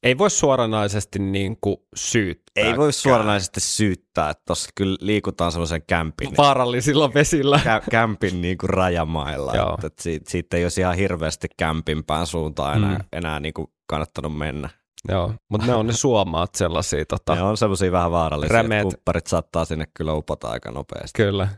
Ei 0.02 0.18
voi 0.18 0.30
suoranaisesti 0.30 1.18
niin 1.18 1.56
kuin 1.60 1.76
syyttää. 1.94 2.64
Ei 2.64 2.76
voi 2.76 2.92
suoranaisesti 2.92 3.60
syyttää, 3.60 4.30
että 4.30 4.42
tuossa 4.46 4.70
kyllä 4.74 4.96
liikutaan 5.00 5.52
semmoisen 5.52 5.82
kämpin, 5.86 6.36
Vaarallisilla 6.36 7.14
vesillä. 7.14 7.60
kä- 7.64 7.90
kämpin 7.90 8.40
niin 8.42 8.58
kuin 8.58 8.70
rajamailla. 8.70 9.52
Joo. 9.54 9.74
että, 9.74 9.86
että 9.86 10.02
siitä, 10.02 10.30
siitä 10.30 10.56
ei 10.56 10.64
olisi 10.64 10.80
ihan 10.80 10.96
hirveästi 10.96 11.48
kämpimpään 11.56 12.26
suuntaan 12.26 12.76
enää, 12.76 12.98
Mm. 12.98 13.04
enää 13.12 13.40
niin 13.40 13.54
kuin 13.54 13.66
kannattanut 13.86 14.38
mennä. 14.38 14.68
Joo, 15.08 15.34
mutta 15.48 15.66
ne 15.66 15.74
on 15.74 15.86
ne 15.86 15.92
suomaat 15.92 16.54
sellaisia. 16.54 17.04
Tota, 17.08 17.34
Ne 17.34 17.42
on 17.42 17.56
semmoisia 17.56 17.92
vähän 17.92 18.10
vaarallisia, 18.10 18.54
Rämeet. 18.56 18.82
että 18.82 18.94
kumpparit 18.94 19.26
saattaa 19.26 19.64
sinne 19.64 19.84
kyllä 19.94 20.12
upota 20.12 20.48
aika 20.48 20.70
nopeasti. 20.70 21.22
Kyllä. 21.22 21.48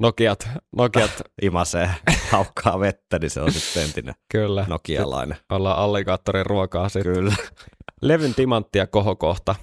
Nokiat, 0.00 0.48
Nokiat, 0.76 1.22
Imasee, 1.42 1.90
haukkaa 2.30 2.80
vettä, 2.80 3.18
niin 3.18 3.30
se 3.30 3.40
on 3.40 3.52
sitten 3.52 3.82
entinen 3.82 4.14
kyllä. 4.32 4.66
nokialainen. 4.68 5.38
Ollaan 5.52 5.78
alligaattorin 5.78 6.46
ruokaa 6.46 6.88
sitten. 6.88 7.14
Kyllä. 7.14 7.34
Levyn 8.02 8.34
timantti 8.34 8.78
ja 8.78 8.86
kohokohta. 8.86 9.54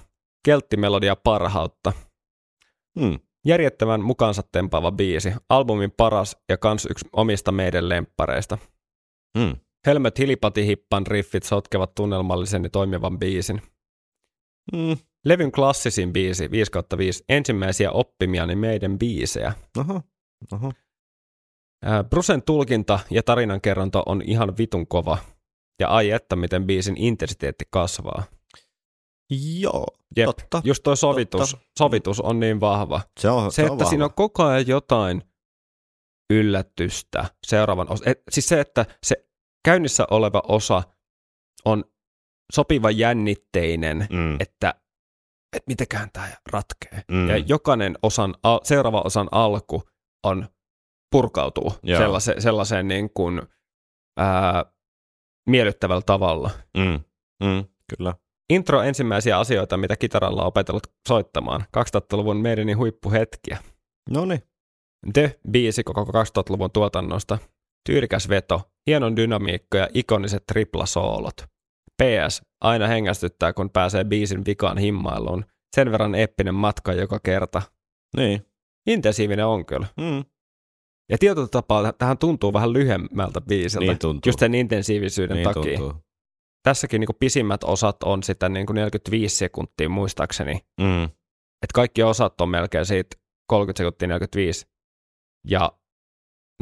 kelttimelodia 0.44 1.16
parhautta. 1.16 1.92
Hmm. 3.00 3.18
Järjettävän 3.46 4.00
mukaansa 4.00 4.42
tempaava 4.52 4.92
biisi, 4.92 5.32
albumin 5.48 5.92
paras 5.96 6.36
ja 6.48 6.56
kans 6.58 6.86
yksi 6.90 7.08
omista 7.12 7.52
meidän 7.52 7.88
lemppareista. 7.88 8.58
Hmm. 9.38 9.56
Helmet 9.86 10.18
hilipatihippan 10.18 11.06
riffit 11.06 11.42
sotkevat 11.42 11.94
tunnelmallisen 11.94 12.64
ja 12.64 12.70
toimivan 12.70 13.18
biisin. 13.18 13.62
Hmm. 14.76 14.96
Levyn 15.24 15.52
klassisin 15.52 16.12
biisi, 16.12 16.50
5 16.50 16.70
5, 16.98 17.24
ensimmäisiä 17.28 17.90
oppimiani 17.92 18.56
meidän 18.56 18.98
biisejä. 18.98 19.52
Oho. 19.78 20.02
Oho. 20.52 20.72
Brusen 22.10 22.42
tulkinta 22.42 22.98
ja 23.10 23.22
tarinankerronta 23.22 24.02
on 24.06 24.22
ihan 24.22 24.56
vitun 24.58 24.86
kova. 24.86 25.18
Ja 25.80 25.88
ai 25.88 26.10
että, 26.10 26.36
miten 26.36 26.66
biisin 26.66 26.96
intensiteetti 26.96 27.64
kasvaa. 27.70 28.22
Joo, 29.60 29.86
Jep, 30.16 30.26
totta. 30.26 30.60
just 30.64 30.82
toi 30.82 30.96
sovitus, 30.96 31.50
totta. 31.50 31.66
sovitus 31.78 32.20
on 32.20 32.40
niin 32.40 32.60
vahva. 32.60 33.00
Se 33.20 33.30
on, 33.30 33.52
Se, 33.52 33.62
on 33.64 33.72
että 33.72 33.84
siinä 33.84 34.04
on 34.04 34.08
vahva. 34.10 34.14
koko 34.16 34.44
ajan 34.44 34.66
jotain 34.66 35.22
yllätystä 36.32 37.24
seuraavan 37.46 37.90
osa. 37.92 38.04
Et, 38.10 38.22
siis 38.30 38.48
se, 38.48 38.60
että 38.60 38.86
se 39.02 39.28
käynnissä 39.64 40.06
oleva 40.10 40.42
osa 40.48 40.82
on 41.64 41.84
sopiva 42.52 42.90
jännitteinen, 42.90 44.06
Mm. 44.10 44.36
että 44.40 44.74
et 45.56 45.62
mitäkään 45.66 46.08
tämä 46.12 46.28
ratkee. 46.52 47.02
Mm. 47.10 47.28
Ja 47.28 47.36
jokainen 47.36 47.98
osan, 48.02 48.34
seuraava 48.62 49.00
osan 49.04 49.28
alku 49.32 49.82
on 50.24 50.48
purkautuu 51.12 51.72
Joo. 51.82 51.98
sellaiseen, 51.98 52.42
sellaiseen 52.42 52.88
niin 52.88 53.10
kuin, 53.14 53.42
ää, 54.16 54.64
miellyttävällä 55.48 56.02
tavalla. 56.06 56.50
Mm. 56.76 57.00
Mm. 57.44 57.64
Kyllä. 57.96 58.14
Intro 58.50 58.82
ensimmäisiä 58.82 59.38
asioita, 59.38 59.76
mitä 59.76 59.96
kitaralla 59.96 60.42
on 60.42 60.48
opetellut 60.48 60.86
soittamaan. 61.08 61.60
2000-luvun 61.60 62.36
meidänin 62.36 62.78
huippuhetkiä. 62.78 63.58
No 64.10 64.24
niin. 64.24 64.42
The-biisi 65.12 65.82
koko 65.84 66.04
2000-luvun 66.04 66.70
tuotannosta. 66.72 67.38
Tyyrikäs 67.88 68.28
veto, 68.28 68.60
hienon 68.86 69.16
dynamiikka 69.16 69.78
ja 69.78 69.88
ikoniset 69.94 70.46
triplasoolot. 70.46 71.36
PS, 72.02 72.42
aina 72.60 72.86
hengästyttää, 72.86 73.52
kun 73.52 73.70
pääsee 73.70 74.04
biisin 74.04 74.44
vikaan 74.44 74.78
himmailuun. 74.78 75.44
Sen 75.76 75.92
verran 75.92 76.14
eeppinen 76.14 76.54
matka 76.54 76.92
joka 76.92 77.20
kerta. 77.22 77.62
Niin. 78.16 78.46
Intensiivinen 78.88 79.46
on 79.46 79.66
kyllä. 79.66 79.86
Mm. 79.96 80.24
Ja 81.10 81.18
tietyllä 81.18 81.48
tapaa 81.48 81.92
tähän 81.92 82.18
tuntuu 82.18 82.52
vähän 82.52 82.72
lyhyemmältä 82.72 83.40
biisiltä. 83.40 83.86
Niin 83.86 83.98
tuntuu. 83.98 84.28
Just 84.28 84.38
sen 84.38 84.54
intensiivisyyden 84.54 85.36
Niin 85.36 85.44
takia. 85.54 85.78
tuntuu. 85.78 86.02
Tässäkin 86.62 87.00
niin 87.00 87.08
pisimmät 87.20 87.64
osat 87.64 88.02
on 88.02 88.22
sitä 88.22 88.48
niin 88.48 88.66
45 88.72 89.36
sekuntia 89.36 89.88
muistaakseni. 89.88 90.60
Mm. 90.80 91.04
Että 91.62 91.74
kaikki 91.74 92.02
osat 92.02 92.40
on 92.40 92.48
melkein 92.48 92.86
siitä 92.86 93.16
30 93.46 93.78
sekuntia 93.78 94.08
45. 94.08 94.66
Ja 95.48 95.72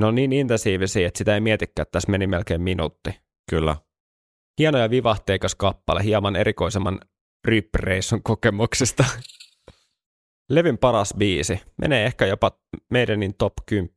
ne 0.00 0.06
on 0.06 0.14
niin 0.14 0.32
intensiivisiä, 0.32 1.06
että 1.08 1.18
sitä 1.18 1.34
ei 1.34 1.40
mietikään, 1.40 1.82
että 1.82 1.92
tässä 1.92 2.10
meni 2.10 2.26
melkein 2.26 2.62
minuutti. 2.62 3.10
Kyllä. 3.50 3.76
Hieno 4.60 4.78
ja 4.78 4.90
vivahteikas 4.90 5.54
kappale 5.54 6.04
hieman 6.04 6.36
erikoisemman 6.36 7.00
ryppireissun 7.44 8.22
kokemuksesta. 8.22 9.04
Levin 10.50 10.78
paras 10.78 11.14
biisi. 11.18 11.60
Menee 11.78 12.06
ehkä 12.06 12.26
jopa 12.26 12.50
meidänin 12.90 13.34
top 13.38 13.52
10. 13.66 13.90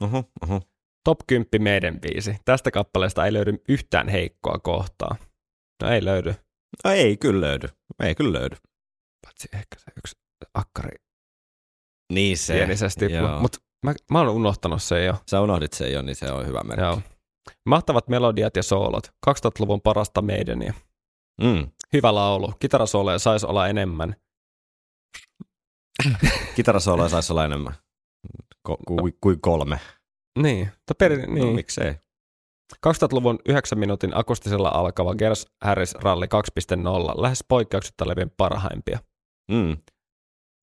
Oho, 0.00 0.24
oho. 0.42 0.60
Top 1.04 1.18
10 1.26 1.48
meidän 1.62 2.00
biisi. 2.00 2.36
Tästä 2.44 2.70
kappaleesta 2.70 3.24
ei 3.26 3.32
löydy 3.32 3.54
yhtään 3.68 4.08
heikkoa 4.08 4.58
kohtaa. 4.58 5.16
No 5.82 5.90
ei 5.90 6.04
löydy. 6.04 6.34
No 6.84 6.90
ei 6.90 7.16
kyllä 7.16 7.40
löydy. 7.46 7.68
Ei 8.02 8.14
kyllä 8.14 8.38
löydy. 8.38 8.56
Paitsi 9.26 9.48
ehkä 9.52 9.76
se 9.78 9.90
yksi 9.98 10.16
akkari 10.54 10.96
Niin 12.12 12.38
se. 12.38 12.54
pienisesti. 12.54 13.04
Mutta 13.40 13.58
mä, 13.84 13.94
mä 14.10 14.18
oon 14.18 14.28
unohtanut 14.28 14.82
sen 14.82 15.06
jo. 15.06 15.14
Sä 15.30 15.40
unohdit 15.40 15.72
sen 15.72 15.92
jo, 15.92 16.02
niin 16.02 16.16
se 16.16 16.30
on 16.32 16.46
hyvä 16.46 16.60
merkki. 16.64 16.82
Joo. 16.84 17.00
Mahtavat 17.66 18.08
melodiat 18.08 18.56
ja 18.56 18.62
soolot. 18.62 19.06
2000-luvun 19.30 19.80
parasta 19.80 20.22
meidäniä. 20.22 20.74
Mm. 21.42 21.68
Hyvä 21.92 22.14
laulu. 22.14 22.52
Kitarasooloja 22.58 23.18
saisi 23.18 23.46
olla 23.46 23.68
enemmän. 23.68 24.16
Kitarasooloja 26.56 27.08
saisi 27.08 27.32
olla 27.32 27.44
enemmän 27.44 27.74
Ko- 28.68 28.76
kuin 28.86 29.18
kuin 29.20 29.40
kolme. 29.40 29.80
Niin. 30.38 30.70
To 30.86 30.94
per, 30.94 31.26
No 31.26 31.34
niin. 31.34 31.54
miksei. 31.54 31.94
2000-luvun 32.86 33.38
9 33.48 33.78
minuutin 33.78 34.16
akustisella 34.16 34.68
alkava 34.68 35.14
Gers 35.14 35.46
Harris 35.64 35.94
Ralli 35.94 36.26
2.0. 36.26 37.22
Lähes 37.22 37.44
poikkeuksetta 37.48 38.08
levin 38.08 38.30
parhaimpia. 38.36 38.98
Mm. 39.52 39.76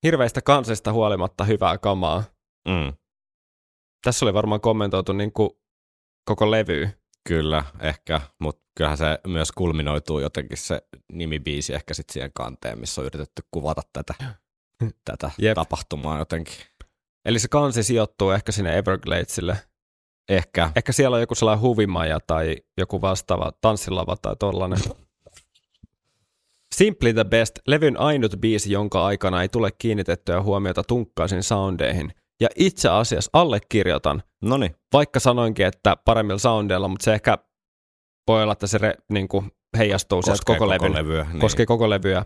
Hirveistä 0.04 0.42
kansista 0.42 0.94
huolimatta 0.94 1.44
hyvää 1.44 1.78
kamaa. 1.78 2.24
Mm. 2.68 2.94
Tässä 4.04 4.26
oli 4.26 4.34
varmaan 4.34 4.62
kommentoitu 4.62 5.14
niin 5.14 5.34
kuin 5.34 5.50
koko 6.26 6.52
levy. 6.52 6.90
Kyllä, 7.28 7.64
ehkä, 7.80 8.22
mutta 8.40 8.64
kyllähän 8.78 8.98
se 8.98 9.20
myös 9.28 9.52
kulminoituu 9.52 10.20
jotenkin 10.20 10.58
se 10.58 10.82
nimibiisi 11.12 11.74
ehkä 11.74 11.94
sitten 11.94 12.14
siihen 12.14 12.32
kanteen, 12.34 12.80
missä 12.80 13.02
on 13.02 13.08
yritetty 13.08 13.44
kuvata 13.52 13.82
tätä, 13.94 14.14
tätä 15.06 15.32
Jep. 15.38 15.56
tapahtumaa 15.56 16.18
jotenkin. 16.18 16.54
Eli 17.26 17.40
se 17.40 17.48
kansi 17.48 17.84
sijoittuu 17.84 18.32
ehkä 18.32 18.52
sinne 18.52 18.78
Evergladesille. 18.78 19.58
Ehkä. 20.30 20.72
Ehkä 20.76 20.92
siellä 20.92 21.16
on 21.16 21.22
joku 21.22 21.36
sellainen 21.36 21.62
huvimaja 21.62 22.20
tai 22.28 22.58
joku 22.78 23.02
vastaava 23.02 23.52
tanssilava 23.62 24.16
tai 24.22 24.36
tollanen. 24.40 24.80
Simply 26.76 27.14
the 27.14 27.24
Best, 27.24 27.60
levyn 27.68 28.00
ainut 28.00 28.36
biisi, 28.42 28.72
jonka 28.72 29.06
aikana 29.06 29.42
ei 29.42 29.50
tule 29.50 29.72
kiinnitettyä 29.78 30.42
huomiota 30.42 30.84
tunkkaisiin 30.84 31.44
soundeihin. 31.44 32.14
Ja 32.42 32.50
itse 32.56 32.90
asiassa 32.90 33.30
allekirjoitan, 33.34 34.24
No 34.42 34.58
niin. 34.58 34.76
vaikka 34.94 35.20
sanoinkin, 35.20 35.66
että 35.66 35.98
paremmilla 36.06 36.40
soundeilla, 36.40 36.88
mutta 36.88 37.04
se 37.04 37.14
ehkä 37.14 37.38
voi 38.28 38.44
olla, 38.44 38.54
että 38.54 38.68
se 38.68 38.78
re, 38.78 38.94
niin 39.12 39.28
kuin 39.28 39.52
heijastuu 39.78 40.22
Koskee 40.22 40.56
koko, 40.56 40.70
levyn, 40.70 40.94
levyä. 40.94 41.24
Niin. 41.24 41.40
koskee 41.40 41.66
koko 41.66 41.90
levyä. 41.90 42.26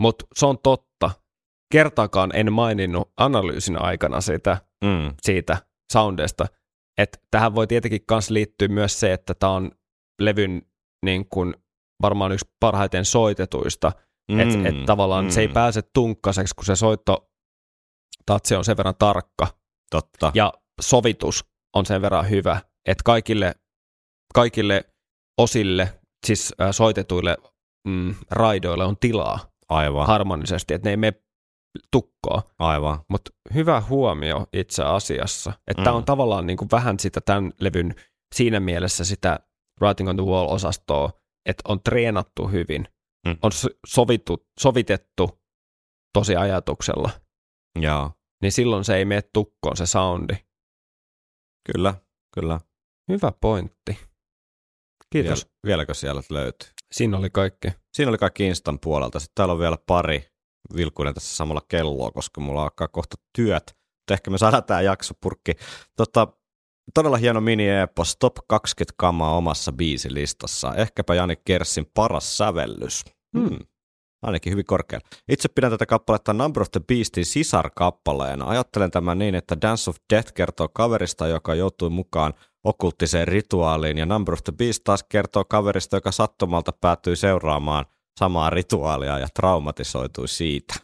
Mutta 0.00 0.24
se 0.34 0.46
on 0.46 0.58
totta. 0.58 1.10
Kertaakaan 1.72 2.30
en 2.34 2.52
maininnut 2.52 3.10
analyysin 3.16 3.82
aikana 3.82 4.20
sitä, 4.20 4.58
Mm. 4.84 5.14
siitä 5.22 5.56
soundesta. 5.92 6.46
Että 6.98 7.18
tähän 7.30 7.54
voi 7.54 7.66
tietenkin 7.66 8.00
myös 8.10 8.30
liittyä 8.30 8.68
myös 8.68 9.00
se, 9.00 9.12
että 9.12 9.34
tämä 9.34 9.52
on 9.52 9.70
levyn 10.20 10.62
niin 11.04 11.28
kuin, 11.28 11.54
varmaan 12.02 12.32
yksi 12.32 12.50
parhaiten 12.60 13.04
soitetuista. 13.04 13.92
Mm. 14.32 14.40
Että 14.40 14.68
et 14.68 14.84
tavallaan 14.86 15.24
mm. 15.24 15.30
se 15.30 15.40
ei 15.40 15.48
pääse 15.48 15.82
tunkkaiseksi, 15.94 16.54
kun 16.54 16.64
se 16.64 16.76
soitto 16.76 17.30
tatsi 18.26 18.54
on 18.54 18.64
sen 18.64 18.76
verran 18.76 18.94
tarkka 18.98 19.46
Totta. 19.90 20.32
ja 20.34 20.52
sovitus 20.80 21.44
on 21.76 21.86
sen 21.86 22.02
verran 22.02 22.30
hyvä, 22.30 22.60
että 22.86 23.02
kaikille, 23.04 23.54
kaikille 24.34 24.84
osille, 25.38 26.00
siis 26.26 26.54
äh, 26.60 26.68
soitetuille 26.70 27.36
mm, 27.88 28.14
raidoille 28.30 28.84
on 28.84 28.96
tilaa 29.00 29.38
Aivan. 29.68 30.06
harmonisesti, 30.06 30.74
että 30.74 30.86
ne 30.88 30.90
ei 30.90 30.96
mene 30.96 31.21
tukkoa. 31.90 32.42
Aivan. 32.58 32.98
Mutta 33.08 33.30
hyvä 33.54 33.80
huomio 33.80 34.46
itse 34.52 34.82
asiassa, 34.84 35.52
että 35.66 35.90
Mm. 35.90 35.96
on 35.96 36.04
tavallaan 36.04 36.46
niin 36.46 36.56
kuin 36.56 36.68
vähän 36.72 36.98
sitä 36.98 37.20
tämän 37.20 37.52
levyn 37.60 37.94
siinä 38.34 38.60
mielessä 38.60 39.04
sitä 39.04 39.40
Writing 39.82 40.08
on 40.08 40.16
the 40.16 40.24
Wall-osastoa, 40.24 41.20
että 41.46 41.62
on 41.68 41.80
treenattu 41.82 42.48
hyvin, 42.48 42.88
Mm. 43.26 43.36
on 43.42 43.52
so- 43.52 43.68
sovittu, 43.86 44.46
sovitettu 44.60 45.40
tosi 46.14 46.36
ajatuksella, 46.36 47.10
Joo. 47.80 48.10
niin 48.42 48.52
silloin 48.52 48.84
se 48.84 48.96
ei 48.96 49.04
mene 49.04 49.22
tukkoon 49.32 49.76
se 49.76 49.86
soundi. 49.86 50.34
Kyllä. 51.72 51.94
Kyllä. 52.34 52.60
Hyvä 53.08 53.32
pointti. 53.40 53.98
Kiitos. 55.12 55.44
Viel, 55.46 55.52
vieläkö 55.66 55.94
siellä 55.94 56.22
löytyy? 56.30 56.68
Siinä 56.92 57.16
oli 57.16 57.30
kaikki. 57.30 57.68
Siinä 57.94 58.08
oli 58.08 58.18
kaikki 58.18 58.46
Instan 58.46 58.78
puolelta. 58.78 59.20
Sitten 59.20 59.34
täällä 59.34 59.52
on 59.52 59.58
vielä 59.58 59.78
pari 59.86 60.31
vilkuinen 60.76 61.14
tässä 61.14 61.36
samalla 61.36 61.62
kelloa, 61.68 62.10
koska 62.10 62.40
mulla 62.40 62.62
alkaa 62.62 62.88
kohta 62.88 63.16
työt. 63.36 63.76
Mutta 64.02 64.14
ehkä 64.14 64.30
me 64.30 64.38
saadaan 64.38 64.64
tämä 64.64 64.80
jakso 64.80 65.14
purkki. 65.20 65.52
Tota, 65.96 66.28
todella 66.94 67.16
hieno 67.16 67.40
mini-epos, 67.40 68.16
top 68.16 68.34
20 68.48 68.94
kamaa 68.96 69.36
omassa 69.36 69.72
biisilistassa. 69.72 70.74
Ehkäpä 70.74 71.14
Jani 71.14 71.36
Kerssin 71.44 71.86
paras 71.94 72.36
sävellys. 72.36 73.04
Hmm. 73.38 73.58
Ainakin 74.22 74.52
hyvin 74.52 74.64
korkealla. 74.64 75.08
Itse 75.28 75.48
pidän 75.48 75.70
tätä 75.70 75.86
kappaletta 75.86 76.32
Number 76.32 76.62
of 76.62 76.70
the 76.70 76.80
Beastin 76.88 77.26
sisarkappaleena. 77.26 78.48
Ajattelen 78.48 78.90
tämän 78.90 79.18
niin, 79.18 79.34
että 79.34 79.56
Dance 79.62 79.90
of 79.90 79.96
Death 80.12 80.32
kertoo 80.32 80.68
kaverista, 80.68 81.26
joka 81.26 81.54
joutui 81.54 81.90
mukaan 81.90 82.34
okkulttiseen 82.64 83.28
rituaaliin, 83.28 83.98
ja 83.98 84.06
Number 84.06 84.34
of 84.34 84.44
the 84.44 84.52
Beast 84.52 84.84
taas 84.84 85.04
kertoo 85.08 85.44
kaverista, 85.44 85.96
joka 85.96 86.12
sattumalta 86.12 86.72
päätyi 86.80 87.16
seuraamaan 87.16 87.86
samaa 88.18 88.50
rituaalia 88.50 89.18
ja 89.18 89.28
traumatisoitui 89.34 90.28
siitä. 90.28 90.74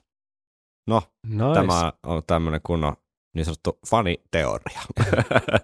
No, 0.86 1.02
Nice. 1.26 1.54
Tämä 1.54 1.92
on 2.06 2.22
tämmöinen 2.26 2.60
kunnon 2.66 2.96
niin 3.34 3.44
sanottu 3.44 3.78
faniteoria. 3.86 4.80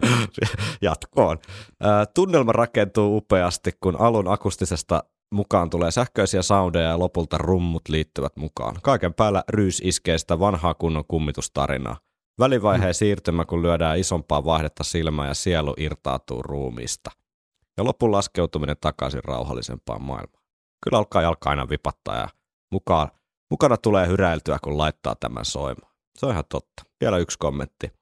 Jatkoon. 0.82 1.38
Tunnelma 2.14 2.52
rakentuu 2.52 3.16
upeasti, 3.16 3.70
kun 3.80 4.00
alun 4.00 4.28
akustisesta 4.28 5.04
mukaan 5.34 5.70
tulee 5.70 5.90
sähköisiä 5.90 6.42
soundeja 6.42 6.88
ja 6.88 6.98
lopulta 6.98 7.38
rummut 7.38 7.88
liittyvät 7.88 8.36
mukaan. 8.36 8.76
Kaiken 8.82 9.14
päällä 9.14 9.44
Ryys 9.48 9.82
iskee 9.84 10.18
sitä 10.18 10.38
vanhaa 10.38 10.74
kunnon 10.74 11.04
kummitustarinaa. 11.08 11.96
Välivaiheen 12.38 12.94
siirtymä, 12.94 13.44
kun 13.44 13.62
lyödään 13.62 13.98
isompaa 13.98 14.44
vaihdetta 14.44 14.84
silmään 14.84 15.28
ja 15.28 15.34
sielu 15.34 15.74
irtautuu 15.76 16.42
ruumiista. 16.42 17.10
Ja 17.76 17.84
lopun 17.84 18.12
laskeutuminen 18.12 18.76
takaisin 18.80 19.24
rauhallisempaan 19.24 20.02
maailmaan. 20.02 20.43
Kyllä 20.84 20.98
alkaa 20.98 21.22
jalka 21.22 21.50
aina 21.50 21.68
vipattaa 21.68 22.16
ja 22.16 22.28
mukaan, 22.72 23.08
mukana 23.50 23.76
tulee 23.76 24.06
hyräiltyä, 24.06 24.58
kun 24.62 24.78
laittaa 24.78 25.14
tämän 25.14 25.44
soimaan. 25.44 25.92
Se 26.18 26.26
on 26.26 26.32
ihan 26.32 26.44
totta. 26.48 26.82
Vielä 27.00 27.18
yksi 27.18 27.38
kommentti. 27.38 27.92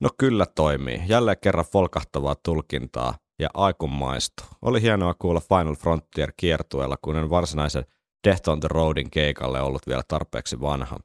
No 0.00 0.08
kyllä 0.18 0.46
toimii. 0.46 1.02
Jälleen 1.06 1.36
kerran 1.42 1.64
folkahtavaa 1.64 2.36
tulkintaa 2.44 3.14
ja 3.38 3.48
aikun 3.54 3.90
maistu. 3.90 4.42
Oli 4.62 4.82
hienoa 4.82 5.14
kuulla 5.14 5.40
Final 5.40 5.74
Frontier 5.74 6.32
kiertueella, 6.36 6.96
kun 7.02 7.16
en 7.16 7.30
varsinaisen 7.30 7.86
Death 8.28 8.48
on 8.48 8.60
the 8.60 8.68
Roadin 8.68 9.10
keikalle 9.10 9.60
ollut 9.60 9.86
vielä 9.86 10.02
tarpeeksi 10.08 10.60
vanha. 10.60 10.98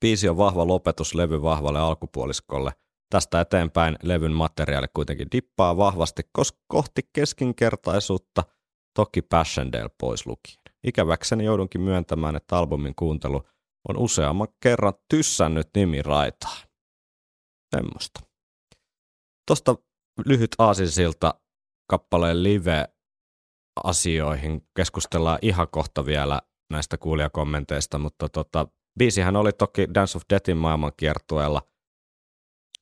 Biisi 0.00 0.28
on 0.28 0.36
vahva 0.36 0.66
lopetus 0.66 1.14
levy 1.14 1.42
vahvalle 1.42 1.78
alkupuoliskolle. 1.78 2.72
Tästä 3.10 3.40
eteenpäin 3.40 3.96
levyn 4.02 4.32
materiaali 4.32 4.86
kuitenkin 4.94 5.28
dippaa 5.32 5.76
vahvasti 5.76 6.22
kos- 6.38 6.58
kohti 6.68 7.02
keskinkertaisuutta, 7.12 8.42
toki 8.94 9.22
Passchendaele 9.22 9.90
pois 10.00 10.26
lukien. 10.26 10.60
Ikäväkseni 10.84 11.44
joudunkin 11.44 11.80
myöntämään, 11.80 12.36
että 12.36 12.56
albumin 12.56 12.94
kuuntelu 12.94 13.42
on 13.88 13.96
useamman 13.96 14.48
kerran 14.62 14.94
tyssännyt 15.08 15.68
nimi 15.74 16.02
raitaa. 16.02 16.56
Semmosta. 17.76 18.20
Tosta 19.46 19.76
lyhyt 20.26 20.50
aasinsilta 20.58 21.34
kappaleen 21.90 22.42
live-asioihin 22.42 24.68
keskustellaan 24.76 25.38
ihan 25.42 25.68
kohta 25.68 26.06
vielä 26.06 26.40
näistä 26.72 26.98
kuulijakommenteista, 26.98 27.98
mutta 27.98 28.28
tota, 28.28 28.68
biisihän 28.98 29.36
oli 29.36 29.52
toki 29.52 29.86
Dance 29.94 30.18
of 30.18 30.22
Deathin 30.30 30.56
maailmankiertueella 30.56 31.62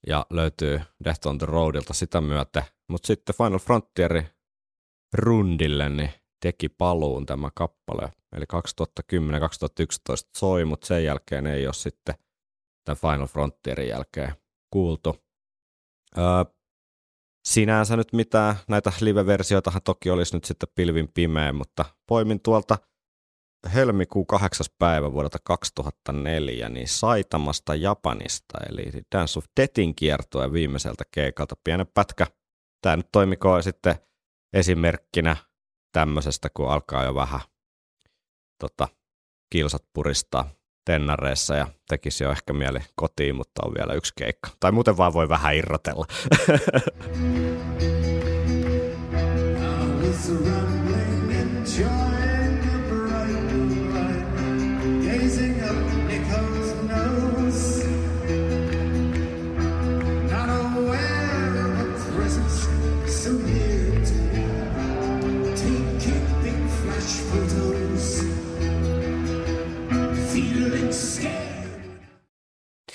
ja 0.06 0.26
löytyy 0.30 0.80
Death 1.04 1.26
on 1.26 1.38
the 1.38 1.46
Roadilta 1.46 1.94
sitä 1.94 2.20
myötä, 2.20 2.64
mutta 2.88 3.06
sitten 3.06 3.34
Final 3.34 3.58
Frontier 3.58 4.22
rundille 5.14 5.88
niin 5.88 6.10
teki 6.40 6.68
paluun 6.68 7.26
tämä 7.26 7.50
kappale, 7.54 8.12
eli 8.36 8.44
2010-2011 9.12 9.18
soi, 10.36 10.64
mutta 10.64 10.86
sen 10.86 11.04
jälkeen 11.04 11.46
ei 11.46 11.66
ole 11.66 11.74
sitten 11.74 12.14
tämän 12.84 12.98
Final 13.00 13.26
Frontierin 13.26 13.88
jälkeen 13.88 14.32
kuultu. 14.70 15.16
Öö, 16.18 16.24
sinänsä 17.44 17.96
nyt 17.96 18.12
mitään, 18.12 18.56
näitä 18.68 18.92
live-versioitahan 19.00 19.82
toki 19.84 20.10
olisi 20.10 20.36
nyt 20.36 20.44
sitten 20.44 20.68
pilvin 20.74 21.08
pimeä, 21.14 21.52
mutta 21.52 21.84
poimin 22.06 22.40
tuolta 22.40 22.78
helmikuun 23.74 24.26
8. 24.26 24.66
päivä 24.78 25.12
vuodelta 25.12 25.38
2004, 25.44 26.68
niin 26.68 26.88
Saitamasta 26.88 27.74
Japanista, 27.74 28.58
eli 28.70 29.02
Dance 29.14 29.38
of 29.38 29.44
Deathin 29.60 29.94
kiertoa 29.94 30.52
viimeiseltä 30.52 31.04
keikalta 31.10 31.56
pienen 31.64 31.86
pätkä. 31.94 32.26
Tämä 32.82 32.96
nyt 32.96 33.08
toimikoon 33.12 33.62
sitten 33.62 33.94
esimerkkinä 34.52 35.36
tämmöisestä, 35.92 36.48
kun 36.54 36.70
alkaa 36.70 37.04
jo 37.04 37.14
vähän 37.14 37.40
tota, 38.60 38.88
kilsat 39.50 39.84
puristaa 39.92 40.50
tennareissa 40.84 41.56
ja 41.56 41.66
tekisi 41.88 42.24
jo 42.24 42.30
ehkä 42.30 42.52
mieli 42.52 42.78
kotiin, 42.94 43.36
mutta 43.36 43.66
on 43.66 43.74
vielä 43.74 43.92
yksi 43.92 44.12
keikka. 44.16 44.50
Tai 44.60 44.72
muuten 44.72 44.96
vaan 44.96 45.12
voi 45.12 45.28
vähän 45.28 45.54
irrotella. 45.54 46.06
enjoying 51.78 52.07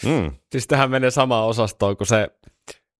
mm, 0.05 0.31
Siis 0.51 0.67
tähän 0.67 0.91
menee 0.91 1.11
samaan 1.11 1.47
osastoon 1.47 1.97
kuin 1.97 2.07
se, 2.07 2.27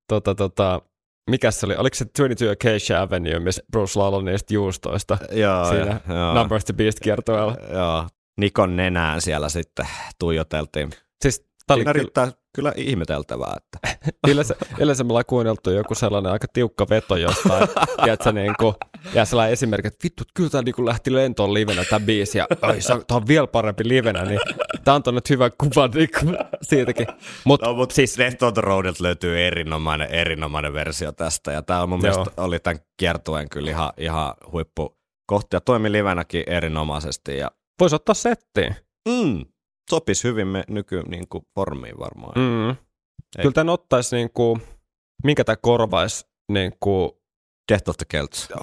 tota, 0.08 0.36
tota, 0.36 0.82
mikä 1.30 1.52
se 1.52 1.66
oli, 1.66 1.76
oliko 1.76 1.96
se 1.96 2.06
22 2.06 2.50
Acacia 2.70 3.02
Avenue, 3.02 3.40
missä 3.40 3.64
Bruce 3.72 4.00
lauloi 4.00 4.24
niistä 4.24 4.54
juustoista 4.54 5.18
joo, 5.32 5.70
siinä 5.70 6.00
joo, 6.10 6.34
Number 6.34 6.56
of 6.56 6.64
the 6.66 6.74
Beast 6.74 7.00
kiertueella. 7.00 7.56
joo. 7.74 8.08
Nikon 8.38 8.76
nenään 8.76 9.22
siellä 9.22 9.50
sitten 9.50 9.88
tuijoteltiin. 10.20 10.90
Siis 11.22 11.40
tää 11.68 11.76
oli 11.76 11.82
Siinä 11.82 11.94
kyllä, 11.94 12.04
riittää 12.04 12.32
kyllä 12.56 12.74
ihmeteltävää, 12.76 13.58
että 13.58 13.98
yleensä, 14.32 14.56
yleensä 14.80 15.04
me 15.04 15.08
ollaan 15.10 15.26
kuunneltu 15.28 15.70
joku 15.70 15.96
sellainen 15.96 16.32
aika 16.32 16.48
tiukka 16.54 16.86
veto 16.90 17.16
jostain, 17.16 17.68
tiedätkö, 18.04 18.32
niin 18.32 18.54
kuin, 18.60 18.76
ja 19.14 19.26
sellainen 19.26 19.54
esimerkki, 19.54 19.88
että 19.88 20.04
vittu, 20.04 20.24
kyllä 20.34 20.50
tämä 20.50 20.62
niin 20.62 20.86
lähti 20.86 21.14
lentoon 21.14 21.54
livenä 21.54 21.86
tämä 21.90 22.06
biisi, 22.06 22.38
ja 22.38 22.48
oi, 22.62 22.82
se 22.82 22.94
on, 22.94 23.04
tää 23.08 23.18
on 23.18 23.28
vielä 23.28 23.48
parempi 23.48 23.88
livenä, 23.88 24.26
niin 24.26 24.40
tämä 24.84 25.02
on 25.08 25.16
nyt 25.16 25.30
hyvä 25.30 25.50
kuva 25.50 25.88
niin 25.88 26.10
kuin, 26.20 26.38
siitäkin. 26.62 27.08
Mut, 27.44 27.62
No, 27.62 27.74
mutta 27.74 27.96
siis 27.96 28.18
Death 28.18 28.44
on 28.44 28.54
the 28.54 28.62
Roadilta 28.62 29.04
löytyy 29.04 29.46
erinomainen, 29.46 30.10
erinomainen 30.10 30.74
versio 30.74 31.12
tästä, 31.12 31.52
ja 31.52 31.62
tämä 31.62 31.82
on 31.82 31.90
mun 31.90 32.00
Joo. 32.04 32.12
mielestä 32.12 32.42
oli 32.42 32.60
tämän 32.60 32.80
kiertueen 32.98 33.50
kyllä 33.50 33.70
ihan, 33.72 33.94
ihan 33.98 34.34
huippu 34.52 34.98
kohti, 35.26 35.56
ja 35.56 35.62
toimi 35.62 35.92
livenäkin 35.92 36.44
erinomaisesti, 36.48 37.38
ja 37.38 37.52
voisi 37.80 37.96
ottaa 37.96 38.16
settiin. 38.16 38.76
mm, 39.10 39.46
sopisi 39.90 40.24
hyvin 40.24 40.48
me 40.48 40.64
nyky 40.68 41.02
niin 41.08 41.28
kuin, 41.28 41.48
formiin 41.56 42.00
varmaan. 42.00 42.34
Mm. 42.36 42.76
Kyllä 43.42 43.52
tämän 43.54 43.74
ottaisi, 43.74 44.16
niin 44.16 44.30
kuin, 44.34 44.62
minkä 45.24 45.44
tämä 45.44 45.56
korvaisi, 45.56 46.26
niin 46.52 46.74
kuin, 46.80 47.12
Death 47.72 47.90
of 47.90 47.96
the 47.98 48.06
Celts. 48.14 48.50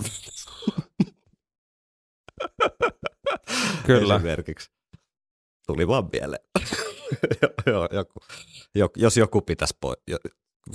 kyllä. 3.86 4.16
Esimerkiksi. 4.16 4.70
Tuli 5.66 5.88
vaan 5.88 6.08
mieleen. 6.12 6.42
joo, 7.66 7.88
joku, 7.92 8.20
joku, 8.74 8.94
jos 9.00 9.16
joku 9.16 9.40
pitäisi 9.40 9.76
pois, 9.80 9.98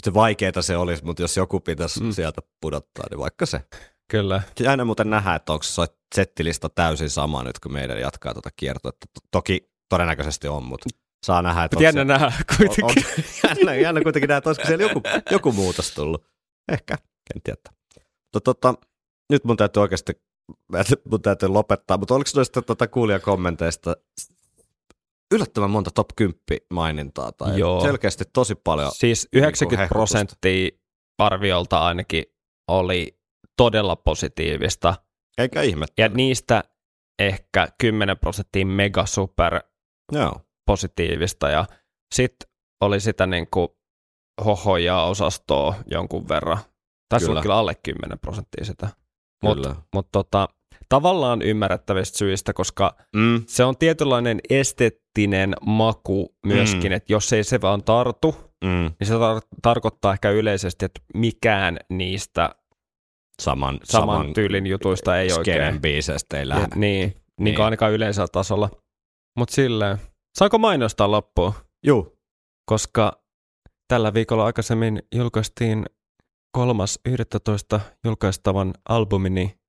se 0.04 0.14
vaikeeta 0.14 0.62
se 0.62 0.78
olisi, 0.78 1.06
mutta 1.06 1.22
jos 1.22 1.38
joku 1.38 1.60
pitäisi 1.60 2.04
Mm. 2.04 2.12
sieltä 2.12 2.42
pudottaa, 2.62 3.06
niin 3.10 3.20
vaikka 3.20 3.46
se. 3.46 3.62
Kyllä. 4.12 4.42
Aina 4.70 4.86
muuten 4.86 5.10
nähdään, 5.10 5.36
että 5.36 5.54
onko 5.54 5.64
se 5.64 5.82
settilista 6.16 6.70
täysin 6.70 7.10
sama 7.10 7.44
nyt, 7.44 7.60
kun 7.60 7.74
meidän 7.74 8.00
jatkaa 8.00 8.34
tuota 8.34 8.50
kiertoa. 8.56 8.92
To- 8.92 9.28
Toki 9.32 9.70
todennäköisesti 9.90 10.48
on, 10.48 10.64
mutta 10.64 10.90
saa 11.26 11.42
nähdä, 11.42 11.64
että 11.64 11.84
jännä 11.84 12.02
onko 12.02 12.14
nähdä 12.14 12.32
se, 12.32 12.44
kuitenkin. 12.58 13.06
on, 13.08 13.24
jännä, 13.50 13.76
jännä 13.76 14.02
kuitenkin 14.02 14.28
nähdä, 14.28 14.38
että 14.38 14.50
olisiko 14.50 14.68
siellä 14.68 14.84
joku, 14.84 15.02
joku 15.32 15.52
muutos 15.52 15.92
tullut. 15.94 16.26
Ehkä, 16.72 16.96
en 17.36 17.42
tiedä. 17.44 17.60
Mutta 18.34 18.54
tota, 18.54 18.74
nyt 19.32 19.44
mun 19.44 19.58
täytyy 19.58 19.82
oikeasti 19.82 20.14
mun 21.12 21.22
täytyy 21.22 21.50
lopettaa, 21.50 21.98
mutta 21.98 22.16
oliko 22.16 22.30
noista 22.36 22.62
tuota 22.62 22.88
kuulijakommenteista 22.88 23.96
yllättävän 25.34 25.70
monta 25.70 25.92
top 25.92 26.08
10 26.16 26.40
mainintaa 26.74 27.32
tai 27.32 27.60
Joo. 27.60 27.82
selkeästi 27.82 28.24
tosi 28.34 28.56
paljon. 28.56 28.92
Siis 28.92 29.28
Niin 29.34 29.40
90 29.40 29.82
hehkutusta. 29.84 29.96
prosenttia 29.96 30.70
arviolta 31.18 31.80
ainakin 31.86 32.24
oli 32.68 33.20
todella 33.58 33.96
positiivista. 33.96 34.96
Eikä 35.38 35.62
ihme. 35.62 35.86
Ja 35.98 36.10
niistä 36.10 36.64
ehkä 37.20 37.68
10 37.78 38.18
prosenttia 38.18 38.66
mega 38.66 39.06
super 39.06 39.62
Joo. 40.12 40.42
positiivista. 40.66 41.50
Ja 41.50 41.66
sitten 42.16 42.50
oli 42.82 43.00
sitä 43.00 43.26
niin 43.28 43.48
kuin 43.52 43.68
hohojaa 44.46 45.06
osastoa 45.10 45.76
jonkun 45.92 46.28
verran. 46.30 46.58
Tässä 47.10 47.28
Kyllä. 47.28 47.40
on 47.40 47.42
kyllä 47.42 47.58
alle 47.58 47.76
10 47.84 48.20
prosenttia 48.20 48.66
sitä. 48.66 48.88
Mutta 49.44 49.76
mut 49.94 50.08
tota, 50.12 50.48
tavallaan 50.90 51.42
ymmärrettävistä 51.42 52.18
syistä, 52.18 52.54
koska 52.54 52.96
Mm, 53.16 53.44
se 53.48 53.64
on 53.64 53.78
tietynlainen 53.78 54.40
esteettinen 54.50 55.54
maku 55.62 56.36
myöskin, 56.46 56.92
Mm. 56.92 56.96
että 56.96 57.14
jos 57.14 57.34
ei 57.34 57.44
se 57.44 57.62
vaan 57.62 57.84
tartu, 57.84 58.36
mm, 58.66 58.70
niin 59.00 59.08
se 59.08 59.14
tar- 59.14 59.48
tarkoittaa 59.62 60.14
ehkä 60.14 60.30
yleisesti, 60.30 60.86
että 60.86 61.02
mikään 61.14 61.78
niistä 61.90 62.56
saman, 63.42 63.80
saman 63.84 64.34
tyylin 64.34 64.68
jutuista 64.68 65.20
ei 65.20 65.32
oikein. 65.32 65.82
biiseistä 65.82 66.38
ei 66.38 66.44
Ja, 66.44 66.50
lähde. 66.50 66.68
niin, 66.76 67.10
niin. 67.10 67.22
Niin. 67.40 67.62
ainakaan 67.62 67.92
yleisellä 67.92 68.28
tasolla. 68.32 68.70
Mutta 69.38 69.56
silleen, 69.56 69.98
saanko 70.38 70.58
mainostaa 70.58 71.12
loppuun? 71.12 71.54
Juu. 71.86 72.18
Koska 72.66 73.24
tällä 73.88 74.14
viikolla 74.14 74.46
aikaisemmin 74.46 75.04
julkaistiin 75.16 75.86
3.11. 76.58 77.80
julkaistavan 78.06 78.74
albumini 78.90 79.60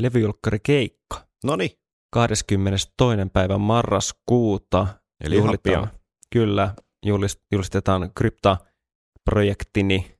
levyjulkkari 0.00 0.58
Keikka. 0.62 1.26
No 1.44 1.56
niin. 1.56 1.70
22. 2.12 2.88
päivä 3.32 3.58
marraskuuta 3.58 4.86
Eli 5.24 5.34
ihan 5.34 5.46
juhlitaan, 5.46 5.88
pian. 5.88 6.00
kyllä, 6.32 6.74
julist, 7.06 7.40
julistetaan 7.52 8.10
Krypta-projektini 8.14 10.18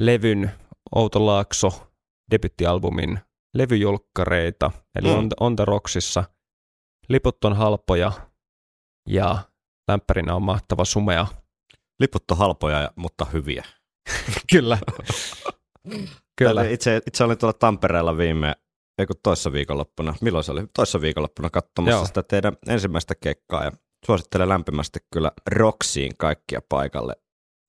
levyn 0.00 0.50
Outo 0.94 1.26
Laakso 1.26 1.90
debyttialbumin 2.30 3.18
levyjulkkareita, 3.54 4.70
eli 4.94 5.08
mm. 5.08 5.14
on, 5.18 5.28
on 5.40 5.56
the 5.56 5.64
Rocksissa. 5.64 6.24
Liput 7.10 7.44
on 7.44 7.56
halpoja 7.56 8.12
ja 9.08 9.38
lämpärinä 9.88 10.34
on 10.34 10.42
mahtava 10.42 10.84
sumea. 10.84 11.26
Liput 12.00 12.30
on 12.30 12.36
halpoja, 12.36 12.90
mutta 12.96 13.24
hyviä. 13.24 13.64
Kyllä. 14.52 14.78
Kyllä. 16.38 16.64
Itse, 16.64 17.00
itse 17.06 17.24
olin 17.24 17.38
tuolla 17.38 17.52
Tampereella 17.52 18.16
viime, 18.16 18.56
ei 18.98 19.06
kun 19.06 19.16
toissa 19.22 19.52
viikonloppuna, 19.52 20.14
milloin 20.20 20.44
se 20.44 20.52
oli? 20.52 20.66
Toissa 20.74 21.00
viikonloppuna 21.00 21.50
katsomassa 21.50 21.96
Joo. 21.96 22.06
sitä 22.06 22.22
teidän 22.22 22.56
ensimmäistä 22.66 23.14
kekkaa 23.14 23.64
ja 23.64 23.72
suosittelen 24.06 24.48
lämpimästi 24.48 24.98
kyllä 25.12 25.32
Roksiin 25.46 26.16
kaikkia 26.16 26.60
paikalle 26.68 27.16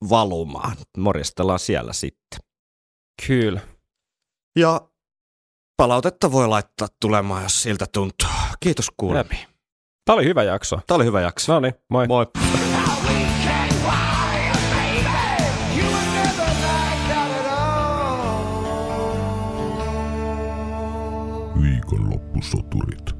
valumaan. 0.09 0.77
Morjestellaan 0.97 1.59
siellä 1.59 1.93
sitten. 1.93 2.39
Kyllä. 3.27 3.61
Ja 4.59 4.81
palautetta 5.77 6.31
voi 6.31 6.47
laittaa 6.47 6.87
tulemaan, 7.01 7.43
jos 7.43 7.63
siltä 7.63 7.85
tuntuu. 7.93 8.29
Kiitos 8.63 8.91
kuulemiin. 8.97 9.47
Tämä 10.05 10.15
oli 10.15 10.25
hyvä 10.25 10.43
jakso. 10.43 10.79
Tämä 10.87 10.95
oli 10.95 11.05
hyvä 11.05 11.21
jakso. 11.21 11.53
No 11.53 11.59
niin, 11.59 11.73
moi. 11.89 12.07
Moi. 12.07 12.25
Viikonloppusoturit. 21.61 23.10